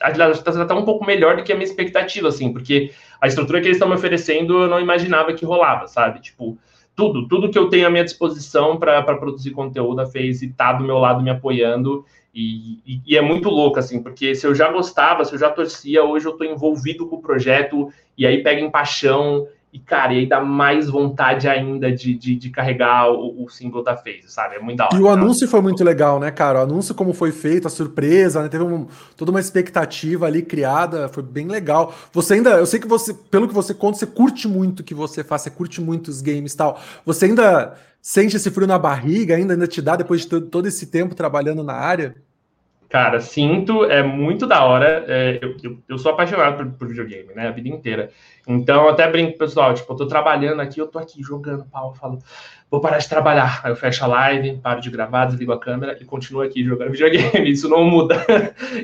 Aliás, 0.00 0.42
tá 0.42 0.50
sendo 0.50 0.64
até 0.64 0.74
um 0.74 0.84
pouco 0.84 1.04
melhor 1.04 1.36
do 1.36 1.42
que 1.42 1.52
a 1.52 1.54
minha 1.54 1.66
expectativa, 1.66 2.28
assim, 2.28 2.52
porque 2.52 2.90
a 3.20 3.26
estrutura 3.26 3.60
que 3.60 3.66
eles 3.66 3.76
estão 3.76 3.88
me 3.88 3.94
oferecendo, 3.94 4.62
eu 4.62 4.68
não 4.68 4.80
imaginava 4.80 5.32
que 5.34 5.44
rolava, 5.44 5.86
sabe? 5.86 6.20
Tipo, 6.20 6.58
tudo, 6.96 7.28
tudo 7.28 7.50
que 7.50 7.58
eu 7.58 7.68
tenho 7.68 7.86
à 7.86 7.90
minha 7.90 8.04
disposição 8.04 8.78
para 8.78 9.02
produzir 9.02 9.50
conteúdo, 9.50 10.00
a 10.00 10.06
FaZe 10.06 10.46
está 10.46 10.72
do 10.72 10.84
meu 10.84 10.98
lado 10.98 11.22
me 11.22 11.30
apoiando. 11.30 12.04
E, 12.34 12.78
e, 12.86 13.00
e, 13.06 13.16
é 13.16 13.20
muito 13.20 13.48
louco, 13.48 13.78
assim, 13.78 14.02
porque 14.02 14.34
se 14.34 14.46
eu 14.46 14.54
já 14.54 14.70
gostava, 14.70 15.24
se 15.24 15.34
eu 15.34 15.38
já 15.38 15.50
torcia, 15.50 16.04
hoje 16.04 16.26
eu 16.26 16.32
estou 16.32 16.46
envolvido 16.46 17.06
com 17.06 17.16
o 17.16 17.22
projeto, 17.22 17.92
e 18.16 18.24
aí 18.24 18.42
pega 18.42 18.60
em 18.60 18.70
paixão, 18.70 19.48
e, 19.72 19.78
cara, 19.78 20.12
e 20.12 20.18
aí 20.18 20.26
dá 20.26 20.40
mais 20.40 20.88
vontade 20.88 21.48
ainda 21.48 21.92
de, 21.92 22.12
de, 22.12 22.34
de 22.34 22.50
carregar 22.50 23.08
o, 23.08 23.44
o, 23.44 23.48
símbolo 23.48 23.84
da 23.84 23.96
FaZe, 23.96 24.24
sabe? 24.26 24.56
É 24.56 24.58
muito 24.58 24.78
da 24.78 24.86
hora. 24.86 24.96
E 24.96 25.00
o 25.00 25.08
anúncio 25.08 25.46
foi 25.46 25.60
muito 25.60 25.84
legal, 25.84 26.18
né, 26.18 26.28
cara? 26.32 26.58
O 26.58 26.62
anúncio, 26.62 26.92
como 26.92 27.12
foi 27.12 27.30
feito, 27.30 27.68
a 27.68 27.70
surpresa, 27.70 28.42
né? 28.42 28.48
Teve 28.48 28.64
um, 28.64 28.88
toda 29.16 29.30
uma 29.30 29.38
expectativa 29.38 30.26
ali 30.26 30.42
criada, 30.42 31.08
foi 31.08 31.22
bem 31.22 31.46
legal. 31.46 31.94
Você 32.12 32.34
ainda, 32.34 32.50
eu 32.50 32.66
sei 32.66 32.80
que 32.80 32.88
você, 32.88 33.14
pelo 33.14 33.46
que 33.46 33.54
você 33.54 33.72
conta, 33.72 33.96
você 33.96 34.06
curte 34.06 34.48
muito 34.48 34.80
o 34.80 34.84
que 34.84 34.94
você 34.94 35.22
faz, 35.22 35.42
você 35.42 35.50
curte 35.50 35.80
muito 35.80 36.08
os 36.08 36.20
games 36.20 36.52
e 36.52 36.56
tal. 36.56 36.80
Você 37.06 37.26
ainda 37.26 37.76
sente 38.02 38.34
esse 38.34 38.50
frio 38.50 38.66
na 38.66 38.78
barriga, 38.78 39.36
ainda, 39.36 39.54
ainda 39.54 39.68
te 39.68 39.80
dá 39.80 39.94
depois 39.94 40.22
de 40.22 40.40
todo 40.40 40.66
esse 40.66 40.86
tempo 40.86 41.14
trabalhando 41.14 41.62
na 41.62 41.74
área? 41.74 42.16
Cara, 42.90 43.20
sinto, 43.20 43.84
é 43.84 44.02
muito 44.02 44.48
da 44.48 44.64
hora. 44.64 45.04
É, 45.06 45.38
eu, 45.40 45.56
eu, 45.62 45.78
eu, 45.90 45.96
sou 45.96 46.10
apaixonado 46.10 46.56
por, 46.56 46.66
por, 46.72 46.88
videogame, 46.88 47.32
né? 47.36 47.46
A 47.46 47.52
vida 47.52 47.68
inteira. 47.68 48.10
Então, 48.50 48.88
até 48.88 49.08
brinco, 49.08 49.38
pessoal, 49.38 49.72
tipo, 49.72 49.92
eu 49.92 49.96
tô 49.96 50.06
trabalhando 50.06 50.60
aqui, 50.60 50.80
eu 50.80 50.88
tô 50.88 50.98
aqui 50.98 51.22
jogando 51.22 51.64
pau, 51.66 51.90
eu 51.90 51.94
falo, 51.94 52.18
vou 52.68 52.80
parar 52.80 52.98
de 52.98 53.08
trabalhar. 53.08 53.60
Aí 53.62 53.70
eu 53.70 53.76
fecho 53.76 54.02
a 54.04 54.08
live, 54.08 54.58
paro 54.58 54.80
de 54.80 54.90
gravar, 54.90 55.26
desligo 55.26 55.52
a 55.52 55.60
câmera 55.60 55.96
e 56.00 56.04
continuo 56.04 56.42
aqui 56.42 56.64
jogando 56.64 56.90
videogame. 56.92 57.48
Isso 57.48 57.68
não 57.68 57.84
muda. 57.84 58.16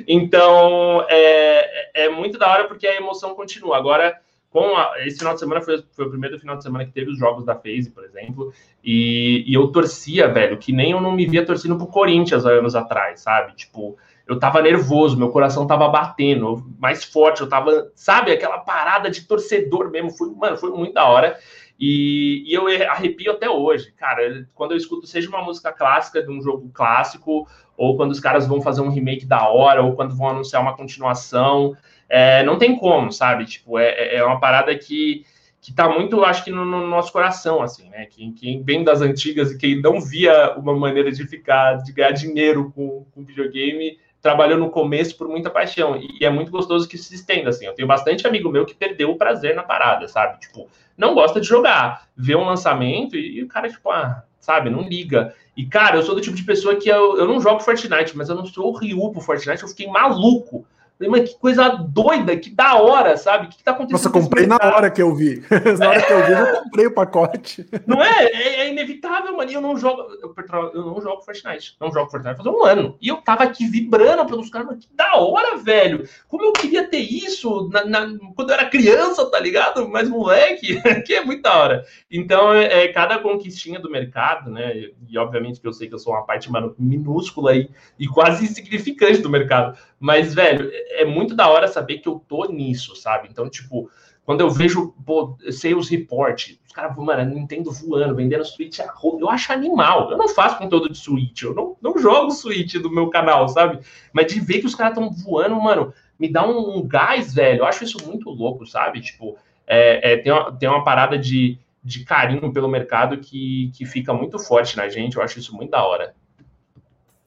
então, 0.06 1.04
é, 1.08 2.04
é 2.04 2.08
muito 2.08 2.38
da 2.38 2.48
hora 2.48 2.68
porque 2.68 2.86
a 2.86 2.96
emoção 2.96 3.34
continua. 3.34 3.76
Agora, 3.76 4.16
com 4.50 4.76
a, 4.76 5.04
esse 5.04 5.18
final 5.18 5.34
de 5.34 5.40
semana 5.40 5.60
foi, 5.60 5.82
foi, 5.90 6.06
o 6.06 6.10
primeiro 6.10 6.38
final 6.38 6.56
de 6.56 6.62
semana 6.62 6.84
que 6.84 6.92
teve 6.92 7.10
os 7.10 7.18
jogos 7.18 7.44
da 7.44 7.56
FaZe, 7.56 7.90
por 7.90 8.04
exemplo, 8.04 8.52
e, 8.84 9.44
e, 9.46 9.52
eu 9.52 9.66
torcia, 9.68 10.28
velho, 10.28 10.58
que 10.58 10.72
nem 10.72 10.92
eu 10.92 11.00
não 11.00 11.10
me 11.10 11.26
via 11.26 11.44
torcendo 11.44 11.76
pro 11.76 11.88
Corinthians 11.88 12.46
há 12.46 12.50
anos 12.50 12.76
atrás, 12.76 13.20
sabe? 13.20 13.54
Tipo, 13.56 13.98
eu 14.26 14.38
tava 14.38 14.60
nervoso, 14.60 15.16
meu 15.16 15.30
coração 15.30 15.66
tava 15.66 15.88
batendo 15.88 16.66
mais 16.78 17.04
forte, 17.04 17.42
eu 17.42 17.48
tava, 17.48 17.90
sabe, 17.94 18.32
aquela 18.32 18.58
parada 18.58 19.08
de 19.08 19.22
torcedor 19.22 19.90
mesmo, 19.90 20.10
foi, 20.10 20.30
mano, 20.30 20.56
foi 20.56 20.70
muito 20.70 20.94
da 20.94 21.04
hora. 21.04 21.38
E, 21.78 22.42
e, 22.46 22.54
eu 22.54 22.66
arrepio 22.90 23.32
até 23.32 23.48
hoje, 23.48 23.92
cara. 23.92 24.48
Quando 24.54 24.72
eu 24.72 24.76
escuto, 24.76 25.06
seja 25.06 25.28
uma 25.28 25.42
música 25.42 25.70
clássica 25.72 26.22
de 26.22 26.30
um 26.30 26.40
jogo 26.40 26.70
clássico, 26.72 27.46
ou 27.76 27.96
quando 27.96 28.12
os 28.12 28.20
caras 28.20 28.46
vão 28.46 28.60
fazer 28.60 28.80
um 28.80 28.88
remake 28.88 29.26
da 29.26 29.48
hora, 29.48 29.82
ou 29.82 29.94
quando 29.94 30.16
vão 30.16 30.30
anunciar 30.30 30.62
uma 30.62 30.74
continuação, 30.76 31.76
é, 32.08 32.42
não 32.42 32.58
tem 32.58 32.76
como, 32.76 33.12
sabe? 33.12 33.44
Tipo, 33.44 33.78
é, 33.78 33.90
é, 33.90 34.16
é 34.16 34.24
uma 34.24 34.40
parada 34.40 34.74
que, 34.76 35.24
que 35.60 35.72
tá 35.72 35.88
muito, 35.88 36.24
acho 36.24 36.42
que, 36.44 36.50
no, 36.50 36.64
no 36.64 36.86
nosso 36.86 37.12
coração, 37.12 37.62
assim, 37.62 37.90
né? 37.90 38.06
Quem, 38.06 38.32
quem 38.32 38.62
vem 38.62 38.82
das 38.82 39.02
antigas 39.02 39.52
e 39.52 39.58
quem 39.58 39.80
não 39.80 40.00
via 40.00 40.54
uma 40.56 40.74
maneira 40.74 41.12
de 41.12 41.26
ficar, 41.26 41.74
de 41.74 41.92
ganhar 41.92 42.12
dinheiro 42.12 42.72
com, 42.74 43.06
com 43.12 43.22
videogame, 43.22 43.98
trabalhou 44.26 44.58
no 44.58 44.70
começo 44.70 45.16
por 45.16 45.28
muita 45.28 45.48
paixão. 45.48 45.96
E, 45.96 46.24
é 46.24 46.28
muito 46.28 46.50
gostoso 46.50 46.88
que 46.88 46.98
se 46.98 47.14
estenda, 47.14 47.50
assim. 47.50 47.64
Eu 47.64 47.74
tenho 47.74 47.86
bastante 47.86 48.26
amigo 48.26 48.50
meu 48.50 48.66
que 48.66 48.74
perdeu 48.74 49.10
o 49.12 49.16
prazer 49.16 49.54
na 49.54 49.62
parada, 49.62 50.08
sabe? 50.08 50.40
Tipo, 50.40 50.68
não 50.98 51.14
gosta 51.14 51.40
de 51.40 51.46
jogar, 51.46 52.08
vê 52.16 52.34
um 52.34 52.44
lançamento 52.44 53.14
e, 53.14 53.38
e 53.38 53.42
o 53.44 53.46
cara, 53.46 53.68
tipo, 53.68 53.88
ah, 53.88 54.24
sabe, 54.40 54.68
não 54.68 54.82
liga. 54.82 55.32
E, 55.56 55.64
cara, 55.64 55.96
eu 55.96 56.02
sou 56.02 56.16
do 56.16 56.20
tipo 56.20 56.34
de 56.34 56.42
pessoa 56.42 56.74
que 56.74 56.88
eu, 56.88 57.16
eu 57.16 57.24
não 57.24 57.40
jogo 57.40 57.60
Fortnite, 57.60 58.16
mas 58.16 58.28
eu 58.28 58.34
não 58.34 58.44
sou 58.44 58.66
o 58.66 58.76
Ryu 58.76 59.12
pro 59.12 59.20
Fortnite, 59.20 59.62
eu 59.62 59.68
fiquei 59.68 59.86
maluco 59.86 60.66
Falei, 60.98 61.10
mas 61.10 61.30
que 61.30 61.38
coisa 61.38 61.68
doida, 61.68 62.34
que 62.38 62.48
da 62.48 62.76
hora, 62.76 63.18
sabe? 63.18 63.46
O 63.46 63.48
que, 63.50 63.58
que 63.58 63.62
tá 63.62 63.72
acontecendo? 63.72 63.98
Nossa, 63.98 64.10
comprei 64.10 64.46
na 64.46 64.56
hora 64.56 64.90
que 64.90 65.02
eu 65.02 65.14
vi. 65.14 65.42
na 65.78 65.90
hora 65.90 66.02
que 66.02 66.12
eu 66.12 66.26
vi, 66.26 66.32
eu 66.32 66.62
comprei 66.62 66.86
o 66.86 66.94
pacote. 66.94 67.66
Não 67.86 68.02
é? 68.02 68.24
É, 68.24 68.60
é 68.60 68.70
inevitável, 68.70 69.36
mano. 69.36 69.50
E 69.50 69.54
eu 69.54 69.60
não 69.60 69.76
jogo. 69.76 70.02
Eu, 70.22 70.34
eu, 70.74 70.84
não 70.86 71.00
jogo 71.02 71.22
Fortnite. 71.22 71.76
Não 71.78 71.92
jogo 71.92 72.10
Fortnite 72.10 72.36
faz 72.36 72.46
um 72.46 72.64
ano. 72.64 72.96
E 73.00 73.08
eu 73.08 73.16
tava 73.18 73.44
aqui 73.44 73.66
vibrando 73.66 74.24
pelos 74.26 74.48
caras, 74.48 74.68
mas 74.68 74.78
que 74.78 74.94
da 74.94 75.16
hora, 75.16 75.58
velho. 75.58 76.08
Como 76.28 76.44
eu 76.44 76.52
queria 76.52 76.88
ter 76.88 76.98
isso 76.98 77.68
na, 77.70 77.84
na, 77.84 78.18
quando 78.34 78.50
eu 78.50 78.54
era 78.54 78.70
criança, 78.70 79.30
tá 79.30 79.38
ligado? 79.38 79.86
Mas 79.88 80.08
moleque, 80.08 80.80
que 81.04 81.14
é 81.14 81.24
muito 81.24 81.42
da 81.42 81.56
hora. 81.56 81.84
Então, 82.10 82.54
é, 82.54 82.84
é, 82.84 82.88
cada 82.88 83.18
conquistinha 83.18 83.78
do 83.78 83.90
mercado, 83.90 84.50
né? 84.50 84.90
E 85.08 85.18
obviamente 85.18 85.60
que 85.60 85.68
eu 85.68 85.72
sei 85.72 85.88
que 85.88 85.94
eu 85.94 85.98
sou 85.98 86.14
uma 86.14 86.24
parte, 86.24 86.50
mano, 86.50 86.74
minúscula 86.78 87.54
e, 87.54 87.68
e 87.98 88.06
quase 88.06 88.44
insignificante 88.44 89.18
do 89.18 89.28
mercado. 89.28 89.76
Mas, 89.98 90.34
velho, 90.34 90.70
é 90.72 91.04
muito 91.04 91.34
da 91.34 91.48
hora 91.48 91.68
saber 91.68 91.98
que 91.98 92.08
eu 92.08 92.22
tô 92.28 92.44
nisso, 92.46 92.94
sabe? 92.94 93.28
Então, 93.30 93.48
tipo, 93.48 93.90
quando 94.26 94.40
eu 94.40 94.50
vejo 94.50 94.92
pô, 95.06 95.38
Sales 95.50 95.88
Report, 95.88 96.50
os 96.66 96.72
caras, 96.72 96.96
mano, 96.96 97.34
Nintendo 97.34 97.70
voando, 97.70 98.14
vendendo 98.14 98.44
Switch 98.44 98.80
a 98.80 98.92
eu 99.20 99.30
acho 99.30 99.52
animal. 99.52 100.10
Eu 100.10 100.18
não 100.18 100.28
faço 100.28 100.58
conteúdo 100.58 100.90
de 100.90 100.98
Switch, 100.98 101.42
eu 101.42 101.54
não, 101.54 101.76
não 101.80 101.96
jogo 101.96 102.32
Switch 102.32 102.74
do 102.74 102.90
meu 102.90 103.08
canal, 103.08 103.48
sabe? 103.48 103.80
Mas 104.12 104.26
de 104.26 104.40
ver 104.40 104.60
que 104.60 104.66
os 104.66 104.74
caras 104.74 104.98
estão 104.98 105.10
voando, 105.10 105.54
mano, 105.60 105.94
me 106.18 106.30
dá 106.30 106.46
um, 106.46 106.78
um, 106.78 106.86
gás, 106.86 107.32
velho. 107.34 107.60
Eu 107.60 107.66
acho 107.66 107.84
isso 107.84 108.04
muito 108.04 108.28
louco, 108.28 108.66
sabe? 108.66 109.00
Tipo, 109.00 109.38
é, 109.66 110.12
é, 110.12 110.16
tem, 110.18 110.32
uma, 110.32 110.52
tem 110.52 110.68
uma 110.68 110.84
parada 110.84 111.16
de, 111.16 111.58
de 111.82 112.04
carinho 112.04 112.52
pelo 112.52 112.68
mercado 112.68 113.18
que, 113.18 113.70
que 113.74 113.86
fica 113.86 114.12
muito 114.12 114.38
forte 114.38 114.76
na 114.76 114.88
gente. 114.88 115.16
Eu 115.16 115.22
acho 115.22 115.38
isso 115.38 115.54
muito 115.54 115.70
da 115.70 115.84
hora. 115.84 116.14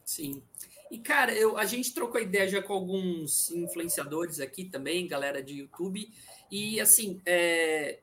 Sim. 0.03 0.41
E, 0.91 0.97
cara, 0.97 1.33
eu, 1.33 1.57
a 1.57 1.65
gente 1.65 1.93
trocou 1.93 2.19
ideia 2.19 2.47
já 2.47 2.61
com 2.61 2.73
alguns 2.73 3.51
influenciadores 3.51 4.39
aqui 4.39 4.65
também, 4.65 5.07
galera 5.07 5.41
de 5.41 5.59
YouTube. 5.59 6.11
E, 6.51 6.79
assim, 6.79 7.21
é, 7.25 7.99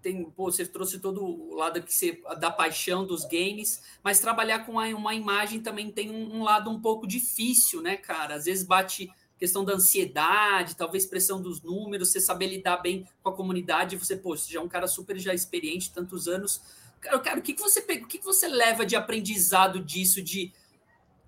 tem, 0.00 0.24
pô, 0.24 0.50
você 0.50 0.64
trouxe 0.64 0.98
todo 0.98 1.24
o 1.24 1.54
lado 1.54 1.82
que 1.82 1.92
você, 1.92 2.20
da 2.38 2.50
paixão 2.50 3.04
dos 3.04 3.24
games, 3.24 3.82
mas 4.02 4.20
trabalhar 4.20 4.64
com 4.64 4.72
uma 4.72 5.14
imagem 5.14 5.60
também 5.60 5.90
tem 5.90 6.10
um, 6.10 6.36
um, 6.36 6.42
lado 6.42 6.70
um 6.70 6.80
pouco 6.80 7.06
difícil, 7.06 7.82
né, 7.82 7.96
cara? 7.96 8.34
Às 8.34 8.44
vezes 8.44 8.64
bate 8.64 9.10
questão 9.38 9.64
da 9.64 9.72
ansiedade, 9.72 10.76
talvez 10.76 11.06
pressão 11.06 11.40
dos 11.40 11.62
números, 11.62 12.12
você 12.12 12.20
saber 12.20 12.46
lidar 12.46 12.76
bem 12.76 13.06
com 13.22 13.30
a 13.30 13.34
comunidade, 13.34 13.96
você, 13.96 14.14
pô, 14.14 14.36
você 14.36 14.52
já 14.52 14.60
é 14.60 14.62
um 14.62 14.68
cara 14.68 14.86
super 14.86 15.18
já 15.18 15.32
experiente, 15.32 15.92
tantos 15.92 16.28
anos. 16.28 16.60
Cara, 17.00 17.18
cara 17.18 17.40
o 17.40 17.42
que, 17.42 17.54
que 17.54 17.60
você 17.60 17.80
pega, 17.80 18.04
o 18.04 18.08
que, 18.08 18.18
que 18.18 18.24
você 18.24 18.46
leva 18.46 18.84
de 18.84 18.94
aprendizado 18.96 19.82
disso, 19.82 20.22
de 20.22 20.52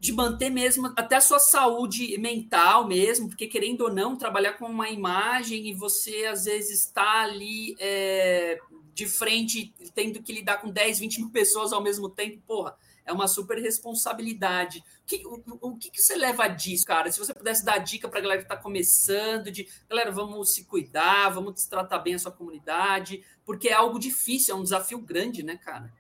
de 0.03 0.12
manter 0.12 0.50
mesmo 0.50 0.92
até 0.96 1.14
a 1.14 1.20
sua 1.20 1.38
saúde 1.38 2.18
mental 2.18 2.88
mesmo, 2.88 3.28
porque 3.28 3.46
querendo 3.46 3.82
ou 3.82 3.94
não, 3.94 4.16
trabalhar 4.16 4.55
com 4.55 4.66
uma 4.66 4.90
imagem 4.90 5.68
e 5.68 5.72
você 5.72 6.24
às 6.24 6.44
vezes 6.44 6.86
está 6.86 7.22
ali 7.22 7.76
é, 7.78 8.59
de 8.92 9.07
frente, 9.07 9.72
tendo 9.94 10.20
que 10.20 10.32
lidar 10.32 10.61
com 10.61 10.72
10, 10.72 10.98
20 10.98 11.18
mil 11.20 11.30
pessoas 11.30 11.72
ao 11.72 11.80
mesmo 11.80 12.09
tempo, 12.09 12.42
porra, 12.44 12.76
é 13.07 13.12
uma 13.12 13.28
super 13.28 13.57
responsabilidade. 13.59 14.82
O 15.03 15.07
que, 15.07 15.24
o, 15.24 15.42
o 15.68 15.76
que, 15.76 15.88
que 15.88 16.03
você 16.03 16.16
leva 16.16 16.48
disso, 16.48 16.84
cara? 16.84 17.09
Se 17.12 17.20
você 17.20 17.32
pudesse 17.32 17.64
dar 17.64 17.78
dica 17.78 18.09
para 18.09 18.18
a 18.18 18.22
galera 18.22 18.40
que 18.40 18.53
está 18.53 18.57
começando, 18.57 19.53
de 19.53 19.68
galera, 19.88 20.11
vamos 20.11 20.53
se 20.53 20.64
cuidar, 20.64 21.28
vamos 21.28 21.64
tratar 21.66 22.00
bem 22.00 22.16
a 22.16 22.18
sua 22.18 22.32
comunidade, 22.32 23.24
porque 23.44 23.68
é 23.68 23.74
algo 23.74 24.00
difícil, 24.00 24.53
é 24.53 24.59
um 24.59 24.64
desafio 24.64 24.98
grande, 24.98 25.44
né, 25.44 25.57
cara? 25.57 25.92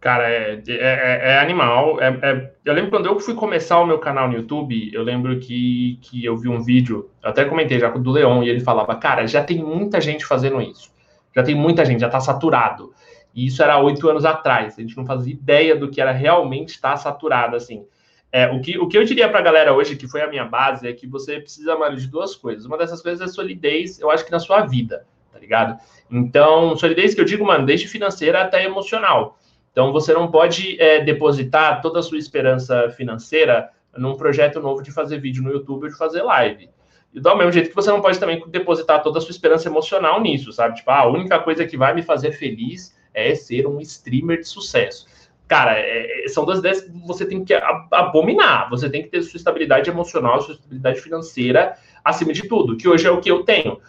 Cara, 0.00 0.30
é, 0.30 0.62
é, 0.66 0.74
é, 0.76 1.20
é 1.32 1.38
animal. 1.40 2.00
É, 2.00 2.08
é, 2.22 2.52
eu 2.64 2.72
lembro 2.72 2.90
quando 2.90 3.06
eu 3.06 3.20
fui 3.20 3.34
começar 3.34 3.78
o 3.78 3.86
meu 3.86 3.98
canal 3.98 4.28
no 4.28 4.34
YouTube, 4.34 4.90
eu 4.94 5.02
lembro 5.02 5.38
que, 5.38 5.98
que 6.00 6.24
eu 6.24 6.36
vi 6.38 6.48
um 6.48 6.62
vídeo, 6.62 7.10
até 7.22 7.44
comentei 7.44 7.78
já 7.78 7.90
do 7.90 8.10
Leon, 8.10 8.42
e 8.42 8.48
ele 8.48 8.60
falava, 8.60 8.96
cara, 8.96 9.26
já 9.26 9.44
tem 9.44 9.62
muita 9.62 10.00
gente 10.00 10.24
fazendo 10.24 10.60
isso. 10.62 10.90
Já 11.36 11.42
tem 11.42 11.54
muita 11.54 11.84
gente, 11.84 12.00
já 12.00 12.08
tá 12.08 12.18
saturado. 12.18 12.94
E 13.34 13.46
isso 13.46 13.62
era 13.62 13.78
oito 13.78 14.08
anos 14.08 14.24
atrás. 14.24 14.78
A 14.78 14.80
gente 14.80 14.96
não 14.96 15.04
fazia 15.04 15.34
ideia 15.34 15.76
do 15.76 15.90
que 15.90 16.00
era 16.00 16.12
realmente 16.12 16.70
estar 16.70 16.96
saturado, 16.96 17.54
assim. 17.54 17.84
É, 18.32 18.46
o, 18.46 18.60
que, 18.60 18.78
o 18.78 18.88
que 18.88 18.96
eu 18.96 19.04
diria 19.04 19.28
pra 19.28 19.42
galera 19.42 19.74
hoje, 19.74 19.96
que 19.96 20.08
foi 20.08 20.22
a 20.22 20.28
minha 20.28 20.46
base, 20.46 20.88
é 20.88 20.92
que 20.94 21.06
você 21.06 21.40
precisa, 21.40 21.76
mano, 21.76 21.96
de 21.96 22.06
duas 22.06 22.34
coisas. 22.34 22.64
Uma 22.64 22.78
dessas 22.78 23.02
coisas 23.02 23.28
é 23.28 23.30
solidez, 23.30 24.00
eu 24.00 24.10
acho 24.10 24.24
que 24.24 24.30
na 24.30 24.38
sua 24.38 24.62
vida, 24.62 25.04
tá 25.30 25.38
ligado? 25.38 25.78
Então, 26.10 26.74
solidez 26.76 27.14
que 27.14 27.20
eu 27.20 27.24
digo, 27.24 27.44
mano, 27.44 27.66
desde 27.66 27.86
financeira 27.86 28.40
até 28.40 28.64
emocional. 28.64 29.36
Então, 29.72 29.92
você 29.92 30.12
não 30.12 30.30
pode 30.30 30.80
é, 30.80 31.02
depositar 31.02 31.80
toda 31.80 32.00
a 32.00 32.02
sua 32.02 32.18
esperança 32.18 32.90
financeira 32.90 33.70
num 33.96 34.16
projeto 34.16 34.60
novo 34.60 34.82
de 34.82 34.90
fazer 34.90 35.18
vídeo 35.18 35.42
no 35.42 35.50
YouTube 35.50 35.84
ou 35.84 35.90
de 35.90 35.96
fazer 35.96 36.22
live. 36.22 36.70
E 37.12 37.20
do 37.20 37.36
mesmo 37.36 37.52
jeito 37.52 37.70
que 37.70 37.74
você 37.74 37.90
não 37.90 38.00
pode 38.00 38.18
também 38.18 38.42
depositar 38.48 39.02
toda 39.02 39.18
a 39.18 39.22
sua 39.22 39.32
esperança 39.32 39.68
emocional 39.68 40.20
nisso, 40.20 40.52
sabe? 40.52 40.76
Tipo, 40.76 40.90
ah, 40.90 41.00
a 41.00 41.08
única 41.08 41.38
coisa 41.40 41.66
que 41.66 41.76
vai 41.76 41.92
me 41.92 42.02
fazer 42.02 42.32
feliz 42.32 42.96
é 43.12 43.34
ser 43.34 43.66
um 43.66 43.80
streamer 43.80 44.38
de 44.38 44.48
sucesso. 44.48 45.06
Cara, 45.48 45.76
é, 45.76 46.24
é 46.24 46.28
são 46.28 46.44
duas 46.44 46.60
ideias 46.60 46.82
que 46.82 46.90
você 47.04 47.26
tem 47.26 47.44
que 47.44 47.52
abominar. 47.90 48.70
Você 48.70 48.88
tem 48.88 49.02
que 49.02 49.08
ter 49.08 49.22
sua 49.22 49.38
estabilidade 49.38 49.90
emocional, 49.90 50.40
sua 50.40 50.54
estabilidade 50.54 51.00
financeira 51.00 51.76
acima 52.04 52.32
de 52.32 52.48
tudo, 52.48 52.76
que 52.76 52.88
hoje 52.88 53.06
é 53.06 53.10
o 53.10 53.20
que 53.20 53.30
eu 53.30 53.42
tenho. 53.42 53.80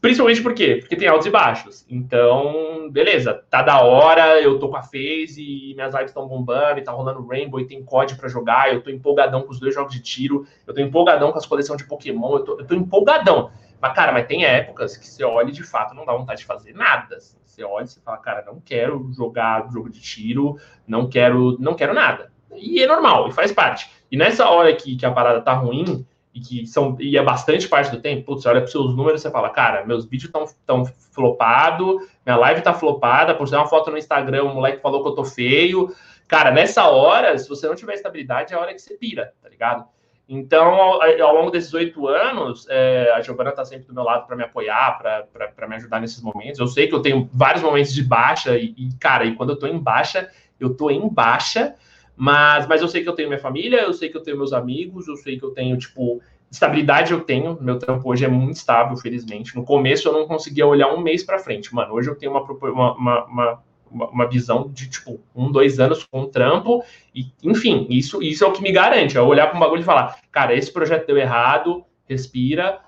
Principalmente 0.00 0.42
por 0.42 0.54
quê? 0.54 0.76
Porque 0.80 0.96
tem 0.96 1.08
altos 1.08 1.26
e 1.26 1.30
baixos. 1.30 1.84
Então, 1.88 2.88
beleza, 2.90 3.44
tá 3.50 3.62
da 3.62 3.82
hora, 3.82 4.40
eu 4.40 4.58
tô 4.58 4.68
com 4.68 4.76
a 4.76 4.82
FaZe 4.82 5.42
e 5.42 5.74
minhas 5.74 5.92
lives 5.92 6.10
estão 6.10 6.28
bombando 6.28 6.78
e 6.78 6.82
tá 6.82 6.92
rolando 6.92 7.26
Rainbow 7.26 7.58
e 7.58 7.66
tem 7.66 7.82
COD 7.82 8.14
para 8.14 8.28
jogar, 8.28 8.72
eu 8.72 8.80
tô 8.80 8.90
empolgadão 8.90 9.42
com 9.42 9.50
os 9.50 9.58
dois 9.58 9.74
jogos 9.74 9.92
de 9.92 10.00
tiro, 10.00 10.46
eu 10.66 10.72
tô 10.72 10.80
empolgadão 10.80 11.32
com 11.32 11.38
as 11.38 11.46
coleções 11.46 11.78
de 11.78 11.88
Pokémon, 11.88 12.36
eu 12.36 12.44
tô, 12.44 12.60
eu 12.60 12.66
tô 12.66 12.74
empolgadão. 12.74 13.50
Mas, 13.80 13.92
cara, 13.92 14.12
mas 14.12 14.26
tem 14.26 14.44
épocas 14.44 14.96
que 14.96 15.06
você 15.06 15.24
olha 15.24 15.48
e 15.48 15.52
de 15.52 15.62
fato 15.62 15.94
não 15.94 16.04
dá 16.04 16.12
vontade 16.12 16.40
de 16.40 16.46
fazer 16.46 16.74
nada. 16.74 17.16
Assim. 17.16 17.36
Você 17.44 17.64
olha 17.64 17.84
e 17.84 17.88
você 17.88 18.00
fala, 18.00 18.18
cara, 18.18 18.44
não 18.46 18.60
quero 18.60 19.10
jogar 19.12 19.68
jogo 19.72 19.90
de 19.90 20.00
tiro, 20.00 20.56
não 20.86 21.08
quero, 21.08 21.56
não 21.58 21.74
quero 21.74 21.92
nada. 21.92 22.32
E 22.54 22.82
é 22.82 22.86
normal, 22.86 23.28
e 23.28 23.32
faz 23.32 23.52
parte. 23.52 23.90
E 24.10 24.16
nessa 24.16 24.48
hora 24.48 24.74
que, 24.74 24.96
que 24.96 25.04
a 25.04 25.10
parada 25.10 25.40
tá 25.40 25.52
ruim, 25.52 26.06
e 26.38 26.40
que 26.40 26.66
são 26.66 26.96
e 27.00 27.16
é 27.16 27.22
bastante 27.22 27.68
parte 27.68 27.90
do 27.90 28.00
tempo, 28.00 28.24
putz, 28.24 28.42
você 28.42 28.48
olha 28.48 28.60
para 28.60 28.70
seus 28.70 28.94
números 28.94 29.24
e 29.24 29.30
fala, 29.30 29.50
cara, 29.50 29.84
meus 29.84 30.04
vídeos 30.04 30.24
estão 30.24 30.46
tão 30.64 30.84
flopado, 30.84 31.98
minha 32.24 32.36
live 32.36 32.62
tá 32.62 32.72
flopada, 32.72 33.34
por 33.34 33.48
ser 33.48 33.56
uma 33.56 33.66
foto 33.66 33.90
no 33.90 33.98
Instagram, 33.98 34.44
o 34.44 34.54
moleque 34.54 34.80
falou 34.80 35.02
que 35.02 35.08
eu 35.08 35.14
tô 35.14 35.24
feio. 35.24 35.94
Cara, 36.26 36.50
nessa 36.50 36.86
hora, 36.88 37.36
se 37.38 37.48
você 37.48 37.66
não 37.66 37.74
tiver 37.74 37.94
estabilidade, 37.94 38.52
é 38.52 38.56
a 38.56 38.60
hora 38.60 38.74
que 38.74 38.80
você 38.80 38.94
pira, 38.94 39.32
tá 39.42 39.48
ligado? 39.48 39.84
Então, 40.28 40.74
ao, 40.74 41.02
ao 41.02 41.34
longo 41.34 41.50
desses 41.50 41.72
oito 41.72 42.06
anos, 42.06 42.66
é, 42.68 43.10
a 43.14 43.22
Giovana 43.22 43.50
tá 43.50 43.64
sempre 43.64 43.86
do 43.86 43.94
meu 43.94 44.04
lado 44.04 44.26
para 44.26 44.36
me 44.36 44.44
apoiar, 44.44 44.98
para 44.98 45.66
me 45.66 45.76
ajudar 45.76 46.00
nesses 46.00 46.20
momentos. 46.20 46.60
Eu 46.60 46.66
sei 46.66 46.86
que 46.86 46.94
eu 46.94 47.00
tenho 47.00 47.30
vários 47.32 47.62
momentos 47.62 47.94
de 47.94 48.04
baixa, 48.04 48.58
e, 48.58 48.74
e, 48.76 48.94
cara, 49.00 49.24
e 49.24 49.34
quando 49.34 49.50
eu 49.50 49.58
tô 49.58 49.66
em 49.66 49.78
baixa, 49.78 50.30
eu 50.60 50.76
tô 50.76 50.90
em 50.90 51.08
baixa, 51.08 51.74
mas, 52.18 52.66
mas 52.66 52.82
eu 52.82 52.88
sei 52.88 53.04
que 53.04 53.08
eu 53.08 53.14
tenho 53.14 53.28
minha 53.28 53.40
família, 53.40 53.82
eu 53.82 53.94
sei 53.94 54.08
que 54.08 54.16
eu 54.16 54.22
tenho 54.22 54.36
meus 54.36 54.52
amigos, 54.52 55.06
eu 55.06 55.16
sei 55.16 55.38
que 55.38 55.44
eu 55.44 55.50
tenho, 55.50 55.78
tipo, 55.78 56.20
estabilidade 56.50 57.12
eu 57.12 57.20
tenho. 57.20 57.56
Meu 57.60 57.78
trampo 57.78 58.10
hoje 58.10 58.24
é 58.24 58.28
muito 58.28 58.56
estável, 58.56 58.96
felizmente. 58.96 59.54
No 59.54 59.64
começo 59.64 60.08
eu 60.08 60.12
não 60.12 60.26
conseguia 60.26 60.66
olhar 60.66 60.92
um 60.92 61.00
mês 61.00 61.22
para 61.22 61.38
frente. 61.38 61.72
Mano, 61.72 61.94
hoje 61.94 62.10
eu 62.10 62.16
tenho 62.16 62.32
uma, 62.32 62.42
uma, 62.42 63.24
uma, 63.26 63.62
uma, 63.88 64.28
visão 64.28 64.68
de, 64.68 64.88
tipo, 64.88 65.20
um, 65.32 65.52
dois 65.52 65.78
anos 65.78 66.04
com 66.10 66.22
um 66.22 66.28
trampo. 66.28 66.82
E, 67.14 67.26
enfim, 67.44 67.86
isso, 67.88 68.20
isso 68.20 68.44
é 68.44 68.48
o 68.48 68.52
que 68.52 68.62
me 68.62 68.72
garante. 68.72 69.16
É 69.16 69.22
olhar 69.22 69.46
para 69.46 69.56
um 69.56 69.60
bagulho 69.60 69.82
e 69.82 69.84
falar, 69.84 70.18
cara, 70.32 70.56
esse 70.56 70.72
projeto 70.72 71.06
deu 71.06 71.16
errado, 71.16 71.84
respira, 72.04 72.80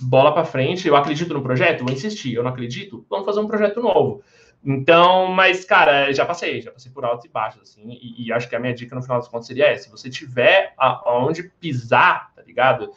bola 0.00 0.32
para 0.32 0.46
frente. 0.46 0.88
Eu 0.88 0.96
acredito 0.96 1.34
no 1.34 1.42
projeto, 1.42 1.84
vou 1.84 1.92
insistir. 1.92 2.32
Eu 2.32 2.42
não 2.42 2.50
acredito, 2.50 3.04
vamos 3.10 3.26
fazer 3.26 3.40
um 3.40 3.46
projeto 3.46 3.82
novo. 3.82 4.22
Então, 4.64 5.28
mas, 5.28 5.64
cara, 5.64 6.12
já 6.12 6.24
passei, 6.24 6.60
já 6.60 6.70
passei 6.70 6.90
por 6.90 7.04
altos 7.04 7.24
e 7.24 7.28
baixos, 7.28 7.62
assim, 7.62 7.82
e, 7.90 8.26
e, 8.26 8.32
acho 8.32 8.48
que 8.48 8.56
a 8.56 8.60
minha 8.60 8.74
dica 8.74 8.94
no 8.94 9.02
final 9.02 9.18
das 9.18 9.28
contas 9.28 9.46
seria 9.46 9.66
essa: 9.66 9.84
se 9.84 9.90
você 9.90 10.10
tiver 10.10 10.74
aonde 10.76 11.44
pisar, 11.60 12.32
tá 12.34 12.42
ligado? 12.42 12.90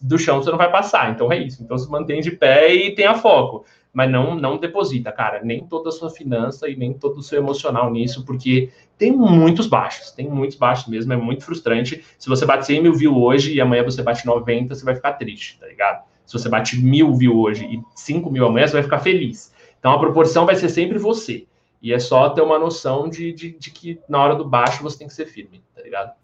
Do 0.00 0.18
chão 0.18 0.42
você 0.42 0.50
não 0.50 0.58
vai 0.58 0.70
passar, 0.70 1.10
então 1.10 1.30
é 1.30 1.38
isso. 1.38 1.62
Então 1.62 1.76
se 1.76 1.88
mantém 1.90 2.20
de 2.20 2.30
pé 2.30 2.74
e 2.74 2.94
tenha 2.94 3.14
foco, 3.14 3.64
mas 3.92 4.10
não 4.10 4.34
não 4.34 4.56
deposita, 4.56 5.12
cara, 5.12 5.42
nem 5.44 5.66
toda 5.66 5.90
a 5.90 5.92
sua 5.92 6.10
finança 6.10 6.68
e 6.68 6.74
nem 6.74 6.94
todo 6.94 7.18
o 7.18 7.22
seu 7.22 7.38
emocional 7.38 7.90
nisso, 7.92 8.24
porque 8.24 8.70
tem 8.98 9.12
muitos 9.12 9.66
baixos, 9.66 10.10
tem 10.10 10.28
muitos 10.28 10.56
baixos 10.56 10.88
mesmo, 10.88 11.12
é 11.12 11.16
muito 11.16 11.44
frustrante. 11.44 12.02
Se 12.18 12.28
você 12.28 12.46
bate 12.46 12.66
100 12.66 12.82
mil 12.82 12.94
views 12.94 13.16
hoje 13.16 13.54
e 13.54 13.60
amanhã 13.60 13.84
você 13.84 14.02
bate 14.02 14.26
90, 14.26 14.74
você 14.74 14.84
vai 14.84 14.94
ficar 14.94 15.12
triste, 15.12 15.60
tá 15.60 15.66
ligado? 15.66 16.02
Se 16.24 16.32
você 16.32 16.48
bate 16.48 16.80
mil 16.80 17.14
views 17.14 17.36
hoje 17.36 17.66
e 17.66 17.82
5 17.94 18.30
mil 18.30 18.46
amanhã, 18.46 18.66
você 18.66 18.72
vai 18.72 18.82
ficar 18.82 18.98
feliz. 18.98 19.53
Então 19.84 19.92
a 19.92 19.98
proporção 19.98 20.46
vai 20.46 20.56
ser 20.56 20.70
sempre 20.70 20.96
você. 20.96 21.46
E 21.82 21.92
é 21.92 21.98
só 21.98 22.30
ter 22.30 22.40
uma 22.40 22.58
noção 22.58 23.06
de, 23.06 23.30
de, 23.34 23.50
de 23.50 23.70
que 23.70 24.00
na 24.08 24.18
hora 24.18 24.34
do 24.34 24.42
baixo 24.42 24.82
você 24.82 24.96
tem 24.96 25.06
que 25.06 25.12
ser 25.12 25.26
firme, 25.26 25.62
tá 25.74 25.82
ligado? 25.82 26.14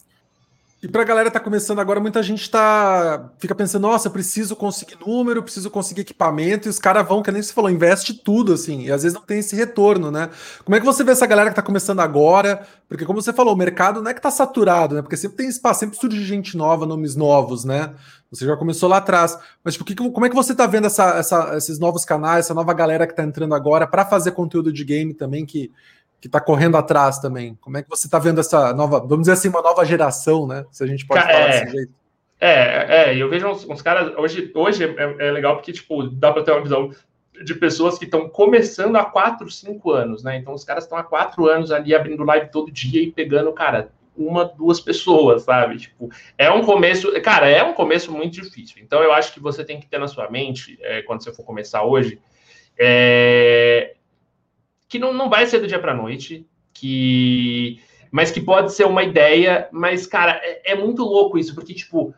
E 0.83 0.89
para 0.89 1.03
a 1.03 1.05
galera 1.05 1.29
que 1.29 1.35
tá 1.35 1.41
começando 1.41 1.79
agora, 1.79 2.01
muita 2.01 2.23
gente 2.23 2.51
tá 2.51 3.31
fica 3.39 3.55
pensando, 3.55 3.83
nossa, 3.83 4.09
preciso 4.09 4.57
conseguir 4.57 4.97
número, 5.07 5.43
preciso 5.43 5.71
conseguir 5.71 6.01
equipamento, 6.01 6.69
e 6.69 6.71
os 6.71 6.79
caras 6.79 7.07
vão, 7.07 7.23
que 7.23 7.31
nem 7.31 7.43
você 7.43 7.53
falou, 7.53 7.71
investe 7.71 8.15
tudo, 8.15 8.55
assim, 8.55 8.85
e 8.85 8.93
às 8.93 9.03
vezes 9.03 9.15
não 9.15 9.23
tem 9.23 9.41
esse 9.41 9.55
retorno, 9.55 10.11
né? 10.11 10.31
Como 10.65 10.75
é 10.75 10.81
que 10.81 10.87
você 10.87 11.05
vê 11.05 11.13
essa 11.13 11.27
galera 11.27 11.51
que 11.51 11.57
tá 11.57 11.61
começando 11.61 12.01
agora? 12.01 12.67
Porque, 12.89 13.05
como 13.05 13.21
você 13.21 13.31
falou, 13.31 13.53
o 13.53 13.59
mercado 13.59 14.01
não 14.01 14.11
é 14.11 14.15
que 14.15 14.23
tá 14.23 14.31
saturado, 14.31 14.95
né? 14.95 15.03
Porque 15.03 15.19
sempre 15.19 15.37
tem 15.37 15.49
espaço, 15.49 15.81
sempre 15.81 15.99
surge 15.99 16.25
gente 16.25 16.57
nova, 16.57 16.87
nomes 16.87 17.15
novos, 17.15 17.63
né? 17.63 17.93
Você 18.31 18.47
já 18.47 18.57
começou 18.57 18.89
lá 18.89 18.99
atrás. 18.99 19.39
Mas 19.63 19.75
tipo, 19.75 19.85
que, 19.85 19.95
como 19.95 20.25
é 20.25 20.31
que 20.31 20.35
você 20.35 20.55
tá 20.55 20.67
vendo 20.67 20.87
essa, 20.87 21.19
essa, 21.19 21.57
esses 21.57 21.79
novos 21.79 22.07
canais, 22.07 22.47
essa 22.47 22.55
nova 22.55 22.73
galera 22.73 23.07
que 23.07 23.15
tá 23.15 23.23
entrando 23.23 23.55
agora 23.55 23.87
para 23.87 24.07
fazer 24.07 24.31
conteúdo 24.31 24.73
de 24.73 24.85
game 24.85 25.13
também, 25.13 25.45
que 25.45 25.71
que 26.21 26.29
está 26.29 26.41
correndo 26.41 26.77
atrás 26.77 27.19
também. 27.19 27.57
Como 27.61 27.79
é 27.79 27.83
que 27.83 27.89
você 27.89 28.07
está 28.07 28.19
vendo 28.19 28.41
essa 28.41 28.75
nova, 28.75 29.01
vamos 29.01 29.21
dizer 29.21 29.33
assim, 29.33 29.49
uma 29.49 29.63
nova 29.63 29.85
geração, 29.85 30.47
né? 30.47 30.67
Se 30.71 30.85
a 30.85 30.87
gente 30.87 31.07
pode 31.07 31.23
falar 31.23 31.33
é, 31.33 31.49
desse 31.49 31.77
jeito. 31.77 31.93
É, 32.39 33.11
é, 33.11 33.17
eu 33.17 33.29
vejo 33.29 33.49
uns, 33.49 33.65
uns 33.69 33.83
caras. 33.83 34.17
Hoje, 34.19 34.51
hoje 34.55 34.85
é, 34.85 35.17
é, 35.19 35.31
legal 35.31 35.57
porque, 35.57 35.73
tipo, 35.73 36.03
dá 36.05 36.31
para 36.31 36.43
ter 36.43 36.53
uma 36.53 36.63
visão 36.63 36.91
de 37.43 37.55
pessoas 37.55 37.99
que 37.99 38.05
estão 38.05 38.29
começando 38.29 38.97
há 38.97 39.05
4, 39.05 39.51
5 39.51 39.91
anos, 39.91 40.23
né? 40.23 40.37
Então, 40.37 40.53
os 40.53 40.63
caras 40.63 40.85
estão 40.85 40.99
há 40.99 41.03
4 41.03 41.47
anos 41.49 41.73
ali 41.73 41.95
abrindo 41.95 42.23
live 42.23 42.51
todo 42.51 42.71
dia 42.71 43.03
e 43.03 43.11
pegando, 43.11 43.51
cara, 43.53 43.91
uma, 44.15 44.45
duas 44.45 44.79
pessoas, 44.79 45.43
sabe? 45.43 45.79
Tipo, 45.79 46.11
é 46.37 46.51
um 46.51 46.63
começo, 46.63 47.11
cara, 47.23 47.49
é 47.49 47.63
um 47.63 47.73
começo 47.73 48.13
muito 48.13 48.35
difícil. 48.35 48.83
Então, 48.83 49.03
eu 49.03 49.13
acho 49.13 49.33
que 49.33 49.41
você 49.41 49.65
tem 49.65 49.81
que 49.81 49.87
ter 49.87 49.99
na 49.99 50.07
sua 50.07 50.31
mente, 50.31 50.79
é, 50.83 51.01
quando 51.03 51.25
você 51.25 51.33
for 51.33 51.45
começar 51.45 51.83
hoje, 51.83 52.21
é, 52.79 53.95
que 54.91 54.99
não, 54.99 55.15
não 55.15 55.31
vai 55.31 55.47
ser 55.47 55.61
do 55.61 55.69
dia 55.69 55.79
para 55.79 55.95
noite, 55.95 56.45
que 56.75 57.81
mas 58.11 58.33
que 58.33 58.41
pode 58.41 58.73
ser 58.73 58.85
uma 58.87 59.05
ideia, 59.05 59.69
mas, 59.71 60.05
cara, 60.05 60.33
é, 60.43 60.73
é, 60.73 60.75
muito 60.75 61.05
louco 61.05 61.39
isso, 61.39 61.55
porque, 61.55 61.73
tipo, 61.73 62.13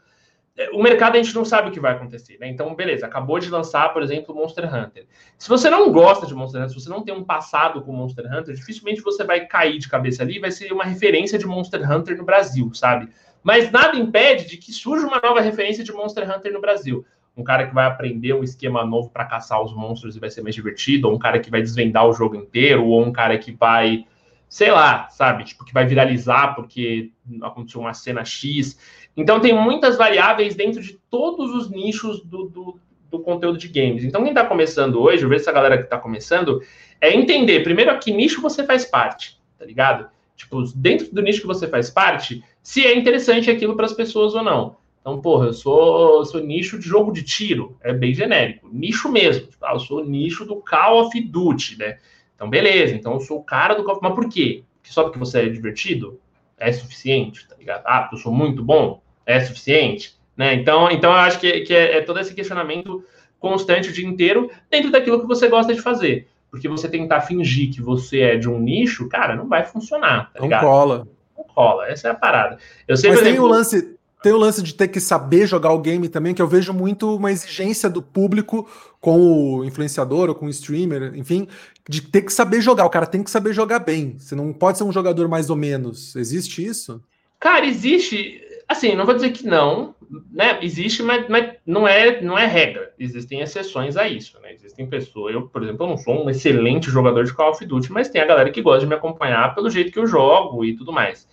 é, 0.56 0.70
o 0.70 0.82
mercado 0.82 1.16
a 1.16 1.22
gente 1.22 1.34
não 1.34 1.44
sabe 1.44 1.68
o 1.68 1.70
que 1.70 1.78
vai 1.78 1.92
acontecer, 1.92 2.38
né? 2.40 2.48
Então, 2.48 2.74
beleza, 2.74 3.04
acabou 3.04 3.38
de 3.38 3.50
lançar, 3.50 3.92
por 3.92 4.02
exemplo, 4.02 4.34
Monster 4.34 4.74
Hunter. 4.74 5.04
Se 5.36 5.50
você 5.50 5.68
não 5.68 5.92
gosta 5.92 6.26
de 6.26 6.34
Monster 6.34 6.62
Hunter, 6.62 6.70
se 6.74 6.82
você 6.82 6.88
não 6.88 7.04
tem 7.04 7.14
um 7.14 7.22
passado 7.22 7.82
com 7.82 7.92
Monster 7.92 8.24
Hunter, 8.24 8.54
dificilmente 8.54 9.02
você 9.02 9.22
vai 9.22 9.44
cair 9.44 9.78
de 9.78 9.86
cabeça 9.86 10.22
ali, 10.22 10.38
vai 10.38 10.50
ser 10.50 10.72
uma 10.72 10.84
referência 10.84 11.38
de 11.38 11.44
Monster 11.44 11.90
Hunter 11.90 12.16
no 12.16 12.24
Brasil, 12.24 12.72
sabe? 12.72 13.10
Mas 13.42 13.70
nada 13.70 13.98
impede 13.98 14.46
de 14.46 14.56
que 14.56 14.72
surja 14.72 15.06
uma 15.06 15.20
nova 15.22 15.42
referência 15.42 15.84
de 15.84 15.92
Monster 15.92 16.24
Hunter 16.24 16.50
no 16.54 16.60
Brasil 16.60 17.04
um 17.36 17.42
cara 17.42 17.66
que 17.66 17.74
vai 17.74 17.86
aprender 17.86 18.34
um 18.34 18.44
esquema 18.44 18.84
novo 18.84 19.10
para 19.10 19.24
caçar 19.24 19.62
os 19.62 19.74
monstros 19.74 20.16
e 20.16 20.20
vai 20.20 20.30
ser 20.30 20.42
mais 20.42 20.54
divertido, 20.54 21.08
ou 21.08 21.14
um 21.14 21.18
cara 21.18 21.38
que 21.40 21.50
vai 21.50 21.62
desvendar 21.62 22.06
o 22.06 22.12
jogo 22.12 22.36
inteiro, 22.36 22.84
ou 22.84 23.02
um 23.02 23.12
cara 23.12 23.38
que 23.38 23.52
vai, 23.52 24.04
sei 24.48 24.70
lá, 24.70 25.08
sabe, 25.08 25.44
tipo, 25.44 25.64
que 25.64 25.72
vai 25.72 25.86
viralizar 25.86 26.54
porque 26.54 27.10
aconteceu 27.42 27.80
uma 27.80 27.94
cena 27.94 28.24
X. 28.24 28.78
Então 29.16 29.40
tem 29.40 29.54
muitas 29.54 29.96
variáveis 29.96 30.54
dentro 30.54 30.82
de 30.82 30.98
todos 31.10 31.54
os 31.54 31.70
nichos 31.70 32.22
do, 32.22 32.48
do, 32.48 32.80
do 33.10 33.20
conteúdo 33.20 33.58
de 33.58 33.68
games. 33.68 34.04
Então 34.04 34.22
quem 34.22 34.32
está 34.32 34.44
começando 34.44 35.00
hoje, 35.00 35.22
eu 35.22 35.28
vejo 35.28 35.42
essa 35.42 35.52
galera 35.52 35.78
que 35.78 35.84
está 35.84 35.98
começando, 35.98 36.62
é 37.00 37.14
entender 37.14 37.62
primeiro 37.62 37.90
a 37.90 37.96
que 37.96 38.12
nicho 38.12 38.42
você 38.42 38.64
faz 38.64 38.84
parte, 38.84 39.40
tá 39.58 39.64
ligado? 39.64 40.08
Tipo, 40.36 40.62
dentro 40.74 41.12
do 41.14 41.22
nicho 41.22 41.40
que 41.40 41.46
você 41.46 41.68
faz 41.68 41.88
parte, 41.88 42.42
se 42.62 42.84
é 42.84 42.96
interessante 42.96 43.50
aquilo 43.50 43.76
para 43.76 43.86
as 43.86 43.92
pessoas 43.92 44.34
ou 44.34 44.42
não. 44.42 44.76
Então, 45.02 45.20
porra, 45.20 45.46
eu 45.46 45.52
sou, 45.52 46.24
sou 46.24 46.40
nicho 46.40 46.78
de 46.78 46.88
jogo 46.88 47.12
de 47.12 47.24
tiro, 47.24 47.76
é 47.82 47.92
bem 47.92 48.14
genérico, 48.14 48.70
nicho 48.72 49.10
mesmo. 49.10 49.48
Tá? 49.58 49.72
Eu 49.72 49.80
sou 49.80 50.04
nicho 50.04 50.44
do 50.44 50.56
Call 50.56 51.02
of 51.02 51.20
Duty, 51.20 51.76
né? 51.76 51.98
Então, 52.36 52.48
beleza, 52.48 52.94
então 52.94 53.14
eu 53.14 53.20
sou 53.20 53.38
o 53.38 53.44
cara 53.44 53.74
do 53.74 53.82
Call 53.82 53.96
of 53.96 54.02
Mas 54.02 54.14
por 54.14 54.28
quê? 54.28 54.62
Porque 54.80 54.94
só 54.94 55.02
porque 55.02 55.18
você 55.18 55.40
é 55.40 55.48
divertido 55.48 56.20
é 56.56 56.70
suficiente, 56.70 57.48
tá 57.48 57.56
ligado? 57.56 57.82
Ah, 57.84 58.02
porque 58.02 58.14
eu 58.14 58.20
sou 58.20 58.32
muito 58.32 58.62
bom 58.62 59.02
é 59.26 59.40
suficiente, 59.40 60.16
né? 60.36 60.54
Então, 60.54 60.90
então 60.90 61.10
eu 61.10 61.18
acho 61.18 61.40
que, 61.40 61.62
que 61.62 61.74
é, 61.74 61.98
é 61.98 62.00
todo 62.00 62.20
esse 62.20 62.34
questionamento 62.34 63.04
constante 63.40 63.88
o 63.88 63.92
dia 63.92 64.06
inteiro 64.06 64.50
dentro 64.70 64.90
daquilo 64.90 65.20
que 65.20 65.26
você 65.26 65.48
gosta 65.48 65.74
de 65.74 65.80
fazer. 65.80 66.28
porque 66.48 66.68
você 66.68 66.88
tentar 66.88 67.22
fingir 67.22 67.72
que 67.72 67.82
você 67.82 68.20
é 68.20 68.36
de 68.36 68.48
um 68.48 68.60
nicho, 68.60 69.08
cara, 69.08 69.34
não 69.34 69.48
vai 69.48 69.64
funcionar. 69.64 70.32
Tá 70.32 70.40
não 70.40 70.48
cola. 70.60 71.08
Não 71.36 71.44
cola, 71.44 71.88
essa 71.88 72.08
é 72.08 72.10
a 72.12 72.14
parada. 72.14 72.58
Eu 72.86 72.96
sempre 72.96 73.16
Mas 73.16 73.28
tem 73.28 73.40
o 73.40 73.46
lance, 73.46 73.96
tem 74.22 74.32
o 74.32 74.38
lance 74.38 74.62
de 74.62 74.74
ter 74.74 74.88
que 74.88 75.00
saber 75.00 75.46
jogar 75.46 75.72
o 75.72 75.80
game 75.80 76.08
também, 76.08 76.32
que 76.32 76.40
eu 76.40 76.46
vejo 76.46 76.72
muito 76.72 77.16
uma 77.16 77.32
exigência 77.32 77.90
do 77.90 78.00
público 78.00 78.68
com 79.00 79.18
o 79.18 79.64
influenciador 79.64 80.28
ou 80.28 80.34
com 80.34 80.46
o 80.46 80.50
streamer, 80.50 81.12
enfim, 81.16 81.48
de 81.88 82.00
ter 82.00 82.22
que 82.22 82.32
saber 82.32 82.60
jogar. 82.60 82.84
O 82.84 82.90
cara 82.90 83.06
tem 83.06 83.22
que 83.22 83.30
saber 83.30 83.52
jogar 83.52 83.80
bem. 83.80 84.16
Você 84.18 84.34
não 84.34 84.52
pode 84.52 84.78
ser 84.78 84.84
um 84.84 84.92
jogador 84.92 85.28
mais 85.28 85.50
ou 85.50 85.56
menos. 85.56 86.14
Existe 86.14 86.64
isso? 86.64 87.02
Cara, 87.40 87.66
existe. 87.66 88.40
Assim, 88.68 88.94
não 88.94 89.04
vou 89.04 89.14
dizer 89.14 89.32
que 89.32 89.44
não, 89.44 89.94
né? 90.30 90.58
Existe, 90.62 91.02
mas, 91.02 91.28
mas 91.28 91.54
não, 91.66 91.86
é, 91.86 92.20
não 92.20 92.38
é 92.38 92.46
regra. 92.46 92.92
Existem 92.98 93.40
exceções 93.40 93.96
a 93.96 94.08
isso, 94.08 94.38
né? 94.40 94.52
Existem 94.52 94.86
pessoas. 94.86 95.34
Eu, 95.34 95.48
por 95.48 95.62
exemplo, 95.62 95.86
não 95.86 95.96
sou 95.96 96.24
um 96.24 96.30
excelente 96.30 96.88
jogador 96.88 97.24
de 97.24 97.34
Call 97.34 97.50
of 97.50 97.66
Duty, 97.66 97.90
mas 97.90 98.08
tem 98.08 98.20
a 98.20 98.26
galera 98.26 98.50
que 98.50 98.62
gosta 98.62 98.80
de 98.80 98.86
me 98.86 98.94
acompanhar 98.94 99.54
pelo 99.54 99.68
jeito 99.68 99.90
que 99.90 99.98
eu 99.98 100.06
jogo 100.06 100.64
e 100.64 100.76
tudo 100.76 100.92
mais. 100.92 101.26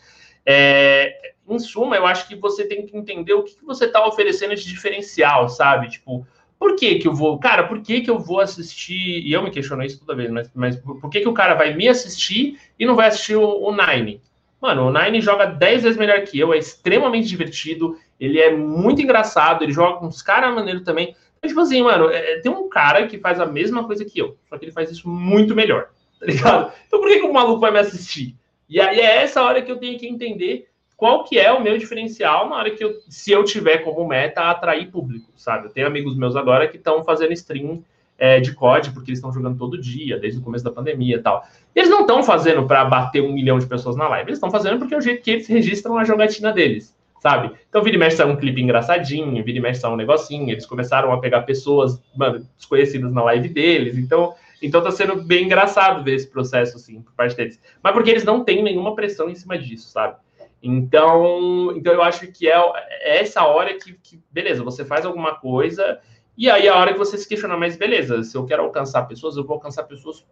É, 0.44 1.14
em 1.54 1.60
suma, 1.60 1.96
eu 1.96 2.06
acho 2.06 2.28
que 2.28 2.36
você 2.36 2.66
tem 2.66 2.86
que 2.86 2.96
entender 2.98 3.34
o 3.34 3.44
que, 3.44 3.56
que 3.56 3.66
você 3.66 3.86
está 3.86 4.06
oferecendo 4.06 4.56
de 4.56 4.66
diferencial, 4.66 5.50
sabe? 5.50 5.90
Tipo, 5.90 6.26
por 6.60 6.76
que 6.76 6.96
que 6.96 7.08
eu 7.08 7.14
vou, 7.14 7.40
cara, 7.40 7.64
por 7.64 7.82
que 7.82 8.02
que 8.02 8.10
eu 8.10 8.20
vou 8.20 8.42
assistir, 8.42 9.26
e 9.26 9.32
eu 9.32 9.42
me 9.42 9.50
questiono 9.50 9.84
isso 9.84 10.00
toda 10.00 10.16
vez, 10.16 10.30
mas, 10.30 10.52
mas 10.54 10.76
por 10.76 11.10
que 11.10 11.22
que 11.22 11.30
o 11.30 11.34
cara 11.34 11.56
vai 11.56 11.74
me 11.74 11.88
assistir 11.88 12.60
e 12.78 12.86
não 12.86 12.96
vai 12.96 13.08
assistir 13.08 13.36
o, 13.36 13.64
o 13.64 13.72
Nine? 13.72 14.22
Mano, 14.62 14.88
o 14.88 14.92
Nine 14.92 15.22
joga 15.22 15.46
10 15.46 15.84
vezes 15.84 15.98
melhor 15.98 16.22
que 16.24 16.38
eu, 16.38 16.54
é 16.54 16.58
extremamente 16.58 17.30
divertido, 17.30 17.98
ele 18.20 18.40
é 18.40 18.52
muito 18.52 19.02
engraçado, 19.02 19.64
ele 19.64 19.72
joga 19.72 20.00
com 20.00 20.08
uns 20.08 20.22
caras 20.22 20.54
maneiros 20.54 20.84
também. 20.84 21.16
Então, 21.38 21.48
tipo 21.48 21.62
assim, 21.62 21.82
mano, 21.82 22.10
é, 22.10 22.34
é, 22.34 22.40
tem 22.42 22.52
um 22.52 22.68
cara 22.68 23.08
que 23.08 23.18
faz 23.18 23.40
a 23.40 23.46
mesma 23.46 23.86
coisa 23.86 24.04
que 24.04 24.20
eu, 24.20 24.38
só 24.50 24.58
que 24.58 24.66
ele 24.66 24.74
faz 24.74 24.92
isso 24.92 25.08
muito 25.08 25.56
melhor, 25.56 25.90
tá 26.20 26.26
ligado? 26.26 26.74
Então 26.86 27.00
por 27.00 27.08
que 27.08 27.20
que 27.20 27.26
o 27.26 27.34
maluco 27.34 27.62
vai 27.62 27.72
me 27.72 27.80
assistir? 27.80 28.36
E 28.68 28.82
aí 28.82 29.00
é 29.00 29.24
essa 29.24 29.42
hora 29.42 29.62
que 29.62 29.72
eu 29.72 29.78
tenho 29.78 29.98
que 29.98 30.08
entender 30.08 30.68
qual 31.00 31.24
que 31.24 31.40
é 31.40 31.50
o 31.50 31.64
meu 31.64 31.78
diferencial 31.78 32.50
na 32.50 32.58
hora 32.58 32.72
que 32.72 32.84
eu, 32.84 33.00
se 33.08 33.32
eu 33.32 33.42
tiver 33.46 33.78
como 33.78 34.06
meta, 34.06 34.42
atrair 34.42 34.92
público, 34.92 35.32
sabe? 35.38 35.68
Eu 35.68 35.72
tenho 35.72 35.88
amigos 35.88 36.14
meus 36.18 36.36
agora 36.36 36.68
que 36.68 36.76
estão 36.76 37.06
fazendo 37.06 37.32
stream 37.32 37.82
é, 38.18 38.42
de 38.42 38.52
COD, 38.52 38.92
porque 38.92 39.10
eles 39.10 39.20
estão 39.20 39.32
jogando 39.32 39.58
todo 39.58 39.80
dia, 39.80 40.20
desde 40.20 40.42
o 40.42 40.44
começo 40.44 40.66
da 40.66 40.72
pandemia 40.72 41.16
e 41.16 41.20
tal. 41.20 41.48
Eles 41.74 41.90
não 41.90 42.02
estão 42.02 42.22
fazendo 42.22 42.68
para 42.68 42.84
bater 42.84 43.24
um 43.24 43.32
milhão 43.32 43.58
de 43.58 43.66
pessoas 43.66 43.96
na 43.96 44.10
live, 44.10 44.28
eles 44.28 44.40
estão 44.40 44.52
fazendo 44.52 44.78
porque 44.78 44.94
é 44.94 44.98
o 44.98 45.02
jeito 45.02 45.24
que 45.24 45.32
eles 45.32 45.48
registram 45.48 45.98
a 45.98 46.04
jogatina 46.04 46.52
deles, 46.52 46.94
sabe? 47.22 47.54
Então, 47.70 47.82
vira 47.82 47.96
e 47.96 48.00
mexe 48.00 48.22
um 48.22 48.36
clipe 48.36 48.62
engraçadinho, 48.62 49.42
vira 49.42 49.58
e 49.58 49.62
mexe 49.62 49.88
um 49.88 49.96
negocinho, 49.96 50.50
eles 50.50 50.66
começaram 50.66 51.14
a 51.14 51.20
pegar 51.22 51.44
pessoas, 51.44 51.98
mano, 52.14 52.46
desconhecidas 52.58 53.14
na 53.14 53.24
live 53.24 53.48
deles, 53.48 53.98
então... 53.98 54.36
Então 54.62 54.84
tá 54.84 54.92
sendo 54.92 55.24
bem 55.24 55.46
engraçado 55.46 56.04
ver 56.04 56.16
esse 56.16 56.28
processo, 56.28 56.76
assim, 56.76 57.02
por 57.02 57.14
parte 57.14 57.34
deles. 57.34 57.58
Mas 57.82 57.94
porque 57.94 58.10
eles 58.10 58.26
não 58.26 58.44
têm 58.44 58.62
nenhuma 58.62 58.94
pressão 58.94 59.30
em 59.30 59.36
cima 59.36 59.58
disso, 59.58 59.90
sabe? 59.90 60.18
Então, 60.62 61.74
então 61.76 61.94
eu 61.94 62.02
acho 62.02 62.28
que 62.28 62.50
é, 62.50 62.56
é 63.02 63.20
essa 63.22 63.46
hora 63.46 63.78
que, 63.78 63.94
que, 63.94 64.22
beleza, 64.32 64.64
você 64.64 64.84
faz 64.84 65.06
alguma 65.06 65.36
coisa, 65.36 66.00
e 66.38 66.50
aí 66.50 66.68
é 66.68 66.70
a 66.70 66.78
hora 66.78 66.94
que 66.94 67.00
você 67.00 67.18
se 67.18 67.28
questiona, 67.28 67.58
mas 67.58 67.78
beleza, 67.78 68.24
se 68.24 68.36
eu 68.36 68.46
quero 68.46 68.64
alcançar 68.64 69.04
pessoas, 69.04 69.38
eu 69.38 69.46
vou 69.46 69.56
alcançar 69.56 69.84
pessoas 69.84 70.26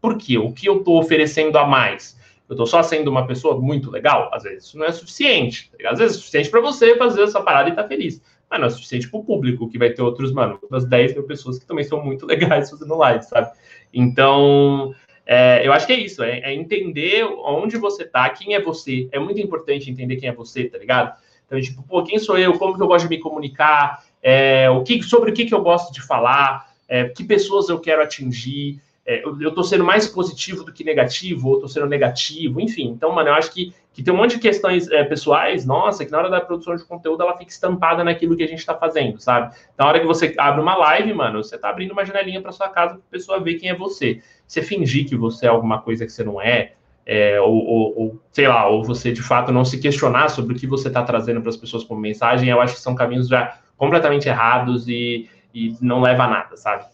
por 0.00 0.16
quê? 0.16 0.38
O 0.38 0.52
que 0.52 0.68
eu 0.68 0.78
estou 0.78 0.98
oferecendo 0.98 1.58
a 1.58 1.66
mais? 1.66 2.16
Eu 2.48 2.54
estou 2.54 2.66
só 2.66 2.82
sendo 2.82 3.10
uma 3.10 3.26
pessoa 3.26 3.58
muito 3.60 3.90
legal? 3.90 4.30
Às 4.32 4.44
vezes 4.44 4.64
isso 4.64 4.78
não 4.78 4.86
é 4.86 4.92
suficiente. 4.92 5.70
Tá 5.82 5.90
Às 5.90 5.98
vezes 5.98 6.16
é 6.16 6.18
suficiente 6.18 6.50
para 6.50 6.60
você 6.60 6.96
fazer 6.96 7.22
essa 7.22 7.40
parada 7.42 7.68
e 7.68 7.72
estar 7.72 7.82
tá 7.82 7.88
feliz. 7.88 8.22
Mas 8.48 8.60
não 8.60 8.66
é 8.66 8.70
suficiente 8.70 9.08
para 9.08 9.18
o 9.18 9.24
público, 9.24 9.68
que 9.68 9.78
vai 9.78 9.90
ter 9.90 10.02
outros, 10.02 10.32
mano, 10.32 10.58
outras 10.62 10.84
10 10.84 11.14
mil 11.14 11.24
pessoas 11.24 11.58
que 11.58 11.66
também 11.66 11.84
são 11.84 12.04
muito 12.04 12.24
legais 12.26 12.70
fazendo 12.70 12.96
live, 12.96 13.24
sabe? 13.24 13.50
Então, 13.92 14.94
é, 15.26 15.66
eu 15.66 15.72
acho 15.72 15.86
que 15.86 15.92
é 15.92 15.98
isso, 15.98 16.22
é, 16.22 16.38
é, 16.38 16.54
entender 16.54 17.24
onde 17.24 17.76
você 17.76 18.04
tá, 18.04 18.30
quem 18.30 18.54
é 18.54 18.60
você. 18.60 19.08
É 19.10 19.18
muito 19.18 19.40
importante 19.40 19.90
entender 19.90 20.16
quem 20.16 20.28
é 20.28 20.32
você, 20.32 20.64
tá 20.64 20.78
ligado? 20.78 21.14
Então, 21.46 21.60
tipo, 21.60 21.82
pô, 21.82 22.02
quem 22.04 22.18
sou 22.18 22.38
eu? 22.38 22.56
Como 22.58 22.76
que 22.76 22.82
eu 22.82 22.86
gosto 22.86 23.08
de 23.08 23.16
me 23.16 23.20
comunicar? 23.20 24.04
É, 24.22 24.70
o 24.70 24.82
que, 24.82 25.02
sobre 25.02 25.30
o 25.30 25.34
que, 25.34 25.44
que 25.44 25.54
eu 25.54 25.62
gosto 25.62 25.92
de 25.92 26.00
falar? 26.00 26.72
É, 26.88 27.08
que 27.08 27.24
pessoas 27.24 27.68
eu 27.68 27.80
quero 27.80 28.02
atingir? 28.02 28.80
é, 29.06 29.22
eu 29.24 29.48
estou 29.48 29.62
sendo 29.62 29.84
mais 29.84 30.08
positivo 30.08 30.64
do 30.64 30.72
que 30.72 30.82
negativo, 30.82 31.48
ou 31.48 31.54
estou 31.54 31.68
sendo 31.68 31.86
negativo, 31.86 32.60
enfim. 32.60 32.88
Então, 32.88 33.12
mano, 33.12 33.28
eu 33.28 33.34
acho 33.34 33.52
que, 33.52 33.72
que 33.92 34.02
tem 34.02 34.12
um 34.12 34.16
monte 34.16 34.34
de 34.34 34.40
questões 34.40 34.90
é, 34.90 35.04
pessoais, 35.04 35.64
nossa, 35.64 36.04
que 36.04 36.10
na 36.10 36.18
hora 36.18 36.28
da 36.28 36.40
produção 36.40 36.74
de 36.74 36.84
conteúdo 36.84 37.22
ela 37.22 37.38
fica 37.38 37.52
estampada 37.52 38.02
naquilo 38.02 38.36
que 38.36 38.42
a 38.42 38.48
gente 38.48 38.58
está 38.58 38.74
fazendo, 38.74 39.20
sabe? 39.20 39.54
Na 39.78 39.86
hora 39.86 40.00
que 40.00 40.06
você 40.06 40.34
abre 40.36 40.60
uma 40.60 40.74
live, 40.74 41.14
mano, 41.14 41.42
você 41.42 41.54
está 41.54 41.70
abrindo 41.70 41.92
uma 41.92 42.04
janelinha 42.04 42.42
para 42.42 42.50
sua 42.50 42.68
casa 42.68 42.94
para 42.94 43.02
a 43.02 43.10
pessoa 43.10 43.38
ver 43.38 43.54
quem 43.54 43.70
é 43.70 43.76
você. 43.76 44.20
Você 44.46 44.62
fingir 44.62 45.08
que 45.08 45.16
você 45.16 45.46
é 45.46 45.48
alguma 45.48 45.80
coisa 45.80 46.06
que 46.06 46.12
você 46.12 46.22
não 46.22 46.40
é, 46.40 46.74
é 47.04 47.40
ou, 47.40 47.54
ou, 47.54 47.98
ou, 47.98 48.22
sei 48.32 48.48
lá, 48.48 48.68
ou 48.68 48.84
você 48.84 49.12
de 49.12 49.22
fato 49.22 49.52
não 49.52 49.64
se 49.64 49.78
questionar 49.78 50.28
sobre 50.28 50.54
o 50.54 50.58
que 50.58 50.66
você 50.66 50.88
está 50.88 51.02
trazendo 51.02 51.40
para 51.40 51.50
as 51.50 51.56
pessoas 51.56 51.84
como 51.84 52.00
mensagem, 52.00 52.48
eu 52.48 52.60
acho 52.60 52.74
que 52.74 52.80
são 52.80 52.94
caminhos 52.94 53.28
já 53.28 53.60
completamente 53.76 54.28
errados 54.28 54.88
e, 54.88 55.28
e 55.54 55.76
não 55.80 56.00
leva 56.00 56.24
a 56.24 56.28
nada, 56.28 56.56
sabe? 56.56 56.86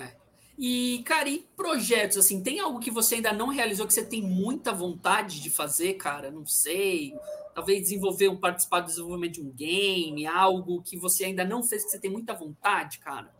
É. 0.00 0.18
E, 0.58 1.02
cara, 1.04 1.28
e 1.28 1.46
projetos, 1.56 2.16
assim, 2.16 2.42
tem 2.42 2.58
algo 2.58 2.80
que 2.80 2.90
você 2.90 3.14
ainda 3.14 3.32
não 3.32 3.46
realizou 3.46 3.86
que 3.86 3.94
você 3.94 4.04
tem 4.04 4.20
muita 4.20 4.72
vontade 4.72 5.40
de 5.40 5.50
fazer, 5.50 5.94
cara? 5.94 6.32
Não 6.32 6.44
sei. 6.44 7.14
Talvez 7.54 7.82
desenvolver 7.82 8.28
um, 8.28 8.36
participar 8.36 8.80
do 8.80 8.86
desenvolvimento 8.86 9.34
de 9.34 9.40
um 9.40 9.52
game, 9.52 10.26
algo 10.26 10.82
que 10.82 10.96
você 10.96 11.26
ainda 11.26 11.44
não 11.44 11.62
fez 11.62 11.84
que 11.84 11.90
você 11.90 12.00
tem 12.00 12.10
muita 12.10 12.34
vontade, 12.34 12.98
cara? 12.98 13.32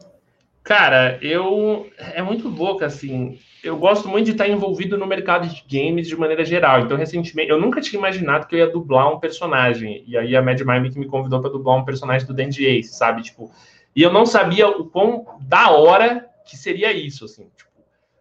Cara, 0.68 1.18
eu. 1.22 1.90
É 1.98 2.20
muito 2.20 2.46
louco, 2.46 2.84
assim. 2.84 3.38
Eu 3.64 3.78
gosto 3.78 4.06
muito 4.06 4.26
de 4.26 4.32
estar 4.32 4.46
envolvido 4.46 4.98
no 4.98 5.06
mercado 5.06 5.48
de 5.48 5.64
games 5.66 6.06
de 6.06 6.14
maneira 6.14 6.44
geral. 6.44 6.80
Então, 6.80 6.94
recentemente, 6.94 7.50
eu 7.50 7.58
nunca 7.58 7.80
tinha 7.80 7.98
imaginado 7.98 8.46
que 8.46 8.54
eu 8.54 8.58
ia 8.58 8.70
dublar 8.70 9.10
um 9.10 9.18
personagem. 9.18 10.04
E 10.06 10.14
aí 10.14 10.36
a 10.36 10.42
Mad 10.42 10.60
Mime 10.60 10.90
que 10.90 10.98
me 10.98 11.06
convidou 11.06 11.40
para 11.40 11.48
dublar 11.48 11.78
um 11.78 11.86
personagem 11.86 12.26
do 12.26 12.34
Dandy 12.34 12.66
Ace, 12.66 12.94
sabe? 12.94 13.22
Tipo. 13.22 13.50
E 13.96 14.02
eu 14.02 14.12
não 14.12 14.26
sabia 14.26 14.68
o 14.68 14.84
quão 14.84 15.38
da 15.40 15.70
hora 15.70 16.28
que 16.44 16.54
seria 16.54 16.92
isso, 16.92 17.24
assim. 17.24 17.48
Tipo, 17.56 17.70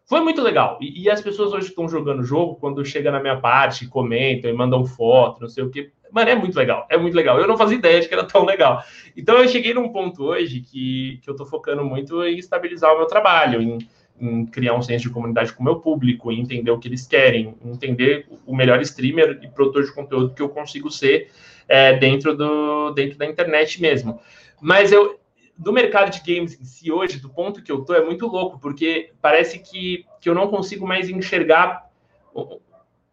foi 0.05 0.21
muito 0.21 0.41
legal. 0.41 0.77
E, 0.79 1.03
e 1.03 1.09
as 1.09 1.19
pessoas 1.19 1.51
hoje 1.51 1.67
estão 1.67 1.89
jogando 1.89 2.21
o 2.21 2.23
jogo, 2.25 2.55
quando 2.55 2.85
chega 2.85 3.11
na 3.11 3.19
minha 3.19 3.35
parte, 3.41 3.89
comentam 3.89 4.49
e 4.49 4.53
mandam 4.53 4.85
foto, 4.85 5.41
não 5.41 5.49
sei 5.49 5.65
o 5.65 5.69
quê. 5.69 5.91
Mano, 6.11 6.29
é 6.29 6.35
muito 6.35 6.55
legal, 6.55 6.85
é 6.89 6.97
muito 6.97 7.13
legal. 7.13 7.39
Eu 7.39 7.47
não 7.47 7.57
fazia 7.57 7.77
ideia 7.77 7.99
de 7.99 8.07
que 8.07 8.13
era 8.13 8.23
tão 8.23 8.45
legal. 8.45 8.83
Então 9.15 9.37
eu 9.37 9.47
cheguei 9.47 9.73
num 9.73 9.89
ponto 9.89 10.23
hoje 10.23 10.61
que, 10.61 11.19
que 11.21 11.29
eu 11.29 11.35
tô 11.35 11.45
focando 11.45 11.83
muito 11.83 12.23
em 12.23 12.37
estabilizar 12.37 12.93
o 12.93 12.97
meu 12.97 13.07
trabalho, 13.07 13.61
em, 13.61 13.77
em 14.19 14.45
criar 14.45 14.73
um 14.73 14.81
senso 14.81 15.03
de 15.03 15.09
comunidade 15.09 15.53
com 15.53 15.61
o 15.61 15.65
meu 15.65 15.79
público, 15.79 16.31
em 16.31 16.41
entender 16.41 16.71
o 16.71 16.79
que 16.79 16.87
eles 16.87 17.05
querem, 17.05 17.55
entender 17.63 18.27
o 18.45 18.55
melhor 18.55 18.81
streamer 18.81 19.39
e 19.43 19.47
produtor 19.47 19.83
de 19.83 19.93
conteúdo 19.93 20.33
que 20.33 20.41
eu 20.41 20.49
consigo 20.49 20.89
ser 20.89 21.31
é, 21.67 21.93
dentro, 21.97 22.35
do, 22.35 22.91
dentro 22.91 23.17
da 23.17 23.25
internet 23.25 23.81
mesmo. 23.81 24.19
Mas 24.61 24.91
eu, 24.91 25.19
do 25.57 25.73
mercado 25.73 26.11
de 26.11 26.19
games 26.19 26.59
em 26.59 26.63
si 26.63 26.91
hoje, 26.91 27.19
do 27.19 27.29
ponto 27.29 27.61
que 27.61 27.71
eu 27.71 27.83
tô, 27.83 27.93
é 27.93 28.03
muito 28.03 28.27
louco, 28.27 28.59
porque 28.59 29.11
parece 29.21 29.59
que, 29.59 30.05
que 30.21 30.29
eu 30.29 30.35
não 30.35 30.47
consigo 30.47 30.87
mais 30.87 31.09
enxergar 31.09 31.87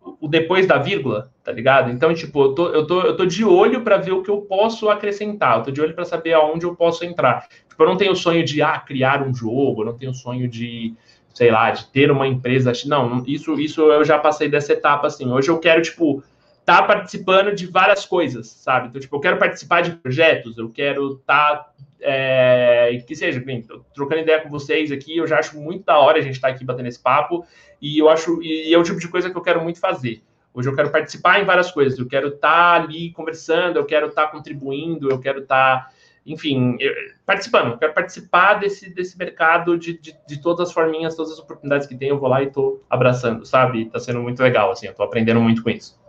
o, 0.05 0.27
o 0.27 0.29
depois 0.29 0.67
da 0.67 0.77
vírgula, 0.79 1.31
tá 1.43 1.51
ligado? 1.51 1.91
Então, 1.91 2.13
tipo, 2.15 2.43
eu 2.43 2.55
tô, 2.55 2.69
eu 2.69 2.87
tô, 2.87 3.01
eu 3.03 3.17
tô 3.17 3.25
de 3.25 3.45
olho 3.45 3.83
para 3.83 3.97
ver 3.97 4.13
o 4.13 4.23
que 4.23 4.31
eu 4.31 4.43
posso 4.43 4.89
acrescentar, 4.91 5.59
eu 5.59 5.63
tô 5.65 5.71
de 5.71 5.81
olho 5.81 5.95
para 5.95 6.05
saber 6.05 6.35
aonde 6.35 6.67
eu 6.67 6.77
posso 6.77 7.05
entrar. 7.05 7.49
Tipo, 7.69 7.83
eu 7.83 7.89
não 7.89 7.97
tenho 7.97 8.15
sonho 8.15 8.45
de 8.45 8.63
ah, 8.63 8.79
criar 8.79 9.27
um 9.27 9.35
jogo, 9.35 9.83
eu 9.83 9.87
não 9.87 9.99
tenho 9.99 10.15
sonho 10.15 10.47
de, 10.47 10.95
sei 11.33 11.51
lá, 11.51 11.71
de 11.71 11.87
ter 11.87 12.11
uma 12.11 12.29
empresa. 12.29 12.73
Não, 12.87 13.25
isso, 13.27 13.59
isso 13.59 13.81
eu 13.81 14.05
já 14.05 14.19
passei 14.19 14.49
dessa 14.49 14.73
etapa 14.73 15.07
assim. 15.07 15.31
Hoje 15.31 15.49
eu 15.49 15.59
quero, 15.59 15.83
tipo, 15.83 16.23
tá 16.65 16.83
participando 16.83 17.55
de 17.55 17.67
várias 17.67 18.07
coisas, 18.07 18.49
sabe? 18.49 18.89
Então, 18.89 19.01
tipo, 19.01 19.15
eu 19.17 19.21
quero 19.21 19.39
participar 19.39 19.83
de 19.83 19.93
projetos, 19.93 20.57
eu 20.57 20.71
quero 20.71 21.17
tá, 21.27 21.67
é, 22.01 23.03
que 23.07 23.15
seja, 23.15 23.41
bem, 23.41 23.67
trocando 23.95 24.23
ideia 24.23 24.41
com 24.41 24.49
vocês 24.49 24.91
aqui, 24.91 25.17
eu 25.17 25.27
já 25.27 25.39
acho 25.39 25.59
muito 25.59 25.85
da 25.85 25.99
hora 25.99 26.19
a 26.19 26.23
gente 26.23 26.37
estar 26.37 26.49
tá 26.49 26.55
aqui 26.55 26.65
batendo 26.65 26.89
esse 26.89 27.03
papo, 27.03 27.45
e 27.85 27.99
eu 27.99 28.09
acho, 28.09 28.43
e 28.43 28.73
é 28.73 28.79
o 28.79 28.83
tipo 28.83 28.99
de 28.99 29.09
coisa 29.09 29.29
que 29.29 29.37
eu 29.37 29.43
quero 29.43 29.63
muito 29.63 29.79
fazer. 29.79 30.23
Hoje 30.55 30.71
eu 30.71 30.75
quero 30.75 30.89
participar 30.89 31.43
em 31.43 31.45
várias 31.45 31.71
coisas, 31.71 31.99
eu 31.99 32.07
quero 32.07 32.29
estar 32.29 32.79
tá 32.79 32.83
ali 32.83 33.13
conversando, 33.13 33.77
eu 33.79 33.85
quero 33.85 34.07
estar 34.07 34.25
tá 34.25 34.33
contribuindo, 34.33 35.11
eu 35.11 35.19
quero 35.19 35.41
estar, 35.41 35.85
tá, 35.85 35.91
enfim, 36.25 36.79
eu, 36.81 36.95
participando, 37.27 37.73
eu 37.73 37.77
quero 37.77 37.93
participar 37.93 38.55
desse, 38.55 38.89
desse 38.89 39.19
mercado 39.19 39.77
de, 39.77 40.01
de, 40.01 40.17
de, 40.27 40.41
todas 40.41 40.69
as 40.69 40.73
forminhas, 40.73 41.15
todas 41.15 41.33
as 41.33 41.39
oportunidades 41.39 41.87
que 41.87 41.95
tem, 41.95 42.09
eu 42.09 42.19
vou 42.19 42.31
lá 42.31 42.43
e 42.43 42.47
estou 42.47 42.83
abraçando, 42.89 43.45
sabe? 43.45 43.85
Tá 43.91 44.01
sendo 44.01 44.23
muito 44.23 44.43
legal, 44.43 44.71
assim, 44.71 44.87
eu 44.87 44.95
tô 44.95 45.03
aprendendo 45.03 45.41
muito 45.41 45.63
com 45.63 45.69
isso. 45.69 46.01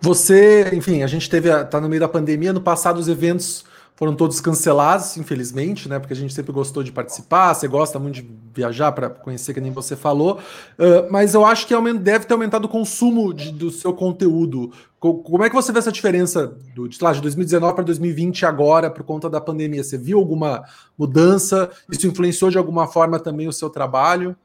Você, 0.00 0.70
enfim, 0.72 1.02
a 1.02 1.08
gente 1.08 1.28
teve, 1.28 1.50
tá 1.64 1.80
no 1.80 1.88
meio 1.88 2.00
da 2.00 2.08
pandemia, 2.08 2.52
no 2.52 2.60
passado 2.60 2.98
os 2.98 3.08
eventos 3.08 3.64
foram 3.96 4.14
todos 4.14 4.40
cancelados, 4.42 5.16
infelizmente, 5.16 5.88
né? 5.88 5.98
Porque 5.98 6.12
a 6.12 6.16
gente 6.16 6.32
sempre 6.32 6.52
gostou 6.52 6.82
de 6.82 6.92
participar, 6.92 7.54
você 7.54 7.66
gosta 7.66 7.98
muito 7.98 8.16
de 8.16 8.28
viajar 8.54 8.92
para 8.92 9.08
conhecer, 9.08 9.54
que 9.54 9.60
nem 9.60 9.72
você 9.72 9.96
falou. 9.96 10.38
Uh, 10.78 11.10
mas 11.10 11.34
eu 11.34 11.44
acho 11.46 11.66
que 11.66 11.74
deve 11.94 12.26
ter 12.26 12.34
aumentado 12.34 12.66
o 12.66 12.68
consumo 12.68 13.32
de, 13.32 13.50
do 13.50 13.70
seu 13.70 13.94
conteúdo. 13.94 14.70
Como 15.00 15.42
é 15.42 15.48
que 15.48 15.54
você 15.54 15.72
vê 15.72 15.78
essa 15.78 15.92
diferença 15.92 16.54
do, 16.74 16.86
de, 16.88 17.02
lá, 17.02 17.12
de 17.12 17.22
2019 17.22 17.74
para 17.74 17.84
2020 17.84 18.44
agora, 18.44 18.90
por 18.90 19.02
conta 19.02 19.30
da 19.30 19.40
pandemia? 19.40 19.82
Você 19.82 19.96
viu 19.96 20.18
alguma 20.18 20.64
mudança? 20.98 21.70
Isso 21.90 22.06
influenciou 22.06 22.50
de 22.50 22.58
alguma 22.58 22.86
forma 22.86 23.18
também 23.18 23.48
o 23.48 23.52
seu 23.52 23.70
trabalho? 23.70 24.36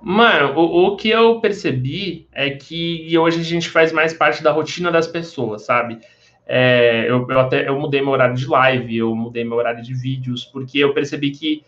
Mano, 0.00 0.54
o, 0.56 0.88
o 0.88 0.96
que 0.96 1.08
eu 1.08 1.40
percebi 1.40 2.28
é 2.30 2.50
que 2.50 3.16
hoje 3.18 3.40
a 3.40 3.44
gente 3.44 3.68
faz 3.68 3.90
mais 3.90 4.12
parte 4.12 4.42
da 4.42 4.52
rotina 4.52 4.92
das 4.92 5.06
pessoas, 5.06 5.62
sabe? 5.62 5.98
É, 6.46 7.06
eu, 7.08 7.26
eu, 7.28 7.40
até 7.40 7.68
eu 7.68 7.78
mudei 7.78 8.00
meu 8.00 8.10
horário 8.10 8.36
de 8.36 8.46
live, 8.46 8.96
eu 8.96 9.14
mudei 9.14 9.44
meu 9.44 9.56
horário 9.56 9.82
de 9.82 9.92
vídeos, 9.92 10.44
porque 10.44 10.78
eu 10.78 10.94
percebi 10.94 11.32
que 11.32 11.64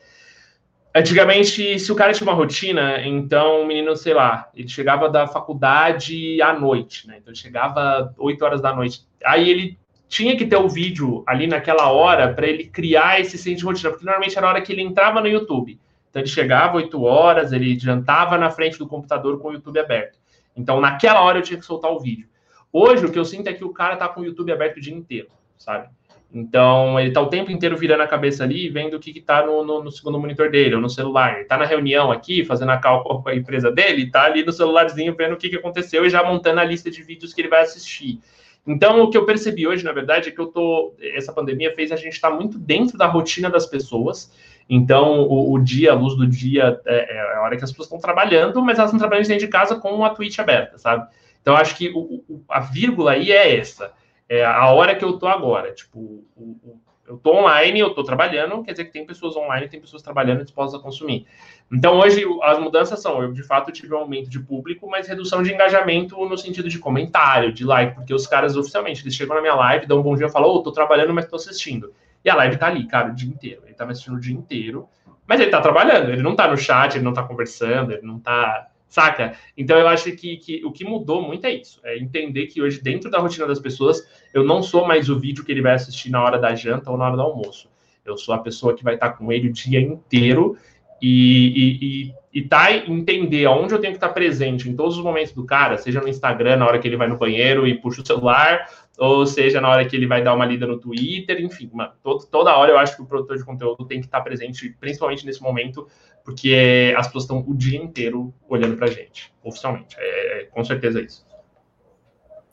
antigamente, 0.95 1.79
se 1.79 1.93
o 1.93 1.97
cara 1.97 2.13
tinha 2.13 2.29
uma 2.29 2.37
rotina, 2.37 3.01
então 3.05 3.63
o 3.63 3.67
menino, 3.67 3.97
sei 3.97 4.15
lá, 4.15 4.49
ele 4.55 4.69
chegava 4.69 5.09
da 5.09 5.27
faculdade 5.27 6.41
à 6.41 6.53
noite, 6.53 7.07
né? 7.07 7.17
Então 7.19 7.33
ele 7.33 7.41
chegava 7.41 8.15
8 8.17 8.45
horas 8.45 8.61
da 8.61 8.73
noite. 8.75 9.03
Aí 9.25 9.51
ele 9.51 9.79
tinha 10.09 10.37
que 10.37 10.47
ter 10.47 10.57
o 10.57 10.69
vídeo 10.69 11.23
ali 11.27 11.47
naquela 11.47 11.91
hora 11.91 12.33
para 12.33 12.47
ele 12.47 12.65
criar 12.65 13.21
esse 13.21 13.37
senso 13.37 13.59
de 13.59 13.65
rotina, 13.65 13.91
porque 13.91 14.05
normalmente 14.05 14.39
era 14.39 14.47
a 14.47 14.51
hora 14.51 14.63
que 14.63 14.73
ele 14.73 14.83
entrava 14.83 15.21
no 15.21 15.29
YouTube. 15.29 15.79
Então 16.09 16.23
ele 16.23 16.29
chegava 16.29 16.77
8 16.77 17.03
horas, 17.03 17.53
ele 17.53 17.79
jantava 17.79 18.39
na 18.39 18.51
frente 18.51 18.79
do 18.79 18.87
computador 18.87 19.39
com 19.41 19.49
o 19.49 19.53
YouTube 19.53 19.79
aberto. 19.79 20.19
Então 20.57 20.81
naquela 20.81 21.21
hora 21.23 21.39
eu 21.39 21.43
tinha 21.43 21.59
que 21.59 21.67
soltar 21.67 21.93
o 21.93 22.01
vídeo. 22.01 22.29
Hoje, 22.73 23.07
o 23.07 23.13
que 23.13 23.19
eu 23.19 23.25
sinto 23.25 23.49
é 23.49 23.53
que 23.53 23.65
o 23.65 23.73
cara 23.73 23.97
tá 23.97 24.09
com 24.09 24.21
o 24.21 24.25
YouTube 24.25 24.53
aberto 24.53 24.77
o 24.77 24.81
dia 24.81 24.95
inteiro, 24.95 25.29
sabe? 25.57 25.89
Então, 26.33 27.01
ele 27.01 27.11
tá 27.11 27.23
o 27.23 27.29
tempo 27.29 27.51
inteiro 27.51 27.77
virando 27.77 28.03
a 28.03 28.07
cabeça 28.07 28.45
ali, 28.45 28.69
vendo 28.69 28.95
o 28.95 29.01
que, 29.01 29.15
que 29.15 29.21
tá 29.21 29.47
no, 29.47 29.65
no, 29.65 29.83
no, 29.83 29.91
segundo 29.91 30.19
monitor 30.19 30.51
dele, 30.51 30.75
ou 30.75 30.81
no 30.81 30.91
celular. 30.91 31.37
Ele 31.37 31.45
tá 31.45 31.57
na 31.57 31.65
reunião 31.65 32.13
aqui, 32.13 32.45
fazendo 32.45 32.71
a 32.71 32.77
cálculo 32.77 33.23
com 33.23 33.31
a 33.31 33.35
empresa 33.35 33.71
dele, 33.71 34.11
tá 34.11 34.25
ali 34.25 34.45
no 34.45 34.53
celularzinho 34.53 35.15
vendo 35.17 35.33
o 35.33 35.37
que, 35.39 35.49
que 35.49 35.57
aconteceu 35.57 36.05
e 36.05 36.11
já 36.11 36.23
montando 36.23 36.61
a 36.61 36.65
lista 36.65 36.91
de 36.91 37.03
vídeos 37.03 37.33
que 37.33 37.41
ele 37.41 37.49
vai 37.49 37.63
assistir. 37.63 38.21
Então, 38.67 39.01
o 39.01 39.09
que 39.09 39.17
eu 39.17 39.25
percebi 39.25 39.67
hoje, 39.67 39.83
na 39.83 39.93
verdade, 39.93 40.29
é 40.29 40.33
que 40.33 40.39
eu 40.39 40.49
tô. 40.49 40.95
Essa 41.01 41.33
pandemia 41.33 41.75
fez 41.75 41.91
a 41.91 41.97
gente 41.97 42.13
estar 42.13 42.31
tá 42.31 42.37
muito 42.37 42.59
dentro 42.59 42.99
da 42.99 43.07
rotina 43.07 43.49
das 43.49 43.65
pessoas. 43.65 44.31
Então, 44.69 45.23
o, 45.23 45.55
o, 45.55 45.59
dia, 45.59 45.93
a 45.93 45.95
luz 45.95 46.15
do 46.15 46.27
dia, 46.27 46.79
é, 46.85 47.17
é 47.17 47.37
a 47.37 47.41
hora 47.41 47.57
que 47.57 47.65
as 47.65 47.71
pessoas 47.71 47.87
estão 47.87 47.99
trabalhando, 47.99 48.61
mas 48.61 48.77
elas 48.77 48.91
estão 48.91 48.99
trabalhando 48.99 49.27
dentro 49.27 49.47
de 49.47 49.51
casa 49.51 49.77
com 49.77 50.05
a 50.05 50.11
Twitch 50.11 50.39
aberta, 50.39 50.77
sabe? 50.77 51.09
Então, 51.49 51.57
acho 51.57 51.77
que 51.77 51.89
o, 51.89 52.23
o, 52.29 52.45
a 52.47 52.61
vírgula 52.61 53.13
aí 53.13 53.33
é 53.33 53.57
essa. 53.57 53.95
É 54.29 54.45
a 54.45 54.71
hora 54.71 54.95
que 54.95 55.03
eu 55.03 55.19
tô 55.19 55.27
agora. 55.27 55.73
Tipo, 55.73 55.99
o, 56.37 56.79
eu 57.09 57.17
tô 57.17 57.35
online, 57.39 57.81
eu 57.81 57.95
tô 57.95 58.05
trabalhando, 58.05 58.63
quer 58.63 58.73
dizer 58.73 58.85
que 58.85 58.93
tem 58.93 59.07
pessoas 59.07 59.35
online, 59.35 59.67
tem 59.67 59.81
pessoas 59.81 60.03
trabalhando 60.03 60.45
dispostas 60.45 60.79
a 60.79 60.83
consumir. 60.83 61.27
Então, 61.73 61.99
hoje, 62.01 62.23
as 62.43 62.59
mudanças 62.59 63.01
são, 63.01 63.23
eu 63.23 63.33
de 63.33 63.43
fato 63.43 63.73
tive 63.73 63.95
um 63.95 63.99
aumento 64.01 64.29
de 64.29 64.39
público, 64.39 64.87
mas 64.91 65.09
redução 65.09 65.43
de 65.43 65.51
engajamento 65.51 66.23
no 66.23 66.37
sentido 66.37 66.69
de 66.69 66.79
comentário, 66.79 67.51
de 67.51 67.65
like, 67.65 67.95
porque 67.95 68.13
os 68.13 68.27
caras 68.27 68.55
oficialmente, 68.55 69.03
eles 69.03 69.15
chegam 69.15 69.35
na 69.35 69.41
minha 69.41 69.55
live, 69.55 69.87
dão 69.87 70.01
um 70.01 70.03
bom 70.03 70.15
dia 70.15 70.27
e 70.27 70.31
falam, 70.31 70.51
ô, 70.51 70.57
oh, 70.57 70.63
tô 70.63 70.71
trabalhando, 70.71 71.15
mas 71.15 71.27
tô 71.29 71.37
assistindo. 71.37 71.95
E 72.23 72.29
a 72.29 72.35
live 72.35 72.59
tá 72.59 72.67
ali, 72.67 72.87
cara, 72.87 73.09
o 73.09 73.15
dia 73.15 73.31
inteiro. 73.31 73.63
Ele 73.65 73.73
tá 73.73 73.87
me 73.87 73.93
assistindo 73.93 74.17
o 74.17 74.21
dia 74.21 74.37
inteiro, 74.37 74.87
mas 75.27 75.41
ele 75.41 75.51
tá 75.51 75.63
trabalhando, 75.63 76.11
ele 76.11 76.21
não 76.21 76.37
tá 76.37 76.47
no 76.47 76.59
chat, 76.59 76.97
ele 76.97 77.05
não 77.05 77.15
tá 77.15 77.23
conversando, 77.23 77.93
ele 77.93 78.03
não 78.03 78.19
tá 78.19 78.69
Saca? 78.89 79.35
Então 79.57 79.79
eu 79.79 79.87
acho 79.87 80.11
que, 80.13 80.37
que 80.39 80.65
o 80.65 80.73
que 80.73 80.85
mudou 80.85 81.21
muito 81.21 81.47
é 81.47 81.55
isso. 81.55 81.81
É 81.85 81.99
entender 81.99 82.47
que 82.47 82.63
hoje, 82.63 82.81
dentro 82.81 83.11
da 83.11 83.19
rotina 83.19 83.47
das 83.47 83.61
pessoas, 83.61 84.03
eu 84.33 84.43
não 84.43 84.63
sou 84.63 84.87
mais 84.87 85.11
o 85.11 85.19
vídeo 85.19 85.45
que 85.45 85.53
ele 85.53 85.63
vai 85.63 85.75
assistir 85.75 86.11
na 86.11 86.23
hora 86.23 86.39
da 86.39 86.55
janta 86.55 86.91
ou 86.91 86.97
na 86.97 87.07
hora 87.07 87.17
do 87.17 87.23
almoço. 87.23 87.69
Eu 88.05 88.17
sou 88.17 88.35
a 88.35 88.39
pessoa 88.39 88.75
que 88.75 88.83
vai 88.83 88.95
estar 88.95 89.11
com 89.11 89.31
ele 89.31 89.49
o 89.49 89.53
dia 89.53 89.81
inteiro 89.81 90.57
e, 91.01 91.49
e, 91.49 91.87
e, 91.87 92.41
e 92.41 92.43
tá 92.43 92.73
entender 92.73 93.45
aonde 93.45 93.75
eu 93.75 93.79
tenho 93.79 93.93
que 93.93 93.99
estar 93.99 94.09
presente 94.09 94.69
em 94.69 94.75
todos 94.75 94.97
os 94.97 95.05
momentos 95.05 95.33
do 95.33 95.45
cara, 95.45 95.77
seja 95.77 96.01
no 96.01 96.09
Instagram, 96.09 96.57
na 96.57 96.67
hora 96.67 96.79
que 96.79 96.89
ele 96.89 96.97
vai 96.97 97.07
no 97.07 97.17
banheiro 97.17 97.67
e 97.67 97.75
puxa 97.75 98.03
o 98.03 98.07
celular, 98.07 98.67
ou 98.99 99.25
seja, 99.27 99.61
na 99.61 99.69
hora 99.69 99.85
que 99.85 99.95
ele 99.95 100.07
vai 100.07 100.23
dar 100.23 100.35
uma 100.35 100.45
lida 100.45 100.67
no 100.67 100.79
Twitter, 100.79 101.41
enfim, 101.41 101.71
mano, 101.73 101.93
todo, 102.03 102.27
toda 102.27 102.57
hora 102.57 102.73
eu 102.73 102.79
acho 102.79 102.97
que 102.97 103.03
o 103.03 103.07
produtor 103.07 103.37
de 103.37 103.45
conteúdo 103.45 103.85
tem 103.85 104.01
que 104.01 104.07
estar 104.07 104.21
presente, 104.23 104.75
principalmente 104.81 105.25
nesse 105.25 105.41
momento, 105.41 105.87
porque 106.29 106.95
as 106.95 107.07
pessoas 107.07 107.25
estão 107.25 107.43
o 107.49 107.55
dia 107.55 107.83
inteiro 107.83 108.35
olhando 108.47 108.77
pra 108.77 108.87
gente, 108.87 109.33
oficialmente. 109.43 109.97
É, 109.99 110.43
é 110.43 110.45
com 110.45 110.63
certeza 110.63 111.01
isso. 111.01 111.27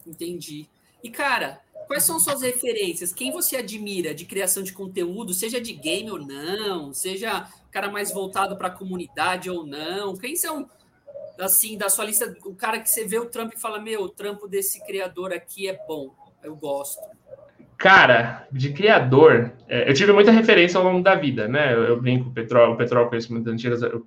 Entendi. 0.07 0.69
E, 1.03 1.09
cara, 1.09 1.59
quais 1.85 2.03
são 2.03 2.17
suas 2.17 2.41
referências? 2.41 3.11
Quem 3.11 3.33
você 3.33 3.57
admira 3.57 4.15
de 4.15 4.23
criação 4.23 4.63
de 4.63 4.71
conteúdo, 4.71 5.33
seja 5.33 5.59
de 5.59 5.73
game 5.73 6.09
ou 6.09 6.19
não, 6.19 6.93
seja 6.93 7.49
cara 7.69 7.91
mais 7.91 8.13
voltado 8.13 8.55
para 8.55 8.69
a 8.69 8.71
comunidade 8.71 9.49
ou 9.49 9.67
não? 9.67 10.15
Quem 10.15 10.37
são, 10.37 10.69
assim, 11.37 11.77
da 11.77 11.89
sua 11.89 12.05
lista, 12.05 12.33
o 12.45 12.55
cara 12.55 12.79
que 12.79 12.89
você 12.89 13.03
vê 13.03 13.19
o 13.19 13.25
trampo 13.25 13.57
e 13.57 13.59
fala: 13.59 13.77
Meu, 13.77 14.03
o 14.03 14.09
trampo 14.09 14.47
desse 14.47 14.81
criador 14.85 15.33
aqui 15.33 15.67
é 15.67 15.77
bom, 15.85 16.15
eu 16.41 16.55
gosto? 16.55 17.03
Cara, 17.77 18.47
de 18.51 18.71
criador, 18.71 19.51
é, 19.67 19.89
eu 19.89 19.93
tive 19.93 20.13
muita 20.13 20.31
referência 20.31 20.77
ao 20.77 20.83
longo 20.83 21.03
da 21.03 21.13
vida, 21.13 21.45
né? 21.45 21.73
Eu, 21.73 21.83
eu 21.83 22.01
brinco, 22.01 22.29
o 22.29 22.31
Petrol, 22.31 22.73
o 22.73 22.77
Petrol 22.77 23.07
conheço 23.07 23.33
muito 23.33 23.49
antigas. 23.49 23.81
O 23.83 24.05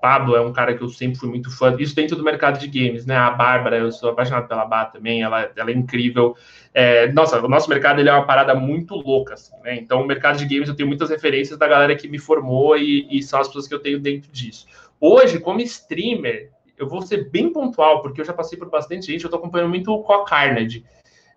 Pablo 0.00 0.36
é 0.36 0.40
um 0.40 0.52
cara 0.52 0.74
que 0.74 0.82
eu 0.82 0.88
sempre 0.88 1.18
fui 1.18 1.28
muito 1.28 1.50
fã, 1.50 1.74
isso 1.78 1.94
dentro 1.94 2.16
do 2.16 2.22
mercado 2.22 2.58
de 2.58 2.68
games, 2.68 3.04
né? 3.04 3.16
A 3.16 3.30
Bárbara, 3.30 3.78
eu 3.78 3.90
sou 3.90 4.10
apaixonado 4.10 4.46
pela 4.46 4.64
Bá 4.64 4.84
também, 4.84 5.22
ela, 5.22 5.50
ela 5.56 5.70
é 5.70 5.74
incrível. 5.74 6.36
É, 6.72 7.10
nossa, 7.12 7.44
o 7.44 7.48
nosso 7.48 7.68
mercado 7.68 7.98
ele 8.00 8.08
é 8.08 8.12
uma 8.12 8.26
parada 8.26 8.54
muito 8.54 8.94
louca, 8.94 9.34
assim, 9.34 9.56
né? 9.64 9.74
Então, 9.74 10.02
o 10.02 10.06
mercado 10.06 10.38
de 10.38 10.46
games 10.46 10.68
eu 10.68 10.76
tenho 10.76 10.88
muitas 10.88 11.10
referências 11.10 11.58
da 11.58 11.66
galera 11.66 11.96
que 11.96 12.08
me 12.08 12.18
formou 12.18 12.76
e, 12.76 13.08
e 13.10 13.22
são 13.24 13.40
as 13.40 13.48
pessoas 13.48 13.66
que 13.66 13.74
eu 13.74 13.80
tenho 13.80 13.98
dentro 13.98 14.30
disso. 14.30 14.66
Hoje, 15.00 15.40
como 15.40 15.60
streamer, 15.62 16.50
eu 16.78 16.88
vou 16.88 17.02
ser 17.02 17.28
bem 17.28 17.52
pontual, 17.52 18.02
porque 18.02 18.20
eu 18.20 18.24
já 18.24 18.32
passei 18.32 18.56
por 18.56 18.70
bastante 18.70 19.06
gente, 19.06 19.24
eu 19.24 19.30
tô 19.30 19.36
acompanhando 19.36 19.70
muito 19.70 19.90
o 19.92 20.02
Co 20.02 20.24
Carnage 20.24 20.84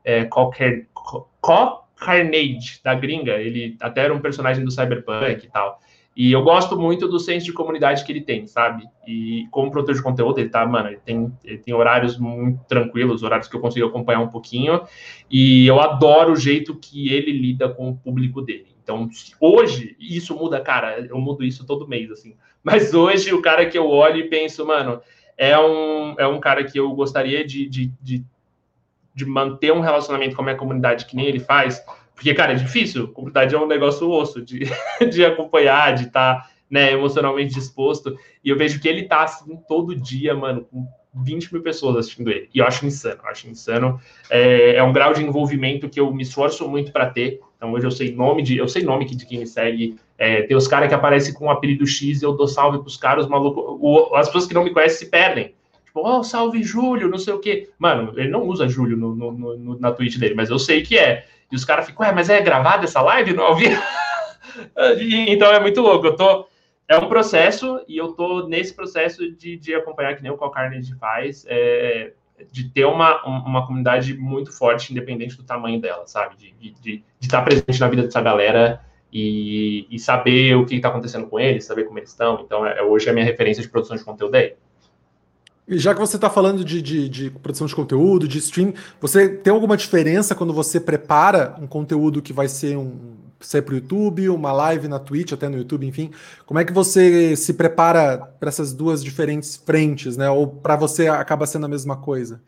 é, 0.03 0.25
qualquer 0.25 0.87
Co 1.43 1.83
Carnage 1.97 2.79
da 2.81 2.95
gringa, 2.95 3.33
ele 3.33 3.75
até 3.81 4.01
era 4.05 4.13
um 4.13 4.21
personagem 4.21 4.63
do 4.63 4.71
Cyberpunk 4.71 5.45
e 5.45 5.49
tal. 5.49 5.79
E 6.15 6.31
eu 6.31 6.41
gosto 6.41 6.79
muito 6.79 7.07
do 7.07 7.19
senso 7.19 7.45
de 7.45 7.51
comunidade 7.51 8.05
que 8.05 8.11
ele 8.11 8.21
tem, 8.21 8.47
sabe? 8.47 8.85
E 9.05 9.45
como 9.51 9.69
produtor 9.69 9.95
de 9.95 10.01
conteúdo, 10.01 10.39
ele 10.39 10.49
tá, 10.49 10.65
mano, 10.65 10.87
ele 10.89 10.99
tem, 11.03 11.33
ele 11.43 11.57
tem 11.57 11.73
horários 11.73 12.17
muito 12.17 12.63
tranquilos, 12.65 13.23
horários 13.23 13.49
que 13.49 13.55
eu 13.55 13.59
consigo 13.59 13.87
acompanhar 13.87 14.21
um 14.21 14.29
pouquinho. 14.29 14.81
E 15.29 15.67
eu 15.67 15.81
adoro 15.81 16.31
o 16.31 16.35
jeito 16.35 16.75
que 16.75 17.11
ele 17.11 17.31
lida 17.31 17.67
com 17.67 17.89
o 17.89 17.95
público 17.97 18.41
dele. 18.41 18.67
Então, 18.81 19.09
hoje, 19.39 19.97
isso 19.99 20.35
muda, 20.35 20.61
cara, 20.61 20.99
eu 20.99 21.17
mudo 21.19 21.43
isso 21.43 21.65
todo 21.65 21.87
mês, 21.87 22.09
assim. 22.11 22.35
Mas 22.63 22.93
hoje, 22.93 23.33
o 23.33 23.41
cara 23.41 23.65
que 23.65 23.77
eu 23.77 23.89
olho 23.89 24.17
e 24.17 24.29
penso, 24.29 24.65
mano, 24.65 25.01
é 25.37 25.57
um, 25.59 26.15
é 26.17 26.27
um 26.27 26.39
cara 26.39 26.63
que 26.63 26.79
eu 26.79 26.91
gostaria 26.93 27.45
de, 27.45 27.67
de, 27.67 27.91
de 28.01 28.23
de 29.13 29.25
manter 29.25 29.71
um 29.71 29.79
relacionamento 29.79 30.35
com 30.35 30.41
a 30.41 30.45
minha 30.45 30.57
comunidade 30.57 31.05
que 31.05 31.15
nem 31.15 31.25
ele 31.25 31.39
faz, 31.39 31.83
porque, 32.15 32.33
cara, 32.33 32.53
é 32.53 32.55
difícil. 32.55 33.07
Comunidade 33.09 33.53
é 33.53 33.59
um 33.59 33.67
negócio 33.67 34.09
osso 34.09 34.41
de, 34.41 34.67
de 35.11 35.25
acompanhar, 35.25 35.93
de 35.95 36.05
estar 36.05 36.35
tá, 36.35 36.49
né, 36.69 36.91
emocionalmente 36.91 37.53
disposto. 37.53 38.17
E 38.43 38.49
eu 38.49 38.57
vejo 38.57 38.79
que 38.79 38.87
ele 38.87 39.03
tá 39.03 39.23
assim 39.23 39.57
todo 39.67 39.95
dia, 39.95 40.33
mano, 40.33 40.65
com 40.65 40.87
20 41.15 41.53
mil 41.53 41.61
pessoas 41.61 41.97
assistindo 41.97 42.31
ele. 42.31 42.49
E 42.53 42.59
eu 42.59 42.65
acho 42.65 42.85
insano, 42.85 43.19
eu 43.23 43.29
acho 43.29 43.47
insano. 43.47 43.99
É, 44.29 44.75
é 44.75 44.83
um 44.83 44.93
grau 44.93 45.13
de 45.13 45.23
envolvimento 45.23 45.89
que 45.89 45.99
eu 45.99 46.11
me 46.13 46.23
esforço 46.23 46.67
muito 46.67 46.91
para 46.91 47.09
ter. 47.09 47.39
Então 47.57 47.71
hoje 47.71 47.85
eu 47.85 47.91
sei 47.91 48.13
nome 48.13 48.41
de, 48.41 48.57
eu 48.57 48.67
sei 48.67 48.83
nome 48.83 49.05
de 49.05 49.25
quem 49.25 49.39
me 49.39 49.47
segue. 49.47 49.95
É, 50.17 50.43
tem 50.43 50.55
os 50.55 50.67
caras 50.67 50.89
que 50.89 50.95
aparecem 50.95 51.33
com 51.33 51.45
o 51.45 51.51
apelido 51.51 51.85
X 51.85 52.21
e 52.21 52.25
eu 52.25 52.33
dou 52.33 52.47
salve 52.47 52.79
pros 52.79 52.97
caras, 52.97 53.27
maluco. 53.27 54.15
as 54.15 54.27
pessoas 54.27 54.47
que 54.47 54.53
não 54.53 54.63
me 54.63 54.71
conhecem 54.71 54.99
se 54.99 55.11
perdem. 55.11 55.53
Oh, 55.93 56.23
salve 56.23 56.63
Júlio, 56.63 57.09
não 57.09 57.19
sei 57.19 57.33
o 57.33 57.39
quê. 57.39 57.69
Mano, 57.77 58.13
ele 58.17 58.29
não 58.29 58.41
usa 58.43 58.67
Júlio 58.67 58.97
no, 58.97 59.13
no, 59.13 59.57
no, 59.57 59.79
na 59.79 59.91
Twitch 59.91 60.17
dele, 60.17 60.33
mas 60.33 60.49
eu 60.49 60.57
sei 60.57 60.81
que 60.81 60.97
é. 60.97 61.25
E 61.51 61.55
os 61.55 61.63
caras 61.63 61.85
ficam, 61.85 62.05
ué, 62.05 62.11
mas 62.11 62.29
é 62.29 62.41
gravada 62.41 62.85
essa 62.85 63.01
live? 63.01 63.33
Não 63.33 63.49
ouvi. 63.49 63.65
então 65.29 65.53
é 65.53 65.59
muito 65.59 65.81
louco. 65.81 66.07
Eu 66.07 66.15
tô. 66.15 66.47
É 66.87 66.97
um 66.97 67.07
processo, 67.07 67.79
e 67.87 67.95
eu 67.95 68.11
tô 68.11 68.47
nesse 68.47 68.73
processo 68.73 69.31
de, 69.31 69.55
de 69.55 69.73
acompanhar, 69.73 70.15
que 70.15 70.23
nem 70.23 70.31
o 70.31 70.37
Qual 70.37 70.51
Carnage 70.51 70.93
faz, 70.95 71.45
é, 71.47 72.11
de 72.51 72.69
ter 72.69 72.85
uma, 72.85 73.23
uma 73.25 73.65
comunidade 73.65 74.13
muito 74.15 74.51
forte, 74.51 74.91
independente 74.91 75.37
do 75.37 75.43
tamanho 75.43 75.79
dela, 75.79 76.05
sabe? 76.07 76.35
De 76.35 76.47
estar 76.47 76.81
de, 76.81 76.97
de, 76.97 77.03
de 77.19 77.27
tá 77.29 77.41
presente 77.41 77.79
na 77.79 77.87
vida 77.87 78.03
dessa 78.03 78.21
galera 78.21 78.81
e, 79.11 79.87
e 79.89 79.99
saber 79.99 80.55
o 80.55 80.65
que 80.65 80.75
está 80.75 80.89
acontecendo 80.89 81.27
com 81.27 81.39
eles, 81.39 81.65
saber 81.65 81.83
como 81.83 81.99
eles 81.99 82.09
estão. 82.09 82.41
Então, 82.43 82.65
é, 82.65 82.81
hoje 82.81 83.07
é 83.07 83.11
a 83.11 83.13
minha 83.13 83.25
referência 83.25 83.61
de 83.61 83.69
produção 83.69 83.95
de 83.95 84.03
conteúdo 84.03 84.35
aí. 84.35 84.55
E 85.67 85.77
já 85.77 85.93
que 85.93 85.99
você 85.99 86.17
está 86.17 86.29
falando 86.29 86.63
de, 86.63 86.81
de, 86.81 87.07
de, 87.07 87.29
produção 87.29 87.65
de 87.67 87.75
conteúdo, 87.75 88.27
de 88.27 88.37
stream, 88.37 88.73
você 88.99 89.29
tem 89.29 89.53
alguma 89.53 89.77
diferença 89.77 90.35
quando 90.35 90.53
você 90.53 90.79
prepara 90.79 91.55
um 91.59 91.67
conteúdo 91.67 92.21
que 92.21 92.33
vai 92.33 92.47
ser 92.47 92.77
um 92.77 93.23
para 93.61 93.73
o 93.73 93.75
YouTube, 93.75 94.29
uma 94.29 94.53
live 94.53 94.87
na 94.87 94.99
Twitch, 94.99 95.33
até 95.33 95.49
no 95.49 95.57
YouTube, 95.57 95.85
enfim? 95.85 96.11
Como 96.45 96.59
é 96.59 96.63
que 96.63 96.71
você 96.71 97.35
se 97.35 97.53
prepara 97.53 98.17
para 98.17 98.47
essas 98.47 98.71
duas 98.71 99.03
diferentes 99.03 99.57
frentes, 99.57 100.15
né? 100.15 100.29
Ou 100.29 100.47
para 100.47 100.77
você 100.77 101.09
acaba 101.09 101.45
sendo 101.45 101.65
a 101.65 101.69
mesma 101.69 101.97
coisa? 101.97 102.41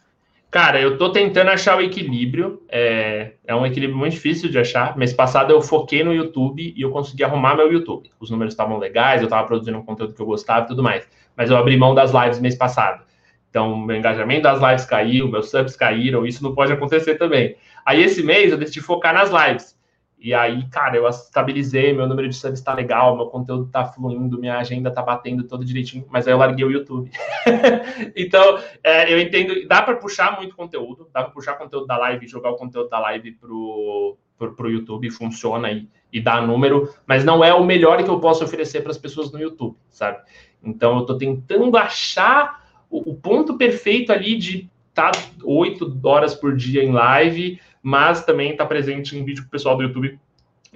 Cara, 0.55 0.79
eu 0.79 0.97
tô 0.97 1.11
tentando 1.11 1.49
achar 1.49 1.77
o 1.77 1.81
equilíbrio. 1.81 2.63
É, 2.69 3.33
é 3.45 3.53
um 3.53 3.65
equilíbrio 3.65 3.99
muito 3.99 4.13
difícil 4.13 4.49
de 4.49 4.57
achar. 4.57 4.95
Mês 4.95 5.11
passado 5.11 5.51
eu 5.51 5.61
foquei 5.61 6.01
no 6.01 6.13
YouTube 6.13 6.73
e 6.73 6.81
eu 6.81 6.91
consegui 6.91 7.25
arrumar 7.25 7.57
meu 7.57 7.69
YouTube. 7.69 8.09
Os 8.21 8.29
números 8.29 8.53
estavam 8.53 8.77
legais, 8.77 9.21
eu 9.21 9.27
tava 9.27 9.45
produzindo 9.45 9.77
um 9.77 9.83
conteúdo 9.83 10.13
que 10.13 10.21
eu 10.21 10.25
gostava 10.25 10.63
e 10.63 10.67
tudo 10.69 10.81
mais. 10.81 11.05
Mas 11.35 11.49
eu 11.49 11.57
abri 11.57 11.75
mão 11.75 11.93
das 11.93 12.13
lives 12.13 12.39
mês 12.39 12.55
passado. 12.55 13.03
Então, 13.49 13.77
meu 13.77 13.97
engajamento 13.97 14.43
das 14.43 14.61
lives 14.61 14.85
caiu, 14.85 15.27
meus 15.27 15.49
subs 15.49 15.75
caíram, 15.75 16.25
isso 16.25 16.41
não 16.41 16.55
pode 16.55 16.71
acontecer 16.71 17.15
também. 17.15 17.57
Aí, 17.85 18.01
esse 18.01 18.23
mês, 18.23 18.53
eu 18.53 18.57
decidi 18.57 18.79
focar 18.79 19.13
nas 19.13 19.31
lives. 19.31 19.77
E 20.17 20.33
aí, 20.33 20.65
cara, 20.69 20.95
eu 20.95 21.07
estabilizei, 21.07 21.93
meu 21.93 22.07
número 22.07 22.27
de 22.27 22.35
subs 22.35 22.59
está 22.59 22.73
legal, 22.73 23.15
meu 23.15 23.27
conteúdo 23.27 23.65
está 23.65 23.85
fluindo, 23.85 24.39
minha 24.39 24.57
agenda 24.57 24.89
está 24.89 25.01
batendo 25.01 25.43
todo 25.43 25.65
direitinho, 25.65 26.05
mas 26.09 26.25
aí 26.25 26.33
eu 26.33 26.37
larguei 26.37 26.65
o 26.65 26.71
YouTube. 26.71 27.11
então, 28.15 28.57
é, 28.83 29.13
eu 29.13 29.19
entendo, 29.19 29.67
dá 29.67 29.81
para 29.81 29.97
puxar 29.97 30.37
muito 30.37 30.55
conteúdo, 30.55 31.09
dá 31.13 31.23
para 31.23 31.31
puxar 31.31 31.55
conteúdo 31.55 31.85
da 31.85 31.97
live, 31.97 32.27
jogar 32.27 32.51
o 32.51 32.55
conteúdo 32.55 32.89
da 32.89 32.97
live 32.99 33.33
pro, 33.33 34.17
pro, 34.37 34.55
pro 34.55 34.71
YouTube, 34.71 35.11
funciona 35.11 35.71
e, 35.71 35.87
e 36.11 36.21
dá 36.21 36.41
número, 36.41 36.93
mas 37.05 37.23
não 37.23 37.43
é 37.43 37.53
o 37.53 37.63
melhor 37.63 38.03
que 38.03 38.09
eu 38.09 38.19
posso 38.19 38.43
oferecer 38.43 38.81
para 38.81 38.91
as 38.91 38.97
pessoas 38.97 39.31
no 39.31 39.39
YouTube, 39.39 39.75
sabe? 39.89 40.19
Então, 40.63 40.95
eu 40.95 41.01
estou 41.01 41.17
tentando 41.17 41.77
achar 41.77 42.65
o, 42.89 43.11
o 43.11 43.15
ponto 43.15 43.57
perfeito 43.57 44.11
ali 44.11 44.37
de 44.37 44.69
estar 44.89 45.11
tá 45.11 45.19
oito 45.43 45.99
horas 46.03 46.33
por 46.33 46.55
dia 46.55 46.83
em 46.83 46.91
live, 46.91 47.59
mas 47.85 48.25
também 48.25 48.49
está 48.49 48.65
presente 48.65 49.15
em 49.15 49.23
vídeo 49.23 49.43
com 49.43 49.47
o 49.47 49.51
pessoal 49.51 49.77
do 49.77 49.83
YouTube, 49.83 50.19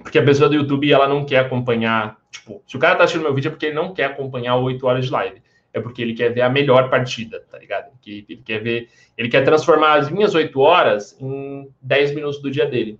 porque 0.00 0.16
a 0.16 0.24
pessoa 0.24 0.48
do 0.48 0.54
YouTube 0.54 0.92
ela 0.92 1.08
não 1.08 1.24
quer 1.24 1.38
acompanhar, 1.38 2.16
tipo, 2.30 2.62
se 2.64 2.76
o 2.76 2.78
cara 2.78 2.92
está 2.92 3.02
assistindo 3.02 3.24
meu 3.24 3.34
vídeo 3.34 3.48
é 3.48 3.50
porque 3.50 3.66
ele 3.66 3.74
não 3.74 3.92
quer 3.92 4.04
acompanhar 4.04 4.54
oito 4.58 4.86
horas 4.86 5.06
de 5.06 5.10
live, 5.10 5.42
é 5.74 5.80
porque 5.80 6.00
ele 6.00 6.14
quer 6.14 6.28
ver 6.32 6.42
a 6.42 6.48
melhor 6.48 6.88
partida, 6.88 7.44
tá 7.50 7.58
ligado? 7.58 7.90
Ele, 8.06 8.24
ele 8.28 8.42
quer 8.44 8.60
ver, 8.60 8.88
ele 9.18 9.28
quer 9.28 9.44
transformar 9.44 9.94
as 9.94 10.08
minhas 10.08 10.36
oito 10.36 10.60
horas 10.60 11.16
em 11.20 11.68
dez 11.82 12.14
minutos 12.14 12.40
do 12.40 12.48
dia 12.48 12.66
dele. 12.66 12.96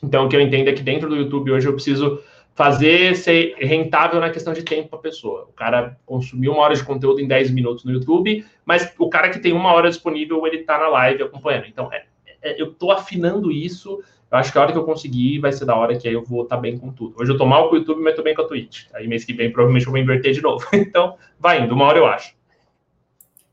Então, 0.00 0.26
o 0.26 0.28
que 0.28 0.36
eu 0.36 0.40
entendo 0.40 0.68
é 0.68 0.72
que 0.72 0.82
dentro 0.82 1.08
do 1.08 1.16
YouTube 1.16 1.50
hoje 1.50 1.66
eu 1.66 1.72
preciso 1.72 2.22
fazer 2.54 3.16
ser 3.16 3.56
rentável 3.58 4.20
na 4.20 4.30
questão 4.30 4.52
de 4.52 4.62
tempo 4.62 4.88
para 4.88 5.00
a 5.00 5.02
pessoa. 5.02 5.48
O 5.50 5.52
cara 5.52 5.98
consumiu 6.06 6.52
uma 6.52 6.62
hora 6.62 6.76
de 6.76 6.84
conteúdo 6.84 7.20
em 7.20 7.26
10 7.26 7.50
minutos 7.50 7.84
no 7.84 7.90
YouTube, 7.90 8.46
mas 8.64 8.94
o 9.00 9.08
cara 9.08 9.30
que 9.30 9.40
tem 9.40 9.52
uma 9.52 9.72
hora 9.72 9.88
disponível, 9.88 10.46
ele 10.46 10.58
está 10.58 10.78
na 10.78 10.86
live 10.86 11.24
acompanhando. 11.24 11.66
Então, 11.66 11.92
é, 11.92 12.04
eu 12.42 12.72
estou 12.72 12.90
afinando 12.90 13.50
isso. 13.50 14.02
Eu 14.30 14.38
acho 14.38 14.50
que 14.50 14.58
a 14.58 14.62
hora 14.62 14.72
que 14.72 14.78
eu 14.78 14.84
conseguir 14.84 15.38
vai 15.38 15.52
ser 15.52 15.64
da 15.64 15.76
hora 15.76 15.98
que 15.98 16.08
aí 16.08 16.14
eu 16.14 16.24
vou 16.24 16.44
estar 16.44 16.56
tá 16.56 16.62
bem 16.62 16.78
com 16.78 16.90
tudo. 16.90 17.14
Hoje 17.20 17.30
eu 17.30 17.36
tô 17.36 17.44
mal 17.44 17.68
com 17.68 17.74
o 17.74 17.78
YouTube, 17.78 18.02
mas 18.02 18.16
tô 18.16 18.22
bem 18.22 18.34
com 18.34 18.42
a 18.42 18.48
Twitch. 18.48 18.86
Aí 18.94 19.06
mês 19.06 19.24
que 19.24 19.32
vem 19.32 19.52
provavelmente 19.52 19.86
eu 19.86 19.92
vou 19.92 20.00
inverter 20.00 20.32
de 20.32 20.40
novo. 20.40 20.66
Então, 20.72 21.18
vai 21.38 21.62
indo, 21.62 21.74
uma 21.74 21.84
hora 21.84 21.98
eu 21.98 22.06
acho. 22.06 22.34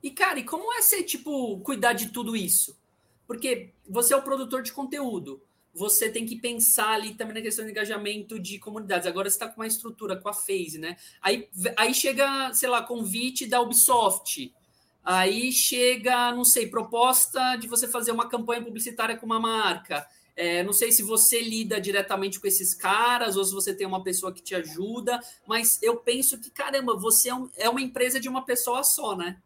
E, 0.02 0.10
cara, 0.10 0.40
e 0.40 0.44
como 0.44 0.74
é 0.74 0.82
ser, 0.82 1.04
tipo, 1.04 1.60
cuidar 1.60 1.94
de 1.94 2.10
tudo 2.10 2.36
isso? 2.36 2.78
Porque 3.28 3.72
você 3.88 4.14
é 4.14 4.18
o 4.18 4.22
produtor 4.22 4.64
de 4.64 4.72
conteúdo. 4.72 5.42
Você 5.74 6.10
tem 6.10 6.26
que 6.26 6.36
pensar 6.36 6.94
ali 6.94 7.14
também 7.14 7.36
na 7.36 7.42
questão 7.42 7.66
de 7.66 7.72
engajamento 7.72 8.40
de 8.40 8.58
comunidades. 8.58 9.06
Agora 9.06 9.30
você 9.30 9.36
está 9.36 9.48
com 9.48 9.62
uma 9.62 9.68
estrutura, 9.68 10.16
com 10.16 10.30
a 10.30 10.34
Phase, 10.34 10.80
né? 10.80 10.96
Aí, 11.22 11.48
aí 11.78 11.94
chega, 11.94 12.54
sei 12.54 12.70
lá, 12.70 12.82
convite 12.82 13.46
da 13.46 13.62
Ubisoft 13.62 14.52
Aí 15.12 15.52
chega, 15.52 16.32
não 16.34 16.46
sei, 16.46 16.68
proposta 16.68 17.56
de 17.56 17.68
você 17.68 17.88
fazer 17.88 18.12
uma 18.12 18.30
campanha 18.30 18.62
publicitária 18.62 19.18
com 19.18 19.26
uma 19.26 19.40
marca. 19.40 20.06
É, 20.38 20.62
não 20.62 20.72
sei 20.72 20.92
se 20.92 21.02
você 21.02 21.42
lida 21.42 21.82
diretamente 21.82 22.40
com 22.40 22.46
esses 22.46 22.76
caras 22.76 23.36
ou 23.36 23.44
se 23.44 23.52
você 23.52 23.74
tem 23.74 23.88
uma 23.88 24.04
pessoa 24.04 24.32
que 24.32 24.40
te 24.40 24.54
ajuda, 24.54 25.20
mas 25.48 25.82
eu 25.82 25.96
penso 25.96 26.40
que, 26.40 26.52
caramba, 26.52 26.96
você 26.96 27.30
é, 27.30 27.34
um, 27.34 27.50
é 27.58 27.68
uma 27.68 27.82
empresa 27.82 28.20
de 28.20 28.30
uma 28.30 28.46
pessoa 28.46 28.84
só, 28.84 29.18
né? 29.18 29.38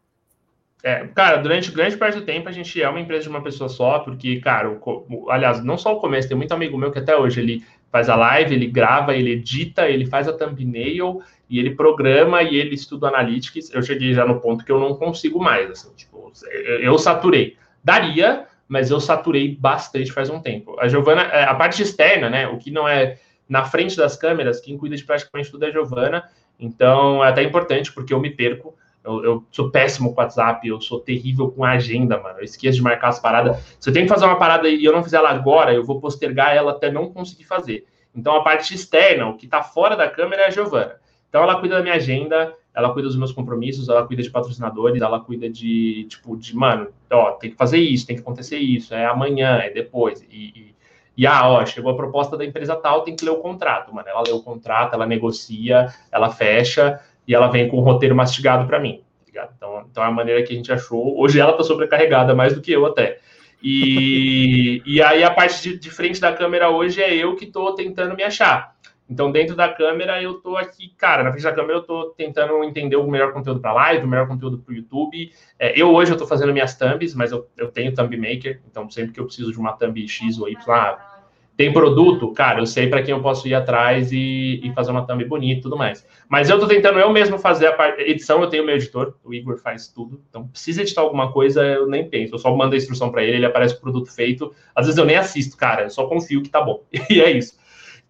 É, 0.83 1.07
cara, 1.07 1.37
durante 1.37 1.71
grande 1.71 1.95
parte 1.95 2.19
do 2.19 2.25
tempo 2.25 2.49
a 2.49 2.51
gente 2.51 2.81
é 2.81 2.89
uma 2.89 2.99
empresa 2.99 3.23
de 3.23 3.29
uma 3.29 3.41
pessoa 3.41 3.69
só, 3.69 3.99
porque, 3.99 4.41
cara, 4.41 4.69
o, 4.69 5.31
aliás, 5.31 5.63
não 5.63 5.77
só 5.77 5.95
o 5.95 6.01
começo, 6.01 6.27
tem 6.27 6.35
muito 6.35 6.51
amigo 6.51 6.77
meu 6.77 6.91
que 6.91 6.99
até 6.99 7.15
hoje 7.15 7.39
ele 7.39 7.65
faz 7.89 8.09
a 8.09 8.17
live, 8.17 8.53
ele 8.53 8.67
grava, 8.67 9.15
ele 9.15 9.31
edita, 9.31 9.87
ele 9.87 10.05
faz 10.05 10.27
a 10.27 10.33
thumbnail 10.33 11.21
e 11.53 11.59
ele 11.59 11.75
programa 11.75 12.41
e 12.41 12.55
ele 12.55 12.73
estuda 12.73 13.09
analytics. 13.09 13.71
Eu 13.71 13.83
cheguei 13.83 14.11
já 14.11 14.25
no 14.25 14.41
ponto 14.41 14.65
que 14.65 14.71
eu 14.71 14.79
não 14.79 14.95
consigo 14.95 15.39
mais, 15.39 15.69
assim, 15.69 15.93
tipo, 15.95 16.33
eu 16.81 16.97
saturei. 16.97 17.55
Daria, 17.83 18.47
mas 18.67 18.89
eu 18.89 18.99
saturei 18.99 19.55
bastante 19.55 20.11
faz 20.11 20.31
um 20.31 20.39
tempo. 20.39 20.75
A 20.79 20.87
Giovana, 20.87 21.21
é, 21.21 21.43
a 21.43 21.53
parte 21.53 21.83
externa, 21.83 22.27
né, 22.27 22.47
o 22.47 22.57
que 22.57 22.71
não 22.71 22.87
é 22.87 23.19
na 23.47 23.65
frente 23.65 23.95
das 23.95 24.17
câmeras, 24.17 24.59
quem 24.59 24.75
cuida 24.79 24.95
de 24.95 25.03
praticamente 25.03 25.51
tudo 25.51 25.63
é 25.63 25.67
a 25.67 25.71
Giovana, 25.71 26.23
então 26.59 27.23
é 27.23 27.29
até 27.29 27.43
importante 27.43 27.93
porque 27.93 28.11
eu 28.11 28.19
me 28.19 28.31
perco. 28.31 28.75
Eu, 29.03 29.23
eu, 29.23 29.45
sou 29.51 29.69
péssimo 29.69 30.15
com 30.15 30.21
WhatsApp, 30.21 30.67
eu 30.67 30.81
sou 30.81 31.01
terrível 31.01 31.51
com 31.51 31.63
a 31.63 31.73
agenda, 31.73 32.19
mano. 32.19 32.39
Eu 32.39 32.45
esqueço 32.45 32.77
de 32.77 32.81
marcar 32.81 33.09
as 33.09 33.19
paradas. 33.19 33.59
Se 33.79 33.87
eu 33.91 33.93
tenho 33.93 34.07
que 34.07 34.11
fazer 34.11 34.25
uma 34.25 34.39
parada 34.39 34.67
e 34.67 34.83
eu 34.83 34.91
não 34.91 35.03
fizer 35.03 35.17
ela 35.17 35.29
agora, 35.29 35.71
eu 35.71 35.83
vou 35.83 35.99
postergar 35.99 36.55
ela 36.55 36.71
até 36.71 36.91
não 36.91 37.13
conseguir 37.13 37.43
fazer. 37.43 37.85
Então, 38.15 38.35
a 38.35 38.41
parte 38.41 38.73
externa, 38.73 39.27
o 39.27 39.37
que 39.37 39.45
está 39.45 39.61
fora 39.61 39.95
da 39.95 40.09
câmera 40.09 40.43
é 40.43 40.45
a 40.47 40.49
Giovana. 40.49 41.02
Então, 41.33 41.41
ela 41.41 41.59
cuida 41.59 41.77
da 41.77 41.81
minha 41.81 41.95
agenda, 41.95 42.55
ela 42.75 42.93
cuida 42.93 43.07
dos 43.07 43.17
meus 43.17 43.31
compromissos, 43.31 43.89
ela 43.89 44.05
cuida 44.05 44.21
de 44.21 44.29
patrocinadores, 44.29 45.01
ela 45.01 45.19
cuida 45.19 45.49
de, 45.49 46.05
tipo, 46.07 46.37
de, 46.37 46.55
mano, 46.55 46.89
ó, 47.11 47.31
tem 47.31 47.49
que 47.49 47.57
fazer 47.57 47.79
isso, 47.79 48.05
tem 48.05 48.15
que 48.15 48.21
acontecer 48.21 48.59
isso, 48.59 48.93
é 48.93 49.07
amanhã, 49.07 49.57
é 49.57 49.71
depois. 49.71 50.21
E, 50.29 50.35
e, 50.35 50.75
e 51.17 51.25
ah, 51.25 51.49
ó, 51.49 51.65
chegou 51.65 51.91
a 51.91 51.95
proposta 51.95 52.37
da 52.37 52.45
empresa 52.45 52.75
tal, 52.75 53.01
tem 53.01 53.15
que 53.15 53.25
ler 53.25 53.31
o 53.31 53.37
contrato, 53.37 53.91
mano. 53.91 54.07
Ela 54.07 54.21
lê 54.21 54.31
o 54.31 54.43
contrato, 54.43 54.93
ela 54.93 55.07
negocia, 55.07 55.87
ela 56.11 56.29
fecha, 56.29 56.99
e 57.27 57.33
ela 57.33 57.47
vem 57.47 57.67
com 57.67 57.77
o 57.77 57.81
roteiro 57.81 58.15
mastigado 58.15 58.67
para 58.67 58.79
mim, 58.79 59.01
tá 59.33 59.49
Então, 59.57 59.85
então 59.89 60.03
é 60.03 60.05
a 60.05 60.11
maneira 60.11 60.43
que 60.43 60.53
a 60.53 60.55
gente 60.55 60.71
achou. 60.71 61.19
Hoje 61.19 61.39
ela 61.39 61.53
tá 61.53 61.63
sobrecarregada 61.63 62.35
mais 62.35 62.53
do 62.53 62.61
que 62.61 62.71
eu 62.71 62.85
até. 62.85 63.17
E, 63.59 64.83
e 64.85 65.01
aí 65.01 65.23
a 65.23 65.31
parte 65.31 65.63
de, 65.63 65.79
de, 65.79 65.89
frente 65.89 66.21
da 66.21 66.31
câmera 66.31 66.69
hoje 66.69 67.01
é 67.01 67.11
eu 67.11 67.35
que 67.35 67.47
tô 67.47 67.73
tentando 67.73 68.15
me 68.15 68.21
achar. 68.21 68.75
Então, 69.09 69.31
dentro 69.31 69.55
da 69.55 69.69
câmera, 69.69 70.21
eu 70.21 70.35
tô 70.35 70.55
aqui, 70.55 70.93
cara, 70.97 71.23
na 71.23 71.31
frente 71.31 71.43
da 71.43 71.51
câmera 71.51 71.79
eu 71.79 71.83
tô 71.83 72.11
tentando 72.17 72.63
entender 72.63 72.95
o 72.95 73.09
melhor 73.09 73.33
conteúdo 73.33 73.59
para 73.59 73.73
live, 73.73 74.05
o 74.05 74.07
melhor 74.07 74.27
conteúdo 74.27 74.57
para 74.57 74.71
o 74.71 74.75
YouTube. 74.75 75.31
É, 75.59 75.79
eu 75.79 75.93
hoje 75.93 76.11
eu 76.11 76.17
tô 76.17 76.25
fazendo 76.25 76.53
minhas 76.53 76.75
thumbs, 76.75 77.13
mas 77.13 77.31
eu, 77.31 77.47
eu 77.57 77.69
tenho 77.69 77.93
thumb 77.93 78.15
maker, 78.17 78.61
então 78.69 78.89
sempre 78.89 79.11
que 79.11 79.19
eu 79.19 79.25
preciso 79.25 79.51
de 79.51 79.59
uma 79.59 79.73
thumb 79.73 80.07
X 80.07 80.39
ou 80.39 80.47
Y, 80.47 80.57
ah, 80.73 81.13
tem 81.55 81.71
produto, 81.71 82.31
cara, 82.31 82.59
eu 82.59 82.65
sei 82.65 82.87
para 82.87 83.03
quem 83.03 83.13
eu 83.13 83.21
posso 83.21 83.47
ir 83.47 83.53
atrás 83.53 84.11
e, 84.11 84.59
e 84.63 84.73
fazer 84.73 84.89
uma 84.89 85.05
thumb 85.05 85.23
bonita 85.25 85.59
e 85.59 85.61
tudo 85.61 85.77
mais. 85.77 86.05
Mas 86.27 86.49
eu 86.49 86.59
tô 86.59 86.67
tentando 86.67 86.97
eu 86.97 87.11
mesmo 87.11 87.37
fazer 87.37 87.67
a 87.67 87.73
parte, 87.73 88.01
edição, 88.01 88.41
eu 88.41 88.49
tenho 88.49 88.65
meu 88.65 88.75
editor, 88.75 89.13
o 89.23 89.33
Igor 89.33 89.59
faz 89.59 89.87
tudo. 89.87 90.19
Então, 90.27 90.47
precisa 90.47 90.81
editar 90.81 91.01
alguma 91.01 91.31
coisa, 91.31 91.63
eu 91.63 91.87
nem 91.87 92.09
penso. 92.09 92.33
Eu 92.33 92.39
só 92.39 92.55
mando 92.55 92.73
a 92.73 92.77
instrução 92.77 93.11
para 93.11 93.23
ele, 93.23 93.37
ele 93.37 93.45
aparece 93.45 93.75
o 93.75 93.81
produto 93.81 94.11
feito. 94.11 94.51
Às 94.73 94.87
vezes 94.87 94.97
eu 94.97 95.05
nem 95.05 95.15
assisto, 95.15 95.55
cara, 95.55 95.83
eu 95.83 95.89
só 95.91 96.07
confio 96.07 96.41
que 96.41 96.49
tá 96.49 96.61
bom. 96.61 96.83
E 97.09 97.21
é 97.21 97.29
isso. 97.29 97.55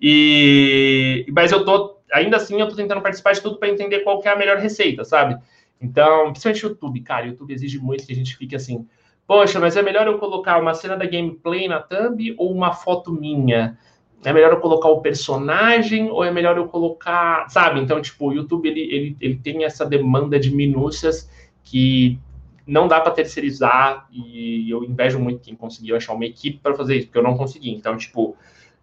E 0.03 1.25
mas 1.33 1.51
eu 1.53 1.63
tô 1.63 1.97
ainda 2.11 2.37
assim 2.37 2.59
eu 2.59 2.67
tô 2.67 2.75
tentando 2.75 3.01
participar 3.01 3.31
de 3.31 3.41
tudo 3.41 3.57
para 3.57 3.69
entender 3.69 4.01
qual 4.01 4.21
é 4.23 4.29
a 4.29 4.35
melhor 4.35 4.57
receita, 4.57 5.05
sabe? 5.05 5.37
Então, 5.81 6.31
principalmente 6.31 6.65
o 6.65 6.69
YouTube, 6.69 7.01
cara, 7.01 7.25
o 7.25 7.29
YouTube 7.29 7.53
exige 7.53 7.79
muito 7.79 8.05
que 8.05 8.11
a 8.11 8.15
gente 8.15 8.35
fique 8.35 8.55
assim, 8.55 8.85
Poxa, 9.25 9.59
mas 9.59 9.77
é 9.77 9.81
melhor 9.81 10.05
eu 10.05 10.19
colocar 10.19 10.59
uma 10.59 10.73
cena 10.73 10.97
da 10.97 11.05
gameplay 11.05 11.67
na 11.67 11.79
thumb 11.79 12.35
ou 12.37 12.51
uma 12.51 12.73
foto 12.73 13.11
minha? 13.11 13.77
É 14.23 14.33
melhor 14.33 14.51
eu 14.51 14.59
colocar 14.59 14.89
o 14.89 15.01
personagem 15.01 16.09
ou 16.09 16.23
é 16.23 16.31
melhor 16.31 16.57
eu 16.57 16.67
colocar, 16.67 17.47
sabe? 17.49 17.79
Então, 17.79 18.01
tipo, 18.01 18.27
o 18.27 18.33
YouTube 18.33 18.67
ele, 18.67 18.81
ele, 18.81 19.17
ele 19.19 19.35
tem 19.35 19.63
essa 19.63 19.85
demanda 19.85 20.39
de 20.39 20.53
minúcias 20.53 21.29
que 21.63 22.19
não 22.65 22.87
dá 22.87 22.99
para 22.99 23.11
terceirizar 23.11 24.07
e 24.11 24.69
eu 24.69 24.83
invejo 24.83 25.19
muito 25.19 25.41
quem 25.41 25.55
conseguiu 25.55 25.95
achar 25.95 26.13
uma 26.13 26.25
equipe 26.25 26.59
para 26.59 26.75
fazer 26.75 26.97
isso, 26.97 27.07
porque 27.07 27.19
eu 27.19 27.23
não 27.23 27.37
consegui. 27.37 27.71
Então, 27.71 27.97
tipo, 27.97 28.35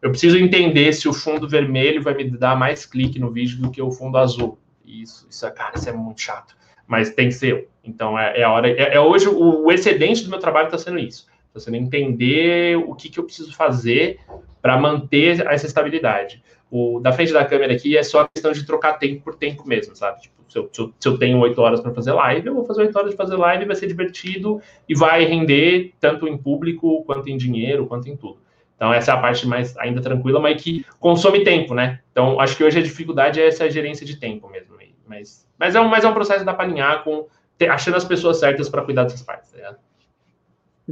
eu 0.02 0.10
preciso 0.10 0.38
entender 0.38 0.92
se 0.92 1.08
o 1.08 1.12
fundo 1.12 1.48
vermelho 1.48 2.02
vai 2.02 2.14
me 2.14 2.30
dar 2.30 2.56
mais 2.56 2.86
clique 2.86 3.18
no 3.18 3.30
vídeo 3.30 3.60
do 3.60 3.70
que 3.70 3.82
o 3.82 3.90
fundo 3.90 4.16
azul. 4.18 4.58
Isso, 4.84 5.26
isso 5.30 5.50
cara, 5.52 5.76
isso 5.76 5.88
é 5.88 5.92
muito 5.92 6.20
chato 6.20 6.54
mas 6.90 7.10
tem 7.10 7.28
que 7.28 7.34
ser. 7.34 7.68
Então 7.84 8.18
é, 8.18 8.40
é 8.40 8.42
a 8.42 8.50
hora. 8.50 8.68
É, 8.68 8.96
é 8.96 9.00
hoje 9.00 9.28
o, 9.28 9.64
o, 9.64 9.70
excedente 9.70 10.24
do 10.24 10.28
meu 10.28 10.40
trabalho 10.40 10.66
está 10.66 10.76
sendo 10.76 10.98
isso. 10.98 11.28
Está 11.46 11.60
sendo 11.60 11.76
entender 11.76 12.76
o 12.76 12.96
que, 12.96 13.08
que 13.08 13.20
eu 13.20 13.22
preciso 13.22 13.54
fazer 13.54 14.18
para 14.60 14.76
manter 14.76 15.40
essa 15.46 15.66
estabilidade. 15.66 16.42
O 16.68 16.98
da 16.98 17.12
frente 17.12 17.32
da 17.32 17.44
câmera 17.44 17.72
aqui 17.72 17.96
é 17.96 18.02
só 18.02 18.22
a 18.22 18.28
questão 18.28 18.50
de 18.50 18.66
trocar 18.66 18.94
tempo 18.94 19.22
por 19.22 19.36
tempo 19.36 19.66
mesmo, 19.66 19.94
sabe? 19.94 20.22
Tipo, 20.22 20.34
se 20.48 20.58
eu, 20.58 20.68
se 20.72 20.80
eu, 20.80 20.92
se 20.98 21.08
eu 21.08 21.16
tenho 21.16 21.38
oito 21.38 21.60
horas 21.60 21.80
para 21.80 21.94
fazer 21.94 22.12
live, 22.12 22.48
eu 22.48 22.54
vou 22.54 22.64
fazer 22.64 22.82
oito 22.82 22.98
horas 22.98 23.12
de 23.12 23.16
fazer 23.16 23.36
live, 23.36 23.64
vai 23.66 23.76
ser 23.76 23.86
divertido 23.86 24.60
e 24.88 24.94
vai 24.94 25.24
render 25.24 25.94
tanto 26.00 26.26
em 26.26 26.36
público, 26.36 27.04
quanto 27.04 27.28
em 27.28 27.36
dinheiro, 27.36 27.86
quanto 27.86 28.08
em 28.08 28.16
tudo. 28.16 28.38
Então, 28.80 28.94
essa 28.94 29.10
é 29.10 29.14
a 29.14 29.18
parte 29.18 29.46
mais 29.46 29.76
ainda 29.76 30.00
tranquila, 30.00 30.40
mas 30.40 30.62
que 30.62 30.86
consome 30.98 31.44
tempo, 31.44 31.74
né? 31.74 32.00
Então, 32.10 32.40
acho 32.40 32.56
que 32.56 32.64
hoje 32.64 32.78
a 32.78 32.82
dificuldade 32.82 33.38
é 33.38 33.46
essa 33.46 33.68
gerência 33.68 34.06
de 34.06 34.16
tempo 34.16 34.48
mesmo. 34.48 34.74
Mas, 35.06 35.46
mas, 35.58 35.74
é, 35.74 35.80
um, 35.82 35.88
mas 35.88 36.02
é 36.02 36.08
um 36.08 36.14
processo 36.14 36.38
que 36.38 36.46
dá 36.46 36.54
para 36.54 36.64
alinhar 36.64 37.04
com 37.04 37.26
ter, 37.58 37.68
achando 37.68 37.98
as 37.98 38.04
pessoas 38.06 38.38
certas 38.38 38.70
para 38.70 38.80
cuidar 38.80 39.02
dessas 39.02 39.20
partes. 39.20 39.50
Tá 39.50 39.76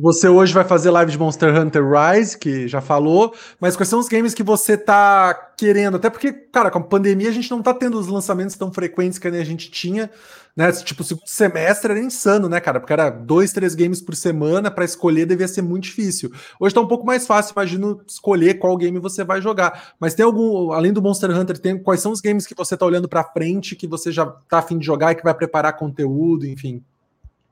Você 0.00 0.28
hoje 0.28 0.54
vai 0.54 0.64
fazer 0.64 0.90
live 0.90 1.10
de 1.10 1.18
Monster 1.18 1.60
Hunter 1.60 1.82
Rise, 1.82 2.38
que 2.38 2.68
já 2.68 2.80
falou, 2.80 3.34
mas 3.58 3.74
quais 3.74 3.88
são 3.88 3.98
os 3.98 4.06
games 4.06 4.32
que 4.32 4.44
você 4.44 4.76
tá 4.76 5.34
querendo? 5.56 5.96
Até 5.96 6.08
porque, 6.08 6.32
cara, 6.32 6.70
com 6.70 6.78
a 6.78 6.82
pandemia 6.82 7.28
a 7.28 7.32
gente 7.32 7.50
não 7.50 7.60
tá 7.60 7.74
tendo 7.74 7.98
os 7.98 8.06
lançamentos 8.06 8.54
tão 8.54 8.72
frequentes 8.72 9.18
que 9.18 9.26
a 9.26 9.44
gente 9.44 9.70
tinha, 9.70 10.08
né? 10.54 10.70
Tipo, 10.70 11.02
o 11.02 11.04
segundo 11.04 11.26
semestre 11.26 11.90
era 11.90 12.00
insano, 12.00 12.48
né, 12.48 12.60
cara? 12.60 12.78
Porque 12.78 12.92
era 12.92 13.10
dois, 13.10 13.50
três 13.52 13.74
games 13.74 14.00
por 14.00 14.14
semana, 14.14 14.70
para 14.70 14.84
escolher 14.84 15.26
devia 15.26 15.48
ser 15.48 15.62
muito 15.62 15.84
difícil. 15.84 16.30
Hoje 16.60 16.74
tá 16.74 16.80
um 16.80 16.86
pouco 16.88 17.04
mais 17.04 17.26
fácil, 17.26 17.52
imagino, 17.54 18.00
escolher 18.06 18.54
qual 18.58 18.76
game 18.76 18.98
você 19.00 19.24
vai 19.24 19.42
jogar. 19.42 19.94
Mas 19.98 20.14
tem 20.14 20.24
algum, 20.24 20.70
além 20.70 20.92
do 20.92 21.02
Monster 21.02 21.30
Hunter, 21.30 21.58
tem 21.58 21.76
quais 21.76 22.00
são 22.00 22.12
os 22.12 22.20
games 22.20 22.46
que 22.46 22.54
você 22.54 22.76
tá 22.76 22.86
olhando 22.86 23.08
para 23.08 23.24
frente, 23.24 23.74
que 23.74 23.86
você 23.86 24.12
já 24.12 24.26
tá 24.26 24.58
afim 24.58 24.78
de 24.78 24.86
jogar 24.86 25.12
e 25.12 25.14
que 25.16 25.24
vai 25.24 25.34
preparar 25.34 25.76
conteúdo, 25.76 26.46
enfim? 26.46 26.84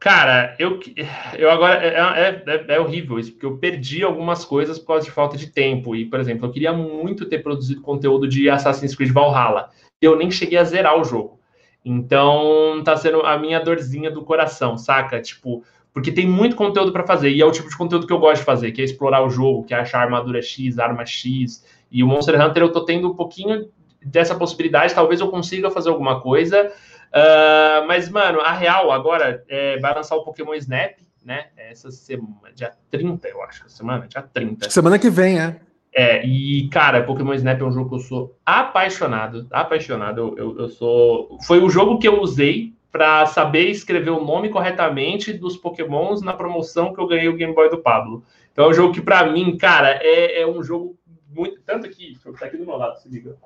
Cara, 0.07 0.55
eu, 0.61 0.79
eu 1.37 1.51
agora. 1.51 1.85
É, 1.85 1.89
é, 1.97 2.43
é, 2.47 2.65
é, 2.77 2.81
horrível 2.81 3.19
isso, 3.19 3.33
porque 3.33 3.45
eu 3.45 3.59
perdi 3.59 4.05
algumas 4.05 4.45
coisas 4.45 4.79
por 4.79 4.87
causa 4.87 5.05
de 5.05 5.11
falta 5.11 5.37
de 5.37 5.49
tempo. 5.49 5.97
E, 5.97 6.05
por 6.05 6.21
exemplo, 6.21 6.47
eu 6.47 6.53
queria 6.53 6.73
muito 6.73 7.27
ter 7.27 7.41
produzido 7.41 7.81
conteúdo 7.81 8.29
de 8.29 8.49
Assassin's 8.49 8.95
Creed 8.95 9.11
Valhalla. 9.11 9.69
Eu 10.01 10.15
nem 10.15 10.31
cheguei 10.31 10.59
a 10.59 10.63
zerar 10.63 10.97
o 10.97 11.03
jogo. 11.03 11.41
Então, 11.85 12.83
tá 12.85 12.97
sendo 12.97 13.23
a 13.23 13.37
minha 13.37 13.59
dorzinha 13.59 14.09
do 14.09 14.23
coração, 14.23 14.79
saca? 14.79 15.21
Tipo, 15.21 15.65
porque 15.93 16.13
tem 16.13 16.25
muito 16.25 16.55
conteúdo 16.55 16.93
para 16.93 17.05
fazer. 17.05 17.31
E 17.31 17.43
é 17.43 17.45
o 17.45 17.51
tipo 17.51 17.69
de 17.69 17.77
conteúdo 17.77 18.07
que 18.07 18.13
eu 18.13 18.21
gosto 18.21 18.43
de 18.43 18.47
fazer, 18.47 18.71
que 18.71 18.81
é 18.81 18.85
explorar 18.85 19.27
o 19.27 19.29
jogo, 19.29 19.65
que 19.65 19.75
é 19.75 19.81
achar 19.81 20.03
armadura 20.03 20.41
X, 20.41 20.79
arma 20.79 21.05
X. 21.05 21.67
E 21.91 22.05
o 22.05 22.07
Monster 22.07 22.41
Hunter 22.41 22.63
eu 22.63 22.71
tô 22.71 22.85
tendo 22.85 23.11
um 23.11 23.17
pouquinho 23.17 23.69
dessa 24.05 24.37
possibilidade. 24.37 24.95
Talvez 24.95 25.19
eu 25.21 25.27
consiga 25.27 25.69
fazer 25.69 25.89
alguma 25.89 26.21
coisa. 26.21 26.73
Uh, 27.17 27.87
mas, 27.87 28.11
mano, 28.11 28.41
a 28.41 28.53
real 28.53 28.93
agora 28.93 29.43
é, 29.49 29.79
vai 29.79 29.95
lançar 29.95 30.17
o 30.17 30.23
Pokémon 30.23 30.53
Snap, 30.55 30.99
né? 31.25 31.47
Essa 31.57 31.91
semana, 31.91 32.53
dia 32.55 32.73
30, 32.91 33.27
eu 33.29 33.43
acho, 33.43 33.69
semana, 33.71 34.07
dia 34.07 34.23
30. 34.23 34.69
Semana 34.69 34.99
que 34.99 35.09
vem, 35.09 35.41
é. 35.41 35.57
É, 35.95 36.27
e, 36.27 36.69
cara, 36.69 37.03
Pokémon 37.05 37.33
Snap 37.33 37.59
é 37.59 37.65
um 37.65 37.73
jogo 37.73 37.89
que 37.89 37.95
eu 37.95 38.01
sou 38.01 38.39
apaixonado, 38.45 39.47
apaixonado. 39.51 40.21
Eu, 40.21 40.37
eu, 40.37 40.59
eu 40.59 40.69
sou. 40.69 41.39
Foi 41.47 41.59
o 41.59 41.71
jogo 41.71 41.99
que 41.99 42.07
eu 42.07 42.21
usei 42.21 42.75
para 42.93 43.25
saber 43.25 43.71
escrever 43.71 44.11
o 44.11 44.23
nome 44.23 44.51
corretamente 44.51 45.33
dos 45.33 45.57
Pokémons 45.57 46.21
na 46.21 46.35
promoção 46.35 46.93
que 46.93 47.01
eu 47.01 47.07
ganhei 47.07 47.29
o 47.29 47.37
Game 47.37 47.55
Boy 47.55 47.71
do 47.71 47.79
Pablo. 47.79 48.23
Então 48.53 48.67
é 48.67 48.69
um 48.69 48.75
jogo 48.75 48.93
que, 48.93 49.01
para 49.01 49.31
mim, 49.33 49.57
cara, 49.57 49.99
é, 50.03 50.43
é 50.43 50.47
um 50.47 50.63
jogo 50.63 50.99
muito. 51.35 51.61
Tanto 51.63 51.87
aqui, 51.87 52.19
tá 52.39 52.47
aqui 52.47 52.59
do 52.59 52.67
meu 52.67 52.77
lado, 52.77 52.99
se 53.01 53.09
liga. 53.09 53.37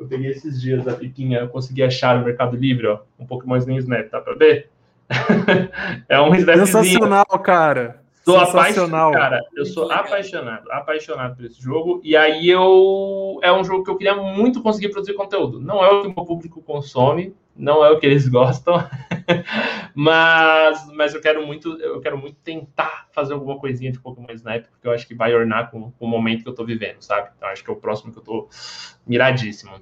Eu 0.00 0.08
peguei 0.08 0.30
esses 0.30 0.58
dias 0.60 0.88
a 0.88 0.94
pipinha, 0.94 1.40
eu 1.40 1.48
consegui 1.48 1.82
achar 1.82 2.18
no 2.18 2.24
Mercado 2.24 2.56
Livre, 2.56 2.86
ó, 2.86 3.00
um 3.18 3.26
Pokémonzinho 3.26 3.78
Snap, 3.78 4.10
dá 4.10 4.20
pra 4.20 4.34
ver? 4.34 4.70
é 6.08 6.20
um 6.20 6.34
Snapzinho. 6.34 6.66
Sensacional, 6.66 7.26
cara. 7.40 8.00
Sou 8.24 8.38
apaixonado, 8.38 9.12
cara. 9.12 9.40
Eu 9.54 9.66
sou 9.66 9.90
apaixonado, 9.90 10.70
apaixonado 10.70 11.36
por 11.36 11.44
esse 11.44 11.60
jogo. 11.60 12.00
E 12.04 12.16
aí 12.16 12.48
eu 12.48 13.38
é 13.42 13.52
um 13.52 13.64
jogo 13.64 13.84
que 13.84 13.90
eu 13.90 13.96
queria 13.96 14.14
muito 14.14 14.62
conseguir 14.62 14.90
produzir 14.90 15.14
conteúdo. 15.14 15.60
Não 15.60 15.84
é 15.84 15.90
o 15.90 16.02
que 16.02 16.08
o 16.08 16.14
meu 16.14 16.24
público 16.24 16.62
consome, 16.62 17.34
não 17.56 17.84
é 17.84 17.90
o 17.90 17.98
que 17.98 18.06
eles 18.06 18.28
gostam, 18.28 18.74
mas, 19.94 20.86
mas 20.94 21.14
eu 21.14 21.20
quero 21.20 21.46
muito, 21.46 21.78
eu 21.80 22.00
quero 22.00 22.16
muito 22.16 22.36
tentar 22.44 23.08
fazer 23.12 23.34
alguma 23.34 23.58
coisinha 23.58 23.90
de 23.90 24.00
Pokémon 24.00 24.32
Snap, 24.32 24.64
porque 24.66 24.86
eu 24.86 24.92
acho 24.92 25.06
que 25.06 25.14
vai 25.14 25.34
ornar 25.34 25.70
com, 25.70 25.90
com 25.90 26.04
o 26.04 26.08
momento 26.08 26.42
que 26.42 26.48
eu 26.48 26.54
tô 26.54 26.64
vivendo, 26.64 27.00
sabe? 27.00 27.30
Então 27.36 27.48
acho 27.48 27.64
que 27.64 27.70
é 27.70 27.72
o 27.72 27.76
próximo 27.76 28.12
que 28.12 28.18
eu 28.18 28.22
tô 28.22 28.48
miradíssimo. 29.06 29.72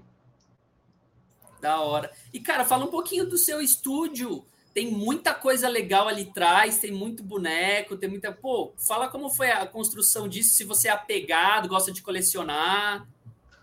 Da 1.61 1.81
hora. 1.81 2.11
E 2.33 2.41
cara, 2.41 2.65
fala 2.65 2.85
um 2.85 2.91
pouquinho 2.91 3.27
do 3.27 3.37
seu 3.37 3.61
estúdio. 3.61 4.45
Tem 4.73 4.91
muita 4.91 5.35
coisa 5.35 5.69
legal 5.69 6.07
ali 6.07 6.23
atrás, 6.23 6.79
tem 6.79 6.93
muito 6.93 7.23
boneco, 7.23 7.97
tem 7.97 8.09
muita. 8.09 8.31
Pô, 8.31 8.73
fala 8.77 9.09
como 9.09 9.29
foi 9.29 9.51
a 9.51 9.67
construção 9.67 10.29
disso, 10.29 10.55
se 10.55 10.63
você 10.63 10.89
é 10.89 10.93
apegado, 10.93 11.69
gosta 11.69 11.91
de 11.91 12.03
colecionar. 12.03 13.07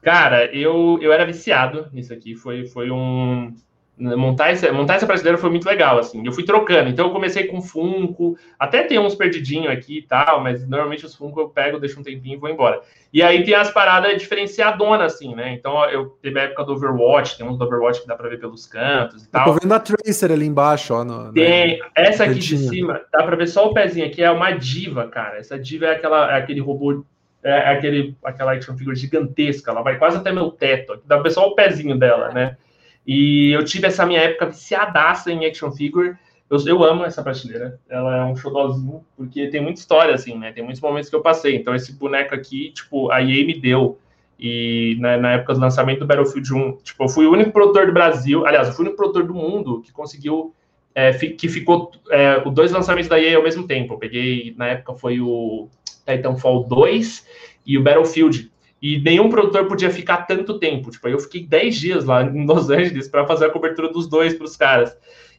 Cara, 0.02 0.46
eu, 0.54 1.00
eu 1.02 1.12
era 1.14 1.26
viciado 1.26 1.90
nisso 1.92 2.14
aqui. 2.14 2.36
Foi, 2.36 2.68
foi 2.68 2.92
um, 2.92 3.56
montar 3.98 4.50
essa, 4.50 4.72
montar 4.72 4.96
essa 4.96 5.06
prateleira 5.06 5.38
foi 5.38 5.50
muito 5.50 5.66
legal, 5.66 5.98
assim. 5.98 6.26
Eu 6.26 6.32
fui 6.32 6.44
trocando. 6.44 6.90
Então, 6.90 7.08
eu 7.08 7.14
comecei 7.14 7.46
com 7.46 7.62
Funko, 7.62 8.38
até 8.60 8.84
tem 8.84 9.00
uns 9.00 9.16
perdidinhos 9.16 9.72
aqui 9.72 10.00
e 10.00 10.02
tal, 10.02 10.42
mas 10.42 10.68
normalmente 10.68 11.06
os 11.06 11.16
Funko 11.16 11.40
eu 11.40 11.50
pego, 11.50 11.80
deixo 11.80 12.00
um 12.00 12.04
tempinho 12.04 12.36
e 12.36 12.40
vou 12.40 12.50
embora. 12.50 12.82
E 13.14 13.24
aí 13.24 13.44
tem 13.46 13.54
as 13.54 13.72
paradas 13.72 14.18
diferenciadonas, 14.18 15.14
assim, 15.14 15.34
né? 15.34 15.54
Então, 15.54 15.84
eu 15.86 16.18
teve 16.22 16.40
a 16.40 16.44
época 16.44 16.66
do 16.66 16.74
Overwatch, 16.74 17.38
tem 17.38 17.48
uns 17.48 17.58
do 17.58 17.66
Overwatch 17.66 18.02
que 18.02 18.08
dá 18.08 18.16
pra 18.16 18.28
ver 18.28 18.40
pelos 18.40 18.66
cantos 18.66 19.24
e 19.24 19.30
tal. 19.30 19.48
Eu 19.48 19.54
tô 19.54 19.60
vendo 19.62 19.74
a 19.74 19.80
Tracer 19.80 20.32
ali 20.32 20.46
embaixo, 20.46 20.94
ó. 20.94 21.04
No, 21.04 21.32
tem, 21.32 21.80
essa 21.96 22.26
aqui 22.26 22.40
de 22.40 22.58
cima, 22.58 23.02
dá 23.14 23.24
pra 23.24 23.36
ver 23.36 23.48
só 23.48 23.70
o 23.70 23.74
pezinho 23.74 24.06
aqui, 24.06 24.22
é 24.22 24.30
uma 24.30 24.52
diva, 24.52 25.08
cara. 25.08 25.38
Essa 25.38 25.58
diva 25.58 25.86
é, 25.86 25.92
aquela, 25.92 26.32
é 26.34 26.38
aquele 26.38 26.60
robô 26.60 27.06
é 27.46 27.70
aquele, 27.70 28.18
aquela 28.24 28.54
action 28.54 28.76
figure 28.76 28.96
gigantesca, 28.96 29.70
ela 29.70 29.84
vai 29.84 30.00
quase 30.00 30.18
até 30.18 30.32
meu 30.32 30.50
teto. 30.50 31.00
Dá 31.06 31.16
pra 31.16 31.24
ver 31.26 31.32
só 31.32 31.48
o 31.48 31.54
pezinho 31.54 31.96
dela, 31.96 32.32
né? 32.34 32.58
E 33.06 33.52
eu 33.52 33.64
tive 33.64 33.88
essa 33.88 34.06
minha 34.06 34.22
época 34.22 34.48
viciadaça 34.48 35.32
em 35.32 35.46
action 35.46 35.72
figure. 35.72 36.16
Eu, 36.50 36.58
eu 36.66 36.84
amo 36.84 37.06
essa 37.06 37.22
prateleira. 37.24 37.80
Ela 37.90 38.18
é 38.18 38.24
um 38.26 38.36
showzinho, 38.36 39.06
porque 39.16 39.48
tem 39.48 39.62
muita 39.62 39.80
história, 39.80 40.14
assim, 40.14 40.38
né? 40.38 40.52
Tem 40.52 40.64
muitos 40.64 40.82
momentos 40.82 41.10
que 41.10 41.16
eu 41.16 41.22
passei. 41.22 41.56
Então, 41.56 41.76
esse 41.76 41.94
boneco 41.94 42.34
aqui, 42.34 42.72
tipo, 42.72 43.12
a 43.12 43.22
EA 43.22 43.46
me 43.46 43.60
deu. 43.60 44.00
E 44.40 44.98
né, 45.00 45.18
na 45.18 45.34
época 45.34 45.54
do 45.54 45.60
lançamento 45.60 46.00
do 46.00 46.06
Battlefield 46.06 46.54
1, 46.54 46.78
tipo, 46.84 47.04
eu 47.04 47.10
fui 47.10 47.26
o 47.26 47.32
único 47.32 47.52
produtor 47.52 47.88
do 47.88 47.94
Brasil, 47.94 48.46
aliás, 48.46 48.68
eu 48.68 48.74
fui 48.74 48.84
o 48.84 48.88
único 48.88 48.98
produtor 48.98 49.26
do 49.26 49.34
mundo 49.34 49.82
que 49.82 49.94
conseguiu, 49.94 50.54
é, 50.94 51.14
que 51.14 51.48
ficou 51.48 51.92
é, 52.10 52.44
os 52.46 52.54
dois 52.54 52.72
lançamentos 52.72 53.08
da 53.08 53.20
EA 53.20 53.38
ao 53.38 53.44
mesmo 53.44 53.66
tempo. 53.66 53.94
Eu 53.94 53.98
peguei, 53.98 54.54
na 54.58 54.68
época 54.68 54.94
foi 54.96 55.22
o 55.22 55.70
Titanfall 56.06 56.66
2 56.66 57.26
e 57.66 57.78
o 57.78 57.84
Battlefield 57.84 58.52
e 58.82 59.00
nenhum 59.00 59.30
produtor 59.30 59.68
podia 59.68 59.90
ficar 59.90 60.26
tanto 60.28 60.60
tempo. 60.60 60.92
Tipo, 60.92 61.08
eu 61.08 61.20
fiquei 61.20 61.46
10 61.46 61.76
dias 61.76 62.06
lá 62.06 62.24
em 62.24 62.46
Los 62.46 62.70
Angeles 62.70 63.08
para 63.08 63.26
fazer 63.26 63.46
a 63.46 63.50
cobertura 63.50 63.90
dos 63.90 64.08
dois 64.08 64.34
para 64.34 64.46
os 64.46 64.56
caras. 64.56 64.96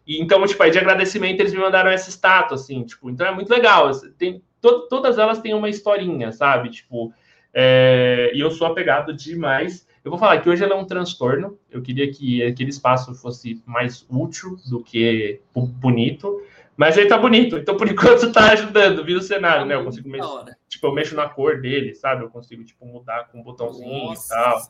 E 0.07 0.21
então, 0.21 0.45
tipo, 0.47 0.63
aí 0.63 0.71
de 0.71 0.79
agradecimento 0.79 1.41
eles 1.41 1.53
me 1.53 1.59
mandaram 1.59 1.91
essa 1.91 2.09
estátua, 2.09 2.55
assim, 2.55 2.85
tipo, 2.85 3.11
então 3.11 3.27
é 3.27 3.33
muito 3.33 3.51
legal. 3.51 3.91
Tem, 4.17 4.43
to, 4.61 4.87
todas 4.89 5.19
elas 5.19 5.41
têm 5.41 5.55
uma 5.55 5.69
historinha, 5.69 6.33
sabe? 6.33 6.71
Tipo, 6.71 7.13
é, 7.53 8.31
e 8.35 8.41
eu 8.41 8.51
sou 8.51 8.67
apegado 8.67 9.13
demais. 9.13 9.87
Eu 10.05 10.11
vou 10.11 10.19
falar 10.21 10.41
que 10.41 10.49
hoje 10.49 10.63
ela 10.63 10.75
é 10.75 10.77
um 10.77 10.85
transtorno. 10.85 11.59
Eu 11.71 11.83
queria 11.83 12.11
que 12.13 12.43
aquele 12.45 12.71
espaço 12.71 13.15
fosse 13.15 13.61
mais 13.67 14.07
útil 14.09 14.57
do 14.71 14.83
que 14.83 15.41
bonito. 15.55 16.41
Mas 16.77 16.97
ele 16.97 17.09
tá 17.09 17.17
bonito, 17.17 17.57
então 17.57 17.77
por 17.77 17.89
enquanto 17.91 18.31
tá 18.31 18.53
ajudando, 18.53 19.05
viu 19.05 19.19
o 19.19 19.23
cenário, 19.23 19.65
né? 19.65 19.75
Eu 19.75 19.85
consigo 19.85 20.09
mexer, 20.09 20.56
tipo, 20.69 20.87
eu 20.87 20.93
mexo 20.93 21.15
na 21.15 21.29
cor 21.29 21.61
dele, 21.61 21.95
sabe? 21.95 22.25
Eu 22.25 22.31
consigo, 22.31 22.65
tipo, 22.65 22.85
mudar 22.87 23.29
com 23.29 23.41
um 23.41 23.43
botãozinho 23.43 24.09
Nossa. 24.09 24.27
e 24.27 24.37
tal. 24.37 24.63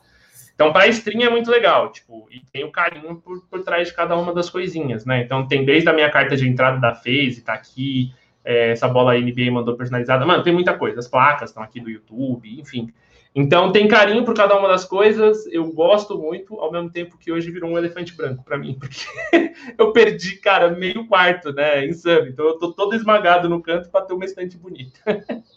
Então, 0.53 0.73
para 0.73 0.87
stream 0.87 1.21
é 1.21 1.29
muito 1.29 1.51
legal, 1.51 1.91
tipo, 1.91 2.27
e 2.31 2.39
tem 2.51 2.63
o 2.63 2.71
carinho 2.71 3.17
por, 3.17 3.41
por 3.45 3.63
trás 3.63 3.87
de 3.87 3.93
cada 3.93 4.15
uma 4.15 4.33
das 4.33 4.49
coisinhas, 4.49 5.05
né? 5.05 5.21
Então, 5.21 5.47
tem 5.47 5.63
desde 5.63 5.87
a 5.87 5.93
minha 5.93 6.09
carta 6.09 6.35
de 6.35 6.47
entrada 6.47 6.79
da 6.79 6.95
FaZe, 6.95 7.43
tá 7.43 7.53
aqui, 7.53 8.11
é, 8.43 8.71
essa 8.71 8.87
bola 8.87 9.19
NBA 9.19 9.51
mandou 9.51 9.75
personalizada. 9.75 10.25
Mano, 10.25 10.41
tem 10.41 10.53
muita 10.53 10.73
coisa. 10.73 10.99
As 10.99 11.07
placas 11.07 11.49
estão 11.49 11.61
aqui 11.61 11.79
do 11.79 11.89
YouTube, 11.89 12.59
enfim. 12.59 12.91
Então 13.35 13.71
tem 13.71 13.87
carinho 13.87 14.25
por 14.25 14.33
cada 14.33 14.57
uma 14.57 14.67
das 14.67 14.83
coisas, 14.83 15.45
eu 15.51 15.71
gosto 15.71 16.17
muito, 16.17 16.59
ao 16.59 16.71
mesmo 16.71 16.89
tempo 16.89 17.19
que 17.19 17.31
hoje 17.31 17.51
virou 17.51 17.69
um 17.69 17.77
elefante 17.77 18.15
branco 18.15 18.43
para 18.43 18.57
mim, 18.57 18.73
porque 18.79 19.53
eu 19.77 19.91
perdi, 19.91 20.37
cara, 20.37 20.71
meio 20.71 21.05
quarto, 21.05 21.53
né? 21.53 21.85
Insano. 21.85 22.29
Então 22.29 22.47
eu 22.47 22.57
tô 22.57 22.73
todo 22.73 22.95
esmagado 22.95 23.47
no 23.47 23.61
canto 23.61 23.89
para 23.89 24.05
ter 24.05 24.13
uma 24.13 24.25
estante 24.25 24.57
bonita. 24.57 24.99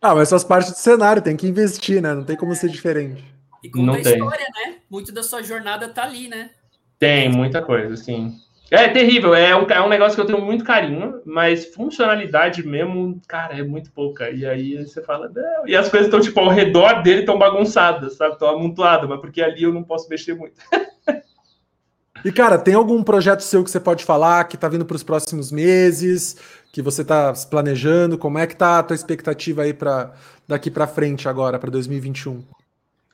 ah, 0.00 0.14
mas 0.14 0.30
faz 0.30 0.44
parte 0.44 0.70
do 0.70 0.76
cenário, 0.76 1.22
tem 1.22 1.36
que 1.36 1.46
investir, 1.46 2.00
né? 2.00 2.14
Não 2.14 2.24
tem 2.24 2.36
como 2.36 2.54
ser 2.54 2.68
diferente. 2.70 3.24
E 3.62 3.68
conta 3.68 3.86
Não 3.86 3.94
a 3.94 4.02
tem. 4.02 4.12
história, 4.14 4.46
né? 4.54 4.76
Muito 4.88 5.12
da 5.12 5.22
sua 5.22 5.42
jornada 5.42 5.88
tá 5.88 6.04
ali, 6.04 6.28
né? 6.28 6.50
Tem, 6.98 7.28
muita 7.28 7.62
coisa, 7.62 7.96
sim. 7.96 8.34
É 8.70 8.86
terrível, 8.88 9.34
é 9.34 9.54
um, 9.56 9.68
é 9.68 9.80
um 9.84 9.88
negócio 9.88 10.14
que 10.14 10.20
eu 10.20 10.26
tenho 10.26 10.40
muito 10.40 10.62
carinho, 10.62 11.20
mas 11.26 11.66
funcionalidade 11.74 12.64
mesmo, 12.64 13.20
cara, 13.26 13.58
é 13.58 13.64
muito 13.64 13.90
pouca. 13.90 14.30
E 14.30 14.46
aí 14.46 14.76
você 14.86 15.02
fala, 15.02 15.28
não. 15.28 15.66
E 15.66 15.74
as 15.74 15.88
coisas 15.88 16.06
estão, 16.06 16.20
tipo, 16.20 16.38
ao 16.38 16.48
redor 16.48 17.02
dele 17.02 17.20
estão 17.20 17.36
bagunçadas, 17.36 18.16
sabe? 18.16 18.34
Estão 18.34 18.48
amontoadas, 18.48 19.08
mas 19.08 19.20
porque 19.20 19.42
ali 19.42 19.64
eu 19.64 19.72
não 19.72 19.82
posso 19.82 20.08
mexer 20.08 20.34
muito. 20.34 20.54
e, 22.24 22.30
cara, 22.30 22.58
tem 22.58 22.74
algum 22.74 23.02
projeto 23.02 23.40
seu 23.40 23.64
que 23.64 23.70
você 23.70 23.80
pode 23.80 24.04
falar 24.04 24.44
que 24.44 24.56
tá 24.56 24.68
vindo 24.68 24.84
para 24.84 24.96
os 24.96 25.02
próximos 25.02 25.50
meses, 25.50 26.36
que 26.72 26.82
você 26.82 27.04
tá 27.04 27.34
se 27.34 27.46
planejando? 27.48 28.16
Como 28.16 28.38
é 28.38 28.46
que 28.46 28.56
tá 28.56 28.78
a 28.78 28.82
tua 28.82 28.94
expectativa 28.94 29.62
aí 29.62 29.74
para 29.74 30.12
daqui 30.46 30.70
para 30.70 30.86
frente 30.86 31.28
agora, 31.28 31.58
para 31.58 31.70
2021? 31.70 32.42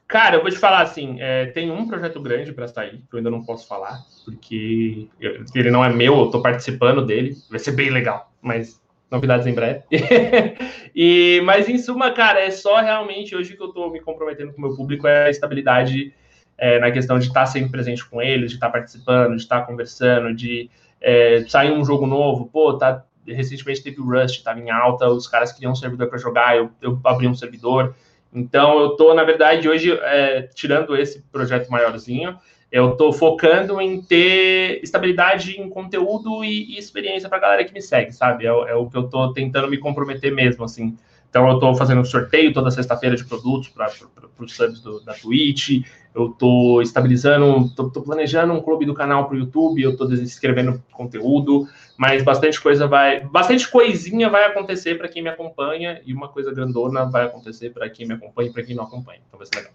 Cara, 0.09 0.37
eu 0.37 0.43
vou 0.43 0.51
te 0.51 0.59
falar 0.59 0.83
assim, 0.83 1.17
é, 1.21 1.47
tem 1.47 1.71
um 1.71 1.89
projeto 1.89 2.21
grande 2.21 2.53
para 2.53 2.69
sair, 2.69 3.03
que 3.11 3.15
eu 3.15 3.19
ainda 3.19 3.31
não 3.31 3.45
posso 3.45 3.67
falar, 3.67 3.99
porque 4.25 5.09
eu, 5.21 5.45
ele 5.53 5.71
não 5.71 5.85
é 5.85 5.93
meu, 5.93 6.17
eu 6.17 6.31
tô 6.31 6.41
participando 6.41 7.05
dele, 7.05 7.35
vai 7.51 7.59
ser 7.59 7.73
bem 7.73 7.91
legal, 7.91 8.31
mas 8.41 8.81
novidades 9.11 9.49
em 9.49 9.53
breve. 9.53 9.83
e, 10.95 11.43
mas 11.45 11.69
em 11.69 11.77
suma, 11.77 12.13
cara, 12.13 12.41
é 12.41 12.53
só 12.53 12.81
realmente 12.81 13.35
hoje 13.35 13.57
que 13.57 13.63
eu 13.63 13.73
tô 13.73 13.91
me 13.91 14.01
comprometendo 14.01 14.53
com 14.53 14.59
o 14.59 14.69
meu 14.69 14.77
público 14.77 15.09
é 15.09 15.27
a 15.27 15.31
estabilidade 15.31 16.15
é, 16.57 16.79
na 16.79 16.93
questão 16.93 17.19
de 17.19 17.27
estar 17.27 17.41
tá 17.41 17.47
sempre 17.47 17.71
presente 17.71 18.09
com 18.09 18.23
eles, 18.23 18.51
de 18.51 18.57
estar 18.57 18.69
tá 18.69 18.73
participando, 18.73 19.35
de 19.35 19.43
estar 19.43 19.61
tá 19.61 19.67
conversando, 19.67 20.33
de 20.33 20.71
é, 21.01 21.45
sair 21.49 21.73
um 21.73 21.85
jogo 21.85 22.07
novo, 22.07 22.47
pô, 22.47 22.75
tá 22.75 23.05
recentemente 23.27 23.83
teve 23.83 24.01
o 24.01 24.05
Rust, 24.05 24.39
estava 24.39 24.61
em 24.61 24.70
alta, 24.70 25.09
os 25.09 25.27
caras 25.27 25.53
queriam 25.53 25.72
um 25.72 25.77
servidor 25.77 26.09
para 26.09 26.18
jogar, 26.18 26.57
eu, 26.57 26.70
eu 26.81 26.99
abri 27.05 27.27
um 27.27 27.35
servidor. 27.35 27.95
Então, 28.33 28.79
eu 28.79 28.91
estou, 28.93 29.14
na 29.14 29.24
verdade, 29.24 29.68
hoje, 29.68 29.93
é, 29.93 30.43
tirando 30.55 30.97
esse 30.97 31.22
projeto 31.33 31.70
maiorzinho, 31.70 32.39
eu 32.70 32.93
estou 32.93 33.12
focando 33.12 33.81
em 33.81 34.03
ter 34.03 34.81
estabilidade 34.83 35.61
em 35.61 35.68
conteúdo 35.70 36.45
e, 36.45 36.74
e 36.74 36.79
experiência 36.79 37.29
para 37.29 37.39
a 37.39 37.41
galera 37.41 37.64
que 37.64 37.72
me 37.72 37.81
segue, 37.81 38.12
sabe? 38.12 38.45
É, 38.45 38.49
é 38.49 38.74
o 38.74 38.91
que 38.91 38.97
eu 38.97 39.05
estou 39.05 39.33
tentando 39.33 39.68
me 39.68 39.79
comprometer 39.79 40.33
mesmo, 40.33 40.64
assim. 40.64 40.97
Então, 41.31 41.49
eu 41.49 41.55
estou 41.55 41.74
fazendo 41.74 42.01
um 42.01 42.05
sorteio 42.05 42.53
toda 42.53 42.70
sexta-feira 42.70 43.16
de 43.16 43.24
produtos 43.24 43.68
para 43.68 43.91
os 44.39 44.55
subs 44.55 44.81
do, 44.81 45.01
da 45.01 45.14
Twitch. 45.14 45.83
Eu 46.17 46.31
estou 46.31 46.81
estabilizando, 46.81 47.67
estou 47.67 48.03
planejando 48.03 48.55
um 48.55 48.62
clube 48.62 48.87
do 48.87 48.95
canal 48.95 49.27
para 49.27 49.37
o 49.37 49.39
YouTube. 49.39 49.83
Eu 49.83 49.91
estou 49.91 50.11
escrevendo 50.14 50.83
conteúdo, 50.91 51.69
mas 51.95 52.23
bastante 52.23 52.59
coisa 52.59 52.87
vai, 52.87 53.21
bastante 53.21 53.71
coisinha 53.71 54.31
vai 54.31 54.47
acontecer 54.47 54.97
para 54.97 55.09
quem 55.09 55.23
me 55.23 55.29
acompanha 55.29 56.01
e 56.07 56.14
uma 56.14 56.29
coisa 56.29 56.55
grandona 56.55 57.05
vai 57.05 57.27
acontecer 57.27 57.69
para 57.69 57.91
quem 57.91 58.09
me 58.09 58.14
acompanha 58.14 58.49
e 58.49 58.53
para 58.53 58.62
quem 58.62 58.75
não 58.75 58.85
acompanha. 58.85 59.21
Então, 59.29 59.39
vai 59.39 59.47
ser 59.47 59.57
legal. 59.57 59.73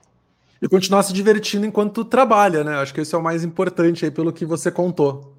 E 0.60 0.68
continuar 0.68 1.04
se 1.04 1.14
divertindo 1.14 1.64
enquanto 1.64 2.04
trabalha, 2.04 2.64
né? 2.64 2.78
Acho 2.78 2.92
que 2.92 3.02
esse 3.02 3.14
é 3.14 3.18
o 3.18 3.22
mais 3.22 3.44
importante 3.44 4.04
aí 4.04 4.10
pelo 4.10 4.34
que 4.34 4.44
você 4.44 4.72
contou. 4.72 5.36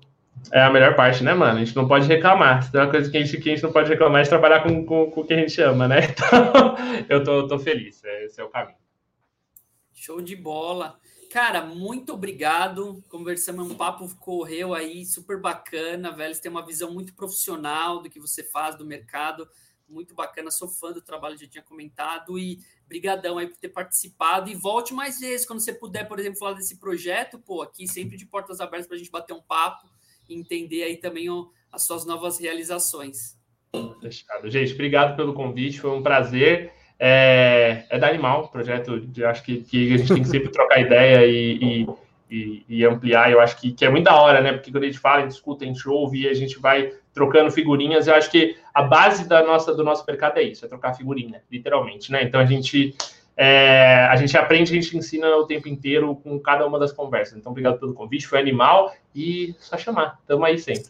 É 0.53 0.63
a 0.63 0.71
melhor 0.71 0.95
parte, 0.95 1.25
né, 1.25 1.35
mano? 1.35 1.57
A 1.57 1.65
gente 1.65 1.75
não 1.75 1.89
pode 1.89 2.07
reclamar. 2.07 2.63
Se 2.63 2.71
tem 2.71 2.81
uma 2.81 2.91
coisa 2.91 3.11
que 3.11 3.17
a, 3.17 3.25
gente, 3.25 3.39
que 3.39 3.51
a 3.51 3.55
gente 3.55 3.63
não 3.65 3.73
pode 3.73 3.89
reclamar 3.89 4.23
é 4.23 4.25
trabalhar 4.25 4.61
com, 4.63 4.85
com, 4.85 5.11
com 5.11 5.21
o 5.21 5.25
que 5.25 5.35
a 5.35 5.37
gente 5.37 5.61
ama, 5.61 5.89
né? 5.89 5.99
Então, 6.15 6.77
eu 7.09 7.25
tô, 7.25 7.49
tô 7.49 7.59
feliz. 7.59 8.03
Esse 8.25 8.41
é 8.41 8.45
o 8.45 8.49
caminho. 8.49 8.82
Show 10.03 10.21
de 10.21 10.35
bola. 10.35 10.99
Cara, 11.31 11.65
muito 11.65 12.13
obrigado. 12.13 13.01
Conversamos, 13.09 13.71
um 13.71 13.77
papo 13.77 14.13
correu 14.17 14.75
aí, 14.75 15.07
super 15.07 15.41
bacana, 15.41 16.11
velho. 16.11 16.35
Você 16.35 16.43
tem 16.43 16.51
uma 16.51 16.67
visão 16.67 16.93
muito 16.93 17.15
profissional 17.15 18.03
do 18.03 18.11
que 18.11 18.19
você 18.19 18.43
faz, 18.43 18.77
do 18.77 18.85
mercado. 18.85 19.49
Muito 19.89 20.13
bacana, 20.13 20.51
sou 20.51 20.67
fã 20.67 20.91
do 20.91 21.01
trabalho, 21.01 21.39
já 21.39 21.47
tinha 21.47 21.63
comentado. 21.63 22.37
E 22.37 22.59
brigadão 22.89 23.39
aí 23.39 23.47
por 23.47 23.57
ter 23.57 23.69
participado. 23.69 24.51
E 24.51 24.57
volte 24.57 24.93
mais 24.93 25.21
vezes, 25.21 25.47
quando 25.47 25.61
você 25.61 25.73
puder, 25.73 26.09
por 26.09 26.19
exemplo, 26.19 26.41
falar 26.41 26.55
desse 26.55 26.81
projeto, 26.81 27.39
pô, 27.39 27.63
aqui 27.63 27.87
sempre 27.87 28.17
de 28.17 28.27
portas 28.27 28.61
abertas 28.61 28.89
para 28.89 28.97
a 28.97 28.99
gente 28.99 29.11
bater 29.11 29.33
um 29.33 29.43
papo 29.43 29.89
entender 30.29 30.83
aí 30.83 30.97
também 30.97 31.31
o, 31.31 31.53
as 31.71 31.87
suas 31.87 32.05
novas 32.05 32.41
realizações. 32.41 33.39
Fechado. 34.01 34.51
Gente, 34.51 34.73
obrigado 34.73 35.17
pelo 35.17 35.33
convite, 35.33 35.81
foi 35.81 35.91
um 35.91 36.03
prazer. 36.03 36.73
É, 37.05 37.83
é 37.91 37.99
da 37.99 38.07
Animal, 38.07 38.47
projeto 38.47 39.01
de 39.01 39.25
acho 39.25 39.43
que, 39.43 39.63
que 39.65 39.93
a 39.93 39.99
gente 39.99 40.15
tem 40.15 40.23
que 40.23 40.29
sempre 40.29 40.53
trocar 40.53 40.81
ideia 40.81 41.27
e, 41.27 41.85
e, 42.31 42.65
e, 42.69 42.85
ampliar. 42.85 43.29
Eu 43.29 43.41
acho 43.41 43.61
que, 43.61 43.73
que 43.73 43.85
é 43.85 43.91
muito 43.91 44.05
da 44.05 44.15
hora, 44.15 44.41
né? 44.41 44.53
Porque 44.53 44.71
quando 44.71 44.85
a 44.85 44.87
gente 44.87 45.01
fala, 45.01 45.19
a 45.19 45.23
gente 45.23 45.33
escuta, 45.33 45.65
a 45.65 45.67
gente 45.67 45.89
ouve 45.89 46.21
e 46.21 46.29
a 46.29 46.33
gente 46.33 46.61
vai 46.61 46.93
trocando 47.13 47.51
figurinhas. 47.51 48.07
Eu 48.07 48.15
acho 48.15 48.31
que 48.31 48.57
a 48.73 48.85
base 48.85 49.29
da 49.29 49.43
nossa, 49.43 49.75
do 49.75 49.83
nosso 49.83 50.05
mercado 50.07 50.39
é 50.39 50.45
isso, 50.45 50.65
é 50.65 50.69
trocar 50.69 50.95
figurinha, 50.95 51.43
literalmente, 51.51 52.13
né? 52.13 52.23
Então 52.23 52.41
a 52.41 52.47
gente 52.47 52.95
é, 53.37 54.07
a 54.11 54.17
gente 54.17 54.37
aprende, 54.37 54.73
a 54.73 54.81
gente 54.81 54.97
ensina 54.97 55.29
o 55.37 55.47
tempo 55.47 55.69
inteiro 55.69 56.15
com 56.17 56.39
cada 56.39 56.67
uma 56.67 56.79
das 56.79 56.93
conversas. 56.93 57.39
Então, 57.39 57.51
obrigado 57.51 57.79
pelo 57.79 57.95
convite, 57.95 58.27
foi 58.27 58.39
animal 58.39 58.95
e 59.15 59.55
só 59.59 59.77
chamar, 59.77 60.19
tamo 60.27 60.45
aí 60.45 60.59
sempre. 60.59 60.85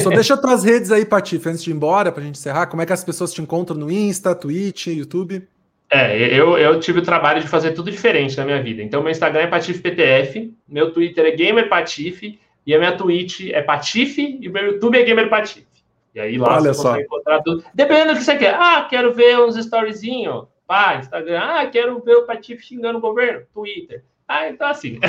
Só 0.00 0.10
deixa 0.10 0.36
tuas 0.36 0.64
redes 0.64 0.90
aí, 0.92 1.04
Patife, 1.04 1.48
antes 1.48 1.62
de 1.62 1.70
ir 1.70 1.74
embora, 1.74 2.12
para 2.12 2.22
a 2.22 2.26
gente 2.26 2.36
encerrar. 2.36 2.66
Como 2.66 2.80
é 2.80 2.86
que 2.86 2.92
as 2.92 3.04
pessoas 3.04 3.32
te 3.32 3.42
encontram 3.42 3.76
no 3.76 3.90
Insta, 3.90 4.34
Twitch, 4.34 4.86
YouTube? 4.88 5.46
É, 5.92 6.16
eu, 6.32 6.56
eu 6.56 6.78
tive 6.78 7.00
o 7.00 7.02
trabalho 7.02 7.40
de 7.40 7.48
fazer 7.48 7.72
tudo 7.72 7.90
diferente 7.90 8.36
na 8.36 8.44
minha 8.44 8.62
vida. 8.62 8.80
Então, 8.80 9.02
meu 9.02 9.10
Instagram 9.10 9.42
é 9.42 9.46
PatiFePTF, 9.48 10.54
meu 10.68 10.92
Twitter 10.92 11.26
é 11.26 11.32
GamerPatife, 11.32 12.38
e 12.64 12.74
a 12.74 12.78
minha 12.78 12.96
Twitch 12.96 13.48
é 13.50 13.60
Patife, 13.60 14.38
e 14.40 14.48
o 14.48 14.52
meu 14.52 14.66
YouTube 14.66 14.96
é 14.96 15.02
GamerPatife. 15.02 15.66
E 16.14 16.20
aí 16.20 16.38
lá 16.38 16.56
Olha 16.56 16.72
você 16.72 16.82
só. 16.82 16.98
encontrar 16.98 17.42
tudo. 17.42 17.64
Dependendo 17.74 18.12
do 18.12 18.18
que 18.18 18.24
você 18.24 18.36
quer. 18.36 18.54
Ah, 18.54 18.86
quero 18.88 19.12
ver 19.12 19.38
uns 19.40 19.56
storyzinhos 19.56 20.44
Pá, 20.70 20.98
Instagram. 21.00 21.40
Ah, 21.42 21.66
quero 21.66 21.98
ver 21.98 22.14
o 22.14 22.26
Patife 22.26 22.62
xingando 22.62 22.98
o 22.98 23.00
governo. 23.00 23.44
Twitter. 23.52 24.04
Ah, 24.28 24.48
então 24.48 24.68
assim. 24.68 25.00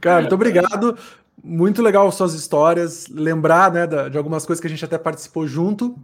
Cara, 0.00 0.22
muito 0.22 0.34
obrigado. 0.34 0.98
Muito 1.42 1.82
legal 1.82 2.10
suas 2.12 2.34
histórias. 2.34 3.06
Lembrar 3.08 3.72
né, 3.72 3.86
de 3.86 4.16
algumas 4.16 4.44
coisas 4.44 4.60
que 4.60 4.66
a 4.66 4.70
gente 4.70 4.84
até 4.84 4.98
participou 4.98 5.46
junto. 5.46 5.96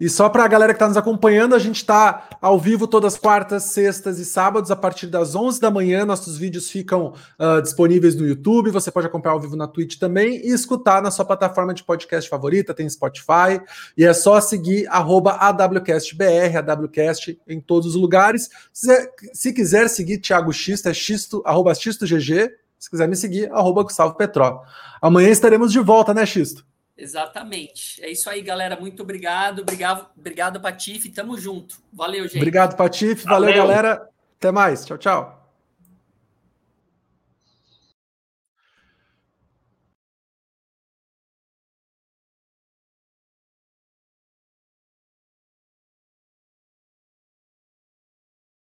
E 0.00 0.08
só 0.08 0.30
para 0.30 0.44
a 0.44 0.48
galera 0.48 0.72
que 0.72 0.76
está 0.76 0.88
nos 0.88 0.96
acompanhando, 0.96 1.54
a 1.54 1.58
gente 1.58 1.76
está 1.76 2.26
ao 2.40 2.58
vivo 2.58 2.86
todas 2.86 3.18
quartas, 3.18 3.64
sextas 3.64 4.18
e 4.18 4.24
sábados, 4.24 4.70
a 4.70 4.76
partir 4.76 5.06
das 5.06 5.34
11 5.34 5.60
da 5.60 5.70
manhã. 5.70 6.06
Nossos 6.06 6.38
vídeos 6.38 6.70
ficam 6.70 7.12
uh, 7.38 7.60
disponíveis 7.60 8.16
no 8.16 8.26
YouTube. 8.26 8.70
Você 8.70 8.90
pode 8.90 9.06
acompanhar 9.06 9.34
ao 9.34 9.40
vivo 9.40 9.56
na 9.56 9.68
Twitch 9.68 9.98
também 9.98 10.36
e 10.38 10.54
escutar 10.54 11.02
na 11.02 11.10
sua 11.10 11.26
plataforma 11.26 11.74
de 11.74 11.84
podcast 11.84 12.30
favorita, 12.30 12.72
tem 12.72 12.88
Spotify. 12.88 13.60
E 13.94 14.06
é 14.06 14.14
só 14.14 14.40
seguir 14.40 14.88
AWCastBR, 14.88 16.56
AWCast 16.56 17.38
em 17.46 17.60
todos 17.60 17.88
os 17.88 17.94
lugares. 17.94 18.48
Se, 18.72 19.10
se 19.34 19.52
quiser 19.52 19.86
seguir 19.90 20.16
Thiago 20.16 20.50
Xisto, 20.50 20.88
é 20.88 20.94
xisto, 20.94 21.42
arroba 21.44 21.74
XistoGG. 21.74 22.50
Se 22.80 22.88
quiser 22.90 23.06
me 23.06 23.14
seguir, 23.14 23.52
arroba 23.52 23.82
Gustavo 23.82 24.14
Petró. 24.14 24.64
Amanhã 25.02 25.28
estaremos 25.28 25.70
de 25.70 25.78
volta, 25.78 26.14
né, 26.14 26.24
Xisto? 26.24 26.64
Exatamente. 26.96 28.02
É 28.02 28.10
isso 28.10 28.28
aí, 28.28 28.40
galera. 28.40 28.78
Muito 28.78 29.02
obrigado. 29.02 29.60
Obrigado, 29.60 30.06
obrigado 30.18 30.60
Patife. 30.60 31.10
Tamo 31.10 31.38
junto. 31.38 31.76
Valeu, 31.92 32.24
gente. 32.24 32.38
Obrigado, 32.38 32.76
Patife. 32.76 33.24
Valeu, 33.24 33.50
Valeu, 33.50 33.66
galera. 33.66 34.08
Até 34.38 34.50
mais. 34.50 34.84
Tchau, 34.84 34.96
tchau. 34.96 35.39